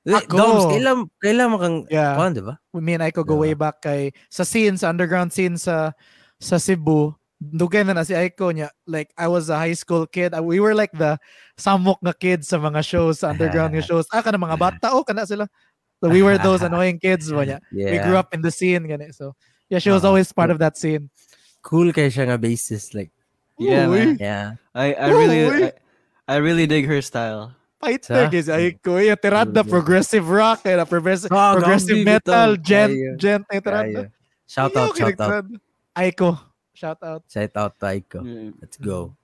Wait, 0.04 0.26
Ako. 0.26 0.36
Doms, 0.36 0.64
kailan 0.66 0.96
kailan 1.22 1.46
mo 1.50 1.56
kang 1.62 1.78
Yeah. 1.90 2.14
kuwan, 2.18 2.34
di 2.34 2.42
ba? 2.42 2.58
Me 2.74 2.92
and 2.98 3.02
Aiko 3.06 3.22
go 3.24 3.34
Yeah. 3.38 3.42
way 3.48 3.54
back 3.54 3.82
kay 3.82 4.10
sa 4.28 4.42
scene, 4.42 4.74
sa 4.76 4.90
underground 4.90 5.30
scene 5.32 5.54
sa 5.56 5.94
sa 6.42 6.58
Cebu. 6.58 7.14
Dugay 7.42 7.82
na 7.86 7.94
na 7.98 8.06
si 8.06 8.14
Aiko 8.14 8.50
niya. 8.54 8.70
Like, 8.86 9.10
I 9.18 9.26
was 9.26 9.50
a 9.50 9.58
high 9.58 9.74
school 9.74 10.06
kid. 10.06 10.30
We 10.38 10.62
were 10.62 10.74
like 10.78 10.94
the 10.94 11.18
samok 11.58 11.98
nga 12.02 12.14
kids 12.14 12.46
sa 12.50 12.58
mga 12.62 12.82
shows, 12.86 13.22
sa 13.22 13.30
underground 13.34 13.74
nga 13.74 13.82
shows. 13.90 14.06
Ah, 14.14 14.22
kana 14.22 14.38
mga 14.38 14.58
bata. 14.58 14.94
Oh, 14.94 15.02
kana 15.02 15.26
sila. 15.26 15.46
So 16.02 16.10
we 16.10 16.18
were 16.26 16.34
those 16.36 16.62
annoying 16.66 16.98
kids 16.98 17.30
mo 17.30 17.46
niya. 17.46 17.62
Yeah. 17.70 17.94
We 17.94 17.98
grew 18.02 18.18
up 18.18 18.34
in 18.34 18.42
the 18.42 18.50
scene. 18.50 18.82
Gani. 18.90 19.14
So, 19.14 19.38
yeah, 19.70 19.78
she 19.78 19.94
was 19.94 20.02
Uh-huh. 20.02 20.18
always 20.18 20.34
part 20.34 20.50
of 20.50 20.58
that 20.58 20.74
scene. 20.74 21.06
Cool 21.62 21.94
kay 21.94 22.10
siya 22.10 22.26
nga 22.26 22.38
bassist 22.42 22.90
like 22.98 23.14
Yeah, 23.54 23.86
Uy. 23.86 23.94
man. 23.94 24.18
Yeah. 24.18 24.58
I 24.74 24.98
I 24.98 25.08
really 25.14 25.40
I, 25.46 25.70
I 26.26 26.36
really 26.42 26.66
dig 26.66 26.90
her 26.90 26.98
style. 27.06 27.54
Fighter 27.78 28.26
Sa? 28.26 28.30
guys, 28.30 28.50
ay 28.50 28.74
ko 28.82 28.98
yung 28.98 29.14
tirada 29.18 29.62
Mm. 29.62 29.70
progressive 29.70 30.26
rock 30.26 30.66
eh, 30.66 30.74
na 30.74 30.82
progressive, 30.86 31.30
Ah, 31.30 31.54
progressive 31.54 32.02
metal, 32.02 32.58
bitaw. 32.58 32.62
djent, 32.62 32.94
Kayo. 32.94 33.10
djent 33.18 33.44
na 33.46 33.54
tirada. 33.62 33.86
Kayo. 33.86 34.02
Shout 34.46 34.74
out, 34.74 34.94
shout 34.98 35.18
out. 35.22 35.46
Aiko, 35.94 36.30
shout 36.74 36.98
out. 37.02 37.22
Shout 37.30 37.54
out 37.54 37.72
to 37.78 37.86
Aiko. 37.86 38.20
Yeah. 38.26 38.50
Let's 38.58 38.78
go. 38.78 39.14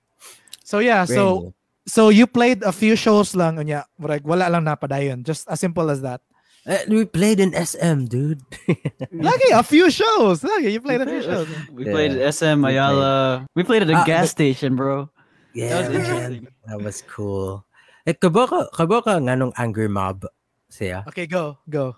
So 0.63 0.79
yeah, 0.79 1.03
so 1.07 1.51
so 1.87 2.11
you 2.13 2.27
played 2.27 2.61
a 2.63 2.71
few 2.71 2.95
shows 2.95 3.33
lang 3.35 3.57
unya, 3.57 3.83
Like, 3.97 4.23
wala 4.23 4.47
lang 4.51 4.63
napadayon. 4.63 5.23
Just 5.25 5.47
as 5.49 5.59
simple 5.59 5.87
as 5.89 6.03
that. 6.05 6.21
New. 6.65 6.73
Eh, 6.73 6.83
we 6.89 7.05
played 7.05 7.39
in 7.39 7.51
SM, 7.53 8.05
dude. 8.05 8.41
Lucky 9.11 9.49
a 9.51 9.63
few 9.63 9.89
shows. 9.89 10.43
Lucky 10.43 10.73
you 10.73 10.81
played 10.81 11.01
a 11.01 11.07
few 11.07 11.23
shows. 11.23 11.47
We 11.71 11.85
Yeah. 11.85 11.93
played 11.95 12.13
SM 12.19 12.57
We 12.61 12.75
Ayala. 12.75 13.45
We 13.55 13.63
played 13.63 13.83
at 13.83 13.91
a 13.91 14.01
Ah, 14.01 14.05
gas 14.05 14.29
but- 14.29 14.35
station, 14.35 14.75
bro. 14.75 15.09
yeah, 15.55 15.87
was 15.87 15.89
man. 15.89 16.47
That 16.67 16.79
was 16.83 16.99
cool. 17.07 17.63
Eh, 18.05 18.13
kabo 18.13 18.45
ka, 18.47 18.67
kabo 18.75 19.01
ka 19.03 19.17
nga 19.19 19.33
nung 19.35 19.53
Angry 19.55 19.87
Mob 19.87 20.27
siya. 20.69 21.07
Okay, 21.09 21.25
go, 21.25 21.57
go. 21.69 21.95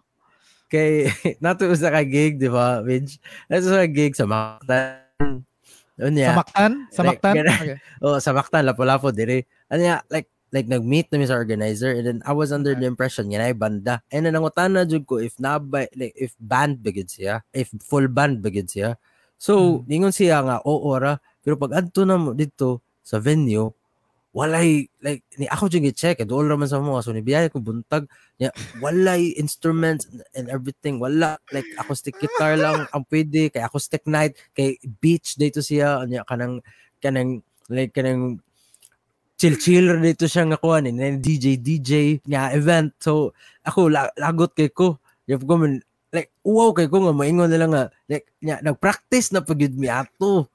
Kay, 0.71 1.11
nato 1.43 1.67
sa 1.75 1.91
ka 1.91 2.01
gig, 2.07 2.39
di 2.39 2.47
ba, 2.47 2.79
Midge? 2.79 3.19
Nato 3.51 3.67
sa 3.67 3.83
gig 3.91 4.15
sa 4.15 4.23
Mactan. 4.23 5.43
Ano 5.99 6.07
Sa 6.07 6.15
niya? 6.15 6.31
Mactan? 6.31 6.71
Sa 6.95 7.01
Mactan? 7.03 7.33
ganun. 7.35 7.59
Okay. 7.59 7.77
Oh, 8.05 8.17
sa 8.23 8.31
Mactan, 8.31 8.63
lapu-lapu, 8.63 9.11
dire. 9.11 9.45
Ano 9.67 9.79
niya, 9.83 9.99
like, 10.07 10.31
like 10.51 10.67
nag-meet 10.67 11.07
namin 11.09 11.31
sa 11.31 11.39
organizer 11.39 11.95
and 11.95 12.05
then 12.05 12.19
I 12.27 12.35
was 12.35 12.51
under 12.51 12.75
the 12.75 12.83
impression 12.83 13.31
nga 13.31 13.39
na 13.39 13.55
banda. 13.55 14.03
And 14.11 14.27
then 14.27 14.35
nangutan 14.35 14.75
na 14.75 14.83
jud 14.83 15.07
ko 15.07 15.17
if 15.17 15.39
na 15.39 15.57
ba, 15.57 15.87
like 15.95 16.13
if 16.19 16.35
band 16.37 16.83
bagid 16.83 17.07
siya, 17.07 17.41
if 17.55 17.71
full 17.79 18.11
band 18.11 18.43
bagid 18.43 18.67
siya. 18.67 18.99
So, 19.41 19.81
ningon 19.89 20.13
siya 20.13 20.43
nga 20.43 20.61
oo 20.61 20.91
ra, 20.99 21.17
pero 21.41 21.57
pag 21.57 21.73
adto 21.73 22.05
na 22.05 22.19
mo 22.19 22.35
dito 22.35 22.83
sa 23.01 23.17
venue, 23.17 23.73
walay 24.31 24.87
like 25.03 25.27
ni 25.35 25.43
ako 25.47 25.67
jud 25.67 25.83
gi-check 25.83 26.23
and 26.23 26.31
all 26.31 26.47
raman 26.47 26.63
sa 26.63 26.79
mga 26.79 27.03
so 27.03 27.11
ni 27.11 27.19
biyaya 27.19 27.51
ko 27.51 27.59
buntag 27.59 28.07
niya 28.39 28.47
walay 28.79 29.35
instruments 29.35 30.07
and 30.31 30.47
everything 30.47 31.03
wala 31.03 31.35
like 31.51 31.67
acoustic 31.75 32.15
guitar 32.15 32.55
lang 32.55 32.87
ang 32.95 33.03
pwede 33.11 33.51
kay 33.51 33.59
acoustic 33.59 34.07
night 34.07 34.39
kay 34.55 34.79
beach 35.03 35.35
dito 35.35 35.59
siya 35.59 36.07
niya 36.07 36.23
kanang 36.23 36.63
kanang 37.03 37.43
like 37.67 37.91
kanang 37.91 38.39
chill 39.41 39.57
chill 39.57 39.97
dito 39.97 40.29
siya 40.29 40.45
nga 40.53 40.61
kuan 40.61 40.85
ni 40.85 41.17
DJ 41.17 41.57
DJ 41.57 42.21
nga 42.29 42.53
event. 42.53 42.93
So 43.01 43.33
ako 43.65 43.89
la, 43.89 44.05
lagot 44.13 44.53
kay 44.53 44.69
ko. 44.69 45.01
Yung 45.25 45.41
ko 45.41 45.57
man 45.57 45.81
like 46.13 46.29
wow 46.45 46.69
kay 46.77 46.85
ko 46.85 47.09
nga 47.09 47.17
maingon 47.17 47.49
nila 47.49 47.65
nga 47.65 47.83
like 48.05 48.29
nya 48.37 48.61
nagpractice 48.61 49.33
na 49.33 49.41
pagid 49.41 49.73
mi 49.73 49.89
ato. 49.89 50.45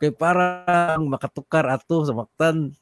Kay 0.00 0.16
parang 0.16 1.04
makatukar 1.04 1.68
ato 1.68 2.08
sa 2.08 2.16
maktan. 2.16 2.72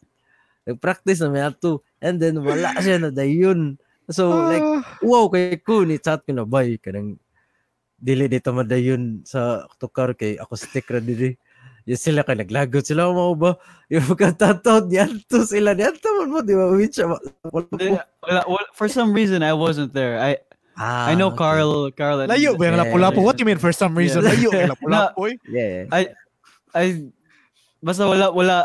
Nagpractice 0.63 1.27
na 1.27 1.35
mi 1.35 1.43
ato. 1.43 1.83
And 1.99 2.23
then 2.23 2.39
wala 2.39 2.79
siya 2.79 3.03
na 3.03 3.11
dayon. 3.11 3.83
So 4.07 4.31
like 4.47 4.63
Ah, 4.63 4.87
wow 5.03 5.27
kay 5.27 5.59
ko 5.59 5.83
ni 5.83 5.99
chat 5.99 6.23
ko 6.23 6.31
na 6.31 6.47
bay 6.47 6.79
kanang 6.79 7.19
dili 7.99 8.31
dito 8.31 8.55
madayon 8.55 9.27
sa 9.27 9.67
tukar 9.79 10.15
kay 10.15 10.39
ako 10.39 10.55
stick 10.55 10.87
ra 10.91 11.03
diri 11.03 11.35
yung 11.83 11.99
sila 11.99 12.23
kay 12.23 12.39
naglagot 12.39 12.85
sila 12.85 13.11
mo 13.11 13.35
ba 13.35 13.59
yung 13.91 14.07
pagkatatot 14.07 14.87
niyanto 14.87 15.43
sila 15.45 15.75
niyanto 15.75 16.07
man 16.19 16.29
mo 16.31 16.39
di 16.41 16.55
ba 16.55 16.71
which 16.71 16.97
wala 16.99 17.19
Hindi, 17.71 17.99
wala- 18.23 18.47
wala- 18.47 18.73
for 18.73 18.87
some 18.87 19.11
reason, 19.11 19.43
I 19.43 19.53
wasn't 19.53 19.91
there. 19.91 20.17
I 20.17 20.39
ah, 20.79 21.11
I 21.11 21.19
know 21.19 21.35
okay. 21.35 21.43
Carl. 21.43 21.91
Carl. 21.93 22.25
and- 22.25 22.31
layo 22.31 22.55
ba 22.55 22.71
yung 22.71 22.79
Yeah, 22.79 22.83
lapu-lapu? 22.87 23.19
yeah. 23.21 23.27
What 23.27 23.37
you 23.37 23.47
mean 23.47 23.59
for 23.59 23.75
some 23.75 23.93
reason? 23.93 24.23
Yeah. 24.23 24.31
Layo 24.33 24.49
yung 24.55 24.71
lapu-lapu. 24.73 25.21
eh. 25.31 25.37
yeah 25.51 25.73
I 25.91 26.01
I 26.73 26.85
basta 27.83 28.07
wala 28.07 28.31
wala. 28.31 28.57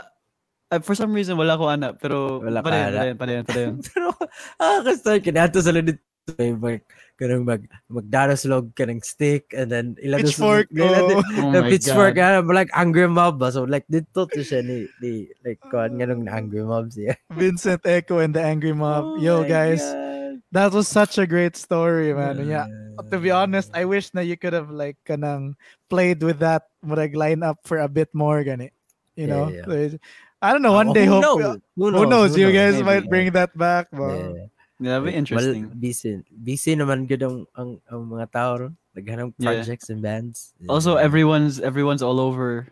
uh, 0.69 0.79
for 0.83 0.93
some 0.93 1.11
reason 1.11 1.33
wala 1.35 1.55
ko 1.55 1.67
anak 1.67 1.95
pero 1.97 2.43
Wala 2.43 2.59
ka 2.59 2.67
pa 2.67 2.69
rin, 2.75 2.83
pa 2.91 3.01
rin, 3.01 3.15
pa 3.15 3.25
rin, 3.25 3.39
pa 3.47 3.53
rin. 3.55 3.71
pero 3.81 4.11
ah 4.59 4.83
kasi 4.83 5.23
kinato 5.23 5.57
sila 5.59 5.79
dito 5.79 6.03
may 6.35 6.51
mag 6.51 6.81
kanang 7.17 7.47
mag 7.47 7.63
magdaras 7.89 8.43
log 8.45 8.75
kanang 8.75 8.99
stick 9.03 9.49
and 9.55 9.71
then 9.71 9.95
ila 10.03 10.19
Pitchfork. 10.19 10.67
ila, 10.75 10.85
Oh. 10.85 11.23
Oh 11.41 11.51
the 11.55 11.61
my 11.63 11.69
pitchfork 11.71 12.13
God. 12.19 12.43
ah, 12.43 12.53
like 12.53 12.69
angry 12.75 13.07
mob 13.07 13.39
ba 13.39 13.49
so 13.49 13.63
like 13.63 13.87
dito 13.87 14.27
to 14.27 14.41
siya 14.43 14.59
ni, 14.61 14.85
ni 15.01 15.31
like 15.41 15.57
kuan 15.71 15.95
nga 15.97 16.05
nung 16.05 16.27
angry 16.27 16.61
mob 16.61 16.91
siya 16.91 17.15
Vincent 17.39 17.81
Echo 17.87 18.19
and 18.19 18.35
the 18.35 18.43
Angry 18.43 18.73
Mob. 18.75 19.17
Yo, 19.23 19.41
guys, 19.47 19.81
God. 19.81 20.41
that 20.51 20.69
was 20.75 20.87
such 20.87 21.17
a 21.17 21.25
great 21.25 21.55
story, 21.55 22.13
man. 22.13 22.43
Yeah. 22.45 22.67
Uh, 22.97 23.05
To 23.13 23.17
be 23.21 23.29
honest, 23.31 23.69
I 23.77 23.85
wish 23.85 24.09
na 24.13 24.21
you 24.25 24.35
could 24.37 24.53
have 24.53 24.69
like 24.73 24.97
kanang 25.05 25.53
played 25.89 26.21
with 26.25 26.39
that 26.41 26.65
murag 26.85 27.13
line 27.15 27.41
up 27.45 27.61
for 27.65 27.77
a 27.81 27.89
bit 27.89 28.09
more 28.13 28.41
gani. 28.43 28.73
You 29.17 29.25
know? 29.29 29.49
yeah. 29.49 29.65
So 29.65 29.97
I 30.41 30.53
don't 30.53 30.61
know, 30.61 30.73
one 30.77 30.89
Oh, 30.89 30.93
day 30.93 31.05
who 31.09 31.17
hope 31.17 31.41
knows? 31.41 31.57
who 31.77 32.05
knows, 32.05 32.31
you 32.37 32.49
guys 32.53 32.77
Maybe. 32.77 32.85
might 32.85 33.05
bring 33.09 33.27
that 33.33 33.57
back. 33.57 33.89
Yeah. 33.93 34.53
Bro. 34.79 34.85
Yeah, 34.85 34.99
that'd 34.99 35.09
be 35.09 35.17
interesting. 35.17 35.63
Well, 35.67 35.75
busy, 35.79 36.21
busy 36.31 36.75
naman 36.75 37.07
gud 37.09 37.23
ang, 37.23 37.45
ang, 37.57 37.81
ang 37.89 38.01
mga 38.09 38.31
tao 38.31 38.57
ron. 38.57 38.77
Naghanap 38.95 39.33
Yeah. 39.37 39.53
projects 39.61 39.89
and 39.89 40.01
bands. 40.01 40.53
also, 40.69 40.97
everyone's 40.97 41.59
everyone's 41.59 42.01
all 42.01 42.19
over. 42.19 42.67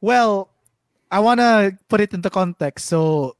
Well, 0.00 0.50
I 1.10 1.18
want 1.20 1.38
to 1.40 1.76
put 1.88 2.00
it 2.00 2.14
into 2.14 2.30
context. 2.30 2.86
So, 2.86 3.34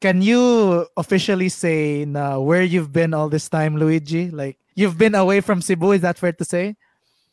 can 0.00 0.20
you 0.22 0.86
officially 0.96 1.48
say 1.48 2.04
na 2.04 2.38
where 2.40 2.62
you've 2.62 2.92
been 2.92 3.12
all 3.12 3.28
this 3.28 3.48
time, 3.48 3.76
Luigi? 3.76 4.30
Like, 4.30 4.56
you've 4.76 4.96
been 4.96 5.14
away 5.16 5.40
from 5.40 5.60
Cebu, 5.60 5.92
is 5.92 6.00
that 6.02 6.16
fair 6.16 6.32
to 6.32 6.44
say? 6.44 6.76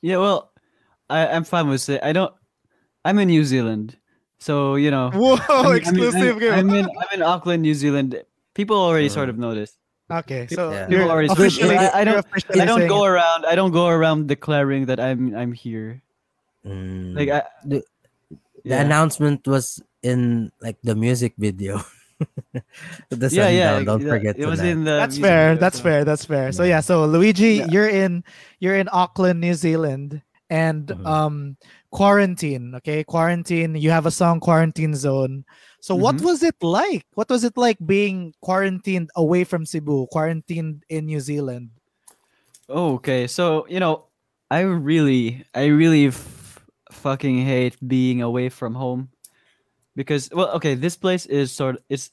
Yeah, 0.01 0.17
well, 0.17 0.51
I 1.09 1.27
I'm 1.27 1.43
fine 1.43 1.67
with 1.67 1.87
it. 1.87 2.03
I 2.03 2.11
don't. 2.11 2.33
I'm 3.05 3.19
in 3.19 3.27
New 3.29 3.43
Zealand, 3.45 3.95
so 4.39 4.75
you 4.75 4.89
know. 4.91 5.11
Whoa, 5.13 5.37
I'm- 5.47 5.65
I'm 5.71 5.75
exclusive. 5.75 6.41
I'm, 6.41 6.71
I'm 6.71 6.75
in 6.75 6.85
I'm 6.89 7.11
in 7.13 7.21
Auckland, 7.21 7.61
New 7.63 7.75
Zealand. 7.75 8.19
People 8.55 8.75
already 8.79 9.07
sort 9.11 9.29
Uh, 9.29 9.35
of 9.35 9.37
noticed. 9.39 9.77
Okay, 10.11 10.47
so 10.47 10.71
Yeah. 10.71 10.87
you're 10.89 11.09
already- 11.09 11.29
officially, 11.31 11.77
I- 11.77 12.01
I 12.01 12.03
don't- 12.03 12.19
officially 12.19 12.61
I 12.61 12.65
don't 12.65 12.87
go 12.87 13.05
it. 13.05 13.09
around. 13.17 13.45
I 13.45 13.55
don't 13.55 13.71
go 13.71 13.87
around 13.87 14.27
declaring 14.27 14.85
that 14.87 14.99
I'm 14.99 15.35
I'm 15.35 15.51
here. 15.51 16.01
Mm. 16.65 17.15
Like 17.15 17.29
I. 17.29 17.43
The- 17.65 17.85
the 18.65 18.73
announcement 18.81 19.45
was 19.45 19.77
in 20.01 20.49
like 20.61 20.77
the 20.81 20.95
music 20.97 21.33
video. 21.37 21.85
the 23.13 23.29
yeah, 23.29 23.49
yeah. 23.49 23.77
sundown, 23.77 23.85
don't 23.85 24.01
yeah, 24.01 24.09
forget 24.17 24.39
It 24.39 24.45
was 24.49 24.57
that. 24.59 24.67
in 24.73 24.83
the. 24.85 24.97
That's 24.97 25.17
music 25.21 25.29
fair. 25.29 25.45
video, 25.53 25.59
That's 25.61 25.77
so- 25.77 25.83
fair. 25.83 25.99
That's 26.05 26.25
fair. 26.25 26.51
So 26.51 26.63
Yeah. 26.63 26.69
yeah. 26.69 26.79
So 26.81 27.05
Luigi, 27.05 27.61
Yeah. 27.61 27.67
you're 27.69 27.89
in 27.89 28.23
you're 28.57 28.73
in 28.77 28.89
Auckland, 28.91 29.37
New 29.41 29.53
Zealand, 29.53 30.21
and 30.49 30.87
Mhm. 30.87 31.05
um 31.07 31.35
quarantine. 31.91 32.75
Okay, 32.75 33.03
quarantine. 33.03 33.75
You 33.75 33.89
have 33.91 34.05
a 34.05 34.11
song, 34.11 34.39
Quarantine 34.39 34.95
Zone. 34.95 35.45
So 35.79 35.95
what 35.95 36.17
Mhm. 36.17 36.25
was 36.25 36.43
it 36.43 36.55
like? 36.61 37.05
What 37.13 37.29
was 37.29 37.43
it 37.43 37.57
like 37.57 37.77
being 37.85 38.33
quarantined 38.41 39.09
away 39.15 39.43
from 39.43 39.65
Cebu, 39.65 40.07
quarantined 40.11 40.83
in 40.89 41.05
New 41.05 41.19
Zealand? 41.19 41.69
Oh, 42.69 42.95
okay. 42.95 43.27
So 43.27 43.65
you 43.69 43.79
know, 43.79 44.05
I 44.49 44.61
really, 44.61 45.45
I 45.53 45.65
really 45.67 46.07
f- 46.07 46.65
fucking 46.91 47.41
hate 47.45 47.77
being 47.87 48.21
away 48.21 48.49
from 48.49 48.73
home 48.75 49.09
because, 49.95 50.29
well, 50.33 50.49
okay, 50.57 50.75
this 50.75 50.95
place 50.97 51.25
is 51.25 51.51
sort. 51.51 51.75
of 51.77 51.81
It's 51.89 52.11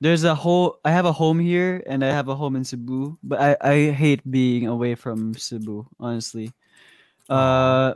there's 0.00 0.24
a 0.24 0.34
whole. 0.34 0.78
I 0.84 0.90
have 0.92 1.06
a 1.06 1.12
home 1.12 1.38
here 1.40 1.82
and 1.86 2.04
I 2.04 2.08
have 2.12 2.28
a 2.28 2.34
home 2.36 2.56
in 2.56 2.64
Cebu, 2.64 3.16
but 3.22 3.40
I 3.40 3.56
I 3.60 3.76
hate 3.90 4.20
being 4.30 4.66
away 4.66 4.94
from 4.94 5.32
Cebu. 5.34 5.86
Honestly, 5.98 6.52
uh, 7.28 7.94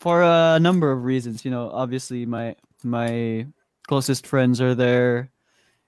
for 0.00 0.22
a 0.22 0.58
number 0.60 0.90
of 0.92 1.04
reasons. 1.04 1.44
You 1.44 1.50
know, 1.50 1.70
obviously 1.70 2.26
my 2.26 2.56
my 2.84 3.46
closest 3.86 4.26
friends 4.26 4.60
are 4.60 4.74
there, 4.74 5.30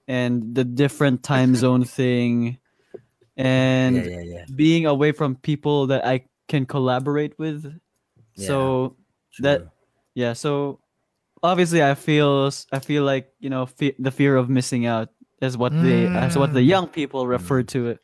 and 0.08 0.54
the 0.54 0.64
different 0.64 1.22
time 1.22 1.54
zone 1.64 1.84
thing, 1.84 2.58
and 3.36 3.96
yeah, 3.96 4.02
yeah, 4.02 4.20
yeah. 4.22 4.44
being 4.54 4.86
away 4.86 5.12
from 5.12 5.36
people 5.36 5.88
that 5.88 6.04
I 6.06 6.24
can 6.48 6.66
collaborate 6.66 7.38
with. 7.38 7.64
So 8.34 8.96
that- 9.40 9.60
yeah, 10.14 10.32
so 10.34 10.80
obviously 11.42 11.82
I 11.82 11.94
feel 11.94 12.50
I 12.72 12.78
feel 12.80 13.04
like 13.04 13.32
you 13.38 13.48
know 13.50 13.66
fe- 13.66 13.94
the 13.98 14.10
fear 14.10 14.36
of 14.36 14.48
missing 14.50 14.86
out 14.86 15.08
is 15.40 15.56
what 15.56 15.72
they 15.82 16.06
as 16.06 16.36
what 16.36 16.52
the 16.52 16.60
Mm. 16.60 16.66
young 16.66 16.86
people 16.88 17.26
refer 17.26 17.62
to 17.74 17.88
it. 17.94 18.00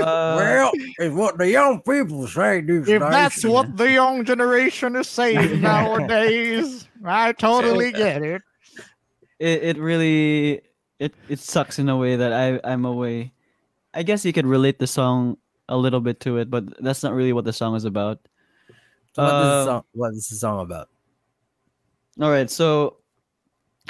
Uh, 0.00 0.32
well, 0.38 0.70
it's 0.98 1.14
what 1.14 1.36
the 1.36 1.48
young 1.50 1.82
people 1.82 2.26
say 2.26 2.60
these 2.62 2.88
If 2.88 3.00
days. 3.02 3.10
that's 3.10 3.44
what 3.44 3.76
the 3.76 3.90
young 3.92 4.24
generation 4.24 4.96
is 4.96 5.08
saying 5.08 5.60
nowadays, 5.64 6.88
I 7.04 7.32
totally 7.32 7.92
So- 7.92 7.98
get 7.98 8.22
it. 8.22 8.42
it, 9.38 9.62
it 9.62 9.78
really 9.78 10.62
it, 10.98 11.14
it 11.28 11.38
sucks 11.38 11.78
in 11.78 11.88
a 11.88 11.96
way 11.96 12.16
that 12.16 12.32
I 12.32 12.60
I'm 12.64 12.84
away. 12.84 13.32
I 13.92 14.02
guess 14.02 14.24
you 14.24 14.32
could 14.32 14.46
relate 14.46 14.78
the 14.78 14.86
song 14.86 15.36
a 15.68 15.76
little 15.76 16.00
bit 16.00 16.20
to 16.20 16.38
it, 16.38 16.48
but 16.50 16.64
that's 16.82 17.02
not 17.02 17.12
really 17.12 17.32
what 17.32 17.44
the 17.44 17.52
song 17.52 17.74
is 17.76 17.84
about. 17.84 18.20
So 19.14 19.22
what, 19.22 19.34
is 19.34 19.40
the 19.42 19.58
Um, 19.60 19.66
song, 19.66 19.84
what 19.92 20.12
is 20.14 20.28
the 20.28 20.36
song 20.36 20.60
about? 20.60 20.88
All 22.20 22.30
right, 22.30 22.48
so 22.50 22.96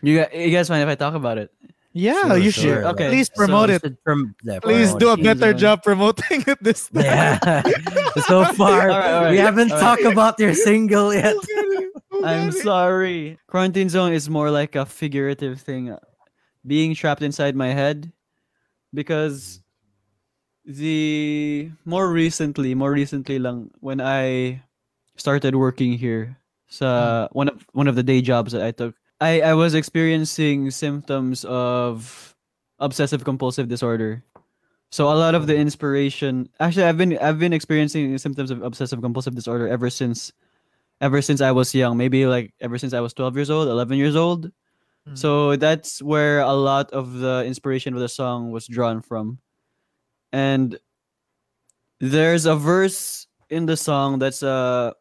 you 0.02 0.18
guys, 0.18 0.28
you 0.34 0.50
guys 0.50 0.70
mind 0.70 0.82
if 0.82 0.88
I 0.88 0.94
talk 0.94 1.14
about 1.14 1.38
it? 1.38 1.52
Yeah, 1.92 2.22
Sure, 2.28 2.38
you 2.38 2.50
sure. 2.50 2.62
should. 2.62 2.84
Okay, 2.94 3.08
Please 3.08 3.28
promote 3.28 3.68
You 3.68 3.80
it. 3.82 4.04
prom- 4.04 4.34
yeah, 4.44 4.60
Please 4.60 4.94
do 4.94 5.10
a 5.10 5.16
better 5.16 5.52
job 5.52 5.82
promoting 5.82 6.44
it 6.46 6.62
this 6.62 6.88
time. 6.88 7.04
Yeah. 7.04 7.62
so 8.30 8.44
far, 8.54 8.90
All 8.90 8.98
right, 8.98 9.12
all 9.12 9.20
we 9.22 9.36
right, 9.36 9.38
haven't 9.38 9.72
all 9.72 9.80
talked 9.80 10.04
about 10.06 10.38
your 10.38 10.54
single 10.68 11.12
yet. 11.12 11.34
I'm 12.22 12.52
sorry. 12.52 13.38
Quarantine 13.48 13.88
zone 13.88 14.12
is 14.12 14.30
more 14.30 14.50
like 14.50 14.76
a 14.76 14.86
figurative 14.86 15.60
thing. 15.60 15.90
Uh, 15.90 15.98
being 16.66 16.94
trapped 16.94 17.22
inside 17.22 17.56
my 17.56 17.72
head 17.72 18.12
because 18.94 19.62
the 20.64 21.70
more 21.84 22.10
recently, 22.12 22.74
more 22.74 22.92
recently 22.92 23.38
lang 23.38 23.70
when 23.80 24.00
I 24.00 24.62
started 25.16 25.56
working 25.56 25.94
here 25.98 26.36
sa 26.68 27.26
hmm. 27.26 27.38
one 27.38 27.48
of 27.48 27.66
one 27.72 27.88
of 27.88 27.96
the 27.96 28.04
day 28.04 28.20
jobs 28.22 28.52
that 28.52 28.62
I 28.62 28.70
took. 28.70 28.94
I 29.20 29.40
I 29.40 29.54
was 29.54 29.74
experiencing 29.74 30.70
symptoms 30.70 31.44
of 31.44 32.34
obsessive 32.78 33.24
compulsive 33.24 33.68
disorder. 33.68 34.24
So 34.90 35.06
a 35.06 35.14
lot 35.14 35.34
of 35.34 35.46
the 35.46 35.56
inspiration 35.56 36.48
actually 36.58 36.84
I've 36.84 36.96
been 36.98 37.18
I've 37.18 37.38
been 37.38 37.52
experiencing 37.52 38.16
symptoms 38.18 38.50
of 38.50 38.62
obsessive 38.62 39.00
compulsive 39.00 39.34
disorder 39.34 39.68
ever 39.68 39.90
since 39.90 40.32
ever 41.00 41.22
since 41.22 41.40
I 41.40 41.52
was 41.52 41.74
young, 41.74 41.96
maybe 41.96 42.26
like 42.26 42.52
ever 42.60 42.78
since 42.78 42.92
I 42.92 43.00
was 43.00 43.14
12 43.14 43.36
years 43.36 43.50
old, 43.50 43.68
11 43.68 43.96
years 43.96 44.16
old. 44.16 44.50
Mm. 45.08 45.16
So 45.16 45.56
that's 45.56 46.02
where 46.02 46.40
a 46.40 46.52
lot 46.52 46.90
of 46.92 47.14
the 47.14 47.44
inspiration 47.46 47.94
of 47.94 48.00
the 48.00 48.08
song 48.08 48.50
was 48.50 48.66
drawn 48.66 49.00
from. 49.00 49.38
And 50.32 50.78
there's 52.00 52.46
a 52.46 52.56
verse 52.56 53.26
in 53.50 53.66
the 53.66 53.76
song 53.76 54.18
that's 54.18 54.42
uh 54.42 54.92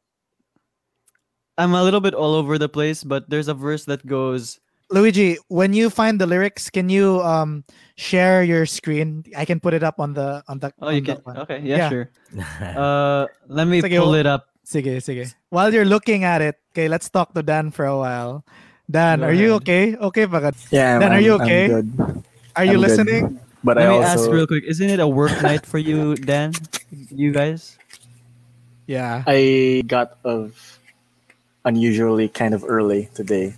I'm 1.60 1.76
a 1.76 1.84
little 1.84 1.99
bit 1.99 2.15
all 2.15 2.34
over 2.40 2.56
the 2.57 2.72
place, 2.72 3.03
but 3.03 3.27
there's 3.30 3.52
a 3.52 3.53
verse 3.53 3.84
that 3.91 4.02
goes 4.07 4.57
Luigi, 4.90 5.38
when 5.53 5.69
you 5.77 5.91
find 5.94 6.18
the 6.18 6.26
lyrics, 6.26 6.72
can 6.73 6.90
you 6.90 7.22
um 7.22 7.61
share 7.94 8.41
your 8.41 8.65
screen? 8.65 9.22
I 9.38 9.45
can 9.45 9.60
put 9.61 9.77
it 9.77 9.84
up 9.86 9.99
on 10.02 10.18
the 10.18 10.41
on 10.49 10.57
the. 10.57 10.73
Oh, 10.81 10.90
you 10.90 10.98
on 10.98 11.03
the 11.06 11.14
can 11.14 11.22
one. 11.30 11.38
Okay, 11.45 11.60
yeah, 11.61 11.77
Yeah. 11.86 11.90
sure. 11.94 12.06
Uh 12.73 13.27
let 13.45 13.69
me 13.69 13.84
Sige, 13.86 14.02
pull 14.02 14.15
well- 14.18 14.23
it 14.23 14.26
up. 14.26 14.49
Sige, 14.65 14.98
sige. 15.02 15.30
While 15.53 15.69
you're 15.73 15.86
looking 15.86 16.23
at 16.26 16.41
it, 16.41 16.57
okay, 16.73 16.90
let's 16.90 17.06
talk 17.10 17.34
to 17.38 17.41
Dan 17.45 17.69
for 17.69 17.86
a 17.86 17.98
while. 17.98 18.41
Dan, 18.90 19.22
Go 19.22 19.30
are 19.30 19.34
you 19.38 19.53
okay? 19.61 19.94
Okay, 19.98 20.26
ba? 20.26 20.41
Yeah, 20.73 20.98
I'm, 20.98 21.02
Dan, 21.06 21.11
are 21.14 21.22
you 21.22 21.38
I'm- 21.38 21.41
I'm 21.41 21.45
okay? 21.45 21.64
good. 21.69 21.88
Are 22.57 22.65
you 22.65 22.77
I'm 22.77 22.81
good. 22.81 22.90
listening? 22.90 23.23
But 23.61 23.77
Let 23.77 23.86
I 23.86 23.90
me 23.94 23.95
also 24.02 24.10
ask 24.10 24.23
real 24.31 24.48
quick. 24.49 24.65
Isn't 24.65 24.90
it 24.90 24.98
a 25.03 25.06
work 25.10 25.34
night 25.45 25.65
for 25.69 25.77
you, 25.77 26.15
Dan? 26.18 26.53
You 27.14 27.30
guys? 27.30 27.77
Yeah. 28.88 29.22
I 29.27 29.84
got 29.86 30.18
of 30.26 30.78
unusually 31.65 32.27
kind 32.30 32.53
of 32.53 32.64
early 32.68 33.10
today 33.14 33.53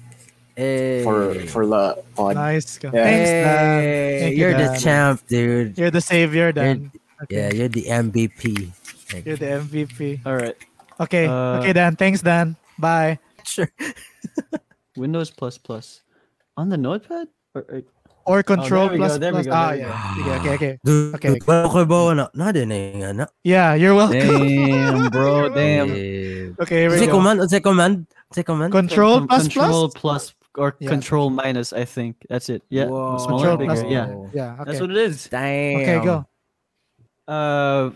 Hey. 0.56 1.04
for 1.04 1.34
for 1.48 1.66
the 1.66 2.04
pod. 2.16 2.36
Nice. 2.36 2.80
Yeah. 2.84 2.92
Thanks, 2.92 3.30
Dan. 3.30 3.80
Hey, 3.82 4.20
Thank 4.20 4.32
you, 4.36 4.40
you're 4.40 4.58
the 4.58 4.78
champ, 4.80 5.22
dude. 5.28 5.78
You're 5.78 5.92
the 5.92 6.02
savior, 6.02 6.52
Dan. 6.52 6.92
Yeah, 7.30 7.54
you're 7.54 7.70
the 7.70 7.86
MVP. 7.88 8.72
Thank 9.08 9.26
You're 9.26 9.38
the 9.38 9.62
MVP. 9.64 10.26
All 10.26 10.36
right. 10.36 10.58
Okay. 11.00 11.26
Uh, 11.28 11.60
okay, 11.62 11.74
Dan. 11.74 11.96
Thanks, 11.96 12.22
Dan. 12.22 12.56
Bye. 12.80 13.20
Sure. 13.44 13.68
Windows 14.96 15.32
plus 15.32 15.58
plus 15.58 16.02
on 16.58 16.70
the 16.70 16.78
notepad 16.78 17.28
or, 17.56 17.66
or 17.68 17.82
Or 18.26 18.44
control 18.44 18.88
there 18.90 18.92
we 18.94 18.98
go, 18.98 19.04
plus 19.08 19.18
there 19.18 19.34
we 19.34 19.44
plus. 19.44 19.48
go, 19.48 19.54
ah, 19.54 19.72
yeah. 19.74 19.92
Sige, 20.14 20.32
okay, 20.40 20.54
okay. 20.56 20.74
Dude, 20.86 21.16
Okay. 21.16 21.30
okay 21.42 21.84
ba 21.86 22.00
na? 22.14 22.26
Nadinig 22.38 22.96
nga 23.02 23.10
na. 23.14 23.26
Yeah, 23.44 23.74
you're 23.74 23.96
welcome. 23.98 24.20
damn, 24.22 25.10
bro, 25.16 25.50
damn. 25.50 25.90
Eh, 25.90 26.54
Okay, 26.62 26.86
here 26.86 26.92
we 26.92 26.98
Say 27.02 27.08
go. 27.08 27.18
command, 27.18 27.42
say 27.50 27.60
command, 27.60 28.06
say 28.34 28.44
command. 28.44 28.70
Control 28.72 29.26
Con- 29.26 29.28
plus 29.28 29.44
control 29.50 29.90
plus. 29.90 29.98
plus 29.98 30.24
or 30.60 30.76
Yeah. 30.78 30.90
control 30.92 31.30
minus. 31.32 31.72
I 31.74 31.86
think 31.88 32.20
that's 32.30 32.50
it. 32.52 32.62
Yeah, 32.70 32.92
Whoa. 32.92 33.18
smaller, 33.18 33.56
Control 33.56 33.58
bigger. 33.58 33.74
plus. 33.82 33.90
Yeah, 33.90 34.08
Yeah. 34.36 34.52
Okay. 34.62 34.64
that's 34.70 34.80
what 34.84 34.92
it 34.92 35.00
is. 35.02 35.26
Damn. 35.32 35.80
Okay, 35.82 35.98
go. 36.06 36.28
Uh, 37.28 37.90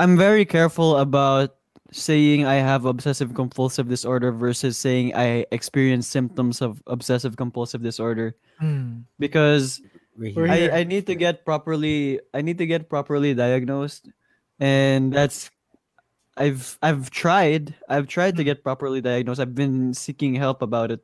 I'm 0.00 0.16
very 0.16 0.44
careful 0.48 0.96
about 0.98 1.54
saying 1.92 2.44
I 2.46 2.54
have 2.64 2.84
obsessive 2.88 3.34
compulsive 3.34 3.88
disorder 3.88 4.32
versus 4.32 4.76
saying 4.78 5.14
I 5.14 5.44
experience 5.52 6.08
symptoms 6.08 6.60
of 6.64 6.82
obsessive 6.88 7.36
compulsive 7.36 7.82
disorder 7.82 8.34
Hmm. 8.58 9.04
because 9.18 9.80
We're 10.16 10.32
We're 10.34 10.46
here. 10.48 10.56
here. 10.68 10.72
I, 10.72 10.80
I 10.80 10.84
need 10.84 11.06
to 11.06 11.14
get 11.14 11.44
properly 11.44 12.20
I 12.34 12.40
need 12.42 12.58
to 12.58 12.66
get 12.66 12.88
properly 12.88 13.34
diagnosed 13.34 14.08
and 14.60 15.12
that's 15.12 15.50
I've 16.36 16.78
I've 16.80 17.10
tried 17.12 17.74
I've 17.88 18.08
tried 18.08 18.36
to 18.36 18.44
get 18.44 18.64
properly 18.64 19.00
diagnosed 19.00 19.40
I've 19.40 19.54
been 19.54 19.92
seeking 19.92 20.34
help 20.34 20.62
about 20.62 20.90
it 20.90 21.00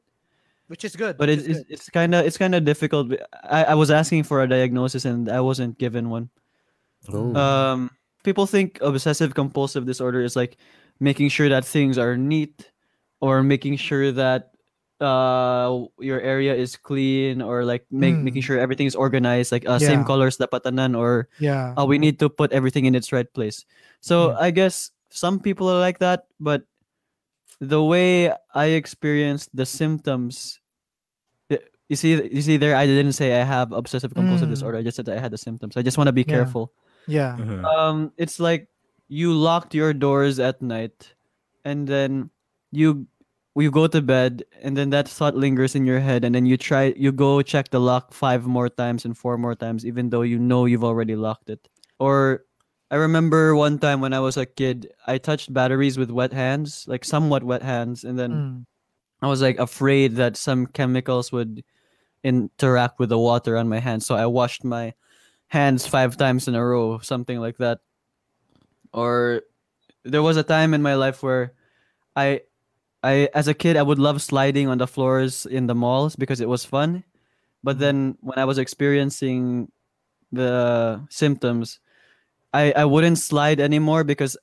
Which 0.68 0.84
is 0.84 0.96
good. 0.96 1.16
but 1.20 1.28
it, 1.28 1.40
is 1.40 1.46
it's 1.48 1.60
it's 1.68 1.88
kind 1.92 2.14
of 2.14 2.24
it's 2.24 2.36
kind 2.40 2.54
of 2.54 2.64
difficult 2.64 3.12
I, 3.44 3.72
I 3.72 3.74
was 3.76 3.90
asking 3.90 4.24
for 4.24 4.40
a 4.40 4.48
diagnosis 4.48 5.04
and 5.04 5.28
I 5.28 5.40
wasn't 5.44 5.76
given 5.76 6.08
one 6.08 6.28
Ooh. 7.12 7.34
um 7.36 7.90
people 8.24 8.44
think 8.46 8.78
obsessive 8.82 9.32
compulsive 9.34 9.86
disorder 9.86 10.20
is 10.20 10.36
like 10.36 10.56
making 11.00 11.28
sure 11.30 11.48
that 11.48 11.64
things 11.64 11.98
are 11.98 12.16
neat 12.16 12.70
or 13.20 13.42
making 13.42 13.76
sure 13.76 14.10
that 14.12 14.50
uh 14.98 15.86
your 16.02 16.18
area 16.18 16.50
is 16.50 16.74
clean 16.74 17.38
or 17.38 17.62
like 17.62 17.86
make, 17.90 18.18
making 18.18 18.42
Mm. 18.42 18.46
sure 18.50 18.58
everything 18.58 18.86
is 18.90 18.98
organized 18.98 19.54
like 19.54 19.62
uh, 19.62 19.78
same 19.78 20.02
colors 20.02 20.42
dapat 20.42 20.66
tanan 20.66 20.98
or 20.98 21.30
Yeah. 21.38 21.70
uh, 21.78 21.86
we 21.86 22.02
need 22.02 22.18
to 22.18 22.26
put 22.26 22.50
everything 22.50 22.82
in 22.82 22.98
its 22.98 23.14
right 23.14 23.30
place 23.30 23.62
so 24.02 24.34
Mm. 24.34 24.42
i 24.42 24.50
guess 24.50 24.90
some 25.06 25.38
people 25.38 25.70
are 25.70 25.78
like 25.78 26.02
that 26.02 26.26
but 26.42 26.66
the 27.62 27.78
way 27.78 28.34
i 28.58 28.74
experienced 28.74 29.54
the 29.54 29.66
symptoms 29.66 30.58
you 31.88 31.96
see 31.96 32.18
you 32.34 32.42
see 32.42 32.58
there 32.58 32.74
i 32.74 32.82
didn't 32.84 33.14
say 33.14 33.38
i 33.38 33.44
have 33.46 33.70
obsessive 33.72 34.12
compulsive 34.18 34.50
Mm. 34.50 34.58
disorder 34.58 34.76
i 34.78 34.84
just 34.84 34.98
said 34.98 35.06
i 35.08 35.16
had 35.22 35.30
the 35.30 35.38
symptoms 35.38 35.78
i 35.78 35.82
just 35.82 35.94
want 35.96 36.10
to 36.10 36.16
be 36.16 36.26
Yeah. 36.26 36.42
careful 36.42 36.74
Yeah. 37.06 37.38
Mhm. 37.38 37.62
um 37.64 37.96
it's 38.18 38.42
like 38.42 38.66
you 39.08 39.32
locked 39.32 39.74
your 39.74 39.92
doors 39.92 40.38
at 40.38 40.60
night 40.62 41.14
and 41.64 41.88
then 41.88 42.30
you 42.70 43.06
you 43.56 43.72
go 43.72 43.88
to 43.88 44.00
bed 44.00 44.44
and 44.62 44.76
then 44.76 44.90
that 44.90 45.08
thought 45.08 45.34
lingers 45.34 45.74
in 45.74 45.84
your 45.84 45.98
head 45.98 46.24
and 46.24 46.34
then 46.34 46.46
you 46.46 46.56
try 46.56 46.94
you 46.96 47.10
go 47.10 47.42
check 47.42 47.70
the 47.70 47.80
lock 47.80 48.12
five 48.12 48.46
more 48.46 48.68
times 48.68 49.04
and 49.04 49.18
four 49.18 49.36
more 49.36 49.54
times 49.56 49.84
even 49.84 50.10
though 50.10 50.22
you 50.22 50.38
know 50.38 50.64
you've 50.64 50.84
already 50.84 51.16
locked 51.16 51.50
it 51.50 51.66
or 51.98 52.44
i 52.92 52.96
remember 52.96 53.56
one 53.56 53.78
time 53.78 54.00
when 54.00 54.12
i 54.12 54.20
was 54.20 54.36
a 54.36 54.46
kid 54.46 54.92
i 55.08 55.18
touched 55.18 55.52
batteries 55.52 55.98
with 55.98 56.10
wet 56.10 56.32
hands 56.32 56.84
like 56.86 57.04
somewhat 57.04 57.42
wet 57.42 57.62
hands 57.62 58.04
and 58.04 58.18
then 58.18 58.30
Mm. 58.30 58.64
I 59.20 59.26
was 59.26 59.42
like 59.42 59.58
afraid 59.58 60.14
that 60.16 60.36
some 60.36 60.66
chemicals 60.66 61.32
would 61.32 61.64
interact 62.22 62.98
with 62.98 63.08
the 63.08 63.18
water 63.18 63.56
on 63.56 63.68
my 63.68 63.80
hands. 63.80 64.06
So 64.06 64.14
I 64.14 64.26
washed 64.26 64.62
my 64.64 64.94
hands 65.48 65.86
five 65.86 66.16
times 66.16 66.46
in 66.46 66.54
a 66.54 66.64
row, 66.64 66.98
something 67.00 67.40
like 67.40 67.58
that. 67.58 67.80
Or 68.92 69.42
there 70.04 70.22
was 70.22 70.36
a 70.36 70.42
time 70.42 70.74
in 70.74 70.82
my 70.82 70.94
life 70.94 71.22
where 71.22 71.52
I 72.16 72.42
I 73.02 73.28
as 73.34 73.46
a 73.48 73.54
kid 73.54 73.76
I 73.76 73.82
would 73.82 73.98
love 73.98 74.20
sliding 74.22 74.68
on 74.68 74.78
the 74.78 74.86
floors 74.86 75.46
in 75.46 75.66
the 75.66 75.74
malls 75.74 76.16
because 76.16 76.40
it 76.40 76.48
was 76.48 76.64
fun. 76.64 77.04
But 77.62 77.78
then 77.78 78.16
when 78.20 78.38
I 78.38 78.44
was 78.44 78.58
experiencing 78.58 79.70
the 80.32 81.00
symptoms, 81.10 81.80
I 82.52 82.72
I 82.72 82.84
wouldn't 82.84 83.18
slide 83.18 83.60
anymore 83.60 84.04
because 84.04 84.36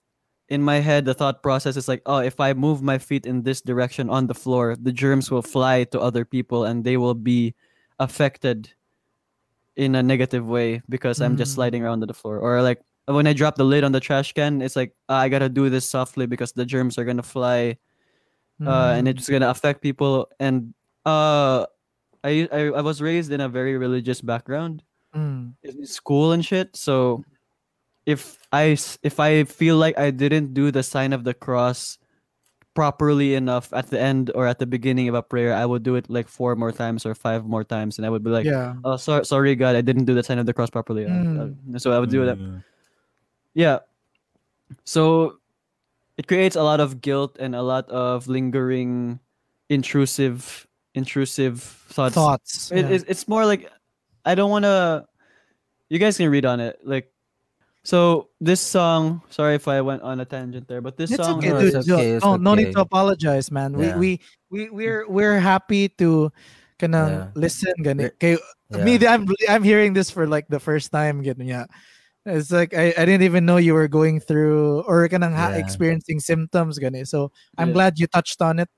in 0.47 0.61
my 0.61 0.77
head 0.77 1.05
the 1.05 1.13
thought 1.17 1.41
process 1.41 1.73
is 1.75 1.87
like 1.89 2.05
oh 2.05 2.21
if 2.21 2.37
i 2.39 2.53
move 2.53 2.77
my 2.85 2.99
feet 3.01 3.25
in 3.25 3.41
this 3.41 3.65
direction 3.65 4.13
on 4.13 4.27
the 4.29 4.37
floor 4.37 4.77
the 4.77 4.93
germs 4.93 5.31
will 5.33 5.41
fly 5.41 5.81
to 5.89 5.97
other 5.99 6.21
people 6.21 6.69
and 6.69 6.85
they 6.85 6.97
will 7.01 7.17
be 7.17 7.49
affected 7.97 8.69
in 9.75 9.95
a 9.97 10.03
negative 10.05 10.45
way 10.45 10.85
because 10.87 11.17
i'm 11.19 11.33
just 11.35 11.53
Mm. 11.53 11.55
sliding 11.55 11.81
around 11.81 12.05
on 12.05 12.07
the 12.07 12.13
floor 12.13 12.37
or 12.37 12.61
like 12.61 12.77
when 13.07 13.27
i 13.27 13.33
drop 13.33 13.55
the 13.55 13.63
lid 13.63 13.83
on 13.83 13.91
the 13.93 13.99
trash 13.99 14.33
can 14.33 14.61
it's 14.61 14.75
like 14.75 14.93
"Ah, 15.09 15.19
i 15.21 15.29
gotta 15.29 15.49
do 15.49 15.69
this 15.69 15.85
softly 15.85 16.25
because 16.25 16.51
the 16.53 16.65
germs 16.65 16.97
are 16.97 17.05
gonna 17.05 17.21
fly 17.23 17.77
uh, 18.65 18.95
and 18.97 19.05
Mm. 19.07 19.11
it's 19.11 19.29
gonna 19.29 19.49
affect 19.49 19.81
people 19.83 20.25
and 20.39 20.73
uh 21.05 21.65
I, 22.23 22.49
I 22.51 22.61
i 22.73 22.81
was 22.81 23.01
raised 23.01 23.29
in 23.31 23.41
a 23.41 23.49
very 23.49 23.77
religious 23.77 24.21
background 24.21 24.81
Mm. 25.15 25.53
in 25.63 25.85
school 25.87 26.33
and 26.35 26.43
shit. 26.43 26.75
So 26.75 27.23
if 28.05 28.35
I 28.51 28.75
s- 28.75 28.99
if 29.01 29.15
I 29.19 29.45
feel 29.47 29.77
like 29.79 29.95
I 29.97 30.11
didn't 30.11 30.51
do 30.53 30.71
the 30.71 30.83
sign 30.83 31.13
of 31.13 31.23
the 31.23 31.33
cross 31.33 31.97
properly 32.75 33.33
enough 33.35 33.71
at 33.71 33.87
the 33.87 33.95
end 33.99 34.27
or 34.35 34.43
at 34.47 34.59
the 34.59 34.67
beginning 34.67 35.07
of 35.07 35.15
a 35.15 35.23
prayer, 35.23 35.55
I 35.55 35.63
would 35.65 35.83
do 35.83 35.95
it 35.95 36.09
like 36.11 36.27
four 36.27 36.55
more 36.59 36.71
times 36.75 37.05
or 37.07 37.15
five 37.15 37.45
more 37.47 37.63
times, 37.63 37.95
and 37.97 38.03
I 38.05 38.09
would 38.11 38.23
be 38.23 38.29
like, 38.29 38.43
yeah. 38.45 38.75
"Oh, 38.83 38.97
sorry, 38.99 39.23
sorry, 39.23 39.55
God, 39.55 39.75
I 39.79 39.81
didn't 39.81 40.03
do 40.03 40.13
the 40.13 40.23
sign 40.23 40.35
of 40.37 40.45
the 40.45 40.53
cross 40.53 40.69
properly." 40.69 41.07
Uh, 41.07 41.47
uh, 41.47 41.79
so 41.79 41.95
I 41.95 41.99
would 42.03 42.11
do 42.11 42.25
that. 42.27 42.35
Mm. 42.37 42.59
Yeah. 43.55 43.79
So 44.83 45.39
it 46.17 46.27
creates 46.27 46.55
a 46.55 46.63
lot 46.63 46.79
of 46.79 47.01
guilt 47.01 47.37
and 47.39 47.55
a 47.55 47.61
lot 47.63 47.89
of 47.89 48.27
lingering, 48.27 49.19
intrusive, 49.69 50.67
intrusive 50.93 51.61
thoughts 51.89 52.15
Thoughts. 52.15 52.71
it, 52.71 52.85
yeah. 52.85 52.89
it's, 52.91 53.03
it's 53.07 53.27
more 53.27 53.45
like 53.45 53.71
I 54.25 54.35
don't 54.35 54.49
want 54.51 54.63
to. 54.63 55.05
You 55.89 55.99
guys 55.99 56.17
can 56.17 56.29
read 56.29 56.45
on 56.45 56.59
it. 56.59 56.79
Like, 56.83 57.11
so 57.83 58.29
this 58.41 58.59
song. 58.59 59.21
Sorry 59.29 59.53
if 59.55 59.67
I 59.67 59.81
went 59.81 60.01
on 60.01 60.19
a 60.19 60.25
tangent 60.25 60.67
there, 60.67 60.81
but 60.81 60.97
this 60.97 61.11
It's 61.11 61.21
song. 61.23 61.37
okay, 61.39 61.49
No, 61.53 61.61
dude. 61.61 61.75
it's 61.75 61.89
okay, 61.89 62.09
it's 62.17 62.25
no, 62.25 62.35
no 62.37 62.55
need 62.55 62.73
to 62.73 62.81
apologize, 62.81 63.51
man. 63.51 63.77
Yeah. 63.77 63.95
We 63.97 64.19
we 64.49 64.69
we 64.69 64.69
we're 64.69 65.05
we're 65.07 65.39
happy 65.39 65.89
to 66.01 66.31
kind 66.79 66.95
of 66.95 67.07
Yeah. 67.09 67.27
listen. 67.35 67.73
Gani. 67.83 68.09
We're- 68.09 68.17
Kay, 68.19 68.37
Me, 68.81 68.97
I'm 69.05 69.29
I'm 69.47 69.61
hearing 69.61 69.93
this 69.93 70.09
for 70.09 70.25
like 70.25 70.47
the 70.49 70.59
first 70.59 70.91
time. 70.91 71.21
Gani, 71.21 71.45
yeah. 71.45 71.69
It's 72.25 72.49
like 72.51 72.73
I, 72.73 72.89
I 72.97 73.05
didn't 73.05 73.21
even 73.21 73.45
know 73.45 73.57
you 73.57 73.73
were 73.73 73.87
going 73.87 74.19
through 74.19 74.81
or 74.89 75.07
kanang 75.07 75.35
ha- 75.37 75.53
Yeah. 75.53 75.61
experiencing 75.61 76.19
symptoms. 76.19 76.79
Gani. 76.81 77.05
So 77.05 77.31
I'm 77.57 77.69
Yeah. 77.69 77.73
glad 77.73 77.99
you 77.99 78.07
touched 78.07 78.41
on 78.41 78.57
it. 78.59 78.69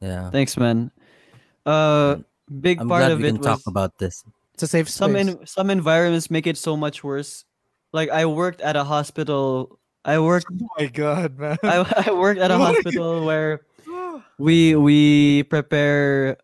Yeah. 0.00 0.30
Thanks, 0.30 0.56
man. 0.56 0.90
Uh, 1.66 2.24
big 2.48 2.80
I'm 2.80 2.88
part 2.88 3.04
glad 3.04 3.12
of 3.12 3.18
we 3.20 3.28
it 3.28 3.36
can 3.36 3.42
talk 3.44 3.60
about 3.68 3.98
this. 4.00 4.24
It's 4.54 4.62
a 4.64 4.66
safe 4.66 4.88
some 4.88 5.14
in, 5.14 5.44
some 5.46 5.68
environments 5.70 6.30
make 6.32 6.46
it 6.48 6.56
so 6.56 6.76
much 6.76 7.04
worse. 7.04 7.44
Like 7.92 8.08
I 8.08 8.24
worked 8.24 8.60
at 8.60 8.76
a 8.76 8.84
hospital. 8.84 9.78
I 10.04 10.18
worked 10.18 10.48
oh 10.62 10.68
my 10.78 10.86
god, 10.88 11.36
man. 11.38 11.58
I, 11.62 11.84
I 12.08 12.12
worked 12.16 12.40
at 12.40 12.50
a 12.50 12.56
hospital 12.66 13.24
where 13.28 13.60
we 14.38 14.72
we 14.74 15.42
prepare 15.44 16.38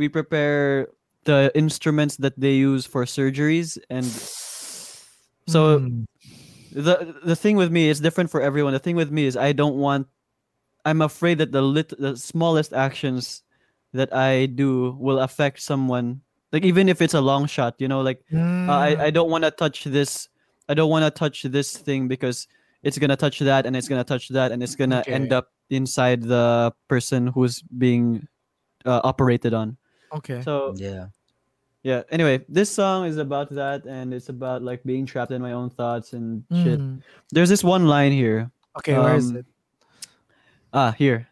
we 0.00 0.08
prepare 0.08 0.88
the 1.24 1.52
instruments 1.54 2.16
that 2.24 2.32
they 2.40 2.52
use 2.56 2.84
for 2.88 3.04
surgeries 3.04 3.76
and 3.88 4.04
so 5.46 5.78
Hmm. 5.78 6.04
the 6.72 7.14
the 7.24 7.36
thing 7.36 7.56
with 7.56 7.70
me 7.70 7.88
is 7.88 8.00
different 8.00 8.30
for 8.30 8.40
everyone. 8.40 8.72
The 8.72 8.78
thing 8.82 8.96
with 8.96 9.10
me 9.10 9.26
is 9.26 9.36
I 9.36 9.52
don't 9.52 9.76
want. 9.76 10.08
I'm 10.84 11.00
afraid 11.02 11.38
that 11.38 11.52
the 11.52 11.62
lit 11.62 11.92
the 11.98 12.16
smallest 12.16 12.72
actions 12.72 13.42
that 13.92 14.12
I 14.12 14.46
do 14.46 14.96
will 14.98 15.20
affect 15.20 15.60
someone. 15.60 16.20
Like 16.52 16.64
even 16.64 16.88
if 16.88 17.00
it's 17.00 17.14
a 17.14 17.20
long 17.20 17.46
shot, 17.46 17.76
you 17.78 17.88
know, 17.88 18.00
like 18.00 18.22
Hmm. 18.30 18.68
uh, 18.68 18.78
I 18.78 19.06
I 19.06 19.10
don't 19.10 19.30
want 19.30 19.44
to 19.44 19.50
touch 19.50 19.84
this. 19.84 20.28
I 20.68 20.74
don't 20.74 20.90
want 20.90 21.04
to 21.04 21.10
touch 21.12 21.42
this 21.44 21.76
thing 21.76 22.08
because 22.08 22.48
it's 22.82 22.98
gonna 22.98 23.16
touch 23.16 23.38
that 23.40 23.66
and 23.66 23.76
it's 23.76 23.88
gonna 23.88 24.04
touch 24.04 24.28
that 24.30 24.52
and 24.52 24.62
it's 24.62 24.76
gonna 24.76 25.04
end 25.08 25.32
up 25.32 25.52
inside 25.70 26.22
the 26.22 26.72
person 26.88 27.26
who's 27.28 27.62
being 27.78 28.26
uh, 28.84 29.00
operated 29.04 29.54
on. 29.54 29.76
okay. 30.12 30.42
So 30.42 30.74
Yeah. 30.76 31.08
Yeah. 31.84 32.02
Anyway, 32.10 32.42
this 32.48 32.72
song 32.72 33.04
is 33.06 33.18
about 33.20 33.52
that, 33.54 33.84
and 33.86 34.12
it's 34.12 34.28
about 34.32 34.62
like 34.64 34.82
being 34.82 35.04
trapped 35.06 35.30
in 35.30 35.40
my 35.40 35.52
own 35.52 35.70
thoughts 35.70 36.12
and 36.16 36.42
shit. 36.50 36.80
Hmm. 36.80 36.98
There's 37.30 37.48
this 37.52 37.62
one 37.62 37.86
line 37.86 38.10
here. 38.10 38.50
Okay, 38.80 38.98
where 38.98 39.14
is 39.14 39.30
Um, 39.30 39.36
it? 39.36 39.46
Ah, 40.72 40.90
here. 40.90 41.28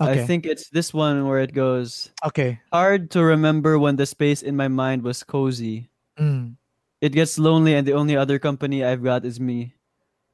Okay. 0.00 0.22
I 0.22 0.26
think 0.26 0.46
it's 0.46 0.70
this 0.70 0.94
one 0.94 1.28
where 1.28 1.38
it 1.38 1.52
goes. 1.52 2.10
okay. 2.24 2.58
Hard 2.72 3.10
to 3.12 3.22
remember 3.22 3.78
when 3.78 3.94
the 3.94 4.06
space 4.06 4.42
in 4.42 4.56
my 4.56 4.66
mind 4.66 5.02
was 5.02 5.22
cozy. 5.22 5.90
Mm. 6.18 6.56
It 7.00 7.12
gets 7.12 7.38
lonely, 7.38 7.74
and 7.74 7.86
the 7.86 7.92
only 7.94 8.16
other 8.16 8.38
company 8.40 8.82
I've 8.82 9.04
got 9.04 9.24
is 9.24 9.38
me. 9.38 9.74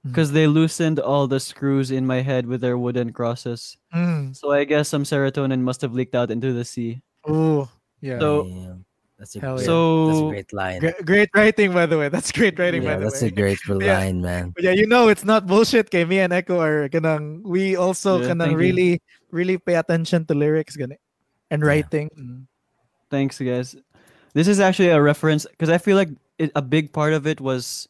Mm. 0.06 0.12
Because 0.14 0.32
they 0.32 0.46
loosened 0.46 0.96
all 1.00 1.26
the 1.26 1.40
screws 1.40 1.90
in 1.90 2.06
my 2.06 2.22
head 2.22 2.46
with 2.46 2.62
their 2.62 2.78
wooden 2.78 3.12
crosses. 3.12 3.76
Mm. 3.92 4.32
So 4.36 4.52
I 4.52 4.64
guess 4.64 4.88
some 4.88 5.02
serotonin 5.04 5.60
must 5.60 5.82
have 5.82 5.92
leaked 5.92 6.14
out 6.14 6.30
into 6.30 6.52
the 6.54 6.64
sea. 6.64 7.02
oh 7.26 7.68
yeah. 8.00 8.18
So- 8.18 8.44
Damn. 8.44 8.84
That's 9.20 9.36
a 9.36 9.40
Hell 9.44 9.60
great, 9.60 9.68
yeah. 9.68 9.76
that's 10.08 10.16
a 10.16 10.16
So 10.16 10.28
great 10.32 10.52
line. 10.56 10.80
Gre- 10.80 11.04
great 11.04 11.30
writing, 11.36 11.70
by 11.76 11.84
the 11.84 11.98
way. 12.00 12.08
That's 12.08 12.32
great 12.32 12.56
writing, 12.58 12.80
yeah, 12.82 12.96
by 12.96 13.04
the 13.04 13.04
that's 13.04 13.20
way. 13.20 13.28
That's 13.28 13.36
a 13.36 13.68
great 13.68 13.84
Yeah. 13.84 13.98
line, 14.00 14.24
man. 14.24 14.56
But 14.56 14.64
yeah, 14.64 14.72
you 14.72 14.88
know 14.88 15.12
it's 15.12 15.28
not 15.28 15.44
bullshit. 15.46 15.92
Kay 15.92 16.08
me 16.08 16.24
and 16.24 16.32
Echo 16.32 16.56
are 16.56 16.88
ganang 16.88 17.44
we 17.44 17.76
also 17.76 18.16
Yeah, 18.16 18.32
ganang 18.32 18.56
thank 18.56 18.56
you. 18.56 18.64
really 18.64 18.92
really 19.30 19.58
pay 19.60 19.76
attention 19.76 20.24
to 20.24 20.32
lyrics 20.34 20.74
gana 20.74 20.96
and 21.52 21.60
Yeah. 21.60 21.68
writing. 21.68 22.08
Mm. 22.16 22.48
Thanks, 23.12 23.36
guys. 23.36 23.76
This 24.32 24.48
is 24.48 24.56
actually 24.58 24.88
a 24.88 25.02
reference 25.02 25.44
because 25.44 25.68
I 25.68 25.76
feel 25.76 26.00
like 26.00 26.08
it, 26.40 26.48
a 26.56 26.62
big 26.64 26.88
part 26.90 27.12
of 27.12 27.26
it 27.28 27.44
was 27.44 27.86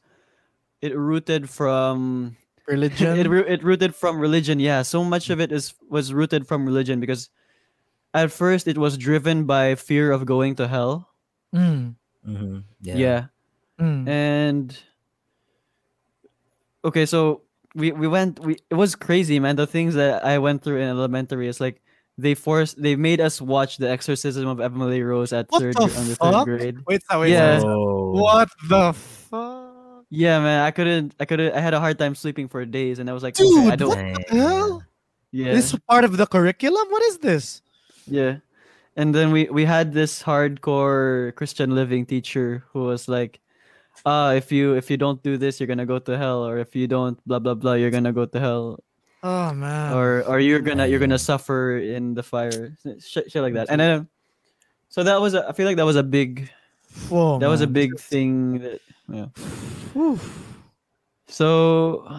it 0.82 0.96
rooted 0.98 1.46
from 1.46 2.34
Religion. 2.66 3.14
it 3.22 3.30
it 3.46 3.62
rooted 3.62 3.94
from 3.94 4.18
religion. 4.18 4.58
Yeah, 4.58 4.82
so 4.82 5.04
much 5.06 5.30
of 5.30 5.38
it 5.38 5.54
is 5.54 5.74
was 5.86 6.10
rooted 6.10 6.46
from 6.50 6.66
religion 6.66 6.98
because 6.98 7.30
at 8.14 8.34
first 8.34 8.66
it 8.66 8.78
was 8.78 8.98
driven 8.98 9.46
by 9.46 9.78
fear 9.78 10.10
of 10.10 10.26
going 10.26 10.58
to 10.58 10.66
hell. 10.66 11.06
Mm. 11.54 11.94
hmm 12.24 12.58
Yeah. 12.80 12.94
Yeah. 12.96 13.24
Mm. 13.80 14.08
And 14.08 14.78
okay, 16.84 17.06
so 17.06 17.42
we 17.74 17.92
we 17.92 18.06
went 18.08 18.38
we 18.40 18.56
it 18.70 18.74
was 18.74 18.94
crazy, 18.94 19.38
man. 19.40 19.56
The 19.56 19.66
things 19.66 19.94
that 19.94 20.24
I 20.24 20.38
went 20.38 20.62
through 20.62 20.78
in 20.78 20.88
elementary 20.88 21.48
is 21.48 21.60
like 21.60 21.80
they 22.18 22.34
forced 22.34 22.80
they 22.80 22.96
made 22.96 23.20
us 23.20 23.40
watch 23.40 23.78
the 23.78 23.88
exorcism 23.88 24.46
of 24.48 24.60
Emily 24.60 25.02
Rose 25.02 25.32
at 25.32 25.46
What 25.50 25.62
third 25.62 25.76
the 25.76 25.82
on 25.82 26.06
the 26.08 26.16
fuck? 26.16 26.34
third 26.46 26.58
grade. 26.58 26.76
Wait, 26.86 27.02
so 27.10 27.20
wait, 27.20 27.32
Yeah. 27.32 27.60
so-. 27.60 28.12
What 28.12 28.48
the 28.68 28.92
fuck? 28.92 30.04
Yeah, 30.10 30.40
man, 30.40 30.60
I 30.66 30.70
couldn't 30.72 31.14
I 31.20 31.24
couldn't 31.24 31.54
I 31.54 31.60
had 31.60 31.72
a 31.72 31.80
hard 31.80 31.98
time 31.98 32.14
sleeping 32.14 32.48
for 32.48 32.64
days 32.66 32.98
and 32.98 33.08
I 33.08 33.12
was 33.14 33.22
like, 33.22 33.34
Dude, 33.34 33.46
okay, 33.64 33.70
I 33.72 33.76
don't 33.76 33.88
what 33.96 34.26
the 34.28 34.34
hell? 34.36 34.82
yeah. 35.32 35.54
This 35.54 35.72
is 35.72 35.78
part 35.88 36.04
of 36.04 36.16
the 36.18 36.26
curriculum? 36.26 36.88
What 36.90 37.02
is 37.04 37.18
this? 37.18 37.62
Yeah. 38.06 38.38
And 38.96 39.14
then 39.14 39.30
we 39.30 39.46
we 39.50 39.64
had 39.64 39.92
this 39.92 40.22
hardcore 40.22 41.34
Christian 41.36 41.74
living 41.74 42.04
teacher 42.04 42.64
who 42.72 42.84
was 42.84 43.08
like, 43.08 43.40
uh, 44.04 44.34
if 44.36 44.50
you 44.50 44.74
if 44.74 44.90
you 44.90 44.96
don't 44.96 45.22
do 45.22 45.36
this, 45.38 45.60
you're 45.60 45.70
gonna 45.70 45.86
go 45.86 45.98
to 45.98 46.18
hell, 46.18 46.44
or 46.46 46.58
if 46.58 46.74
you 46.74 46.86
don't 46.86 47.16
blah 47.26 47.38
blah 47.38 47.54
blah, 47.54 47.74
you're 47.74 47.94
gonna 47.94 48.12
go 48.12 48.26
to 48.26 48.40
hell, 48.40 48.82
Oh 49.22 49.52
man. 49.54 49.94
or 49.94 50.22
or 50.26 50.40
you're 50.40 50.60
gonna 50.60 50.86
you're 50.86 50.98
gonna 50.98 51.18
suffer 51.22 51.78
in 51.78 52.14
the 52.14 52.22
fire, 52.22 52.76
shit, 52.98 53.30
shit 53.30 53.42
like 53.42 53.54
that. 53.54 53.70
And 53.70 53.80
then, 53.80 54.08
so 54.88 55.02
that 55.04 55.20
was 55.20 55.34
a, 55.34 55.48
I 55.48 55.52
feel 55.52 55.66
like 55.66 55.76
that 55.76 55.86
was 55.86 55.96
a 55.96 56.02
big 56.02 56.50
Whoa, 57.08 57.38
that 57.38 57.48
was 57.48 57.60
a 57.60 57.70
big 57.70 57.98
thing 57.98 58.58
that 58.60 58.80
yeah. 59.08 59.26
Whew. 59.94 60.18
So, 61.28 62.10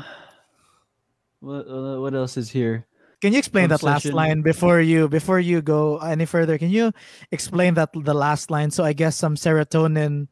what 1.42 1.68
what 2.00 2.14
else 2.16 2.38
is 2.38 2.50
here? 2.50 2.86
Can 3.22 3.34
you 3.34 3.40
explain 3.40 3.70
that 3.70 3.84
last 3.84 4.06
line 4.06 4.42
before 4.42 4.82
you 4.82 5.08
before 5.08 5.40
you 5.40 5.62
go 5.62 5.98
any 6.00 6.26
further? 6.26 6.58
Can 6.58 6.70
you 6.72 6.92
explain 7.32 7.76
that 7.76 7.90
the 7.94 8.14
last 8.16 8.50
line? 8.50 8.72
So 8.72 8.84
I 8.84 8.94
guess 8.94 9.16
some 9.16 9.36
serotonin 9.36 10.28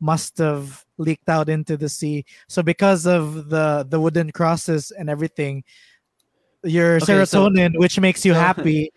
must 0.00 0.38
have 0.38 0.84
leaked 0.98 1.28
out 1.28 1.48
into 1.48 1.76
the 1.76 1.88
sea. 1.88 2.24
So 2.48 2.62
because 2.62 3.06
of 3.06 3.48
the 3.48 3.86
the 3.88 4.00
wooden 4.00 4.32
crosses 4.32 4.90
and 4.90 5.08
everything, 5.08 5.62
your 6.64 6.96
Okay, 6.96 7.24
so- 7.24 7.46
serotonin, 7.48 7.78
which 7.78 7.98
makes 8.00 8.24
you 8.26 8.34
happy, 8.48 8.90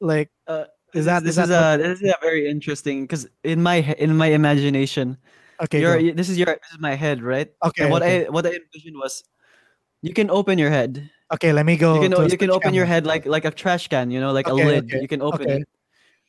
like 0.00 0.30
Uh, 0.46 0.64
Is 0.94 1.06
that- 1.06 1.24
this 1.24 1.38
is 1.38 1.44
is 1.44 1.48
that 1.48 1.80
a 1.80 1.82
this 1.82 2.00
is 2.02 2.10
a 2.10 2.18
very 2.22 2.46
interesting 2.46 3.02
because 3.04 3.26
in 3.42 3.62
my 3.62 3.76
in 3.98 4.14
my 4.16 4.28
imagination, 4.30 5.16
okay, 5.58 5.80
your 5.80 5.98
this 6.14 6.28
is 6.28 6.38
your 6.38 6.46
this 6.54 6.70
is 6.76 6.78
my 6.78 6.94
head, 6.94 7.18
right? 7.22 7.48
okay, 7.64 7.84
And 7.84 7.90
what 7.90 8.02
okay. 8.02 8.26
I 8.26 8.30
what 8.30 8.44
I 8.46 8.52
envisioned 8.54 8.94
was, 9.00 9.24
you 10.02 10.12
can 10.12 10.28
open 10.30 10.58
your 10.58 10.70
head. 10.70 11.10
okay, 11.32 11.52
let 11.52 11.64
me 11.64 11.76
go. 11.80 11.94
you 11.94 12.00
can 12.00 12.12
to 12.12 12.18
a 12.18 12.20
o- 12.20 12.28
you 12.28 12.36
can 12.36 12.50
switch 12.52 12.60
open 12.60 12.74
your 12.74 12.84
head 12.84 13.06
like 13.06 13.24
like 13.24 13.44
a 13.46 13.50
trash 13.50 13.88
can, 13.88 14.10
you 14.10 14.20
know, 14.20 14.32
like 14.32 14.46
Okay, 14.50 14.62
a 14.62 14.66
lid. 14.66 14.84
okay, 14.90 15.00
You 15.00 15.08
can 15.08 15.22
open 15.22 15.48
okay. 15.48 15.56
it, 15.62 15.68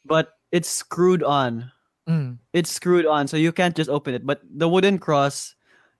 but 0.06 0.38
it's 0.52 0.70
screwed 0.70 1.24
on. 1.24 1.72
Mm, 2.08 2.38
It's 2.54 2.70
screwed 2.72 3.06
on, 3.08 3.28
so 3.28 3.36
you 3.36 3.52
can't 3.52 3.76
just 3.76 3.90
open 3.90 4.14
it. 4.14 4.24
But 4.24 4.44
the 4.46 4.70
wooden 4.70 5.00
cross, 5.00 5.56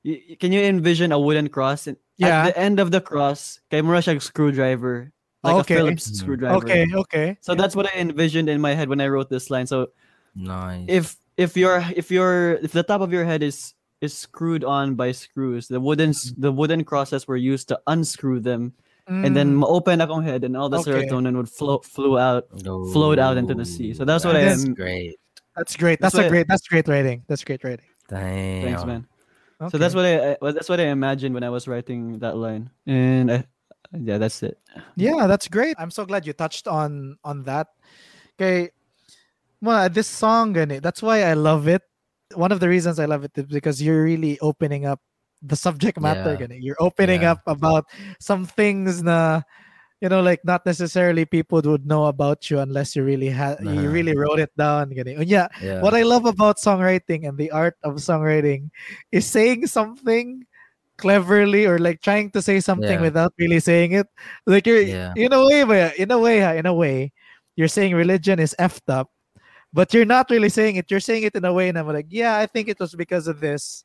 y- 0.06 0.22
y- 0.30 0.38
can 0.40 0.52
you 0.54 0.62
envision 0.62 1.12
a 1.12 1.20
wooden 1.20 1.50
cross? 1.50 1.88
And 1.88 1.98
Yeah. 2.16 2.46
At 2.46 2.54
the 2.54 2.56
end 2.60 2.78
of 2.78 2.94
the 2.94 3.02
cross, 3.02 3.58
kay 3.74 3.82
mo 3.82 3.98
na 3.98 4.04
siyang 4.06 4.22
screwdriver, 4.22 5.10
like 5.42 5.58
Okay. 5.66 5.74
a 5.74 5.78
Phillips 5.82 6.06
Mhm. 6.14 6.16
screwdriver. 6.22 6.56
Okay, 6.62 6.86
okay. 7.10 7.28
So 7.42 7.58
that's 7.58 7.74
what 7.74 7.90
I 7.90 7.98
envisioned 7.98 8.48
in 8.54 8.62
my 8.62 8.78
head 8.78 8.86
when 8.88 9.02
I 9.02 9.10
wrote 9.10 9.34
this 9.34 9.50
line. 9.50 9.66
So 9.66 9.90
Nice. 10.38 10.86
if 10.88 11.06
if 11.42 11.58
your 11.58 11.82
if 11.98 12.14
your 12.14 12.62
if 12.62 12.70
the 12.70 12.86
top 12.86 13.02
of 13.02 13.10
your 13.10 13.26
head 13.26 13.42
is 13.42 13.74
is 14.04 14.12
screwed 14.14 14.64
on 14.68 14.96
by 15.00 15.12
screws, 15.16 15.68
the 15.72 15.80
wooden 15.80 16.12
Mm-hmm. 16.12 16.42
the 16.44 16.52
wooden 16.52 16.84
crosses 16.84 17.24
were 17.28 17.40
used 17.40 17.68
to 17.72 17.80
unscrew 17.88 18.40
them, 18.44 18.74
and 19.08 19.32
then 19.36 19.56
Mm, 19.56 19.64
ma-open 19.64 20.00
akong 20.04 20.24
head, 20.28 20.44
and 20.44 20.56
all 20.60 20.68
the 20.70 20.80
Okay. 20.84 20.92
serotonin 21.08 21.36
would 21.40 21.48
flow 21.50 21.80
flew 21.80 22.20
out. 22.20 22.44
flowed 22.94 23.20
out 23.20 23.38
into 23.40 23.56
the 23.56 23.66
sea. 23.66 23.94
So 23.96 24.04
that's 24.06 24.24
what 24.28 24.36
I 24.36 24.44
That's 24.46 24.66
am- 24.68 24.74
great. 24.76 25.16
that's 25.56 25.76
great. 25.76 26.00
That's, 26.04 26.14
that's 26.16 26.22
a 26.22 26.28
why- 26.28 26.34
great. 26.34 26.48
That's 26.52 26.68
great 26.68 26.88
writing. 26.92 27.24
That's 27.28 27.44
great 27.48 27.64
writing. 27.64 27.88
Damn. 28.12 28.64
Thanks, 28.68 28.84
man. 28.86 29.08
Okay. 29.62 29.72
So 29.72 29.78
that's 29.80 29.96
what 29.96 30.04
I, 30.06 30.36
I 30.36 30.52
that's 30.52 30.68
what 30.68 30.80
I 30.84 30.92
imagined 30.92 31.32
when 31.34 31.44
I 31.48 31.50
was 31.50 31.68
writing 31.72 32.20
that 32.20 32.36
line, 32.36 32.68
and 32.86 33.32
I, 33.32 33.38
yeah, 33.96 34.18
that's 34.20 34.44
it. 34.44 34.60
Yeah, 35.00 35.28
that's 35.32 35.48
great. 35.48 35.76
I'm 35.80 35.92
so 35.92 36.04
glad 36.04 36.28
you 36.28 36.34
touched 36.36 36.68
on 36.68 37.16
on 37.24 37.44
that. 37.48 37.72
Okay. 38.36 38.72
Well, 39.64 39.88
this 39.88 40.08
song 40.12 40.52
gani, 40.52 40.80
that's 40.84 41.00
why 41.00 41.24
I 41.24 41.34
love 41.40 41.72
it. 41.72 41.84
One 42.36 42.52
of 42.52 42.60
the 42.60 42.70
reasons 42.70 43.00
I 43.00 43.06
love 43.06 43.24
it 43.24 43.32
is 43.36 43.46
because 43.46 43.82
you're 43.82 44.04
really 44.04 44.40
opening 44.40 44.86
up 44.86 45.00
the 45.42 45.56
subject 45.56 46.00
matter 46.00 46.38
Yeah. 46.40 46.48
You're 46.60 46.80
opening 46.80 47.22
Yeah. 47.24 47.32
up 47.36 47.42
about 47.48 47.86
some 48.20 48.46
things 48.46 49.04
na 49.04 49.42
you 50.00 50.08
know 50.10 50.20
like 50.24 50.40
not 50.44 50.66
necessarily 50.66 51.24
people 51.26 51.62
would 51.64 51.86
know 51.86 52.06
about 52.12 52.50
you 52.52 52.60
unless 52.60 52.96
you 52.96 53.04
really 53.04 53.30
had 53.32 53.60
you 53.64 53.70
Uh-huh. 53.84 53.88
really 53.92 54.16
wrote 54.16 54.40
it 54.40 54.52
down 54.58 54.92
gani. 54.96 55.16
And 55.16 55.28
yeah, 55.28 55.48
Yeah. 55.62 55.80
what 55.84 55.94
I 55.96 56.04
love 56.04 56.26
about 56.26 56.60
songwriting 56.60 57.28
and 57.28 57.38
the 57.38 57.52
art 57.52 57.76
of 57.84 58.00
songwriting 58.04 58.72
is 59.12 59.26
saying 59.28 59.68
something 59.68 60.44
cleverly 60.98 61.66
or 61.66 61.80
like 61.80 62.00
trying 62.02 62.32
to 62.32 62.42
say 62.42 62.60
something 62.60 63.00
Yeah. 63.00 63.08
without 63.08 63.34
really 63.40 63.60
saying 63.60 63.92
it. 63.94 64.08
Like 64.48 64.68
you're 64.68 64.84
Yeah. 64.84 65.12
in 65.16 65.32
a 65.34 65.40
way, 65.44 65.92
in 65.98 66.12
a 66.12 66.20
way, 66.20 66.40
in 66.58 66.66
a 66.68 66.74
way, 66.74 67.12
you're 67.56 67.72
saying 67.72 67.96
religion 67.96 68.40
is 68.40 68.56
effed 68.60 68.88
up, 68.90 69.10
but 69.74 69.94
you're 69.94 70.06
not 70.06 70.30
really 70.30 70.50
saying 70.50 70.76
it. 70.78 70.90
You're 70.92 71.00
saying 71.00 71.24
it 71.24 71.36
in 71.36 71.44
a 71.46 71.52
way, 71.54 71.70
and 71.70 71.78
I'm 71.78 71.88
like, 71.88 72.08
yeah, 72.10 72.38
I 72.38 72.46
think 72.46 72.68
it 72.70 72.80
was 72.80 72.94
because 72.96 73.28
of 73.28 73.40
this, 73.40 73.84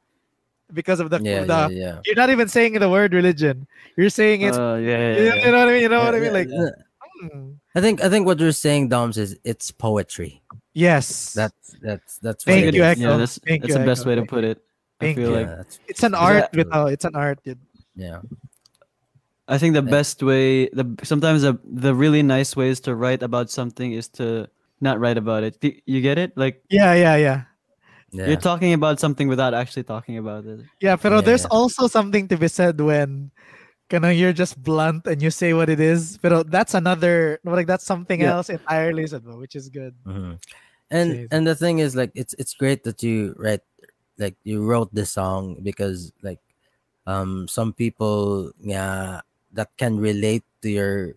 because 0.73 1.01
of 1.01 1.09
the, 1.11 1.19
yeah, 1.23 1.45
the 1.45 1.69
yeah, 1.73 1.85
yeah. 1.85 2.01
you're 2.05 2.17
not 2.17 2.31
even 2.31 2.47
saying 2.49 2.75
the 2.75 2.89
word 2.91 3.13
religion. 3.15 3.67
You're 3.97 4.11
saying 4.11 4.43
it. 4.43 4.55
Uh, 4.55 4.77
yeah, 4.77 5.17
you, 5.17 5.25
yeah, 5.25 5.35
you 5.47 5.51
know 5.53 5.59
what 5.59 5.69
I 5.69 5.73
mean. 5.73 5.83
You 5.83 5.89
know 5.89 5.99
what 6.05 6.15
I 6.15 6.19
Yeah, 6.19 6.23
mean? 6.25 6.33
Like, 6.35 6.49
yeah. 6.51 7.29
hmm. 7.33 7.51
I 7.75 7.81
think 7.81 8.03
I 8.05 8.09
think 8.09 8.27
what 8.27 8.39
you're 8.39 8.53
saying, 8.53 8.89
Doms, 8.89 9.17
is 9.19 9.39
it's 9.45 9.71
poetry. 9.71 10.43
yes, 10.75 11.33
That's 11.33 11.75
that's 11.81 12.19
that's 12.19 12.45
Thank 12.45 12.67
it 12.67 12.75
you, 12.75 12.83
is. 12.85 12.99
Echo. 12.99 13.01
yeah, 13.01 13.17
that's 13.17 13.39
Thank 13.39 13.63
that's 13.63 13.73
you, 13.75 13.79
the 13.81 13.87
best 13.87 14.03
Echo. 14.03 14.11
way 14.11 14.15
to 14.17 14.27
put 14.27 14.45
it. 14.45 14.63
I 15.01 15.15
feel 15.15 15.31
you. 15.31 15.37
Like 15.37 15.47
that's- 15.47 15.79
it's 15.89 16.03
an 16.03 16.15
art 16.15 16.51
that- 16.53 16.57
without. 16.57 16.93
It's 16.93 17.05
an 17.05 17.15
art, 17.17 17.43
dude. 17.45 17.59
yeah. 17.97 18.21
I 19.49 19.57
think 19.57 19.73
the 19.73 19.81
best 19.81 20.23
way, 20.23 20.69
the 20.69 20.85
sometimes 21.05 21.41
the 21.41 21.57
the 21.65 21.95
really 21.95 22.23
nice 22.23 22.55
ways 22.55 22.81
to 22.81 22.95
write 22.95 23.23
about 23.23 23.49
something 23.49 23.93
is 23.93 24.07
to 24.21 24.45
not 24.81 25.01
write 25.01 25.19
about 25.19 25.43
it. 25.45 25.61
Do- 25.61 25.75
You 25.87 26.01
get 26.01 26.19
it? 26.19 26.33
Like 26.37 26.63
Yeah, 26.71 26.95
yeah, 26.95 27.17
yeah. 27.17 27.39
Yeah. 28.11 28.27
you're 28.33 28.41
talking 28.41 28.73
about 28.73 28.99
something 29.01 29.29
without 29.29 29.53
actually 29.53 29.85
talking 29.85 30.17
about 30.17 30.47
it. 30.49 30.65
Yeah, 30.81 30.97
pero 30.97 31.21
there's 31.21 31.45
Yeah. 31.45 31.53
also 31.53 31.87
something 31.89 32.25
to 32.29 32.37
be 32.41 32.49
said 32.49 32.81
when 32.81 33.31
you 33.93 34.01
know, 34.01 34.13
you're 34.13 34.37
just 34.37 34.61
blunt 34.61 35.07
and 35.09 35.21
you 35.25 35.31
say 35.33 35.53
what 35.57 35.69
it 35.73 35.81
is. 35.81 36.17
Pero 36.21 36.43
that's 36.45 36.75
another 36.77 37.41
like 37.45 37.67
that's 37.67 37.85
something 37.85 38.21
Yeah. 38.21 38.37
else 38.37 38.49
entirely, 38.53 39.07
so- 39.09 39.21
which 39.41 39.57
is 39.57 39.69
good. 39.69 39.93
Mhm. 40.05 40.41
And 40.93 41.09
Jeez. 41.13 41.29
and 41.33 41.43
the 41.47 41.57
thing 41.57 41.81
is 41.85 41.93
like 41.97 42.13
it's 42.17 42.33
it's 42.41 42.53
great 42.57 42.85
that 42.89 43.03
you 43.05 43.37
write 43.37 43.61
like 44.17 44.37
you 44.45 44.65
wrote 44.65 44.89
this 44.97 45.13
song 45.13 45.61
because 45.61 46.13
like 46.25 46.41
um 47.05 47.45
some 47.49 47.73
people 47.77 48.53
yeah 48.61 49.21
that 49.53 49.69
can 49.77 50.01
relate 50.01 50.45
to 50.65 50.69
your 50.73 51.13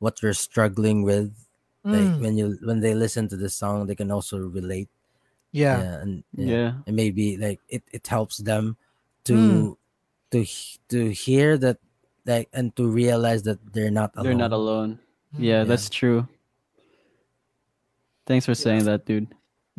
what 0.00 0.20
you're 0.24 0.36
struggling 0.36 1.04
with 1.04 1.32
like 1.84 2.04
Mm, 2.04 2.20
when 2.20 2.34
you 2.36 2.58
when 2.62 2.80
they 2.80 2.94
listen 2.94 3.28
to 3.28 3.36
this 3.36 3.54
song 3.54 3.86
they 3.86 3.94
can 3.96 4.10
also 4.12 4.36
relate 4.38 4.88
yeah. 5.52 6.00
and 6.04 6.24
Yeah. 6.36 6.84
and 6.86 6.94
maybe 6.94 7.36
like 7.40 7.60
it, 7.68 7.82
it 7.90 8.06
helps 8.06 8.38
them 8.38 8.76
to 9.24 9.32
Mm. 9.34 9.76
to 10.30 10.38
to 10.92 11.08
hear 11.10 11.56
that 11.58 11.78
like 12.28 12.46
and 12.52 12.70
to 12.76 12.86
realize 12.86 13.42
that 13.48 13.58
they're 13.72 13.90
not 13.90 14.12
alone 14.14 14.24
They're 14.28 14.44
not 14.46 14.52
alone. 14.52 14.90
Mm. 15.34 15.40
Yeah, 15.40 15.58
Yeah. 15.62 15.64
that's 15.64 15.88
true. 15.88 16.28
Thanks 18.26 18.46
for 18.46 18.54
saying 18.54 18.84
that, 18.84 19.06
dude. 19.06 19.26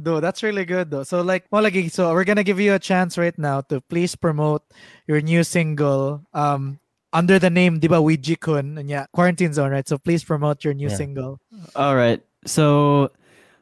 Though 0.02 0.20
that's 0.20 0.42
really 0.42 0.66
good 0.66 0.90
though. 0.90 1.04
So 1.06 1.22
like 1.22 1.46
well 1.54 1.62
like 1.62 1.78
so 1.94 2.10
we're 2.12 2.26
gonna 2.26 2.44
give 2.44 2.60
you 2.60 2.74
a 2.74 2.82
chance 2.82 3.16
right 3.18 3.38
now 3.38 3.62
to 3.70 3.80
please 3.86 4.16
promote 4.18 4.66
your 5.06 5.22
new 5.22 5.44
single 5.46 6.26
um 6.34 6.81
under 7.14 7.38
the 7.40 7.50
name 7.50 7.80
Diba 7.80 8.00
Wiji 8.02 8.40
Kun 8.40 8.78
and 8.78 8.90
yeah 8.90 9.06
quarantine 9.14 9.54
zone 9.54 9.72
right 9.72 9.88
so 9.88 9.98
please 9.98 10.24
promote 10.24 10.64
your 10.64 10.74
new 10.74 10.90
Yeah. 10.90 10.96
single 10.96 11.40
All 11.76 11.96
right. 11.96 12.22
So 12.46 13.12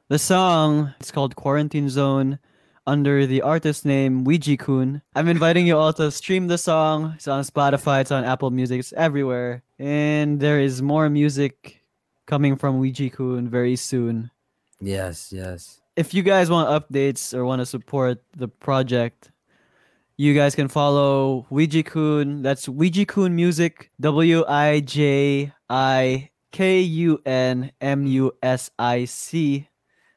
the 0.08 0.20
song 0.20 0.94
it's 1.00 1.12
called 1.12 1.36
Quarantine 1.36 1.90
Zone 1.90 2.40
under 2.88 3.26
the 3.28 3.42
artist 3.42 3.86
name 3.86 4.26
Wiji 4.26 4.58
Kun. 4.58 5.02
I'm 5.16 5.28
inviting 5.28 5.68
you 5.68 5.78
all 5.78 5.94
to 5.94 6.10
stream 6.10 6.48
the 6.48 6.58
song. 6.58 7.14
It's 7.18 7.28
on 7.28 7.44
Spotify, 7.44 8.02
it's 8.02 8.10
on 8.12 8.24
Apple 8.24 8.50
Music, 8.50 8.80
it's 8.80 8.94
everywhere. 8.94 9.62
And 9.78 10.40
there 10.40 10.60
is 10.60 10.82
more 10.82 11.10
music 11.10 11.84
coming 12.26 12.56
from 12.58 12.82
Wiji 12.82 13.12
Kun 13.14 13.50
very 13.50 13.76
soon. 13.76 14.32
yes 14.82 15.30
yes 15.36 15.82
If 16.00 16.14
you 16.16 16.24
guys 16.24 16.50
want 16.50 16.70
updates 16.72 17.34
or 17.36 17.44
want 17.46 17.60
to 17.60 17.66
support 17.68 18.24
the 18.38 18.48
project, 18.48 19.30
you 20.20 20.34
guys 20.34 20.54
can 20.54 20.68
follow 20.68 21.48
Wiji 21.50 21.86
Kun. 21.86 22.42
That's 22.42 22.68
Wiji 22.68 23.08
Kun 23.08 23.34
Music, 23.34 23.90
W 24.02 24.44
I 24.46 24.82
J 24.82 25.54
I 25.70 26.30
K 26.52 26.82
U 26.82 27.22
N 27.26 27.72
M 27.80 28.06
U 28.06 28.34
S 28.44 28.70
I 28.78 29.06
C. 29.06 29.70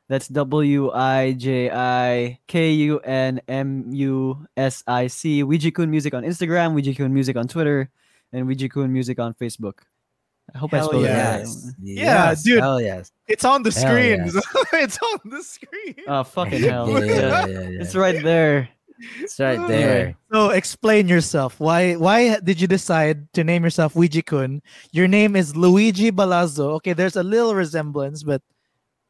That's 0.09 0.27
W 0.27 0.91
I 0.91 1.33
J 1.35 1.71
I 1.71 2.41
K 2.49 2.73
U 2.73 2.99
N 2.99 3.41
M 3.47 3.85
U 3.93 4.45
S 4.57 4.83
I 4.89 5.07
C. 5.07 5.45
Wiji 5.45 5.73
Kun 5.73 5.89
Music 5.89 6.15
on 6.15 6.25
Instagram, 6.25 6.75
Wiji 6.75 6.97
Kun 6.97 7.15
Music 7.15 7.37
on 7.37 7.47
Twitter, 7.47 7.89
and 8.33 8.49
Wiji 8.49 8.69
Kun 8.69 8.93
Music 8.93 9.21
on 9.21 9.35
Facebook. 9.35 9.75
I 10.53 10.59
hope 10.59 10.73
Hell 10.73 10.87
I 10.87 10.87
spelled 10.89 11.05
it 11.05 11.09
right. 11.09 11.15
yes 11.15 11.73
Yeah, 11.81 12.03
yes, 12.31 12.43
dude. 12.43 12.61
hell 12.61 12.81
yes 12.81 13.13
it's 13.29 13.45
on 13.45 13.63
the 13.63 13.71
Hell 13.71 13.89
screen 13.89 14.19
yes. 14.27 14.45
it's 14.73 14.99
on 15.01 15.21
the 15.31 15.41
screen 15.41 15.95
Oh 16.09 16.25
fucking 16.25 16.61
hell! 16.69 16.91
yeah, 16.91 16.99
Yeah. 16.99 17.07
yeah, 17.21 17.47
yeah, 17.47 17.61
yeah. 17.69 17.81
It's 17.81 17.95
right 17.95 18.21
there. 18.23 18.69
It's 19.19 19.41
right 19.41 19.59
there 19.67 20.15
So 20.31 20.51
explain 20.51 21.09
yourself. 21.09 21.59
Why 21.59 21.95
why 21.95 22.39
did 22.39 22.61
you 22.61 22.67
decide 22.67 23.27
to 23.35 23.43
name 23.43 23.65
yourself 23.65 23.95
Wiji 23.95 24.25
Kun? 24.25 24.63
Your 24.93 25.09
name 25.09 25.35
is 25.35 25.57
Luigi 25.57 26.11
Balazzo. 26.13 26.79
Okay, 26.79 26.93
there's 26.93 27.17
a 27.17 27.23
little 27.23 27.55
resemblance, 27.55 28.23
but 28.23 28.43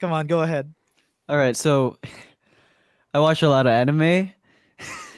come 0.01 0.13
on, 0.13 0.27
go 0.27 0.41
ahead. 0.43 0.73
All 1.29 1.37
right, 1.37 1.57
so 1.57 1.99
I 3.13 3.21
watch 3.21 3.43
a 3.43 3.49
lot 3.49 3.67
of 3.67 3.73
anime. 3.73 4.33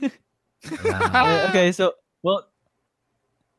Wow. 0.02 0.10
Uh, 0.64 1.46
okay, 1.51 1.72
so 1.72 1.92
well, 2.24 2.48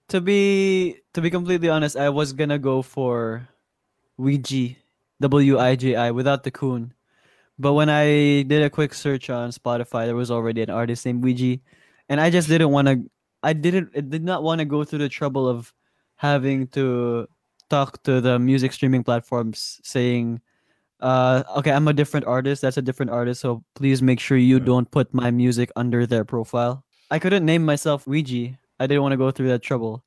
to 0.09 0.19
be 0.19 0.97
to 1.13 1.21
be 1.21 1.29
completely 1.29 1.69
honest, 1.69 1.95
I 1.95 2.09
was 2.09 2.33
gonna 2.33 2.57
go 2.57 2.81
for 2.81 3.47
Wiji, 4.17 4.81
W 5.21 5.59
I 5.61 5.75
J 5.77 5.95
I, 5.95 6.09
without 6.09 6.41
the 6.41 6.49
Kun. 6.49 6.94
But 7.57 7.73
when 7.73 7.89
I 7.89 8.43
did 8.43 8.63
a 8.63 8.69
quick 8.69 8.93
search 8.93 9.29
on 9.29 9.51
Spotify, 9.51 10.05
there 10.05 10.15
was 10.15 10.31
already 10.31 10.61
an 10.61 10.69
artist 10.69 11.05
named 11.05 11.23
Wiji, 11.23 11.61
and 12.09 12.19
I 12.19 12.29
just 12.29 12.47
didn't 12.49 12.71
want 12.71 12.87
to. 12.87 13.03
I 13.43 13.53
didn't. 13.53 13.91
I 13.95 14.01
did 14.01 14.23
not 14.23 14.43
want 14.43 14.59
to 14.59 14.65
go 14.65 14.83
through 14.83 14.99
the 14.99 15.09
trouble 15.09 15.47
of 15.47 15.73
having 16.17 16.67
to 16.67 17.27
talk 17.69 18.03
to 18.03 18.21
the 18.21 18.39
music 18.39 18.71
streaming 18.73 19.03
platforms 19.03 19.81
saying 19.83 20.39
uh 21.01 21.43
okay 21.57 21.71
i'm 21.71 21.87
a 21.87 21.93
different 21.93 22.25
artist. 22.25 22.61
That's 22.61 22.77
a 22.77 22.81
different 22.81 23.11
artist. 23.11 23.41
So 23.41 23.63
please 23.75 24.01
make 24.01 24.19
sure 24.19 24.37
you 24.37 24.59
don't 24.59 24.89
put 24.89 25.13
my 25.13 25.31
music 25.31 25.71
under 25.75 26.05
their 26.05 26.23
profile. 26.23 26.83
I 27.11 27.19
couldn't 27.19 27.45
name 27.45 27.65
myself 27.65 28.05
Wiji. 28.05 28.57
I 28.79 28.87
didn't 28.87 29.03
want 29.03 29.13
to 29.13 29.17
go 29.17 29.31
through 29.31 29.49
that 29.49 29.61
trouble. 29.61 30.03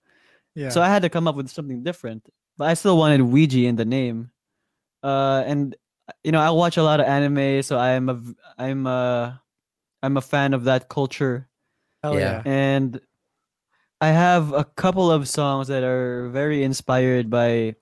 Yeah. 0.55 0.71
so 0.71 0.83
i 0.83 0.89
had 0.89 1.03
to 1.03 1.09
come 1.09 1.29
up 1.29 1.37
with 1.37 1.49
something 1.49 1.83
different. 1.83 2.27
But 2.57 2.69
i 2.69 2.75
still 2.75 2.99
wanted 2.99 3.21
Wiji 3.21 3.65
in 3.65 3.77
the 3.77 3.85
name. 3.85 4.31
Uh 5.03 5.43
and 5.47 5.77
you 6.25 6.33
know 6.33 6.41
i 6.41 6.51
watch 6.51 6.77
a 6.77 6.83
lot 6.83 7.01
of 7.01 7.07
anime 7.07 7.63
so 7.63 7.79
i'm 7.79 8.09
a 8.09 8.21
I'm 8.59 8.87
a 8.87 9.41
I'm 10.03 10.17
a 10.17 10.21
fan 10.21 10.55
of 10.55 10.65
that 10.65 10.89
culture 10.89 11.49
Hell 12.03 12.15
Yeah. 12.19 12.43
yeah. 12.45 12.51
and 12.51 13.01
I 14.01 14.09
have 14.09 14.53
a 14.53 14.65
couple 14.65 15.11
of 15.11 15.29
songs 15.29 15.67
that 15.69 15.83
are 15.83 16.29
very 16.31 16.63
inspired 16.63 17.29
by 17.31 17.51
Ooh. 17.51 17.75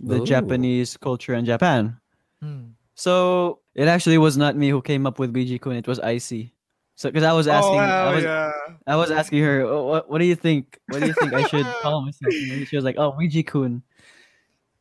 the 0.00 0.24
Japanese 0.24 0.96
culture 0.96 1.34
in 1.34 1.44
Japan. 1.44 2.00
Hmm. 2.40 2.72
So 2.94 3.60
it 3.74 3.86
actually 3.86 4.16
was 4.16 4.36
not 4.36 4.56
me 4.56 4.70
who 4.70 4.80
came 4.80 5.06
up 5.06 5.18
with 5.18 5.34
Wiji 5.34 5.60
Kun. 5.60 5.76
It 5.76 5.86
was 5.86 6.00
Icy. 6.00 6.54
So 6.96 7.10
because 7.10 7.22
I 7.22 7.32
was 7.32 7.46
asking, 7.46 7.78
I 7.78 8.14
was 8.14 8.24
I 8.86 8.96
was 8.96 9.10
asking 9.10 9.42
her, 9.44 9.60
oh, 9.62 9.84
what 9.86 10.10
what 10.10 10.18
do 10.18 10.24
you 10.24 10.34
think? 10.34 10.78
What 10.88 11.00
do 11.00 11.06
you 11.06 11.12
think 11.12 11.34
I 11.34 11.44
should 11.46 11.66
call 11.82 12.00
myself? 12.00 12.32
And 12.32 12.66
she 12.66 12.74
was 12.74 12.84
like, 12.84 12.96
oh, 12.96 13.12
Wiji 13.12 13.46
Kun. 13.46 13.82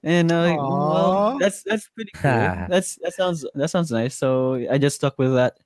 And 0.03 0.31
uh, 0.31 0.55
well, 0.57 1.37
that's 1.39 1.63
that's 1.63 1.89
pretty 1.89 2.11
cool. 2.15 2.31
that's 2.69 2.95
that 3.01 3.13
sounds 3.13 3.45
that 3.55 3.69
sounds 3.69 3.91
nice. 3.91 4.15
So 4.15 4.55
I 4.69 4.77
just 4.77 4.97
stuck 4.97 5.17
with 5.17 5.33
that. 5.33 5.57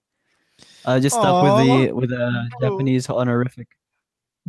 I 0.85 0.99
just 0.99 1.15
stuck 1.15 1.43
with 1.43 1.67
the 1.67 1.91
with 1.91 2.09
the 2.09 2.49
Japanese 2.61 3.09
honorific. 3.09 3.67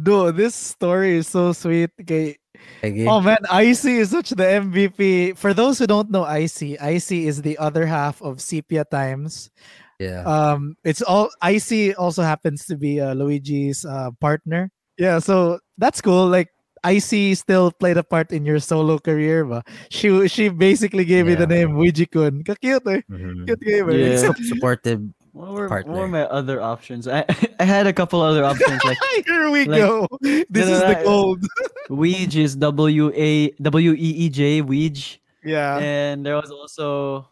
Dude, 0.00 0.36
this 0.36 0.54
story 0.54 1.16
is 1.16 1.28
so 1.28 1.52
sweet. 1.52 1.90
Okay. 2.00 2.38
Okay. 2.82 3.06
Oh 3.06 3.20
man, 3.20 3.38
Icy 3.50 3.98
is 3.98 4.10
such 4.10 4.30
the 4.30 4.44
MVP. 4.44 5.36
For 5.36 5.52
those 5.52 5.78
who 5.78 5.86
don't 5.86 6.10
know 6.10 6.24
Icy, 6.24 6.78
Icy 6.78 7.26
is 7.26 7.42
the 7.42 7.59
other 7.59 7.84
half 7.86 8.22
of 8.22 8.40
Sepia 8.40 8.84
Times. 8.84 9.50
yeah 9.98 10.22
Um, 10.22 10.76
it's 10.84 11.02
all 11.02 11.30
Icy 11.42 11.94
also 11.94 12.22
happens 12.22 12.66
to 12.66 12.76
be 12.76 13.00
uh, 13.00 13.14
Luigi's 13.14 13.84
uh, 13.84 14.10
partner. 14.20 14.70
Yeah, 14.96 15.18
so 15.18 15.59
that's 15.78 16.00
cool. 16.00 16.28
Like 16.28 16.52
Icy 16.84 17.34
still 17.34 17.70
played 17.70 17.96
a 17.96 18.02
part 18.02 18.32
in 18.32 18.44
your 18.44 18.59
solo 18.59 18.98
career, 18.98 19.44
but 19.46 19.62
she 19.88 20.10
she 20.28 20.48
basically 20.50 21.04
gave 21.06 21.28
you 21.30 21.36
the 21.38 21.46
Yeah. 21.46 21.66
name 21.66 21.78
Wiji 21.78 22.10
Kun. 22.10 22.42
Cute, 22.42 22.82
eh? 22.90 23.00
Mhm. 23.10 23.46
Cute 23.46 23.60
gamer. 23.62 23.94
Yeah. 23.94 24.16
Sup- 24.18 24.36
supportive 24.50 25.00
What 25.32 25.48
were, 25.56 25.64
what 25.70 25.86
were 25.88 26.09
my 26.12 26.28
other 26.28 26.60
options? 26.60 27.09
I 27.09 27.24
I 27.62 27.64
had 27.64 27.86
a 27.86 27.92
couple 27.96 28.20
other 28.20 28.44
options 28.44 28.82
like 28.84 28.98
Here 29.24 29.48
we 29.48 29.64
Like- 29.64 29.80
go. 29.80 30.04
This 30.50 30.68
is 30.68 30.82
no, 30.82 30.88
the 30.92 30.98
gold. 31.06 31.40
Weej 31.88 32.36
is 32.36 32.52
W 32.59 33.09
A 33.16 33.48
W 33.62 33.92
E 33.96 34.09
E 34.24 34.28
J 34.28 34.60
Weej, 34.60 35.22
Yeah. 35.46 35.78
and 35.80 36.20
there 36.26 36.36
was 36.36 36.50
also 36.52 37.24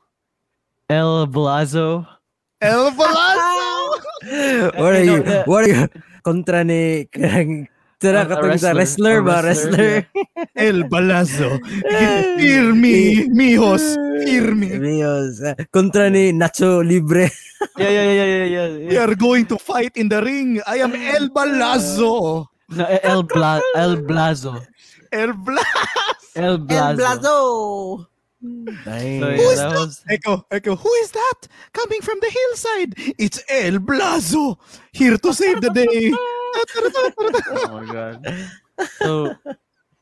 El 0.88 1.26
Blazo. 1.28 2.06
El 2.62 2.90
Blazo. 2.94 4.00
what 4.78 4.94
are 4.94 5.02
You 5.02 5.06
know, 5.06 5.16
you 5.16 5.22
the- 5.22 5.44
what 5.44 5.64
are 5.64 5.68
you 5.68 5.88
kontra 6.24 6.64
ni 6.64 7.08
kanang 8.00 8.02
tira 8.02 8.20
A- 8.20 8.24
a 8.24 8.28
katong 8.32 8.58
sa 8.58 8.72
wrestler 8.72 9.20
wrestler. 9.20 9.22
Ba 9.22 9.36
wrestler, 9.44 9.94
wrestler 10.08 10.56
El 10.56 10.88
Palazzo. 10.88 11.50
Hear 12.40 12.74
me, 12.74 13.28
mijos. 13.28 13.84
Hear 14.24 14.54
me. 14.54 14.68
Míos. 14.80 15.40
Ah, 15.44 15.54
kontra 15.72 16.10
ni 16.10 16.32
Nacho 16.32 16.82
Libre 16.82 17.30
Yeah, 17.76 17.90
yeah, 17.92 18.12
yeah, 18.12 18.24
yeah, 18.24 18.66
yeah, 18.72 18.88
We 18.88 18.96
are 18.96 19.14
going 19.14 19.44
to 19.46 19.58
fight 19.58 19.92
in 19.96 20.08
the 20.08 20.22
ring. 20.24 20.60
I 20.66 20.80
am 20.80 20.94
El 20.96 21.28
Balazzo. 21.28 22.46
No, 22.70 22.84
El 22.86 23.22
Bla 23.24 23.60
El 23.76 23.96
Blazo. 24.02 24.56
El 25.12 25.34
Blaz. 25.34 26.32
El 26.34 26.58
Blazo. 26.64 28.06
Dang. 28.40 29.20
So, 29.20 29.26
Who 29.28 29.42
yeah, 29.44 29.52
is 29.52 29.58
that 29.60 29.68
that? 29.68 29.76
was 29.76 30.04
Echo, 30.08 30.46
Echo, 30.50 30.72
who 30.76 30.88
is 31.04 31.10
that 31.12 31.40
coming 31.74 32.00
from 32.00 32.16
the 32.24 32.30
hillside? 32.32 32.94
It's 33.20 33.44
El 33.50 33.80
Blazo, 33.84 34.56
here 34.92 35.18
to 35.18 35.34
save 35.34 35.60
the 35.60 35.68
day. 35.68 36.08
oh 36.66 37.68
my 37.72 37.92
god. 37.92 38.26
So, 38.98 39.34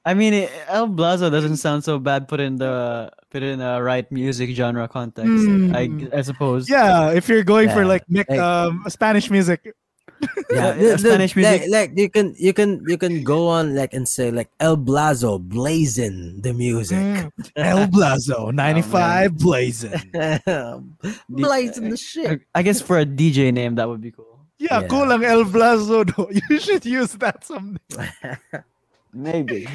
I 0.05 0.15
mean, 0.15 0.35
it, 0.35 0.51
El 0.69 0.89
Blazo 0.89 1.31
doesn't 1.31 1.57
sound 1.59 1.85
so 1.85 1.99
bad. 1.99 2.29
Put 2.29 2.41
in 2.41 2.57
the 2.57 3.11
put 3.31 3.43
in 3.43 3.59
the 3.59 3.83
right 3.83 4.11
music 4.11 4.51
genre 4.57 4.89
context. 4.89 5.31
I 5.75 5.87
Hmm. 5.87 6.07
I 6.15 6.23
suppose. 6.23 6.69
yeah, 6.71 7.11
if 7.13 7.29
you're 7.29 7.45
going 7.45 7.69
for 7.71 7.85
like 7.85 8.05
mech, 8.09 8.29
like- 8.29 8.39
um, 8.41 8.85
Spanish 8.89 9.31
music. 9.31 9.61
Yeah, 10.51 10.73
the- 10.73 10.83
the- 10.83 10.99
Spanish 10.99 11.37
music. 11.37 11.71
Like, 11.71 11.71
like 11.71 11.91
you 11.95 12.11
can 12.11 12.35
you 12.39 12.53
can 12.53 12.83
you 12.89 12.99
can 12.99 13.23
go 13.23 13.47
on 13.47 13.77
like 13.77 13.95
and 13.95 14.03
say 14.09 14.33
like 14.33 14.51
El 14.59 14.77
Blazo 14.77 15.39
blazing 15.39 16.41
the 16.43 16.53
music. 16.53 16.99
Mm. 16.99 17.31
El 17.57 17.87
Blazo, 17.87 18.51
95 18.53 19.37
blazing. 19.39 19.95
blazing 21.29 21.91
the 21.91 21.97
shit. 21.97 22.41
I 22.55 22.63
guess 22.63 22.81
for 22.83 22.99
a 22.99 23.07
DJ 23.07 23.53
name 23.55 23.77
that 23.77 23.87
would 23.89 24.01
be 24.01 24.11
cool. 24.11 24.38
Yeah, 24.59 24.81
Yeah. 24.83 24.89
kulang 24.91 25.23
El 25.25 25.45
Blazo. 25.47 26.03
You 26.51 26.59
should 26.61 26.85
use 26.85 27.13
that 27.23 27.45
someday. 27.47 28.11
Maybe. 29.15 29.67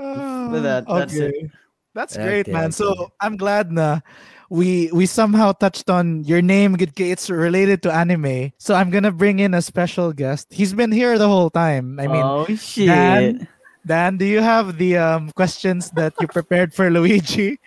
Ah, 0.00 0.48
that, 0.60 0.84
that's 0.88 1.14
it. 1.14 1.28
okay. 1.28 1.50
That's 1.94 2.16
great, 2.16 2.48
man. 2.48 2.72
okay. 2.72 2.80
So 2.80 3.12
I'm 3.20 3.36
glad 3.36 3.70
na 3.70 4.00
we 4.48 4.88
we 4.96 5.04
somehow 5.04 5.52
touched 5.52 5.92
on 5.92 6.24
your 6.24 6.40
name. 6.40 6.74
It's 6.80 7.28
related 7.28 7.84
to 7.84 7.92
anime. 7.92 8.52
So 8.56 8.74
I'm 8.74 8.88
gonna 8.88 9.12
bring 9.12 9.38
in 9.44 9.52
a 9.52 9.60
special 9.60 10.12
guest. 10.12 10.48
He's 10.50 10.72
been 10.72 10.90
here 10.90 11.20
the 11.20 11.28
whole 11.28 11.50
time. 11.52 12.00
I 12.00 12.08
mean, 12.08 12.24
oh 12.24 12.48
shit. 12.56 12.88
Dan? 12.88 13.46
Dan, 13.84 14.16
do 14.16 14.24
you 14.24 14.40
have 14.40 14.78
the 14.78 14.96
um, 14.96 15.30
questions 15.34 15.90
that 15.98 16.14
you 16.20 16.28
prepared 16.28 16.72
for 16.72 16.88
Luigi? 16.90 17.58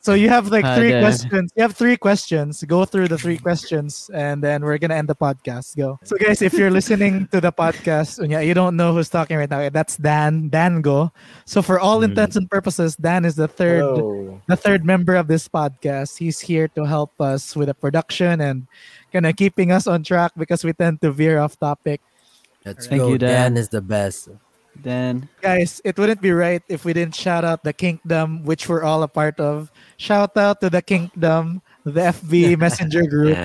So 0.00 0.14
you 0.14 0.28
have 0.28 0.48
like 0.48 0.64
three 0.78 0.90
Dan. 0.90 1.02
questions. 1.02 1.52
You 1.56 1.62
have 1.62 1.76
three 1.76 1.96
questions. 1.96 2.62
Go 2.64 2.84
through 2.84 3.08
the 3.08 3.18
three 3.18 3.36
questions, 3.38 4.08
and 4.14 4.42
then 4.42 4.64
we're 4.64 4.78
gonna 4.78 4.94
end 4.94 5.08
the 5.08 5.14
podcast. 5.14 5.76
Go. 5.76 5.98
So 6.04 6.16
guys, 6.16 6.40
if 6.42 6.54
you're 6.54 6.70
listening 6.70 7.28
to 7.28 7.40
the 7.40 7.52
podcast, 7.52 8.22
yeah, 8.28 8.40
you 8.40 8.54
don't 8.54 8.76
know 8.76 8.94
who's 8.94 9.08
talking 9.10 9.36
right 9.36 9.50
now. 9.50 9.68
That's 9.68 9.96
Dan. 9.96 10.48
Dan 10.48 10.80
Go. 10.80 11.12
So 11.44 11.60
for 11.60 11.78
all 11.78 12.00
Mm. 12.00 12.16
intents 12.16 12.36
and 12.36 12.48
purposes, 12.50 12.96
Dan 12.96 13.24
is 13.24 13.34
the 13.36 13.48
third 13.48 13.82
Hello. 13.82 14.40
the 14.48 14.56
third 14.56 14.84
member 14.84 15.14
of 15.16 15.28
this 15.28 15.48
podcast. 15.48 16.16
He's 16.18 16.40
here 16.40 16.68
to 16.72 16.84
help 16.84 17.12
us 17.20 17.54
with 17.54 17.68
the 17.68 17.74
production 17.74 18.40
and 18.40 18.66
kind 19.12 19.26
of 19.26 19.36
keeping 19.36 19.72
us 19.72 19.86
on 19.86 20.02
track 20.02 20.32
because 20.36 20.64
we 20.64 20.72
tend 20.72 21.00
to 21.02 21.10
veer 21.12 21.38
off 21.38 21.58
topic. 21.58 22.00
Let's 22.64 22.86
Thank 22.88 23.02
go. 23.02 23.08
you, 23.10 23.18
Dan. 23.18 23.52
Dan 23.52 23.56
is 23.60 23.68
the 23.68 23.82
best. 23.82 24.28
Then 24.82 25.28
Guys, 25.40 25.80
it 25.84 25.98
wouldn't 25.98 26.20
be 26.20 26.30
right 26.32 26.62
if 26.68 26.84
we 26.84 26.92
didn't 26.92 27.14
shout 27.14 27.44
out 27.44 27.64
the 27.64 27.72
Kingdom, 27.72 28.44
which 28.44 28.68
we're 28.68 28.82
all 28.82 29.02
a 29.02 29.08
part 29.08 29.40
of. 29.40 29.70
Shout 29.96 30.36
out 30.36 30.60
to 30.60 30.70
the 30.70 30.82
Kingdom, 30.82 31.62
the 31.84 32.12
FB 32.12 32.58
Messenger 32.64 33.06
group. 33.06 33.38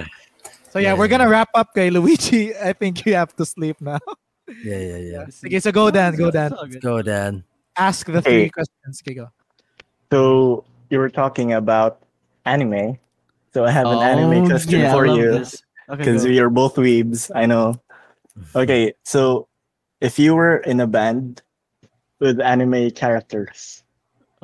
So 0.71 0.79
yeah, 0.79 0.89
Yeah, 0.89 0.93
we're 0.97 1.07
gonna 1.07 1.29
wrap 1.29 1.49
up, 1.53 1.73
kay 1.75 1.89
Luigi. 1.89 2.55
I 2.69 2.73
think 2.73 3.05
you 3.05 3.13
have 3.15 3.35
to 3.35 3.45
sleep 3.45 3.79
now. 3.81 3.99
Yeah, 4.63 4.77
yeah, 4.77 4.97
yeah. 4.97 5.25
Okay, 5.45 5.59
so 5.59 5.71
go 5.71 5.91
Dan, 5.91 6.15
go 6.15 6.31
Dan. 6.31 6.51
Go, 6.81 7.01
Dan. 7.01 7.43
Ask 7.77 8.07
the 8.07 8.21
three 8.21 8.47
Hey. 8.47 8.49
questions. 8.49 9.01
Okay, 9.01 9.15
go. 9.15 9.29
So 10.11 10.65
you 10.89 10.99
were 10.99 11.09
talking 11.09 11.53
about 11.53 12.03
anime. 12.45 12.99
So 13.53 13.65
I 13.65 13.71
have 13.71 13.87
an 13.87 13.97
oh, 13.97 14.01
anime 14.01 14.45
question 14.47 14.81
Oh, 14.81 14.83
yeah, 14.83 14.91
for 14.91 15.05
you 15.05 15.31
this. 15.39 15.63
Okay, 15.89 16.03
because 16.03 16.25
we 16.25 16.39
are 16.39 16.49
both 16.49 16.75
weebs. 16.75 17.31
I 17.33 17.45
know. 17.45 17.75
Okay, 18.55 18.93
so 19.03 19.49
if 20.01 20.19
you 20.19 20.35
were 20.35 20.57
in 20.57 20.79
a 20.79 20.87
band 20.87 21.41
with 22.19 22.41
anime 22.41 22.91
characters, 22.91 23.83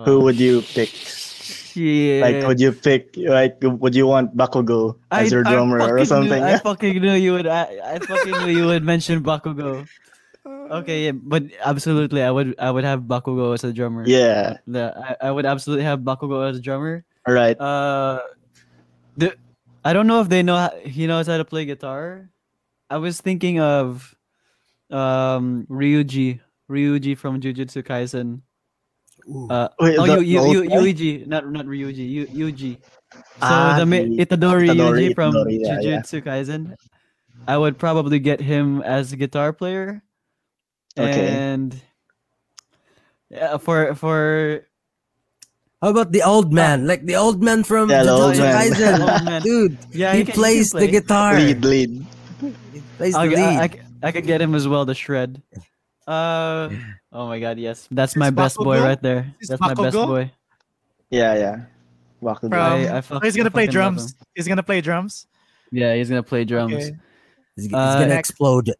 who 0.06 0.22
would 0.22 0.40
you 0.40 0.62
pick? 0.62 0.90
Shit. 0.90 2.22
Like, 2.22 2.48
would 2.48 2.60
you 2.60 2.72
pick? 2.72 3.18
Like, 3.18 3.58
would 3.62 3.96
you 3.96 4.08
want 4.08 4.38
Bakugo 4.38 4.98
as 5.12 5.32
your 5.32 5.44
drummer 5.44 5.82
or 5.82 6.06
something? 6.06 6.40
Knew, 6.40 6.48
I 6.48 6.58
fucking 6.58 7.02
knew 7.02 7.14
you 7.14 7.34
would. 7.34 7.48
I, 7.48 7.80
I 7.84 8.00
fucking 8.00 8.32
knew 8.32 8.54
you 8.54 8.66
would 8.66 8.84
mention 8.84 9.24
Bakugo. 9.24 9.88
Okay, 10.46 11.06
yeah, 11.06 11.12
but 11.12 11.44
absolutely, 11.64 12.24
I 12.24 12.32
would. 12.32 12.56
I 12.58 12.72
would 12.72 12.84
have 12.84 13.02
Bakugo 13.02 13.54
as 13.54 13.64
a 13.64 13.74
drummer. 13.74 14.06
yeah. 14.08 14.58
The, 14.68 14.94
I, 15.22 15.28
I 15.28 15.32
would 15.32 15.46
absolutely 15.46 15.84
have 15.84 16.00
Bakugo 16.00 16.50
as 16.50 16.58
a 16.58 16.62
drummer. 16.62 17.04
All 17.28 17.34
right. 17.34 17.60
Uh, 17.60 18.22
the 19.18 19.36
I 19.84 19.94
don't 19.94 20.08
know 20.08 20.22
if 20.22 20.30
they 20.30 20.44
know 20.44 20.58
how, 20.58 20.72
he 20.84 21.08
knows 21.08 21.28
how 21.28 21.38
to 21.38 21.46
play 21.46 21.66
guitar. 21.66 22.30
I 22.90 22.98
was 22.98 23.22
thinking 23.22 23.60
of 23.60 24.17
um 24.92 25.66
Ryuji, 25.70 26.40
Ryuji 26.72 27.18
from 27.18 27.40
Jujutsu 27.42 27.84
Kaisen. 27.84 28.42
Uh, 29.28 29.68
Wait, 29.80 29.98
oh, 30.00 30.06
the- 30.08 30.24
you, 30.26 30.40
you, 30.40 30.42
the 30.42 30.50
you, 30.52 30.70
guy? 30.70 30.76
Yuji, 30.78 31.28
not 31.28 31.50
not 31.52 31.66
Ryuji, 31.66 32.06
Yu, 32.10 32.26
Yuji. 32.28 32.78
So 33.14 33.20
Ah, 33.42 33.76
the 33.80 33.86
ma- 33.86 33.98
the- 33.98 34.18
Itadori, 34.24 34.70
Itadori, 34.72 35.10
Yuji 35.12 35.16
from 35.16 35.34
Itadori, 35.36 35.60
yeah, 35.60 35.80
yeah. 35.82 36.00
Jujutsu 36.00 36.22
Kaisen. 36.24 36.76
I 37.48 37.58
would 37.58 37.78
probably 37.78 38.20
get 38.20 38.40
him 38.40 38.82
as 38.82 39.12
a 39.14 39.18
guitar 39.18 39.52
player. 39.54 40.04
Okay. 40.98 41.28
And 41.28 41.76
yeah, 43.30 43.58
for 43.58 43.94
for 43.96 44.64
How 45.82 45.90
about 45.94 46.12
the 46.12 46.24
old 46.24 46.52
man? 46.54 46.88
Like 46.88 47.06
the 47.06 47.16
old 47.16 47.44
man 47.44 47.64
from 47.64 47.90
Yeah, 47.92 48.04
the 48.04 48.12
old 48.16 48.34
Jujutsu 48.34 48.40
man. 48.40 48.56
Kaisen. 48.56 48.96
Old 49.14 49.26
man. 49.26 49.42
Dude, 49.44 49.78
yeah, 49.92 50.14
he, 50.14 50.24
can- 50.24 50.34
can 50.34 50.36
plays 50.36 50.70
the 50.72 50.88
play. 50.88 50.92
guitar. 50.92 51.36
Lead, 51.38 51.62
lead. 51.66 51.92
He 52.74 52.82
plays 52.98 53.14
the 53.14 53.20
I'll, 53.20 53.28
lead. 53.30 53.38
I, 53.40 53.64
I, 53.64 53.68
c- 53.68 53.80
I 54.04 54.12
could 54.12 54.26
get 54.26 54.42
him 54.42 54.56
as 54.56 54.68
well, 54.68 54.86
the 54.86 54.96
shred. 54.96 55.42
Uh, 56.08 56.70
oh 57.12 57.28
my 57.28 57.40
god, 57.40 57.58
yes, 57.60 57.88
that's 57.92 58.16
my 58.16 58.28
Is 58.28 58.32
best 58.34 58.58
boy 58.58 58.78
Bakugo? 58.78 58.84
right 58.84 59.02
there. 59.02 59.36
Is 59.42 59.50
That's 59.50 59.60
my 59.62 59.74
best 59.74 59.96
Bakugo? 59.96 60.08
boy. 60.08 60.32
Yeah, 61.10 61.34
yeah. 61.36 61.56
Bakugo. 62.24 62.50
From, 62.50 62.54
I- 62.54 62.98
I 62.98 63.02
fuck- 63.02 63.24
he's 63.24 63.36
gonna 63.36 63.52
play 63.52 63.68
drums. 63.68 64.16
He's 64.36 64.48
gonna 64.48 64.64
play 64.64 64.80
drums. 64.82 65.28
Yeah, 65.72 65.96
he's 65.96 66.08
gonna 66.10 66.24
play 66.24 66.46
drums. 66.46 66.74
Okay. 66.74 66.96
He's, 67.56 67.66
he's 67.66 67.74
Uh, 67.74 68.00
gonna 68.00 68.16
explode. 68.16 68.72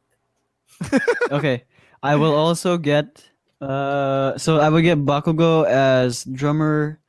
okay, 1.32 1.64
I 2.04 2.16
will 2.16 2.34
also 2.36 2.78
get. 2.78 3.24
Uh, 3.60 4.38
so 4.38 4.60
I 4.60 4.70
would 4.70 4.84
get 4.84 5.00
Bakugo 5.04 5.66
as 5.66 6.24
drummer. 6.24 7.00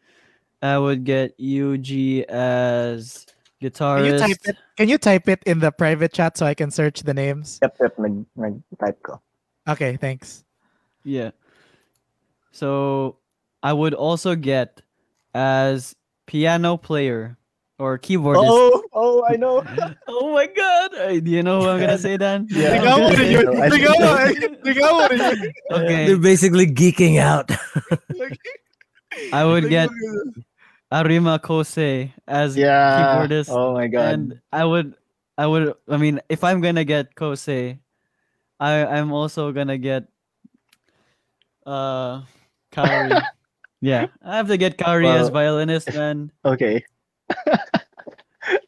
I 0.61 0.79
would 0.79 1.05
get 1.05 1.39
Yuji 1.39 2.25
as 2.25 3.27
Can 3.61 4.05
you 4.05 4.19
type 4.19 4.39
it? 4.45 4.57
Can 4.77 4.89
you 4.89 4.99
type 4.99 5.29
it 5.29 5.43
in 5.45 5.59
the 5.59 5.73
private 5.73 6.13
chat 6.13 6.37
so 6.39 6.47
I 6.47 6.55
can 6.55 6.71
search 6.71 7.03
the 7.03 7.15
names? 7.15 7.59
Yep, 7.63 7.77
yep. 7.81 7.99
Nag, 7.99 8.25
nag-type 8.37 9.03
ko. 9.03 9.21
Okay, 9.69 9.97
thanks. 9.97 10.45
Yeah. 11.03 11.31
So 12.53 13.17
I 13.63 13.73
would 13.73 13.95
also 13.95 14.35
get 14.35 14.83
as 15.35 15.95
piano 16.27 16.77
player 16.77 17.37
or 17.79 17.99
keyboardist. 17.99 18.47
Oh, 18.47 18.83
oh, 18.93 19.25
I 19.29 19.37
know. 19.37 19.63
Oh 20.09 20.33
my 20.35 20.47
god! 20.47 20.91
Do 21.25 21.31
you 21.31 21.43
know 21.43 21.63
who 21.63 21.69
I'm 21.69 21.81
gonna 21.81 21.99
say, 21.99 22.17
Dan? 22.17 22.47
Yeah. 22.51 22.79
Ligaw 22.79 22.97
mo 22.99 23.09
rin 23.15 23.31
yun. 23.31 23.47
I 23.61 23.69
think 23.71 23.85
Ligaw 23.85 23.95
mo. 23.99 24.07
so. 24.07 24.47
Ligaw 24.67 24.91
mo. 24.95 25.79
Okay, 25.79 26.07
They're 26.07 26.19
basically 26.19 26.67
geeking 26.67 27.19
out. 27.19 27.51
I 29.33 29.45
would 29.45 29.69
get 29.69 29.91
Arima 30.91 31.39
Kosei 31.39 32.13
as 32.27 32.57
Yeah. 32.57 32.97
keyboardist, 32.97 33.51
Oh 33.51 33.75
my 33.75 33.87
god. 33.89 34.05
and 34.15 34.41
I 34.53 34.65
would, 34.65 34.95
I 35.37 35.47
would. 35.47 35.75
I 35.89 35.97
mean, 35.97 36.21
if 36.29 36.43
I'm 36.45 36.61
gonna 36.61 36.85
get 36.85 37.15
Kosei, 37.15 37.79
I 38.59 38.85
I'm 38.87 39.13
also 39.13 39.53
gonna 39.53 39.77
get 39.79 40.09
uh 41.67 42.23
Kaori. 42.73 43.21
yeah, 43.81 44.07
I 44.25 44.37
have 44.37 44.49
to 44.49 44.57
get 44.57 44.79
Kaori 44.79 45.13
as 45.13 45.29
violinist, 45.29 45.93
man. 45.93 46.33
Okay. 46.45 46.85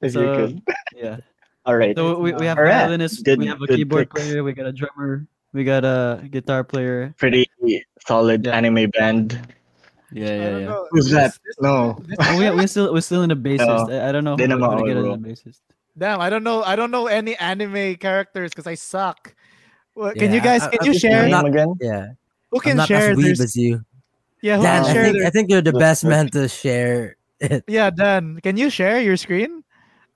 if 0.04 0.12
you 0.14 0.20
So, 0.20 0.36
could. 0.36 0.62
Yeah. 0.94 1.16
All 1.64 1.76
right. 1.76 1.96
So 1.96 2.18
we, 2.20 2.32
we 2.34 2.44
have 2.46 2.58
All 2.58 2.64
violinist, 2.64 3.24
we 3.26 3.46
have 3.46 3.62
a 3.62 3.66
keyboard 3.66 4.10
picks. 4.10 4.20
player, 4.20 4.44
we 4.44 4.52
got 4.52 4.66
a 4.66 4.72
drummer, 4.72 5.26
we 5.52 5.64
got 5.64 5.84
a 5.84 6.20
guitar 6.30 6.64
player. 6.64 7.14
Pretty 7.16 7.48
solid 8.06 8.44
Yeah. 8.44 8.52
anime 8.56 8.90
band. 8.90 9.40
Yeah, 10.12 10.26
yeah, 10.26 10.58
yeah. 10.58 10.64
know. 10.66 10.88
Who's 10.90 11.10
that? 11.10 11.32
this- 11.44 11.56
No. 11.60 11.98
this- 12.06 12.16
Oh, 12.20 12.38
we 12.38 12.50
we're 12.50 12.66
still 12.66 12.92
we're 12.92 13.00
still 13.00 13.22
in 13.22 13.28
the 13.30 13.36
bassist. 13.36 13.90
I, 13.92 14.08
I 14.08 14.12
don't 14.12 14.24
know 14.24 14.36
Di 14.36 14.46
who, 14.46 14.54
naman 14.54 14.72
who 14.74 14.78
to 14.82 14.86
get 14.88 14.96
as 14.98 15.04
ako, 15.04 15.14
a 15.14 15.18
bassist. 15.18 15.60
Damn, 15.98 16.20
I 16.20 16.30
don't 16.30 16.44
know. 16.44 16.62
I 16.62 16.76
don't 16.76 16.90
know 16.90 17.06
any 17.06 17.36
anime 17.36 17.96
characters 17.96 18.50
because 18.50 18.66
I 18.66 18.74
suck. 18.74 19.34
Well, 19.94 20.12
can 20.14 20.32
you 20.32 20.40
guys? 20.40 20.62
I- 20.62 20.70
Can 20.70 20.78
I- 20.82 20.86
you 20.86 20.92
I'm 20.92 20.98
share? 20.98 21.28
not- 21.28 21.46
again? 21.46 21.74
yeah. 21.80 22.06
Who 22.50 22.58
I'm 22.58 22.62
can 22.62 22.76
not 22.78 22.88
share? 22.88 23.10
as 23.12 23.18
weeb 23.18 23.38
as 23.40 23.54
you. 23.56 23.84
Yeah, 24.42 24.56
who 24.56 24.62
Dan, 24.64 24.82
can 24.82 24.90
I 24.90 24.92
share? 24.94 25.04
think, 25.12 25.24
I 25.26 25.30
think 25.30 25.50
you're 25.50 25.62
the 25.62 25.72
the 25.72 25.78
best 25.78 26.02
first- 26.02 26.10
man 26.10 26.26
to 26.34 26.48
share 26.48 27.16
it. 27.38 27.62
Yeah, 27.68 27.90
Dan, 27.90 28.40
can 28.42 28.56
you 28.56 28.70
share 28.70 28.98
your 29.00 29.16
screen? 29.16 29.62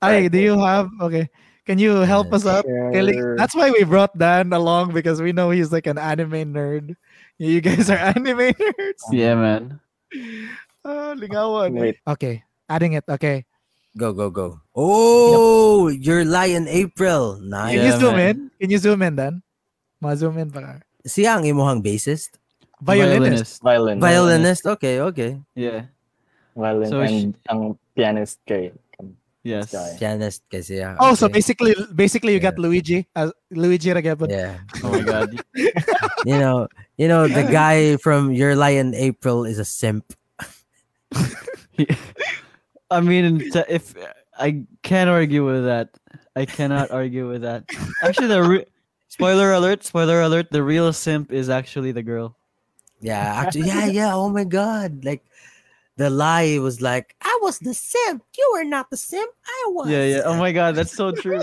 Ay, 0.02 0.26
Right. 0.26 0.32
do 0.32 0.38
you 0.40 0.58
have? 0.58 0.88
Okay, 1.00 1.28
can 1.66 1.78
you 1.78 2.02
help 2.04 2.32
us 2.32 2.44
up? 2.44 2.64
Okay, 2.64 3.12
Share. 3.12 3.36
that's 3.36 3.54
why 3.54 3.70
we 3.70 3.84
brought 3.84 4.16
Dan 4.16 4.52
along 4.52 4.92
because 4.92 5.20
we 5.22 5.32
know 5.32 5.48
he's 5.50 5.72
like 5.72 5.86
an 5.86 5.96
anime 5.98 6.52
nerd. 6.52 6.96
You 7.38 7.60
guys 7.60 7.88
are 7.90 7.96
anime 8.16 8.52
nerds. 8.56 9.02
Yeah, 9.12 9.34
man. 9.36 9.80
Ah, 10.84 11.16
lingawan. 11.16 11.72
eh. 11.74 11.80
Wait. 11.80 11.96
Okay, 12.04 12.44
adding 12.68 12.92
it. 12.92 13.04
Okay, 13.08 13.48
Go, 13.96 14.10
go, 14.12 14.26
go. 14.28 14.58
Oh, 14.74 15.86
you're 15.86 16.26
lying 16.26 16.66
April. 16.66 17.38
Nice. 17.38 17.78
can 17.78 17.78
Yeah, 17.78 17.86
you 17.86 17.94
zoom 18.02 18.16
man. 18.18 18.26
in? 18.26 18.38
Can 18.58 18.68
you 18.74 18.80
zoom 18.82 19.00
in, 19.06 19.14
Dan? 19.14 19.34
Ma-zoom 20.02 20.34
in 20.42 20.50
pa 20.50 20.60
ka. 20.60 20.72
Siya 21.06 21.38
ang 21.38 21.46
imuhang 21.46 21.78
bassist? 21.78 22.34
Violinist. 22.82 23.62
Violin. 23.62 24.02
Violinist? 24.02 24.66
Okay, 24.66 24.98
okay. 24.98 25.38
Yeah. 25.54 25.86
Violin 26.58 26.90
So 26.90 27.00
and 27.06 27.38
ang 27.48 27.78
pianist 27.94 28.42
kay. 28.42 28.74
Yes. 29.44 29.68
Pianist 30.00 30.40
kasi. 30.48 30.80
ah, 30.80 30.96
Oh, 30.98 31.12
so 31.14 31.28
basically, 31.28 31.76
basically 31.94 32.32
you 32.32 32.40
got 32.40 32.56
Luigi 32.58 33.04
as 33.14 33.28
Luigi 33.52 33.92
Ragebon. 33.92 34.32
Yeah. 34.32 34.58
Oh 34.82 34.90
my 34.90 35.04
god. 35.04 35.36
You 36.24 36.40
know, 36.40 36.72
you 36.96 37.04
know, 37.06 37.28
the 37.28 37.44
guy 37.44 38.00
from 38.00 38.32
Your 38.32 38.56
Lie 38.56 38.80
in 38.80 38.96
April 38.96 39.44
is 39.44 39.60
a 39.60 39.64
simp. 39.68 40.08
I 42.90 43.00
mean, 43.04 43.44
if 43.68 43.92
I 44.38 44.64
can't 44.82 45.10
argue 45.10 45.44
with 45.44 45.64
that. 45.68 45.90
I 46.34 46.46
cannot 46.48 46.90
argue 46.90 47.28
with 47.28 47.42
that. 47.42 47.68
Actually, 48.02 48.28
the 48.28 48.42
re- 48.42 48.66
spoiler 49.08 49.52
alert, 49.52 49.84
spoiler 49.84 50.22
alert, 50.22 50.50
the 50.50 50.62
real 50.64 50.92
simp 50.92 51.30
is 51.30 51.48
actually 51.52 51.92
the 51.92 52.02
girl. 52.02 52.34
Yeah, 53.04 53.44
actually, 53.44 53.68
yeah, 53.68 53.86
yeah. 53.86 54.14
Oh 54.16 54.30
my 54.32 54.42
god! 54.48 55.04
Like 55.04 55.22
the 55.96 56.10
lie 56.10 56.58
was 56.58 56.80
like, 56.80 57.14
I 57.22 57.38
was 57.42 57.58
the 57.60 57.74
simp. 57.74 58.22
You 58.36 58.50
were 58.54 58.64
not 58.64 58.90
the 58.90 58.96
simp. 58.96 59.30
I 59.46 59.64
was. 59.70 59.88
Yeah, 59.88 60.04
yeah. 60.04 60.22
Oh 60.24 60.36
my 60.36 60.52
god, 60.52 60.74
that's 60.74 60.94
so 60.94 61.12
true. 61.22 61.42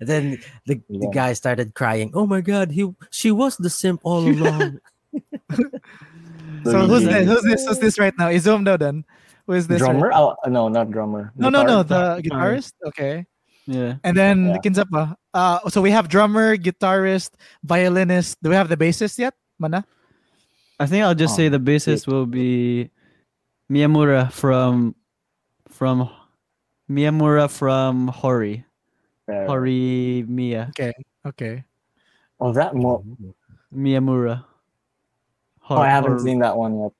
Then 0.00 0.38
the, 0.66 0.80
the 0.88 1.10
guy 1.12 1.32
started 1.32 1.74
crying. 1.74 2.10
Oh 2.14 2.26
my 2.26 2.40
god, 2.40 2.70
he 2.70 2.86
she 3.10 3.30
was 3.30 3.56
the 3.56 3.70
simp 3.70 4.00
all 4.04 4.26
along. 4.28 4.78
So 6.64 6.86
who's 6.86 7.04
this? 7.04 7.26
Who's 7.26 7.42
this? 7.44 7.66
Who's 7.66 7.78
this 7.78 7.98
right 7.98 8.14
now? 8.18 8.28
Izom 8.28 8.62
now 8.64 8.76
then. 8.76 9.04
Who 9.46 9.54
is 9.54 9.66
this? 9.66 9.80
right- 9.80 9.90
drummer? 9.92 10.10
Oh 10.14 10.36
no, 10.46 10.68
not 10.68 10.90
drummer. 10.90 11.32
No, 11.36 11.48
no, 11.48 11.62
no. 11.64 11.82
The 11.82 12.20
guitarist. 12.22 12.72
Okay. 12.86 13.24
Yeah. 13.66 13.96
And 14.04 14.16
then 14.16 14.46
Yeah. 14.56 14.58
kinsa 14.64 14.84
pa? 14.88 15.14
Uh, 15.34 15.60
so 15.68 15.80
we 15.84 15.90
have 15.92 16.08
drummer, 16.08 16.56
guitarist, 16.56 17.30
violinist. 17.62 18.40
Do 18.42 18.50
we 18.50 18.56
have 18.56 18.68
the 18.68 18.76
bassist 18.76 19.18
yet? 19.18 19.34
Mana? 19.58 19.84
I 20.80 20.86
think 20.86 21.04
I'll 21.04 21.14
just 21.14 21.34
Oh, 21.34 21.36
say 21.36 21.48
the 21.48 21.58
bassist 21.58 22.06
will 22.06 22.26
be 22.26 22.90
Miyamura 23.70 24.30
from 24.32 24.94
from 25.68 26.08
Miyamura 26.90 27.50
from 27.50 28.08
Hori. 28.08 28.64
There. 29.26 29.46
Hori 29.46 30.24
Miya. 30.28 30.68
Okay. 30.70 30.92
Okay. 31.26 31.64
Oh, 32.40 32.52
that 32.52 32.74
mo- 32.74 33.04
Miyamura. 33.74 34.44
Oh, 35.68 35.76
I 35.76 35.88
haven't 35.88 36.12
Hor- 36.12 36.20
seen 36.20 36.38
that 36.38 36.56
one 36.56 36.80
yet. 36.80 36.92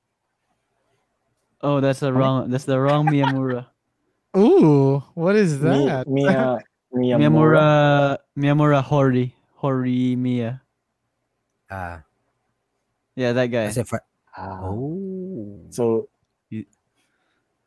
Oh, 1.63 1.81
that's 1.81 2.01
the 2.01 2.13
wrong 2.13 2.51
that's 2.51 2.65
the 2.65 2.79
wrong 2.79 3.07
Miyamura. 3.07 3.67
Ooh, 4.37 5.03
what 5.15 5.37
is 5.37 5.55
Mi- 5.61 5.87
that? 5.87 6.07
Mia, 6.09 6.59
Miyamura. 6.95 7.19
Miyamura 7.19 8.19
Miyamura 8.37 8.83
Hori. 8.83 9.35
Hori 9.55 10.15
Miya. 10.17 10.61
Ah, 11.71 12.03
Yeah, 13.19 13.35
that 13.35 13.51
guy. 13.51 13.67
kasi 13.67 13.83
for, 13.83 13.99
Ah, 14.39 14.71
oh. 14.71 15.59
So 15.75 16.07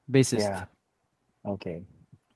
Bassist. 0.09 0.39
yeah, 0.47 0.65
okay. 1.43 1.83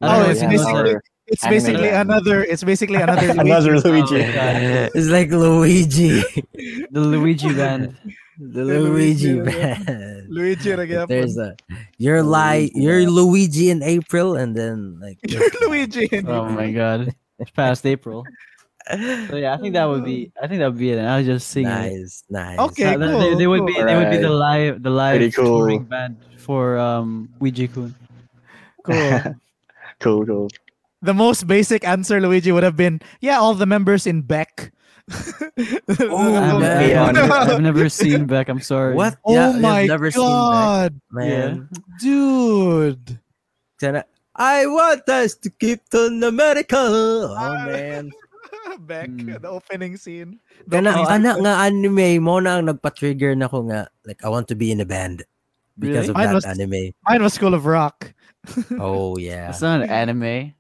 Oh, 0.04 0.08
know 0.24 0.30
it's 0.30 0.44
if 0.44 0.52
you 0.52 0.60
basically- 0.60 0.94
that. 1.00 1.02
It's 1.28 1.42
Anime 1.42 1.56
basically 1.58 1.90
band. 1.90 2.06
another. 2.12 2.38
It's 2.46 2.64
basically 2.64 3.02
another. 3.08 3.30
Another 3.34 3.80
Luigi. 3.82 4.22
Luigi. 4.22 4.38
Oh, 4.38 4.90
it's 5.00 5.10
like 5.10 5.32
Luigi. 5.34 6.22
the 6.94 7.02
Luigi 7.02 7.50
band. 7.50 7.98
the 8.38 8.62
The 8.62 8.64
Luigi 8.86 9.34
Luigi 9.34 9.42
band. 9.42 10.30
Luigi 10.30 10.70
nagyapon. 10.78 11.08
There's 11.10 11.34
a 11.40 11.56
you're 11.98 12.22
like 12.22 12.76
you're. 12.78 13.10
Luigi 13.10 13.72
in 13.74 13.82
April 13.82 14.36
and 14.38 14.54
then 14.54 15.00
like 15.02 15.18
you're 15.26 15.50
Luigi. 15.66 16.06
In 16.14 16.30
Oh 16.30 16.46
my 16.46 16.70
god. 16.70 17.16
It's 17.42 17.50
past 17.50 17.88
April. 17.90 18.22
So 18.90 19.36
yeah, 19.36 19.54
I 19.54 19.58
think 19.58 19.74
that 19.74 19.86
would 19.86 20.06
be 20.06 20.32
I 20.42 20.48
think 20.48 20.60
that 20.60 20.68
would 20.70 20.78
be 20.80 20.92
it. 20.92 20.98
And 21.00 21.08
I 21.10 21.18
was 21.18 21.26
just 21.26 21.50
singing. 21.50 21.72
it. 21.72 21.74
nice, 21.98 22.24
nice. 22.30 22.60
Okay, 22.60 22.94
So 22.94 22.98
they, 23.20 23.36
they 23.36 23.48
would 23.48 23.66
be 23.66 23.74
cool, 23.74 23.86
they 23.86 23.96
would 23.96 24.12
be 24.12 24.18
the 24.18 24.30
live 24.30 24.84
the 24.84 24.90
live 24.90 25.18
Pretty 25.18 25.32
cool. 25.32 25.60
touring 25.66 25.84
band 25.86 26.18
for 26.38 26.78
um 26.78 27.30
Wiji 27.42 27.72
Kun. 27.74 27.96
Cool. 28.86 29.36
cool, 30.00 30.26
cool. 30.26 30.50
the 31.02 31.14
most 31.14 31.48
basic 31.48 31.84
answer, 31.88 32.22
Luigi, 32.22 32.52
would 32.52 32.62
have 32.64 32.78
been, 32.78 33.02
yeah, 33.22 33.38
all 33.40 33.54
the 33.56 33.66
members 33.66 34.06
in 34.06 34.22
Beck. 34.22 34.72
Oh, 36.02 36.36
I've. 36.36 36.62
I've 36.64 37.14
never, 37.14 37.34
I've 37.34 37.62
never 37.62 37.90
seen 37.90 38.26
Beck. 38.26 38.50
I'm 38.50 38.60
sorry. 38.62 38.94
What? 38.96 39.18
Oh 39.24 39.34
Yeah, 39.34 39.52
you've 39.54 39.62
my 39.62 39.86
never 39.86 40.10
seen 40.12 40.22
that, 40.26 40.30
god, 40.30 41.02
man. 41.12 41.70
dude! 42.02 43.20
Sana- 43.80 44.06
I 44.36 44.66
want 44.66 45.08
us 45.08 45.36
to 45.46 45.50
keep 45.50 45.82
on 45.94 46.20
the 46.20 46.32
medical. 46.32 46.78
Oh 47.34 47.54
man. 47.66 48.12
Beck, 48.86 49.10
Hmm. 49.10 49.40
the 49.42 49.48
opening 49.50 49.98
scene. 49.98 50.40
The 50.68 50.78
Kana 50.84 50.90
opening 50.92 51.08
ana 51.08 51.32
nga 51.42 51.54
anime 51.66 52.20
mo 52.22 52.40
na 52.40 52.60
ang 52.60 52.68
nagpa-trigger 52.68 53.34
na 53.36 53.48
ko 53.48 53.64
nga 53.72 53.88
like 54.06 54.20
I 54.24 54.30
want 54.30 54.48
to 54.52 54.56
be 54.56 54.72
in 54.72 54.80
a 54.82 54.86
band 54.86 55.24
because 55.80 56.08
Really? 56.08 56.10
of 56.12 56.16
Mine 56.20 56.28
that 56.28 56.36
was- 56.36 56.46
anime. 56.46 56.92
Mine 57.08 57.22
was 57.24 57.34
School 57.34 57.54
of 57.56 57.66
Rock. 57.66 58.14
Oh 58.80 59.18
yeah. 59.18 59.50
It's 59.50 59.62
not 59.64 59.82
an 59.82 59.90
anime. 59.90 60.54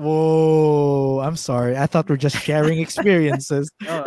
Whoa, 0.00 1.20
I'm 1.20 1.36
sorry. 1.36 1.76
I 1.76 1.86
thought 1.86 2.08
we 2.08 2.14
are 2.14 2.18
just 2.18 2.36
sharing 2.40 2.80
experiences. 2.86 3.70
Oh, 3.86 4.02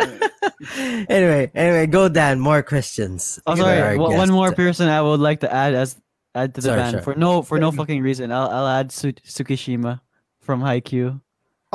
anyway, 1.07 1.51
anyway, 1.53 1.85
go 1.87 2.09
Dan. 2.09 2.39
More 2.39 2.63
questions. 2.63 3.39
oh 3.45 3.55
for 3.55 3.61
sorry. 3.63 3.81
our 3.81 3.97
One, 3.97 4.17
one 4.17 4.31
more 4.31 4.51
person 4.51 4.89
I 4.89 5.01
would 5.01 5.19
like 5.19 5.39
to 5.41 5.49
add 5.51 5.73
as 5.75 5.95
add 6.33 6.55
to 6.55 6.61
the 6.61 6.67
Sorry, 6.73 6.79
band 6.81 6.91
sorry. 6.99 7.03
for 7.03 7.15
no 7.15 7.41
for 7.43 7.59
no 7.59 7.71
fucking 7.71 8.01
reason. 8.01 8.31
I'll 8.31 8.49
I'll 8.49 8.67
add 8.67 8.91
Su- 8.91 9.13
Tsukishima 9.13 10.01
from 10.41 10.61
Haikyuu. 10.61 11.21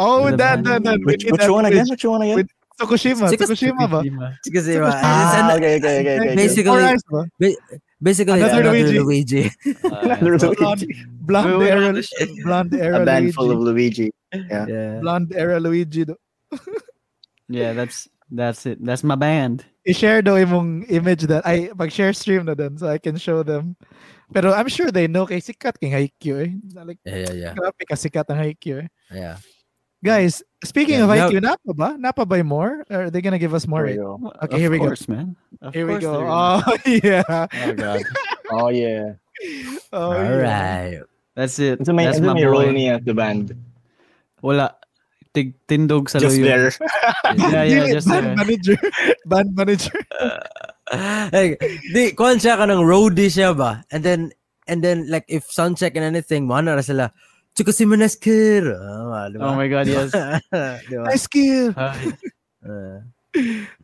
Oh, 0.00 0.30
The 0.32 0.36
that, 0.40 0.64
that, 0.64 0.80
band. 0.82 0.84
that. 0.88 0.98
we 1.00 1.04
Which, 1.12 1.24
need 1.24 1.32
which 1.36 1.40
that 1.44 1.52
one 1.52 1.64
again? 1.68 1.84
bridge. 1.84 1.90
Which 1.92 2.04
one 2.08 2.22
again? 2.24 2.36
With- 2.40 2.52
Tsukushima, 2.80 3.28
Tsukis- 3.28 3.44
Tsukushima 3.52 3.84
ba? 3.92 4.00
Tsukishima. 4.00 4.28
Kasi 4.40 4.72
Tsukishima. 4.72 4.72
diba, 4.72 4.88
it's 4.88 5.04
Ah, 5.04 5.52
okay, 5.56 5.72
okay, 5.76 5.94
okay, 6.00 6.14
okay. 6.16 6.34
Basically- 6.40 6.80
eyes 6.80 7.02
ba? 7.12 7.20
basically 8.00 8.40
Another 8.40 8.64
another, 8.64 8.72
Luigi. 8.72 8.98
Luigi. 9.04 9.42
Another 10.00 10.38
so- 10.40 10.54
Blonde, 10.56 10.84
blonde 11.28 11.50
Wait, 11.52 11.58
wait, 11.60 11.70
era, 11.76 11.92
no, 11.92 12.00
blonde 12.48 12.72
era 12.80 12.96
a 12.96 13.04
band 13.04 13.24
Luigi. 13.28 13.36
full 13.36 13.50
of 13.52 13.60
Luigi. 13.60 14.08
yeah. 14.32 14.96
blonde 15.04 15.28
era 15.36 15.60
Luigi. 15.60 16.08
do. 16.08 16.16
yeah, 17.52 17.72
that's 17.76 18.08
that's 18.32 18.64
it. 18.64 18.78
That's 18.80 19.04
my 19.04 19.14
band. 19.20 19.64
I-share 19.84 20.22
daw 20.24 20.40
imong 20.40 20.88
image 20.88 21.28
that 21.28 21.44
I 21.44 21.68
mag-share 21.76 22.12
stream 22.16 22.46
na 22.48 22.54
din 22.56 22.78
so 22.80 22.88
I 22.88 22.96
can 22.96 23.16
show 23.20 23.42
them. 23.42 23.76
Pero 24.32 24.54
I'm 24.56 24.68
sure 24.72 24.88
they 24.88 25.04
know 25.08 25.26
kay 25.28 25.40
sikat 25.44 25.76
kay 25.76 25.90
Haikyuu 25.90 26.36
eh. 26.46 26.50
Like 26.80 26.96
Yeah, 27.04 27.28
yeah, 27.28 27.34
yeah. 27.34 27.52
grabe 27.52 27.82
ka 27.84 27.96
sikat 27.98 28.24
ang 28.30 28.38
Haikyuu 28.40 28.86
eh. 28.86 28.88
Yeah. 29.12 29.36
Guys, 30.00 30.40
speaking 30.64 30.96
Yeah, 30.96 31.04
of 31.04 31.12
now- 31.12 31.28
Haikyuu, 31.28 31.42
napa 31.44 31.72
ba? 31.76 31.88
Napa 32.00 32.24
ba 32.24 32.40
more? 32.42 32.84
Or 32.88 33.06
are 33.06 33.10
they 33.12 33.20
gonna 33.20 33.38
give 33.38 33.52
us 33.52 33.68
more? 33.68 33.84
There 33.84 34.00
you 34.00 34.16
go. 34.16 34.32
Okay, 34.48 34.56
here 34.58 34.70
we 34.72 34.80
go. 34.80 34.96
Man. 35.08 35.36
Of 35.60 35.74
Here 35.76 35.84
we 35.84 36.00
go. 36.00 36.24
Oh 36.24 36.64
yeah. 36.88 37.22
Oh 37.28 37.72
god. 37.76 38.02
Oh 38.50 38.68
yeah. 38.72 39.20
Oh, 39.92 40.12
All 40.12 40.20
yeah. 40.20 40.36
right. 40.44 41.00
That's 41.34 41.56
it. 41.58 41.80
Ito 41.80 41.92
may, 41.96 42.04
That's 42.04 42.20
ito 42.20 42.28
my 42.28 42.44
role 42.44 42.68
boy. 42.68 42.76
niya 42.76 43.00
the 43.04 43.12
band. 43.16 43.56
Wala. 44.44 44.76
Tig 45.32 45.56
tindog 45.68 46.08
sa 46.12 46.18
Just 46.20 46.36
luyo. 46.36 46.44
there. 46.44 46.68
Yeah, 47.40 47.62
yeah, 47.64 47.84
Dili, 47.88 47.92
just 47.96 48.08
band 48.08 48.26
there. 48.26 48.36
manager. 48.36 48.76
band 49.24 49.48
manager. 49.56 49.96
like, 51.32 51.56
di, 51.94 52.12
kuhan 52.12 52.36
siya 52.36 52.58
ka 52.60 52.66
ng 52.68 52.82
roadie 52.84 53.30
siya 53.32 53.56
ba? 53.56 53.80
And 53.94 54.02
then, 54.04 54.32
and 54.68 54.82
then, 54.84 55.06
like, 55.08 55.24
if 55.30 55.46
sound 55.48 55.78
check 55.78 55.94
and 55.96 56.04
anything, 56.04 56.44
mana 56.50 56.74
na 56.76 56.82
sila, 56.84 57.14
Tsukasima 57.56 57.96
Neskir. 57.98 58.62
Oh, 58.72 59.28
di 59.28 59.36
ba? 59.38 59.44
Oh 59.50 59.54
my 59.54 59.68
god, 59.68 59.86
yes. 59.86 60.10
di 60.88 60.96
ba? 60.96 61.10
Skill. 61.18 61.74
Uh, 61.76 63.00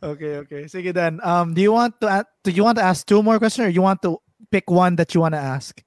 Okay, 0.02 0.42
okay. 0.42 0.66
Sige 0.66 0.90
then. 0.90 1.22
Um, 1.22 1.54
do 1.54 1.62
you 1.62 1.70
want 1.70 1.94
to 2.02 2.06
a- 2.10 2.26
do 2.42 2.50
you 2.50 2.66
want 2.66 2.78
to 2.78 2.84
ask 2.84 3.06
two 3.06 3.22
more 3.22 3.38
questions 3.38 3.66
or 3.66 3.70
you 3.70 3.78
want 3.80 4.02
to 4.02 4.18
pick 4.50 4.66
one 4.66 4.98
that 4.98 5.14
you 5.14 5.22
want 5.22 5.38
to 5.38 5.42
ask? 5.42 5.78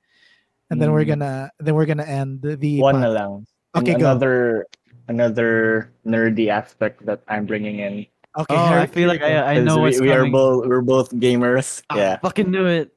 And 0.71 0.79
then 0.79 0.95
we're 0.95 1.03
Mm. 1.03 1.19
gonna 1.19 1.35
then 1.59 1.75
we're 1.75 1.83
gonna 1.89 2.07
end 2.07 2.39
the 2.39 2.79
One 2.79 2.95
pod. 2.95 3.03
na 3.03 3.09
lang. 3.11 3.31
And 3.75 3.83
Okay, 3.83 3.99
go. 3.99 4.07
another 4.07 4.65
another 5.11 5.91
nerdy 6.07 6.47
aspect 6.47 7.03
that 7.03 7.19
I'm 7.27 7.43
bringing 7.43 7.83
in. 7.83 8.07
Okay, 8.39 8.55
oh, 8.55 8.79
I 8.79 8.87
feel 8.87 9.11
like 9.11 9.19
I, 9.25 9.35
I 9.43 9.53
'Cause 9.59 9.65
know 9.67 9.83
we, 9.83 9.91
what's 9.91 9.99
we 9.99 10.13
are 10.15 10.23
both 10.31 10.63
we're 10.63 10.85
both 10.85 11.11
gamers. 11.19 11.83
I 11.91 11.97
yeah. 11.99 12.15
fucking 12.23 12.47
knew 12.47 12.63
it. 12.63 12.95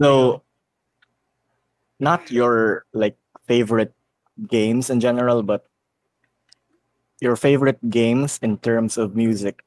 So 0.00 0.40
not 2.00 2.30
your 2.32 2.86
like 2.96 3.20
favorite 3.44 3.92
games 4.46 4.90
in 4.90 5.00
general, 5.00 5.42
but 5.42 5.66
your 7.20 7.36
favorite 7.36 7.78
games 7.90 8.38
in 8.42 8.58
terms 8.58 8.96
of 8.96 9.16
music. 9.16 9.62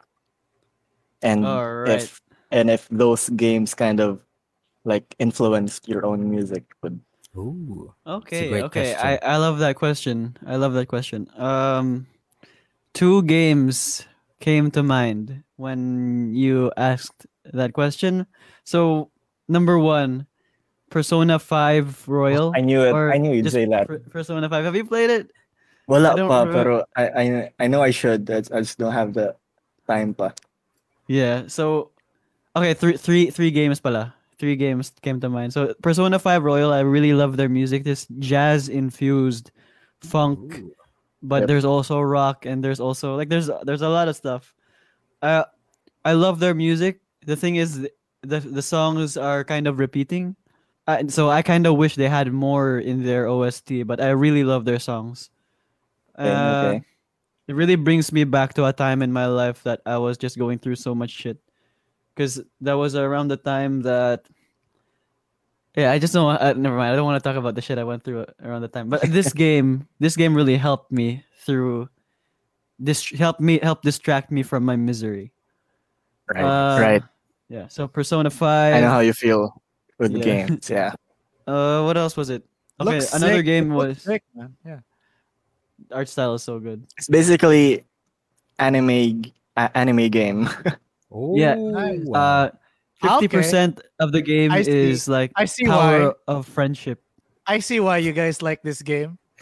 And 1.22 1.46
Alright. 1.46 2.04
if 2.04 2.22
and 2.52 2.70
if 2.70 2.88
those 2.90 3.30
games 3.30 3.74
kind 3.74 4.00
of 4.00 4.20
like 4.84 5.16
influenced 5.20 5.88
your 5.88 6.06
own 6.06 6.30
music 6.30 6.66
would 6.82 7.00
ooh. 7.38 7.94
Okay, 8.08 8.50
great 8.50 8.64
okay. 8.66 8.94
question. 8.94 9.08
I, 9.08 9.20
I 9.22 9.38
love 9.38 9.60
that 9.60 9.76
question. 9.76 10.38
I 10.46 10.56
love 10.56 10.74
that 10.74 10.88
question. 10.88 11.30
Um 11.38 12.08
two 12.94 13.24
games 13.24 14.06
came 14.40 14.72
to 14.72 14.82
mind 14.82 15.44
when 15.56 16.34
you 16.34 16.72
asked 16.76 17.28
that 17.54 17.74
question. 17.74 18.26
So 18.64 19.12
number 19.48 19.78
one, 19.78 20.26
Persona 20.92 21.40
5 21.40 22.08
Royal. 22.08 22.52
I 22.56 22.62
knew 22.62 22.84
it 22.84 22.94
I 22.94 23.18
knew 23.18 23.32
you'd 23.34 23.50
say 23.50 23.66
that. 23.66 23.88
Persona 24.12 24.48
5. 24.50 24.66
Have 24.66 24.76
you 24.76 24.86
played 24.86 25.10
it? 25.10 25.32
Wala 25.88 26.14
I 26.14 26.16
pa, 26.16 26.44
remember. 26.44 26.54
pero 26.54 26.74
I, 26.96 27.04
I 27.10 27.24
I 27.60 27.68
know 27.68 27.82
I 27.82 27.90
should. 27.92 28.30
I, 28.30 28.44
I 28.54 28.60
just 28.62 28.78
don't 28.78 28.94
have 28.94 29.16
the 29.16 29.36
time 29.88 30.14
pa. 30.14 30.32
Yeah. 31.08 31.48
So 31.48 31.92
okay, 32.56 32.76
three 32.76 32.96
three 33.00 33.32
three 33.32 33.50
games 33.52 33.80
pala. 33.82 34.14
Three 34.38 34.56
games 34.56 34.92
came 35.02 35.20
to 35.22 35.30
mind. 35.30 35.54
So 35.54 35.74
Persona 35.82 36.18
5 36.20 36.44
Royal, 36.44 36.72
I 36.74 36.82
really 36.82 37.14
love 37.14 37.38
their 37.38 37.50
music. 37.50 37.84
This 37.84 38.08
jazz 38.20 38.70
infused 38.70 39.52
funk, 40.02 40.60
Ooh. 40.60 40.74
but 41.22 41.44
Yep. 41.44 41.48
there's 41.48 41.66
also 41.66 42.02
rock 42.02 42.46
and 42.46 42.64
there's 42.64 42.80
also 42.80 43.16
like 43.16 43.30
there's 43.30 43.50
there's 43.64 43.82
a 43.86 43.90
lot 43.90 44.08
of 44.08 44.16
stuff. 44.16 44.54
Uh 45.22 45.46
I 46.06 46.14
love 46.14 46.40
their 46.40 46.54
music. 46.58 47.02
The 47.26 47.36
thing 47.36 47.58
is 47.58 47.86
the 48.26 48.40
the 48.42 48.62
songs 48.66 49.18
are 49.18 49.44
kind 49.44 49.68
of 49.68 49.78
repeating. 49.78 50.36
Uh, 50.88 51.08
so 51.08 51.30
I 51.30 51.42
kind 51.42 51.68
of 51.68 51.78
wish 51.78 51.96
they 51.96 52.10
had 52.10 52.32
more 52.34 52.80
in 52.80 53.04
their 53.04 53.28
OST, 53.28 53.86
but 53.86 54.02
I 54.02 54.10
really 54.10 54.44
love 54.44 54.66
their 54.66 54.80
songs. 54.80 55.30
Uh, 56.18 56.74
okay. 56.76 56.86
It 57.48 57.54
really 57.54 57.76
brings 57.76 58.12
me 58.12 58.24
back 58.24 58.54
to 58.56 58.66
a 58.66 58.74
time 58.74 59.02
in 59.02 59.12
my 59.12 59.26
life 59.28 59.64
that 59.64 59.82
I 59.86 59.98
was 59.98 60.18
just 60.18 60.38
going 60.38 60.60
through 60.60 60.76
so 60.76 60.96
much 60.96 61.12
shit. 61.12 61.38
Because 62.16 62.42
that 62.62 62.74
was 62.74 62.96
around 62.96 63.30
the 63.30 63.38
time 63.38 63.82
that. 63.82 64.26
Yeah, 65.76 65.92
I 65.92 66.00
just 66.00 66.14
don't. 66.14 66.36
Uh, 66.36 66.54
never 66.54 66.76
mind. 66.76 66.92
I 66.92 66.96
don't 66.96 67.06
want 67.06 67.22
to 67.22 67.28
talk 67.28 67.38
about 67.38 67.56
the 67.56 67.62
shit 67.62 67.78
I 67.78 67.86
went 67.86 68.04
through 68.04 68.26
around 68.44 68.62
the 68.62 68.68
time. 68.68 68.90
But 68.90 69.02
this 69.04 69.32
game, 69.48 69.88
this 70.00 70.18
game 70.18 70.36
really 70.36 70.58
helped 70.58 70.92
me 70.92 71.24
through. 71.40 71.88
This 72.78 73.08
helped 73.12 73.40
me 73.40 73.60
help 73.62 73.82
distract 73.82 74.32
me 74.32 74.44
from 74.44 74.66
my 74.66 74.76
misery. 74.76 75.32
Right. 76.28 76.44
Uh, 76.44 76.82
right. 76.82 77.04
Yeah. 77.48 77.68
So 77.68 77.88
Persona 77.88 78.30
Five. 78.30 78.76
I 78.76 78.82
know 78.82 78.90
how 78.90 79.00
you 79.00 79.14
feel 79.14 79.61
with 80.02 80.18
Yeah. 80.18 80.24
games. 80.24 80.70
Yeah. 80.70 80.94
Uh, 81.48 81.84
what 81.84 81.98
else 81.98 82.16
was 82.16 82.30
it? 82.30 82.44
Okay, 82.80 82.98
Looks 83.02 83.14
another 83.14 83.38
sick. 83.42 83.46
game 83.46 83.72
It 83.72 83.76
was 83.76 84.02
sick, 84.02 84.24
man. 84.36 84.56
Yeah. 84.64 84.80
art 85.92 86.08
style 86.08 86.36
is 86.36 86.44
so 86.44 86.60
good. 86.60 86.86
It's 86.98 87.10
basically 87.10 87.84
anime 88.60 89.24
g- 89.26 89.34
a- 89.58 89.72
anime 89.76 90.08
game. 90.10 90.48
Oh, 91.12 91.36
Yeah, 91.42 91.56
Nice. 91.56 92.06
Uh, 92.14 92.50
fifty 93.02 93.28
percent 93.28 93.82
of 94.00 94.14
the 94.14 94.22
game 94.22 94.52
I 94.54 94.62
see. 94.62 94.92
is 94.94 95.10
like 95.10 95.32
I 95.36 95.46
see 95.46 95.66
power 95.66 96.14
why. 96.14 96.14
of 96.30 96.46
friendship. 96.46 97.02
I 97.48 97.58
see 97.60 97.80
why 97.82 97.98
you 97.98 98.14
guys 98.14 98.42
like 98.46 98.62
this 98.62 98.82
game. 98.86 99.18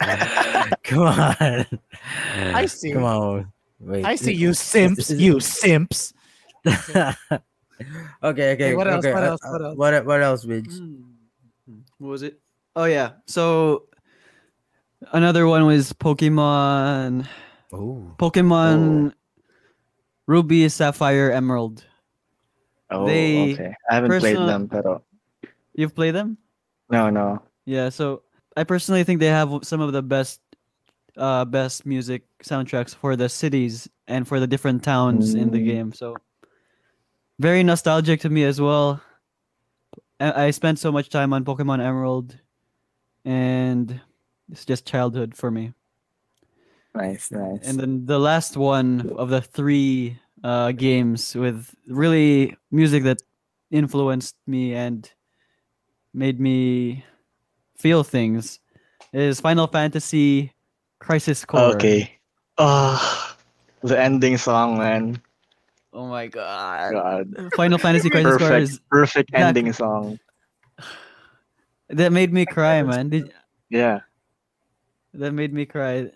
come 0.82 1.04
on. 1.04 1.66
I 2.56 2.64
see. 2.66 2.92
Come 2.96 3.04
on. 3.04 3.52
Wait. 3.78 4.04
I 4.08 4.16
see 4.16 4.32
you 4.32 4.54
simps. 4.56 5.10
You 5.12 5.38
simps. 5.38 6.14
Okay, 8.22 8.52
okay. 8.52 8.74
what 8.74 8.86
else, 8.88 9.04
okay, 9.04 9.14
what 9.14 9.22
uh, 9.22 9.26
else, 9.26 9.40
what 9.44 9.60
uh, 9.60 9.64
else? 9.64 9.76
What, 9.76 10.06
what 10.06 10.22
else, 10.22 10.44
Midge? 10.44 10.74
What 11.98 12.08
was 12.08 12.22
it? 12.22 12.40
Oh 12.76 12.84
yeah. 12.84 13.12
So 13.26 13.86
another 15.12 15.46
one 15.46 15.66
was 15.66 15.92
Pokemon. 15.92 17.26
Oh. 17.72 18.02
Pokemon 18.18 19.12
Ruby, 20.26 20.68
Sapphire, 20.68 21.30
Emerald. 21.30 21.84
oh, 22.90 23.06
They- 23.06 23.52
okay. 23.54 23.74
I 23.90 23.94
haven't 23.94 24.10
played 24.10 24.36
personal- 24.36 24.46
them, 24.46 24.68
pero 24.68 25.02
You've 25.74 25.94
played 25.94 26.14
them? 26.14 26.36
no, 26.90 27.10
no. 27.10 27.42
Yeah. 27.64 27.88
So 27.90 28.22
I 28.56 28.64
personally 28.64 29.04
think 29.04 29.20
they 29.20 29.26
have 29.26 29.60
some 29.62 29.80
of 29.80 29.92
the 29.92 30.02
best, 30.02 30.40
uh, 31.16 31.44
best 31.44 31.86
music 31.86 32.24
soundtracks 32.42 32.94
for 32.94 33.14
the 33.16 33.28
cities 33.28 33.88
and 34.08 34.26
for 34.26 34.40
the 34.40 34.46
different 34.46 34.82
towns 34.82 35.34
in 35.34 35.50
the 35.50 35.58
Mm. 35.58 35.64
game. 35.66 35.92
So 35.92 36.16
very 37.40 37.62
nostalgic 37.62 38.20
to 38.20 38.28
me 38.28 38.44
as 38.44 38.60
well. 38.60 39.00
I, 40.20 40.46
I 40.46 40.50
spent 40.50 40.78
so 40.78 40.92
much 40.92 41.08
time 41.08 41.32
on 41.32 41.44
Pokemon 41.44 41.80
Emerald, 41.80 42.36
and 43.24 44.00
it's 44.52 44.66
just 44.66 44.86
childhood 44.86 45.34
for 45.34 45.50
me. 45.50 45.72
Nice, 46.94 47.30
nice. 47.30 47.66
And 47.66 47.80
then 47.80 48.06
the 48.06 48.18
last 48.18 48.56
one 48.56 49.12
of 49.16 49.30
the 49.30 49.40
three 49.40 50.18
uh, 50.44 50.72
games 50.72 51.34
with 51.34 51.74
really 51.88 52.56
music 52.70 53.04
that 53.04 53.22
influenced 53.70 54.36
me 54.46 54.74
and 54.74 55.10
made 56.12 56.40
me 56.40 57.04
feel 57.78 58.04
things 58.04 58.60
is 59.14 59.40
Final 59.40 59.66
Fantasy 59.66 60.52
Crisis 60.98 61.44
Core. 61.46 61.74
okay. 61.76 62.18
Oh, 62.58 63.34
the 63.82 63.98
ending 63.98 64.36
song, 64.36 64.76
man. 64.76 65.22
Oh 65.92 66.06
my 66.06 66.26
god. 66.28 66.92
God. 66.92 67.50
Final 67.56 67.78
Fantasy 67.78 68.10
Crisis 68.10 68.30
Core 68.36 68.38
Perfect, 68.38 68.62
is 68.62 68.80
perfect 68.90 69.30
Exactly. 69.30 69.48
ending 69.60 69.72
song. 69.72 70.18
that 71.88 72.12
made 72.12 72.32
me 72.32 72.46
cry, 72.46 72.82
man. 72.82 73.08
Did, 73.08 73.32
Yeah. 73.70 74.00
that 75.14 75.32
made 75.32 75.52
me 75.52 75.66
cry. 75.66 76.10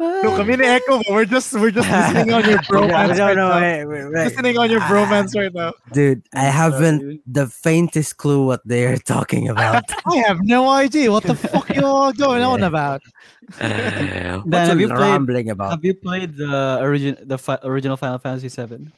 No, 0.00 0.34
kami 0.36 0.56
ni 0.56 0.66
Echo, 0.66 0.98
but 0.98 1.06
we're 1.10 1.24
just 1.24 1.52
we're 1.54 1.70
just 1.70 1.86
listening 1.88 2.34
on 2.34 2.42
your 2.42 2.58
bromance 2.66 3.14
no, 3.16 3.22
right 3.26 3.36
no, 3.38 3.48
now. 3.54 3.60
wait, 3.60 3.84
wait, 3.86 4.04
wait. 4.10 4.24
Listening 4.26 4.58
on 4.58 4.68
your 4.68 4.80
bromance 4.90 5.30
right 5.38 5.54
now. 5.54 5.72
Dude, 5.92 6.26
I 6.34 6.50
haven't 6.50 7.22
the 7.24 7.46
faintest 7.46 8.16
clue 8.16 8.44
what 8.44 8.62
they're 8.64 8.96
talking 8.98 9.46
about. 9.48 9.84
I 10.06 10.16
have 10.26 10.40
no 10.42 10.68
idea 10.68 11.12
what 11.12 11.22
the 11.22 11.36
fuck 11.36 11.70
you 11.70 11.86
all 11.86 12.12
going 12.12 12.42
on 12.42 12.64
about. 12.64 13.00
What's 13.46 13.58
Dan, 13.60 14.42
have 14.50 14.78
it 14.78 14.80
you 14.80 14.88
played- 14.88 15.48
about? 15.50 15.70
Have 15.70 15.84
you 15.84 15.94
played 15.94 16.34
the 16.36 16.78
origin 16.82 17.16
the 17.22 17.38
fi- 17.38 17.60
original 17.62 17.96
Final 17.96 18.18
Fantasy 18.18 18.48
VII? 18.50 18.90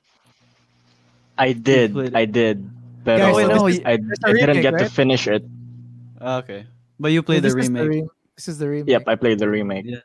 I 1.38 1.52
did. 1.52 2.14
I 2.14 2.24
did. 2.24 2.70
But 3.04 3.18
Guys, 3.18 3.34
so 3.36 3.46
no, 3.48 3.66
this 3.68 3.78
is- 3.78 3.84
I, 3.84 3.96
there's 3.96 4.18
a 4.24 4.28
I 4.28 4.32
didn't 4.32 4.48
remake, 4.56 4.62
get 4.62 4.78
to 4.78 4.88
finish 4.88 5.26
it. 5.28 5.44
Okay, 6.20 6.66
but 6.98 7.12
you 7.12 7.22
played 7.22 7.42
this 7.42 7.52
the 7.54 7.60
Is 7.60 7.68
remake. 7.68 7.88
re- 7.88 8.08
this 8.36 8.48
is 8.48 8.58
the 8.58 8.68
remake. 8.68 8.88
Yep, 8.90 9.02
I 9.06 9.14
played 9.16 9.38
the 9.38 9.48
remake. 9.48 9.84
Yeah. 9.86 9.98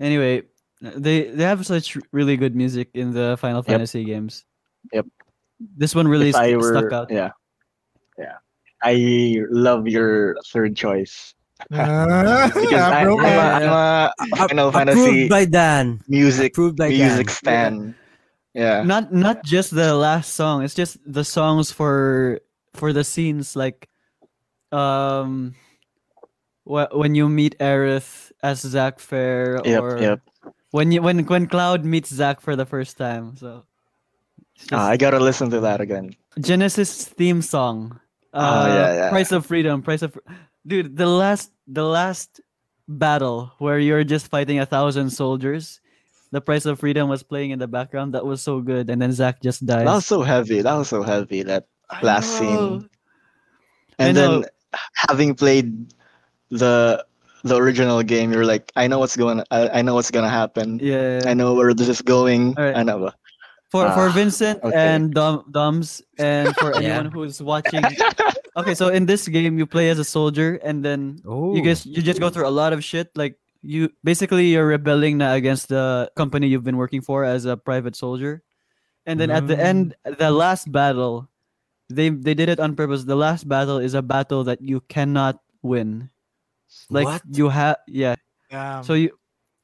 Anyway, 0.00 0.42
they 0.82 1.30
they 1.30 1.44
have 1.44 1.64
such 1.66 1.96
really 2.10 2.36
good 2.36 2.56
music 2.56 2.90
in 2.94 3.12
the 3.12 3.36
Final 3.38 3.58
Yep. 3.58 3.66
Fantasy 3.66 4.04
games. 4.04 4.44
Yep. 4.92 5.06
This 5.76 5.94
one 5.94 6.08
really 6.08 6.34
I 6.34 6.50
st- 6.50 6.58
were, 6.58 6.76
stuck 6.76 6.92
out. 6.92 7.10
yeah, 7.10 7.30
yeah. 8.18 8.42
I 8.82 9.38
love 9.50 9.86
your 9.86 10.34
third 10.50 10.74
choice 10.76 11.32
Ah, 11.72 12.50
because 12.52 12.70
yeah, 12.72 12.90
I, 12.90 13.00
I'm, 13.06 13.08
a, 13.08 13.16
bromance. 13.16 14.10
I'm 14.18 14.28
a 14.34 14.36
Final 14.36 14.72
Fantasy 14.72 15.00
Approved 15.00 15.30
by 15.30 15.44
Dan. 15.44 16.02
music 16.08 16.56
by 16.56 16.88
music 16.90 17.28
Dan. 17.28 17.34
stan. 17.36 17.94
Yeah. 18.54 18.82
Not 18.86 19.12
not 19.12 19.42
just 19.44 19.74
the 19.74 19.94
last 19.94 20.34
song. 20.34 20.62
It's 20.62 20.74
just 20.74 20.98
the 21.04 21.24
songs 21.24 21.70
for 21.74 22.38
for 22.74 22.92
the 22.92 23.02
scenes 23.04 23.54
like, 23.56 23.88
um, 24.72 25.54
wh- 26.64 26.90
when 26.94 27.14
you 27.14 27.28
meet 27.28 27.58
Aerith 27.58 28.32
as 28.42 28.60
Zack 28.62 28.98
Fair, 28.98 29.60
Yep. 29.64 29.82
or 29.82 29.98
Yep. 30.00 30.20
when 30.70 30.92
you 30.92 31.02
when 31.02 31.26
when 31.26 31.46
Cloud 31.46 31.84
meets 31.84 32.10
Zack 32.14 32.40
for 32.40 32.54
the 32.56 32.66
first 32.66 32.96
time. 32.96 33.36
So. 33.36 33.64
it's 34.54 34.70
Ah, 34.72 34.86
I 34.88 34.96
gotta 34.96 35.18
listen 35.18 35.50
to 35.50 35.60
that 35.66 35.80
again. 35.80 36.14
Genesis 36.38 37.06
theme 37.10 37.42
song. 37.42 37.98
Uh, 38.32 38.38
Oh, 38.38 38.66
yeah, 38.66 38.94
yeah. 38.94 39.10
Price 39.10 39.30
of 39.30 39.46
Freedom. 39.46 39.82
Price 39.82 40.02
of, 40.02 40.18
dude. 40.66 40.96
The 40.96 41.06
last, 41.06 41.50
the 41.66 41.84
last 41.86 42.40
battle 42.88 43.52
where 43.58 43.78
you're 43.78 44.02
just 44.02 44.26
fighting 44.26 44.58
a 44.58 44.66
thousand 44.66 45.10
soldiers. 45.10 45.78
The 46.34 46.42
Price 46.42 46.66
of 46.66 46.82
Freedom 46.82 47.06
was 47.08 47.22
playing 47.22 47.54
in 47.54 47.62
the 47.62 47.70
background. 47.70 48.12
That 48.18 48.26
was 48.26 48.42
so 48.42 48.58
good. 48.58 48.90
And 48.90 48.98
then 49.00 49.12
Zack 49.14 49.38
just 49.40 49.62
dies. 49.62 49.86
That 49.86 49.94
was 50.02 50.06
so 50.06 50.22
heavy. 50.26 50.62
That 50.66 50.74
was 50.74 50.90
so 50.90 51.06
heavy. 51.06 51.46
That 51.46 51.70
last 52.02 52.26
know. 52.42 52.80
scene. 52.82 52.90
I 54.02 54.10
and 54.10 54.16
know. 54.18 54.40
then 54.42 54.50
having 55.06 55.38
played 55.38 55.94
the 56.50 57.06
the 57.44 57.54
original 57.54 58.02
game, 58.02 58.32
you're 58.32 58.44
like, 58.48 58.72
I 58.74 58.88
know 58.90 58.98
what's 58.98 59.14
going. 59.14 59.46
I, 59.54 59.78
I 59.78 59.82
know 59.86 59.94
what's 59.94 60.10
gonna 60.10 60.28
happen. 60.32 60.80
Yeah. 60.82 61.22
I 61.22 61.34
know 61.38 61.54
where 61.54 61.70
this 61.70 61.86
is 61.86 62.02
going. 62.02 62.58
Alright. 62.58 62.74
I 62.74 62.82
know. 62.82 63.14
For 63.70 63.86
for 63.94 64.10
Ah, 64.10 64.14
Vincent 64.14 64.58
okay. 64.62 64.74
and 64.74 65.14
Dom, 65.14 65.46
Doms 65.50 66.02
and 66.18 66.50
for 66.58 66.74
Yeah. 66.82 66.98
anyone 66.98 67.10
who's 67.14 67.42
watching. 67.42 67.82
okay, 68.56 68.74
so 68.74 68.88
in 68.90 69.06
this 69.06 69.26
game 69.28 69.58
you 69.58 69.66
play 69.66 69.90
as 69.90 69.98
a 69.98 70.06
soldier 70.06 70.58
and 70.66 70.82
then 70.82 71.18
Oh, 71.26 71.54
you 71.54 71.62
guys 71.62 71.86
you 71.86 72.02
just 72.02 72.18
go 72.18 72.30
through 72.30 72.46
a 72.46 72.54
lot 72.54 72.72
of 72.72 72.82
shit 72.82 73.10
like 73.14 73.38
you 73.64 73.88
basically 74.04 74.52
you're 74.52 74.68
rebelling 74.68 75.18
na 75.18 75.32
against 75.32 75.72
the 75.72 76.06
company 76.14 76.46
you've 76.46 76.62
been 76.64 76.76
working 76.76 77.00
for 77.00 77.24
as 77.24 77.48
a 77.48 77.56
private 77.56 77.96
soldier 77.96 78.44
and 79.08 79.16
then 79.18 79.32
at 79.32 79.48
the 79.48 79.56
mm. 79.56 79.64
end 79.64 79.96
the 80.20 80.28
last 80.30 80.68
battle 80.70 81.24
they 81.88 82.12
they 82.12 82.36
did 82.36 82.52
it 82.52 82.60
on 82.60 82.76
purpose 82.76 83.08
the 83.08 83.16
last 83.16 83.48
battle 83.48 83.80
is 83.80 83.96
a 83.96 84.04
battle 84.04 84.44
that 84.44 84.60
you 84.60 84.84
cannot 84.92 85.40
win 85.64 86.12
like 86.92 87.08
What? 87.08 87.22
you 87.32 87.48
have 87.48 87.80
yeah 87.88 88.20
Yeah. 88.52 88.84
so 88.84 88.92
you 88.92 89.16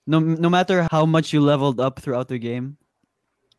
no 0.09 0.18
no 0.18 0.48
matter 0.48 0.89
how 0.89 1.05
much 1.05 1.36
you 1.36 1.44
leveled 1.44 1.78
up 1.78 2.01
throughout 2.01 2.32
the 2.32 2.40
game 2.40 2.81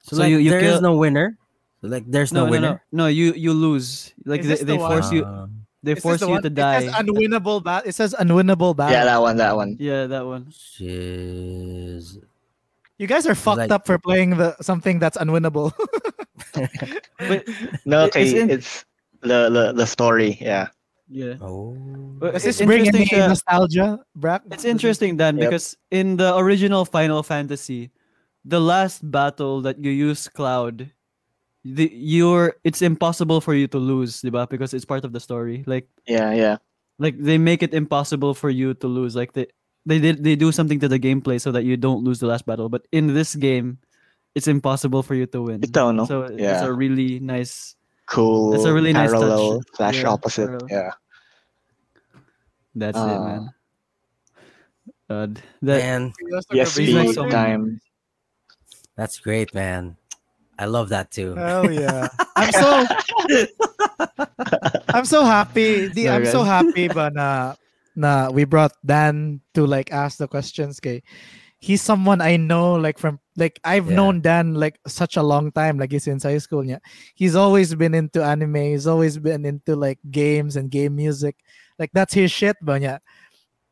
so, 0.01 0.17
so 0.17 0.25
like, 0.25 0.31
you- 0.33 0.41
you 0.41 0.49
there 0.49 0.59
is 0.65 0.81
kill- 0.81 0.81
no 0.81 0.97
winner. 0.97 1.37
Like 1.81 2.05
there's 2.05 2.29
no, 2.29 2.45
no, 2.45 2.45
no, 2.45 2.49
no, 2.49 2.51
winner. 2.51 2.75
no, 2.93 3.05
you 3.09 3.33
you 3.33 3.53
lose. 3.57 4.13
Like 4.21 4.45
they, 4.45 4.53
this 4.53 4.61
they 4.61 4.77
force 4.77 5.09
you 5.09 5.25
they 5.83 5.93
Is 5.93 5.99
force 6.03 6.19
the 6.19 6.27
you 6.27 6.33
one? 6.33 6.41
to 6.43 6.47
It 6.47 6.55
die. 6.55 6.81
says 6.85 6.93
unwinnable 6.93 7.63
battle. 7.63 7.89
It 7.89 7.93
says 7.95 8.13
unwinnable 8.19 8.75
battle. 8.75 8.93
Yeah, 8.93 9.05
that 9.05 9.21
one. 9.21 9.37
That 9.37 9.55
one. 9.55 9.77
yeah, 9.79 10.05
that 10.07 10.25
one. 10.25 10.51
Shiz. 10.51 12.19
you 12.97 13.07
guys 13.07 13.25
are 13.25 13.33
fucked 13.35 13.57
Like- 13.65 13.71
up 13.71 13.85
for 13.85 13.97
playing 13.97 14.37
the 14.37 14.55
something 14.61 14.99
that's 14.99 15.17
unwinnable. 15.17 15.73
But 17.17 17.45
No, 17.85 18.05
okay. 18.09 18.23
it's 18.25 18.33
It's, 18.51 18.71
the, 19.21 19.49
the 19.49 19.73
the 19.73 19.85
story. 19.87 20.37
Yeah. 20.41 20.67
yeah. 21.09 21.35
Oh. 21.41 21.77
But 22.19 22.33
Does 22.33 22.45
it's 22.45 22.57
this 22.59 22.65
bring 22.65 22.81
any 22.87 23.05
interesting 23.05 23.19
that- 23.19 23.29
nostalgia, 23.33 23.99
Brack? 24.15 24.41
It's 24.51 24.65
interesting 24.65 25.17
Dan 25.17 25.37
Yep. 25.37 25.49
because 25.49 25.77
in 25.91 26.17
the 26.17 26.35
original 26.37 26.83
Final 26.85 27.23
Fantasy, 27.23 27.91
the 28.45 28.59
last 28.59 29.05
battle 29.09 29.61
that 29.61 29.77
you 29.81 29.91
use 29.91 30.27
Cloud, 30.27 30.89
the 31.63 31.89
you're 31.93 32.55
it's 32.63 32.81
impossible 32.81 33.41
for 33.41 33.53
you 33.53 33.67
to 33.67 33.77
lose, 33.77 34.21
diba? 34.21 34.49
Because 34.49 34.73
it's 34.73 34.85
part 34.85 35.05
of 35.05 35.13
the 35.13 35.19
story. 35.19 35.63
Like 35.67 35.87
Yeah. 36.07 36.33
Yeah. 36.33 36.57
like 36.99 37.17
they 37.17 37.37
make 37.37 37.61
it 37.63 37.73
impossible 37.73 38.33
for 38.33 38.49
you 38.49 38.73
to 38.81 38.87
lose. 38.87 39.15
Like 39.15 39.33
they 39.33 39.47
they 39.85 39.99
did 39.99 40.23
they 40.23 40.35
do 40.35 40.51
something 40.51 40.79
to 40.81 40.87
the 40.87 40.99
gameplay 40.99 41.41
so 41.41 41.51
that 41.51 41.63
you 41.65 41.77
don't 41.77 42.03
lose 42.03 42.19
the 42.19 42.27
last 42.27 42.45
battle. 42.45 42.69
But 42.69 42.85
in 42.91 43.13
this 43.13 43.33
game, 43.35 43.77
it's 44.33 44.47
impossible 44.47 45.01
for 45.03 45.13
you 45.15 45.25
to 45.33 45.41
win. 45.41 45.63
Ito, 45.63 45.91
no? 45.91 46.05
So 46.05 46.23
it's 46.29 46.61
a 46.61 46.71
really 46.73 47.19
nice. 47.19 47.75
Cool. 48.09 48.53
It's 48.53 48.65
a 48.65 48.73
really 48.73 48.91
nice 48.93 49.11
touch. 49.11 49.21
parallel 49.21 49.61
slash 49.75 50.01
Yeah, 50.03 50.09
opposite. 50.09 50.47
parallel. 50.47 50.67
Yeah. 50.69 50.91
That's 52.75 52.97
it, 52.97 53.01
Ah. 53.19 53.25
man. 53.25 53.43
God, 55.09 55.31
that 55.61 55.79
Man, 55.83 56.13
Yes, 56.55 56.75
He's 56.77 56.95
like 56.95 57.07
me 57.07 57.13
so- 57.13 57.27
time. 57.29 57.81
that's 58.95 59.19
great, 59.19 59.53
man. 59.53 59.97
I 60.61 60.65
love 60.69 60.89
that 60.93 61.09
too. 61.09 61.33
Oh 61.37 61.65
yeah. 61.67 62.05
I'm 62.37 62.51
so 62.53 62.85
I'm 64.93 65.05
so 65.05 65.23
happy. 65.25 65.87
The, 65.89 66.09
I'm 66.09 66.25
so 66.29 66.43
happy 66.45 66.87
but 66.93 67.13
na 67.17 67.55
na 67.97 68.29
we 68.29 68.45
brought 68.45 68.73
Dan 68.85 69.41
to 69.57 69.65
like 69.65 69.91
ask 69.91 70.17
the 70.21 70.27
questions 70.29 70.79
kay 70.79 71.01
he's 71.57 71.81
someone 71.81 72.21
I 72.21 72.37
know 72.37 72.73
like 72.77 72.97
from 72.97 73.19
like 73.37 73.59
I've 73.65 73.89
Yeah. 73.89 73.95
known 73.97 74.21
Dan 74.21 74.53
like 74.53 74.77
such 74.87 75.17
a 75.17 75.23
long 75.25 75.51
time 75.51 75.77
like 75.81 75.93
since 75.99 76.23
high 76.23 76.37
school 76.37 76.61
yeah. 76.65 76.79
He's 77.17 77.35
always 77.35 77.73
been 77.73 77.93
into 77.97 78.21
anime. 78.23 78.77
He's 78.77 78.85
always 78.87 79.17
been 79.17 79.45
into 79.45 79.75
like 79.75 79.97
games 80.09 80.55
and 80.57 80.69
game 80.69 80.95
music. 80.95 81.37
Like 81.81 81.89
that's 81.93 82.13
his 82.13 82.29
shit 82.31 82.57
ba 82.61 82.77
niya. 82.77 82.99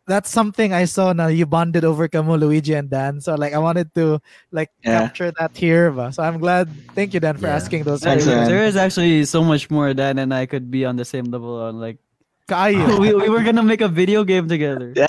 That's 0.10 0.34
something 0.34 0.74
I 0.74 0.90
saw 0.90 1.14
now 1.14 1.30
you 1.30 1.46
bonded 1.46 1.86
over 1.86 2.10
Kamo 2.10 2.34
Luigi 2.34 2.74
and 2.74 2.90
Dan. 2.90 3.22
So 3.22 3.38
like 3.38 3.54
I 3.54 3.62
wanted 3.62 3.94
to 3.94 4.18
like 4.50 4.74
Yeah. 4.82 5.06
capture 5.06 5.30
that 5.38 5.54
here. 5.54 5.94
Ba. 5.94 6.10
So 6.10 6.26
I'm 6.26 6.42
glad. 6.42 6.74
Thank 6.98 7.14
you 7.14 7.22
Dan 7.22 7.38
for 7.38 7.46
Yeah. 7.46 7.62
asking 7.62 7.86
those 7.86 8.02
Thanks, 8.02 8.26
questions. 8.26 8.50
man. 8.50 8.50
there 8.50 8.66
is 8.66 8.74
actually 8.74 9.24
so 9.30 9.46
much 9.46 9.70
more 9.70 9.94
Dan 9.94 10.18
and 10.18 10.34
I 10.34 10.50
could 10.50 10.74
be 10.74 10.82
on 10.82 10.98
the 10.98 11.06
same 11.06 11.30
level 11.30 11.62
on 11.62 11.78
like 11.78 12.02
Kaayo. 12.50 12.98
we, 13.04 13.14
we 13.14 13.30
were 13.30 13.46
gonna 13.46 13.62
make 13.62 13.86
a 13.86 13.88
video 13.88 14.26
game 14.26 14.50
together. 14.50 14.98
Yeah. 14.98 15.06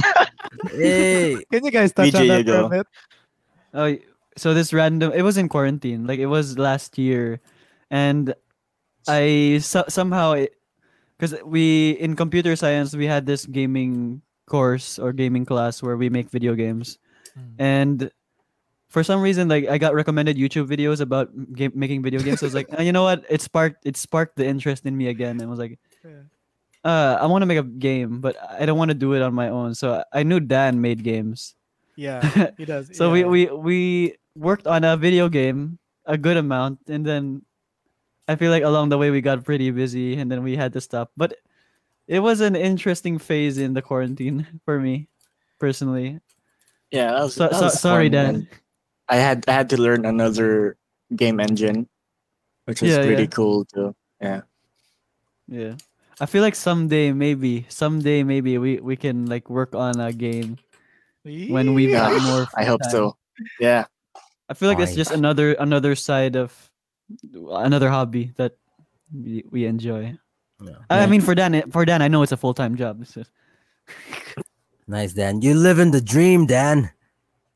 Hey, 0.69 1.41
Can 1.51 1.65
you 1.65 1.73
guys 1.73 1.97
touch 1.97 2.13
on 2.13 2.29
that 2.29 2.45
for 2.45 2.53
a 2.53 2.69
Yago. 2.69 2.71
bit? 2.71 2.87
Oh, 3.73 3.89
so 4.37 4.53
this 4.53 4.77
random 4.77 5.17
it 5.17 5.25
was 5.25 5.41
in 5.41 5.49
quarantine, 5.49 6.05
like 6.05 6.21
it 6.21 6.29
was 6.29 6.61
last 6.61 7.01
year, 7.01 7.41
and 7.89 8.35
I 9.09 9.59
so, 9.65 9.85
somehow 9.89 10.37
because 11.17 11.41
we 11.41 11.97
in 11.97 12.17
computer 12.21 12.53
science 12.57 12.93
we 12.93 13.09
had 13.09 13.25
this 13.25 13.47
gaming 13.49 14.21
course 14.51 14.99
or 14.99 15.15
gaming 15.15 15.47
class 15.47 15.79
where 15.81 15.95
we 15.97 16.11
make 16.11 16.29
video 16.29 16.59
games, 16.59 16.99
Mm. 17.39 17.55
and 17.63 17.99
for 18.91 19.07
some 19.07 19.23
reason 19.23 19.47
like 19.47 19.71
I 19.71 19.79
got 19.79 19.95
recommended 19.95 20.35
YouTube 20.35 20.67
videos 20.67 20.99
about 20.99 21.31
game, 21.55 21.71
making 21.79 22.03
video 22.03 22.19
games. 22.19 22.43
So 22.43 22.47
I 22.47 22.51
was 22.51 22.59
like, 22.59 22.67
"Ah, 22.75 22.83
you 22.87 22.91
know 22.91 23.07
what? 23.07 23.23
It 23.31 23.39
sparked 23.41 23.87
it 23.87 23.95
sparked 23.95 24.35
the 24.35 24.45
interest 24.45 24.83
in 24.83 24.99
me 24.99 25.07
again, 25.09 25.39
and 25.39 25.47
I 25.47 25.51
was 25.51 25.63
like. 25.63 25.79
Yeah. 26.03 26.27
Uh, 26.81 27.21
I 27.21 27.29
want 27.29 27.43
to 27.45 27.47
make 27.47 27.61
a 27.61 27.69
game, 27.77 28.25
but 28.25 28.41
I 28.41 28.65
don't 28.65 28.81
want 28.81 28.89
to 28.89 28.97
do 28.97 29.13
it 29.13 29.21
on 29.21 29.37
my 29.37 29.53
own. 29.53 29.77
So 29.77 30.01
I 30.17 30.25
knew 30.25 30.41
Dan 30.41 30.81
made 30.81 31.05
games. 31.05 31.53
Yeah, 31.93 32.25
he 32.57 32.65
does. 32.65 32.89
So 32.97 33.13
yeah. 33.13 33.29
we, 33.29 33.45
we 33.53 33.53
we 33.53 33.79
worked 34.33 34.65
on 34.65 34.81
a 34.89 34.97
video 34.97 35.29
game 35.29 35.77
a 36.09 36.17
good 36.17 36.41
amount, 36.41 36.81
and 36.89 37.05
then 37.05 37.45
I 38.25 38.41
feel 38.41 38.49
like 38.49 38.65
along 38.65 38.89
the 38.89 38.97
way 38.97 39.13
we 39.13 39.21
got 39.21 39.45
pretty 39.45 39.69
busy, 39.77 40.17
and 40.17 40.33
then 40.33 40.41
we 40.41 40.57
had 40.57 40.73
to 40.73 40.81
stop. 40.81 41.13
But 41.21 41.37
it 42.11 42.19
was 42.19 42.43
an 42.43 42.59
interesting 42.59 43.23
phase 43.23 43.55
in 43.57 43.73
the 43.73 43.81
quarantine 43.81 44.43
for 44.67 44.83
me, 44.83 45.07
personally. 45.63 46.19
Yeah, 46.91 47.15
that 47.15 47.23
was, 47.31 47.35
So, 47.39 47.47
that 47.47 47.55
so, 47.55 47.71
was 47.71 47.79
sorry, 47.79 48.11
fun, 48.11 48.13
Dan. 48.13 48.33
man. 48.35 48.49
I 49.07 49.17
had 49.23 49.47
I 49.47 49.53
had 49.55 49.71
to 49.71 49.79
learn 49.79 50.03
another 50.03 50.75
game 51.15 51.39
engine, 51.39 51.87
which 52.67 52.83
was 52.83 52.91
Yeah, 52.91 53.07
pretty 53.07 53.31
yeah. 53.31 53.35
cool 53.39 53.63
too. 53.65 53.95
Yeah, 54.21 54.43
Yeah. 55.47 55.75
I 56.21 56.27
feel 56.27 56.43
like 56.43 56.55
someday, 56.59 57.15
maybe 57.15 57.65
someday, 57.71 58.27
maybe 58.27 58.59
we 58.59 58.83
we 58.83 58.99
can 58.99 59.25
like 59.31 59.49
work 59.49 59.75
on 59.79 59.99
a 60.03 60.11
game 60.13 60.59
when 61.23 61.73
we've 61.79 61.95
Yeah. 61.95 62.11
got 62.11 62.23
more. 62.27 62.45
I 62.59 62.67
hope 62.67 62.83
time. 62.83 62.91
so. 62.91 63.17
Yeah, 63.63 63.87
I 64.51 64.55
feel 64.55 64.69
like 64.69 64.83
it's 64.83 64.93
Nice. 64.93 65.09
just 65.09 65.15
another 65.15 65.55
another 65.63 65.95
side 65.95 66.35
of 66.37 66.53
another 67.33 67.89
hobby 67.89 68.35
that 68.37 68.59
we, 69.15 69.47
we 69.51 69.65
enjoy. 69.65 70.19
Yeah. 70.61 70.77
I 70.91 71.01
Yeah. 71.01 71.07
mean, 71.07 71.21
for 71.21 71.35
Dan, 71.35 71.71
for 71.71 71.85
Dan, 71.85 72.03
I 72.03 72.09
know 72.09 72.23
it's 72.23 72.33
a 72.33 72.37
full 72.37 72.55
time 72.55 72.77
job. 72.77 73.07
so- 73.07 73.25
nice, 74.87 75.13
Dan. 75.15 75.43
You 75.43 75.55
live 75.55 75.79
in 75.79 75.91
the 75.91 76.01
dream, 76.01 76.47
Dan. 76.47 76.91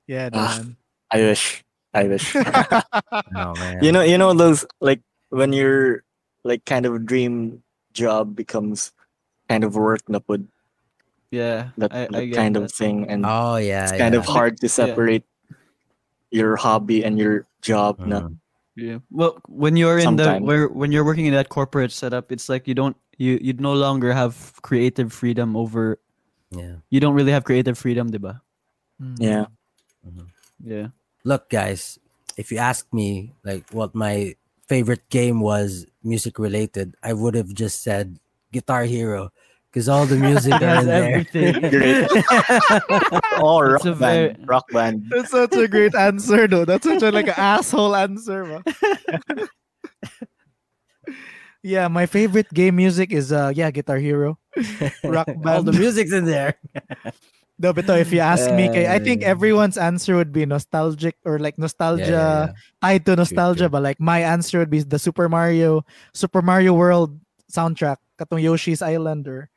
Yeah, 0.07 0.31
Ah. 0.33 0.59
Dan. 0.59 0.77
I 1.11 1.19
wish. 1.19 1.65
I 1.95 2.05
wish. 2.11 2.35
Oh 3.37 3.55
man. 3.55 3.83
you 3.83 3.93
know, 3.93 4.03
you 4.03 4.19
know 4.19 4.35
those 4.35 4.67
like 4.81 5.01
when 5.31 5.53
your 5.53 6.03
like 6.43 6.65
kind 6.67 6.87
of 6.87 7.07
dream 7.07 7.63
job 7.93 8.35
becomes 8.35 8.91
kind 9.49 9.63
of 9.63 9.77
work 9.77 10.03
na 10.09 10.19
pod, 10.19 10.47
Yeah, 11.31 11.71
that, 11.79 11.95
I, 11.95 12.07
that 12.11 12.15
I 12.15 12.25
get 12.27 12.35
kind 12.37 12.57
that. 12.57 12.63
of 12.67 12.73
thing, 12.73 13.07
and 13.09 13.25
Oh 13.27 13.57
yeah. 13.57 13.85
it's 13.87 13.95
kind 13.97 14.15
of 14.15 14.27
hard 14.27 14.59
to 14.61 14.69
separate 14.69 15.23
your 16.31 16.57
hobby 16.57 17.05
and 17.05 17.19
your 17.19 17.47
job. 17.63 17.99
Na. 18.03 18.29
Yeah. 18.77 18.99
Well, 19.11 19.39
when 19.49 19.77
you're 19.77 19.99
in 19.99 20.17
the 20.17 20.25
Sometimes. 20.25 20.47
where 20.47 20.67
when 20.69 20.91
you're 20.91 21.05
working 21.05 21.27
in 21.27 21.35
that 21.35 21.49
corporate 21.49 21.93
setup, 21.93 22.33
it's 22.33 22.49
like 22.49 22.67
you 22.67 22.75
don't 22.75 22.97
you 23.19 23.39
you'd 23.41 23.61
no 23.61 23.73
longer 23.73 24.13
have 24.13 24.35
creative 24.63 25.13
freedom 25.13 25.57
over. 25.57 26.01
Yeah. 26.51 26.83
You 26.91 26.99
don't 26.99 27.15
really 27.15 27.31
have 27.33 27.45
creative 27.45 27.79
freedom, 27.79 28.11
diba? 28.11 28.41
Mm. 29.01 29.17
Yeah, 29.19 29.47
Yeah. 30.63 30.89
Look, 31.25 31.51
guys. 31.51 31.99
If 32.37 32.51
you 32.51 32.59
ask 32.59 32.87
me, 32.93 33.31
like, 33.47 33.71
what 33.71 33.95
my 33.95 34.35
favorite 34.67 35.07
game 35.09 35.39
was, 35.39 35.87
music 36.03 36.39
related, 36.39 36.97
I 37.03 37.13
would 37.15 37.35
have 37.39 37.55
just 37.55 37.83
said 37.83 38.19
Guitar 38.51 38.85
Hero, 38.91 39.31
because 39.71 39.89
all 39.89 40.05
the 40.07 40.17
music 40.19 40.51
are 40.59 40.79
in 40.83 40.87
there. 40.87 41.23
everything. 41.23 41.63
Oh, 43.39 43.61
rock 43.61 43.83
band, 43.83 43.99
very- 43.99 44.37
rock 44.45 44.65
band. 44.71 45.05
That's 45.11 45.31
such 45.31 45.55
a 45.55 45.69
great 45.69 45.95
answer, 45.95 46.47
though. 46.49 46.65
That's 46.65 46.85
such 46.87 47.03
a 47.03 47.11
like 47.11 47.29
an 47.29 47.35
asshole 47.37 47.95
answer, 47.95 48.63
yeah, 51.63 51.89
my 51.89 52.07
favorite 52.07 52.53
game 52.53 52.77
music 52.77 53.13
is 53.13 53.33
uh 53.33 53.53
yeah, 53.55 53.71
Guitar 53.71 53.99
Hero, 53.99 54.39
Rock 55.05 55.27
band. 55.27 55.47
all 55.47 55.63
the 55.63 55.73
music's 55.73 56.13
in 56.13 56.25
there. 56.25 56.57
No, 57.57 57.73
but 57.73 57.89
if 57.89 58.11
you 58.11 58.19
ask 58.19 58.51
me, 58.51 58.67
I 58.67 58.99
think 58.99 59.23
everyone's 59.23 59.79
answer 59.79 60.17
would 60.17 60.33
be 60.33 60.45
nostalgic 60.45 61.15
or 61.25 61.39
like 61.39 61.57
nostalgia 61.57 62.53
tied 62.83 63.07
to 63.07 63.15
nostalgia, 63.15 63.71
true. 63.71 63.79
but 63.79 63.83
like 63.83 64.01
my 64.01 64.27
answer 64.27 64.59
would 64.59 64.71
be 64.71 64.83
the 64.83 64.99
Super 64.99 65.29
Mario, 65.29 65.87
Super 66.13 66.43
Mario 66.43 66.75
World 66.75 67.15
soundtrack, 67.47 67.99
katong 68.19 68.43
Yoshi's 68.43 68.83
Island 68.83 69.29
or 69.29 69.54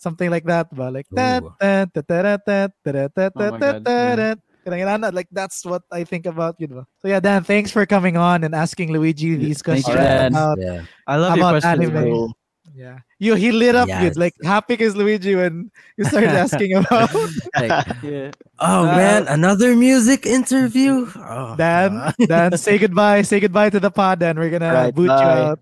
something 0.00 0.30
like 0.32 0.44
that, 0.48 0.72
ba? 0.74 0.88
Like 0.90 1.06
that, 1.12 1.42
Ooh. 1.44 1.52
that, 1.60 1.92
that, 1.94 2.06
that, 2.08 2.40
that, 2.46 2.72
that, 2.84 3.14
that, 3.14 3.32
Oh 3.36 3.50
my 3.52 3.58
God, 3.58 3.84
that, 3.84 3.86
yeah. 3.86 4.16
that. 4.16 4.38
Kinangilana, 4.66 5.12
Like 5.12 5.28
that's 5.32 5.64
what 5.64 5.82
I 5.90 6.04
think 6.04 6.26
about 6.26 6.56
you. 6.60 6.68
ba? 6.68 6.86
So 7.00 7.08
yeah, 7.08 7.20
Dan, 7.20 7.44
thanks 7.44 7.70
for 7.70 7.86
coming 7.86 8.16
on 8.16 8.44
and 8.44 8.54
asking 8.54 8.92
Luigi 8.92 9.36
these 9.36 9.62
Thank 9.62 9.84
questions 9.84 9.88
you, 9.88 10.02
Dan. 10.02 10.32
about 10.32 10.58
Yeah. 10.60 10.82
I 11.06 11.16
love 11.16 11.36
your 11.36 11.46
About 11.48 11.62
questions. 11.62 11.88
anime. 11.88 12.04
bro. 12.12 12.32
Yeah. 12.76 12.98
You 13.18 13.34
he 13.34 13.50
lit 13.52 13.74
up 13.74 13.88
Yes. 13.88 14.02
with 14.04 14.16
like 14.16 14.34
happy 14.44 14.74
is 14.78 14.94
Luigi 14.94 15.34
when 15.34 15.72
you 15.96 16.04
started 16.04 16.30
asking 16.44 16.76
about 16.76 17.08
Like, 17.56 17.72
Yeah. 18.04 18.30
oh 18.60 18.84
Uh, 18.86 18.96
man, 18.96 19.20
another 19.28 19.74
music 19.74 20.24
interview. 20.28 21.08
Oh, 21.16 21.56
Dan. 21.56 21.96
God. 21.96 22.14
Dan, 22.28 22.56
say 22.60 22.76
goodbye. 22.78 23.22
Say 23.24 23.40
goodbye 23.40 23.70
to 23.70 23.80
the 23.80 23.90
pod, 23.90 24.20
Dan. 24.20 24.38
We're 24.38 24.50
gonna 24.52 24.72
Right, 24.72 24.94
boot 24.94 25.08
you 25.08 25.10
out. 25.10 25.58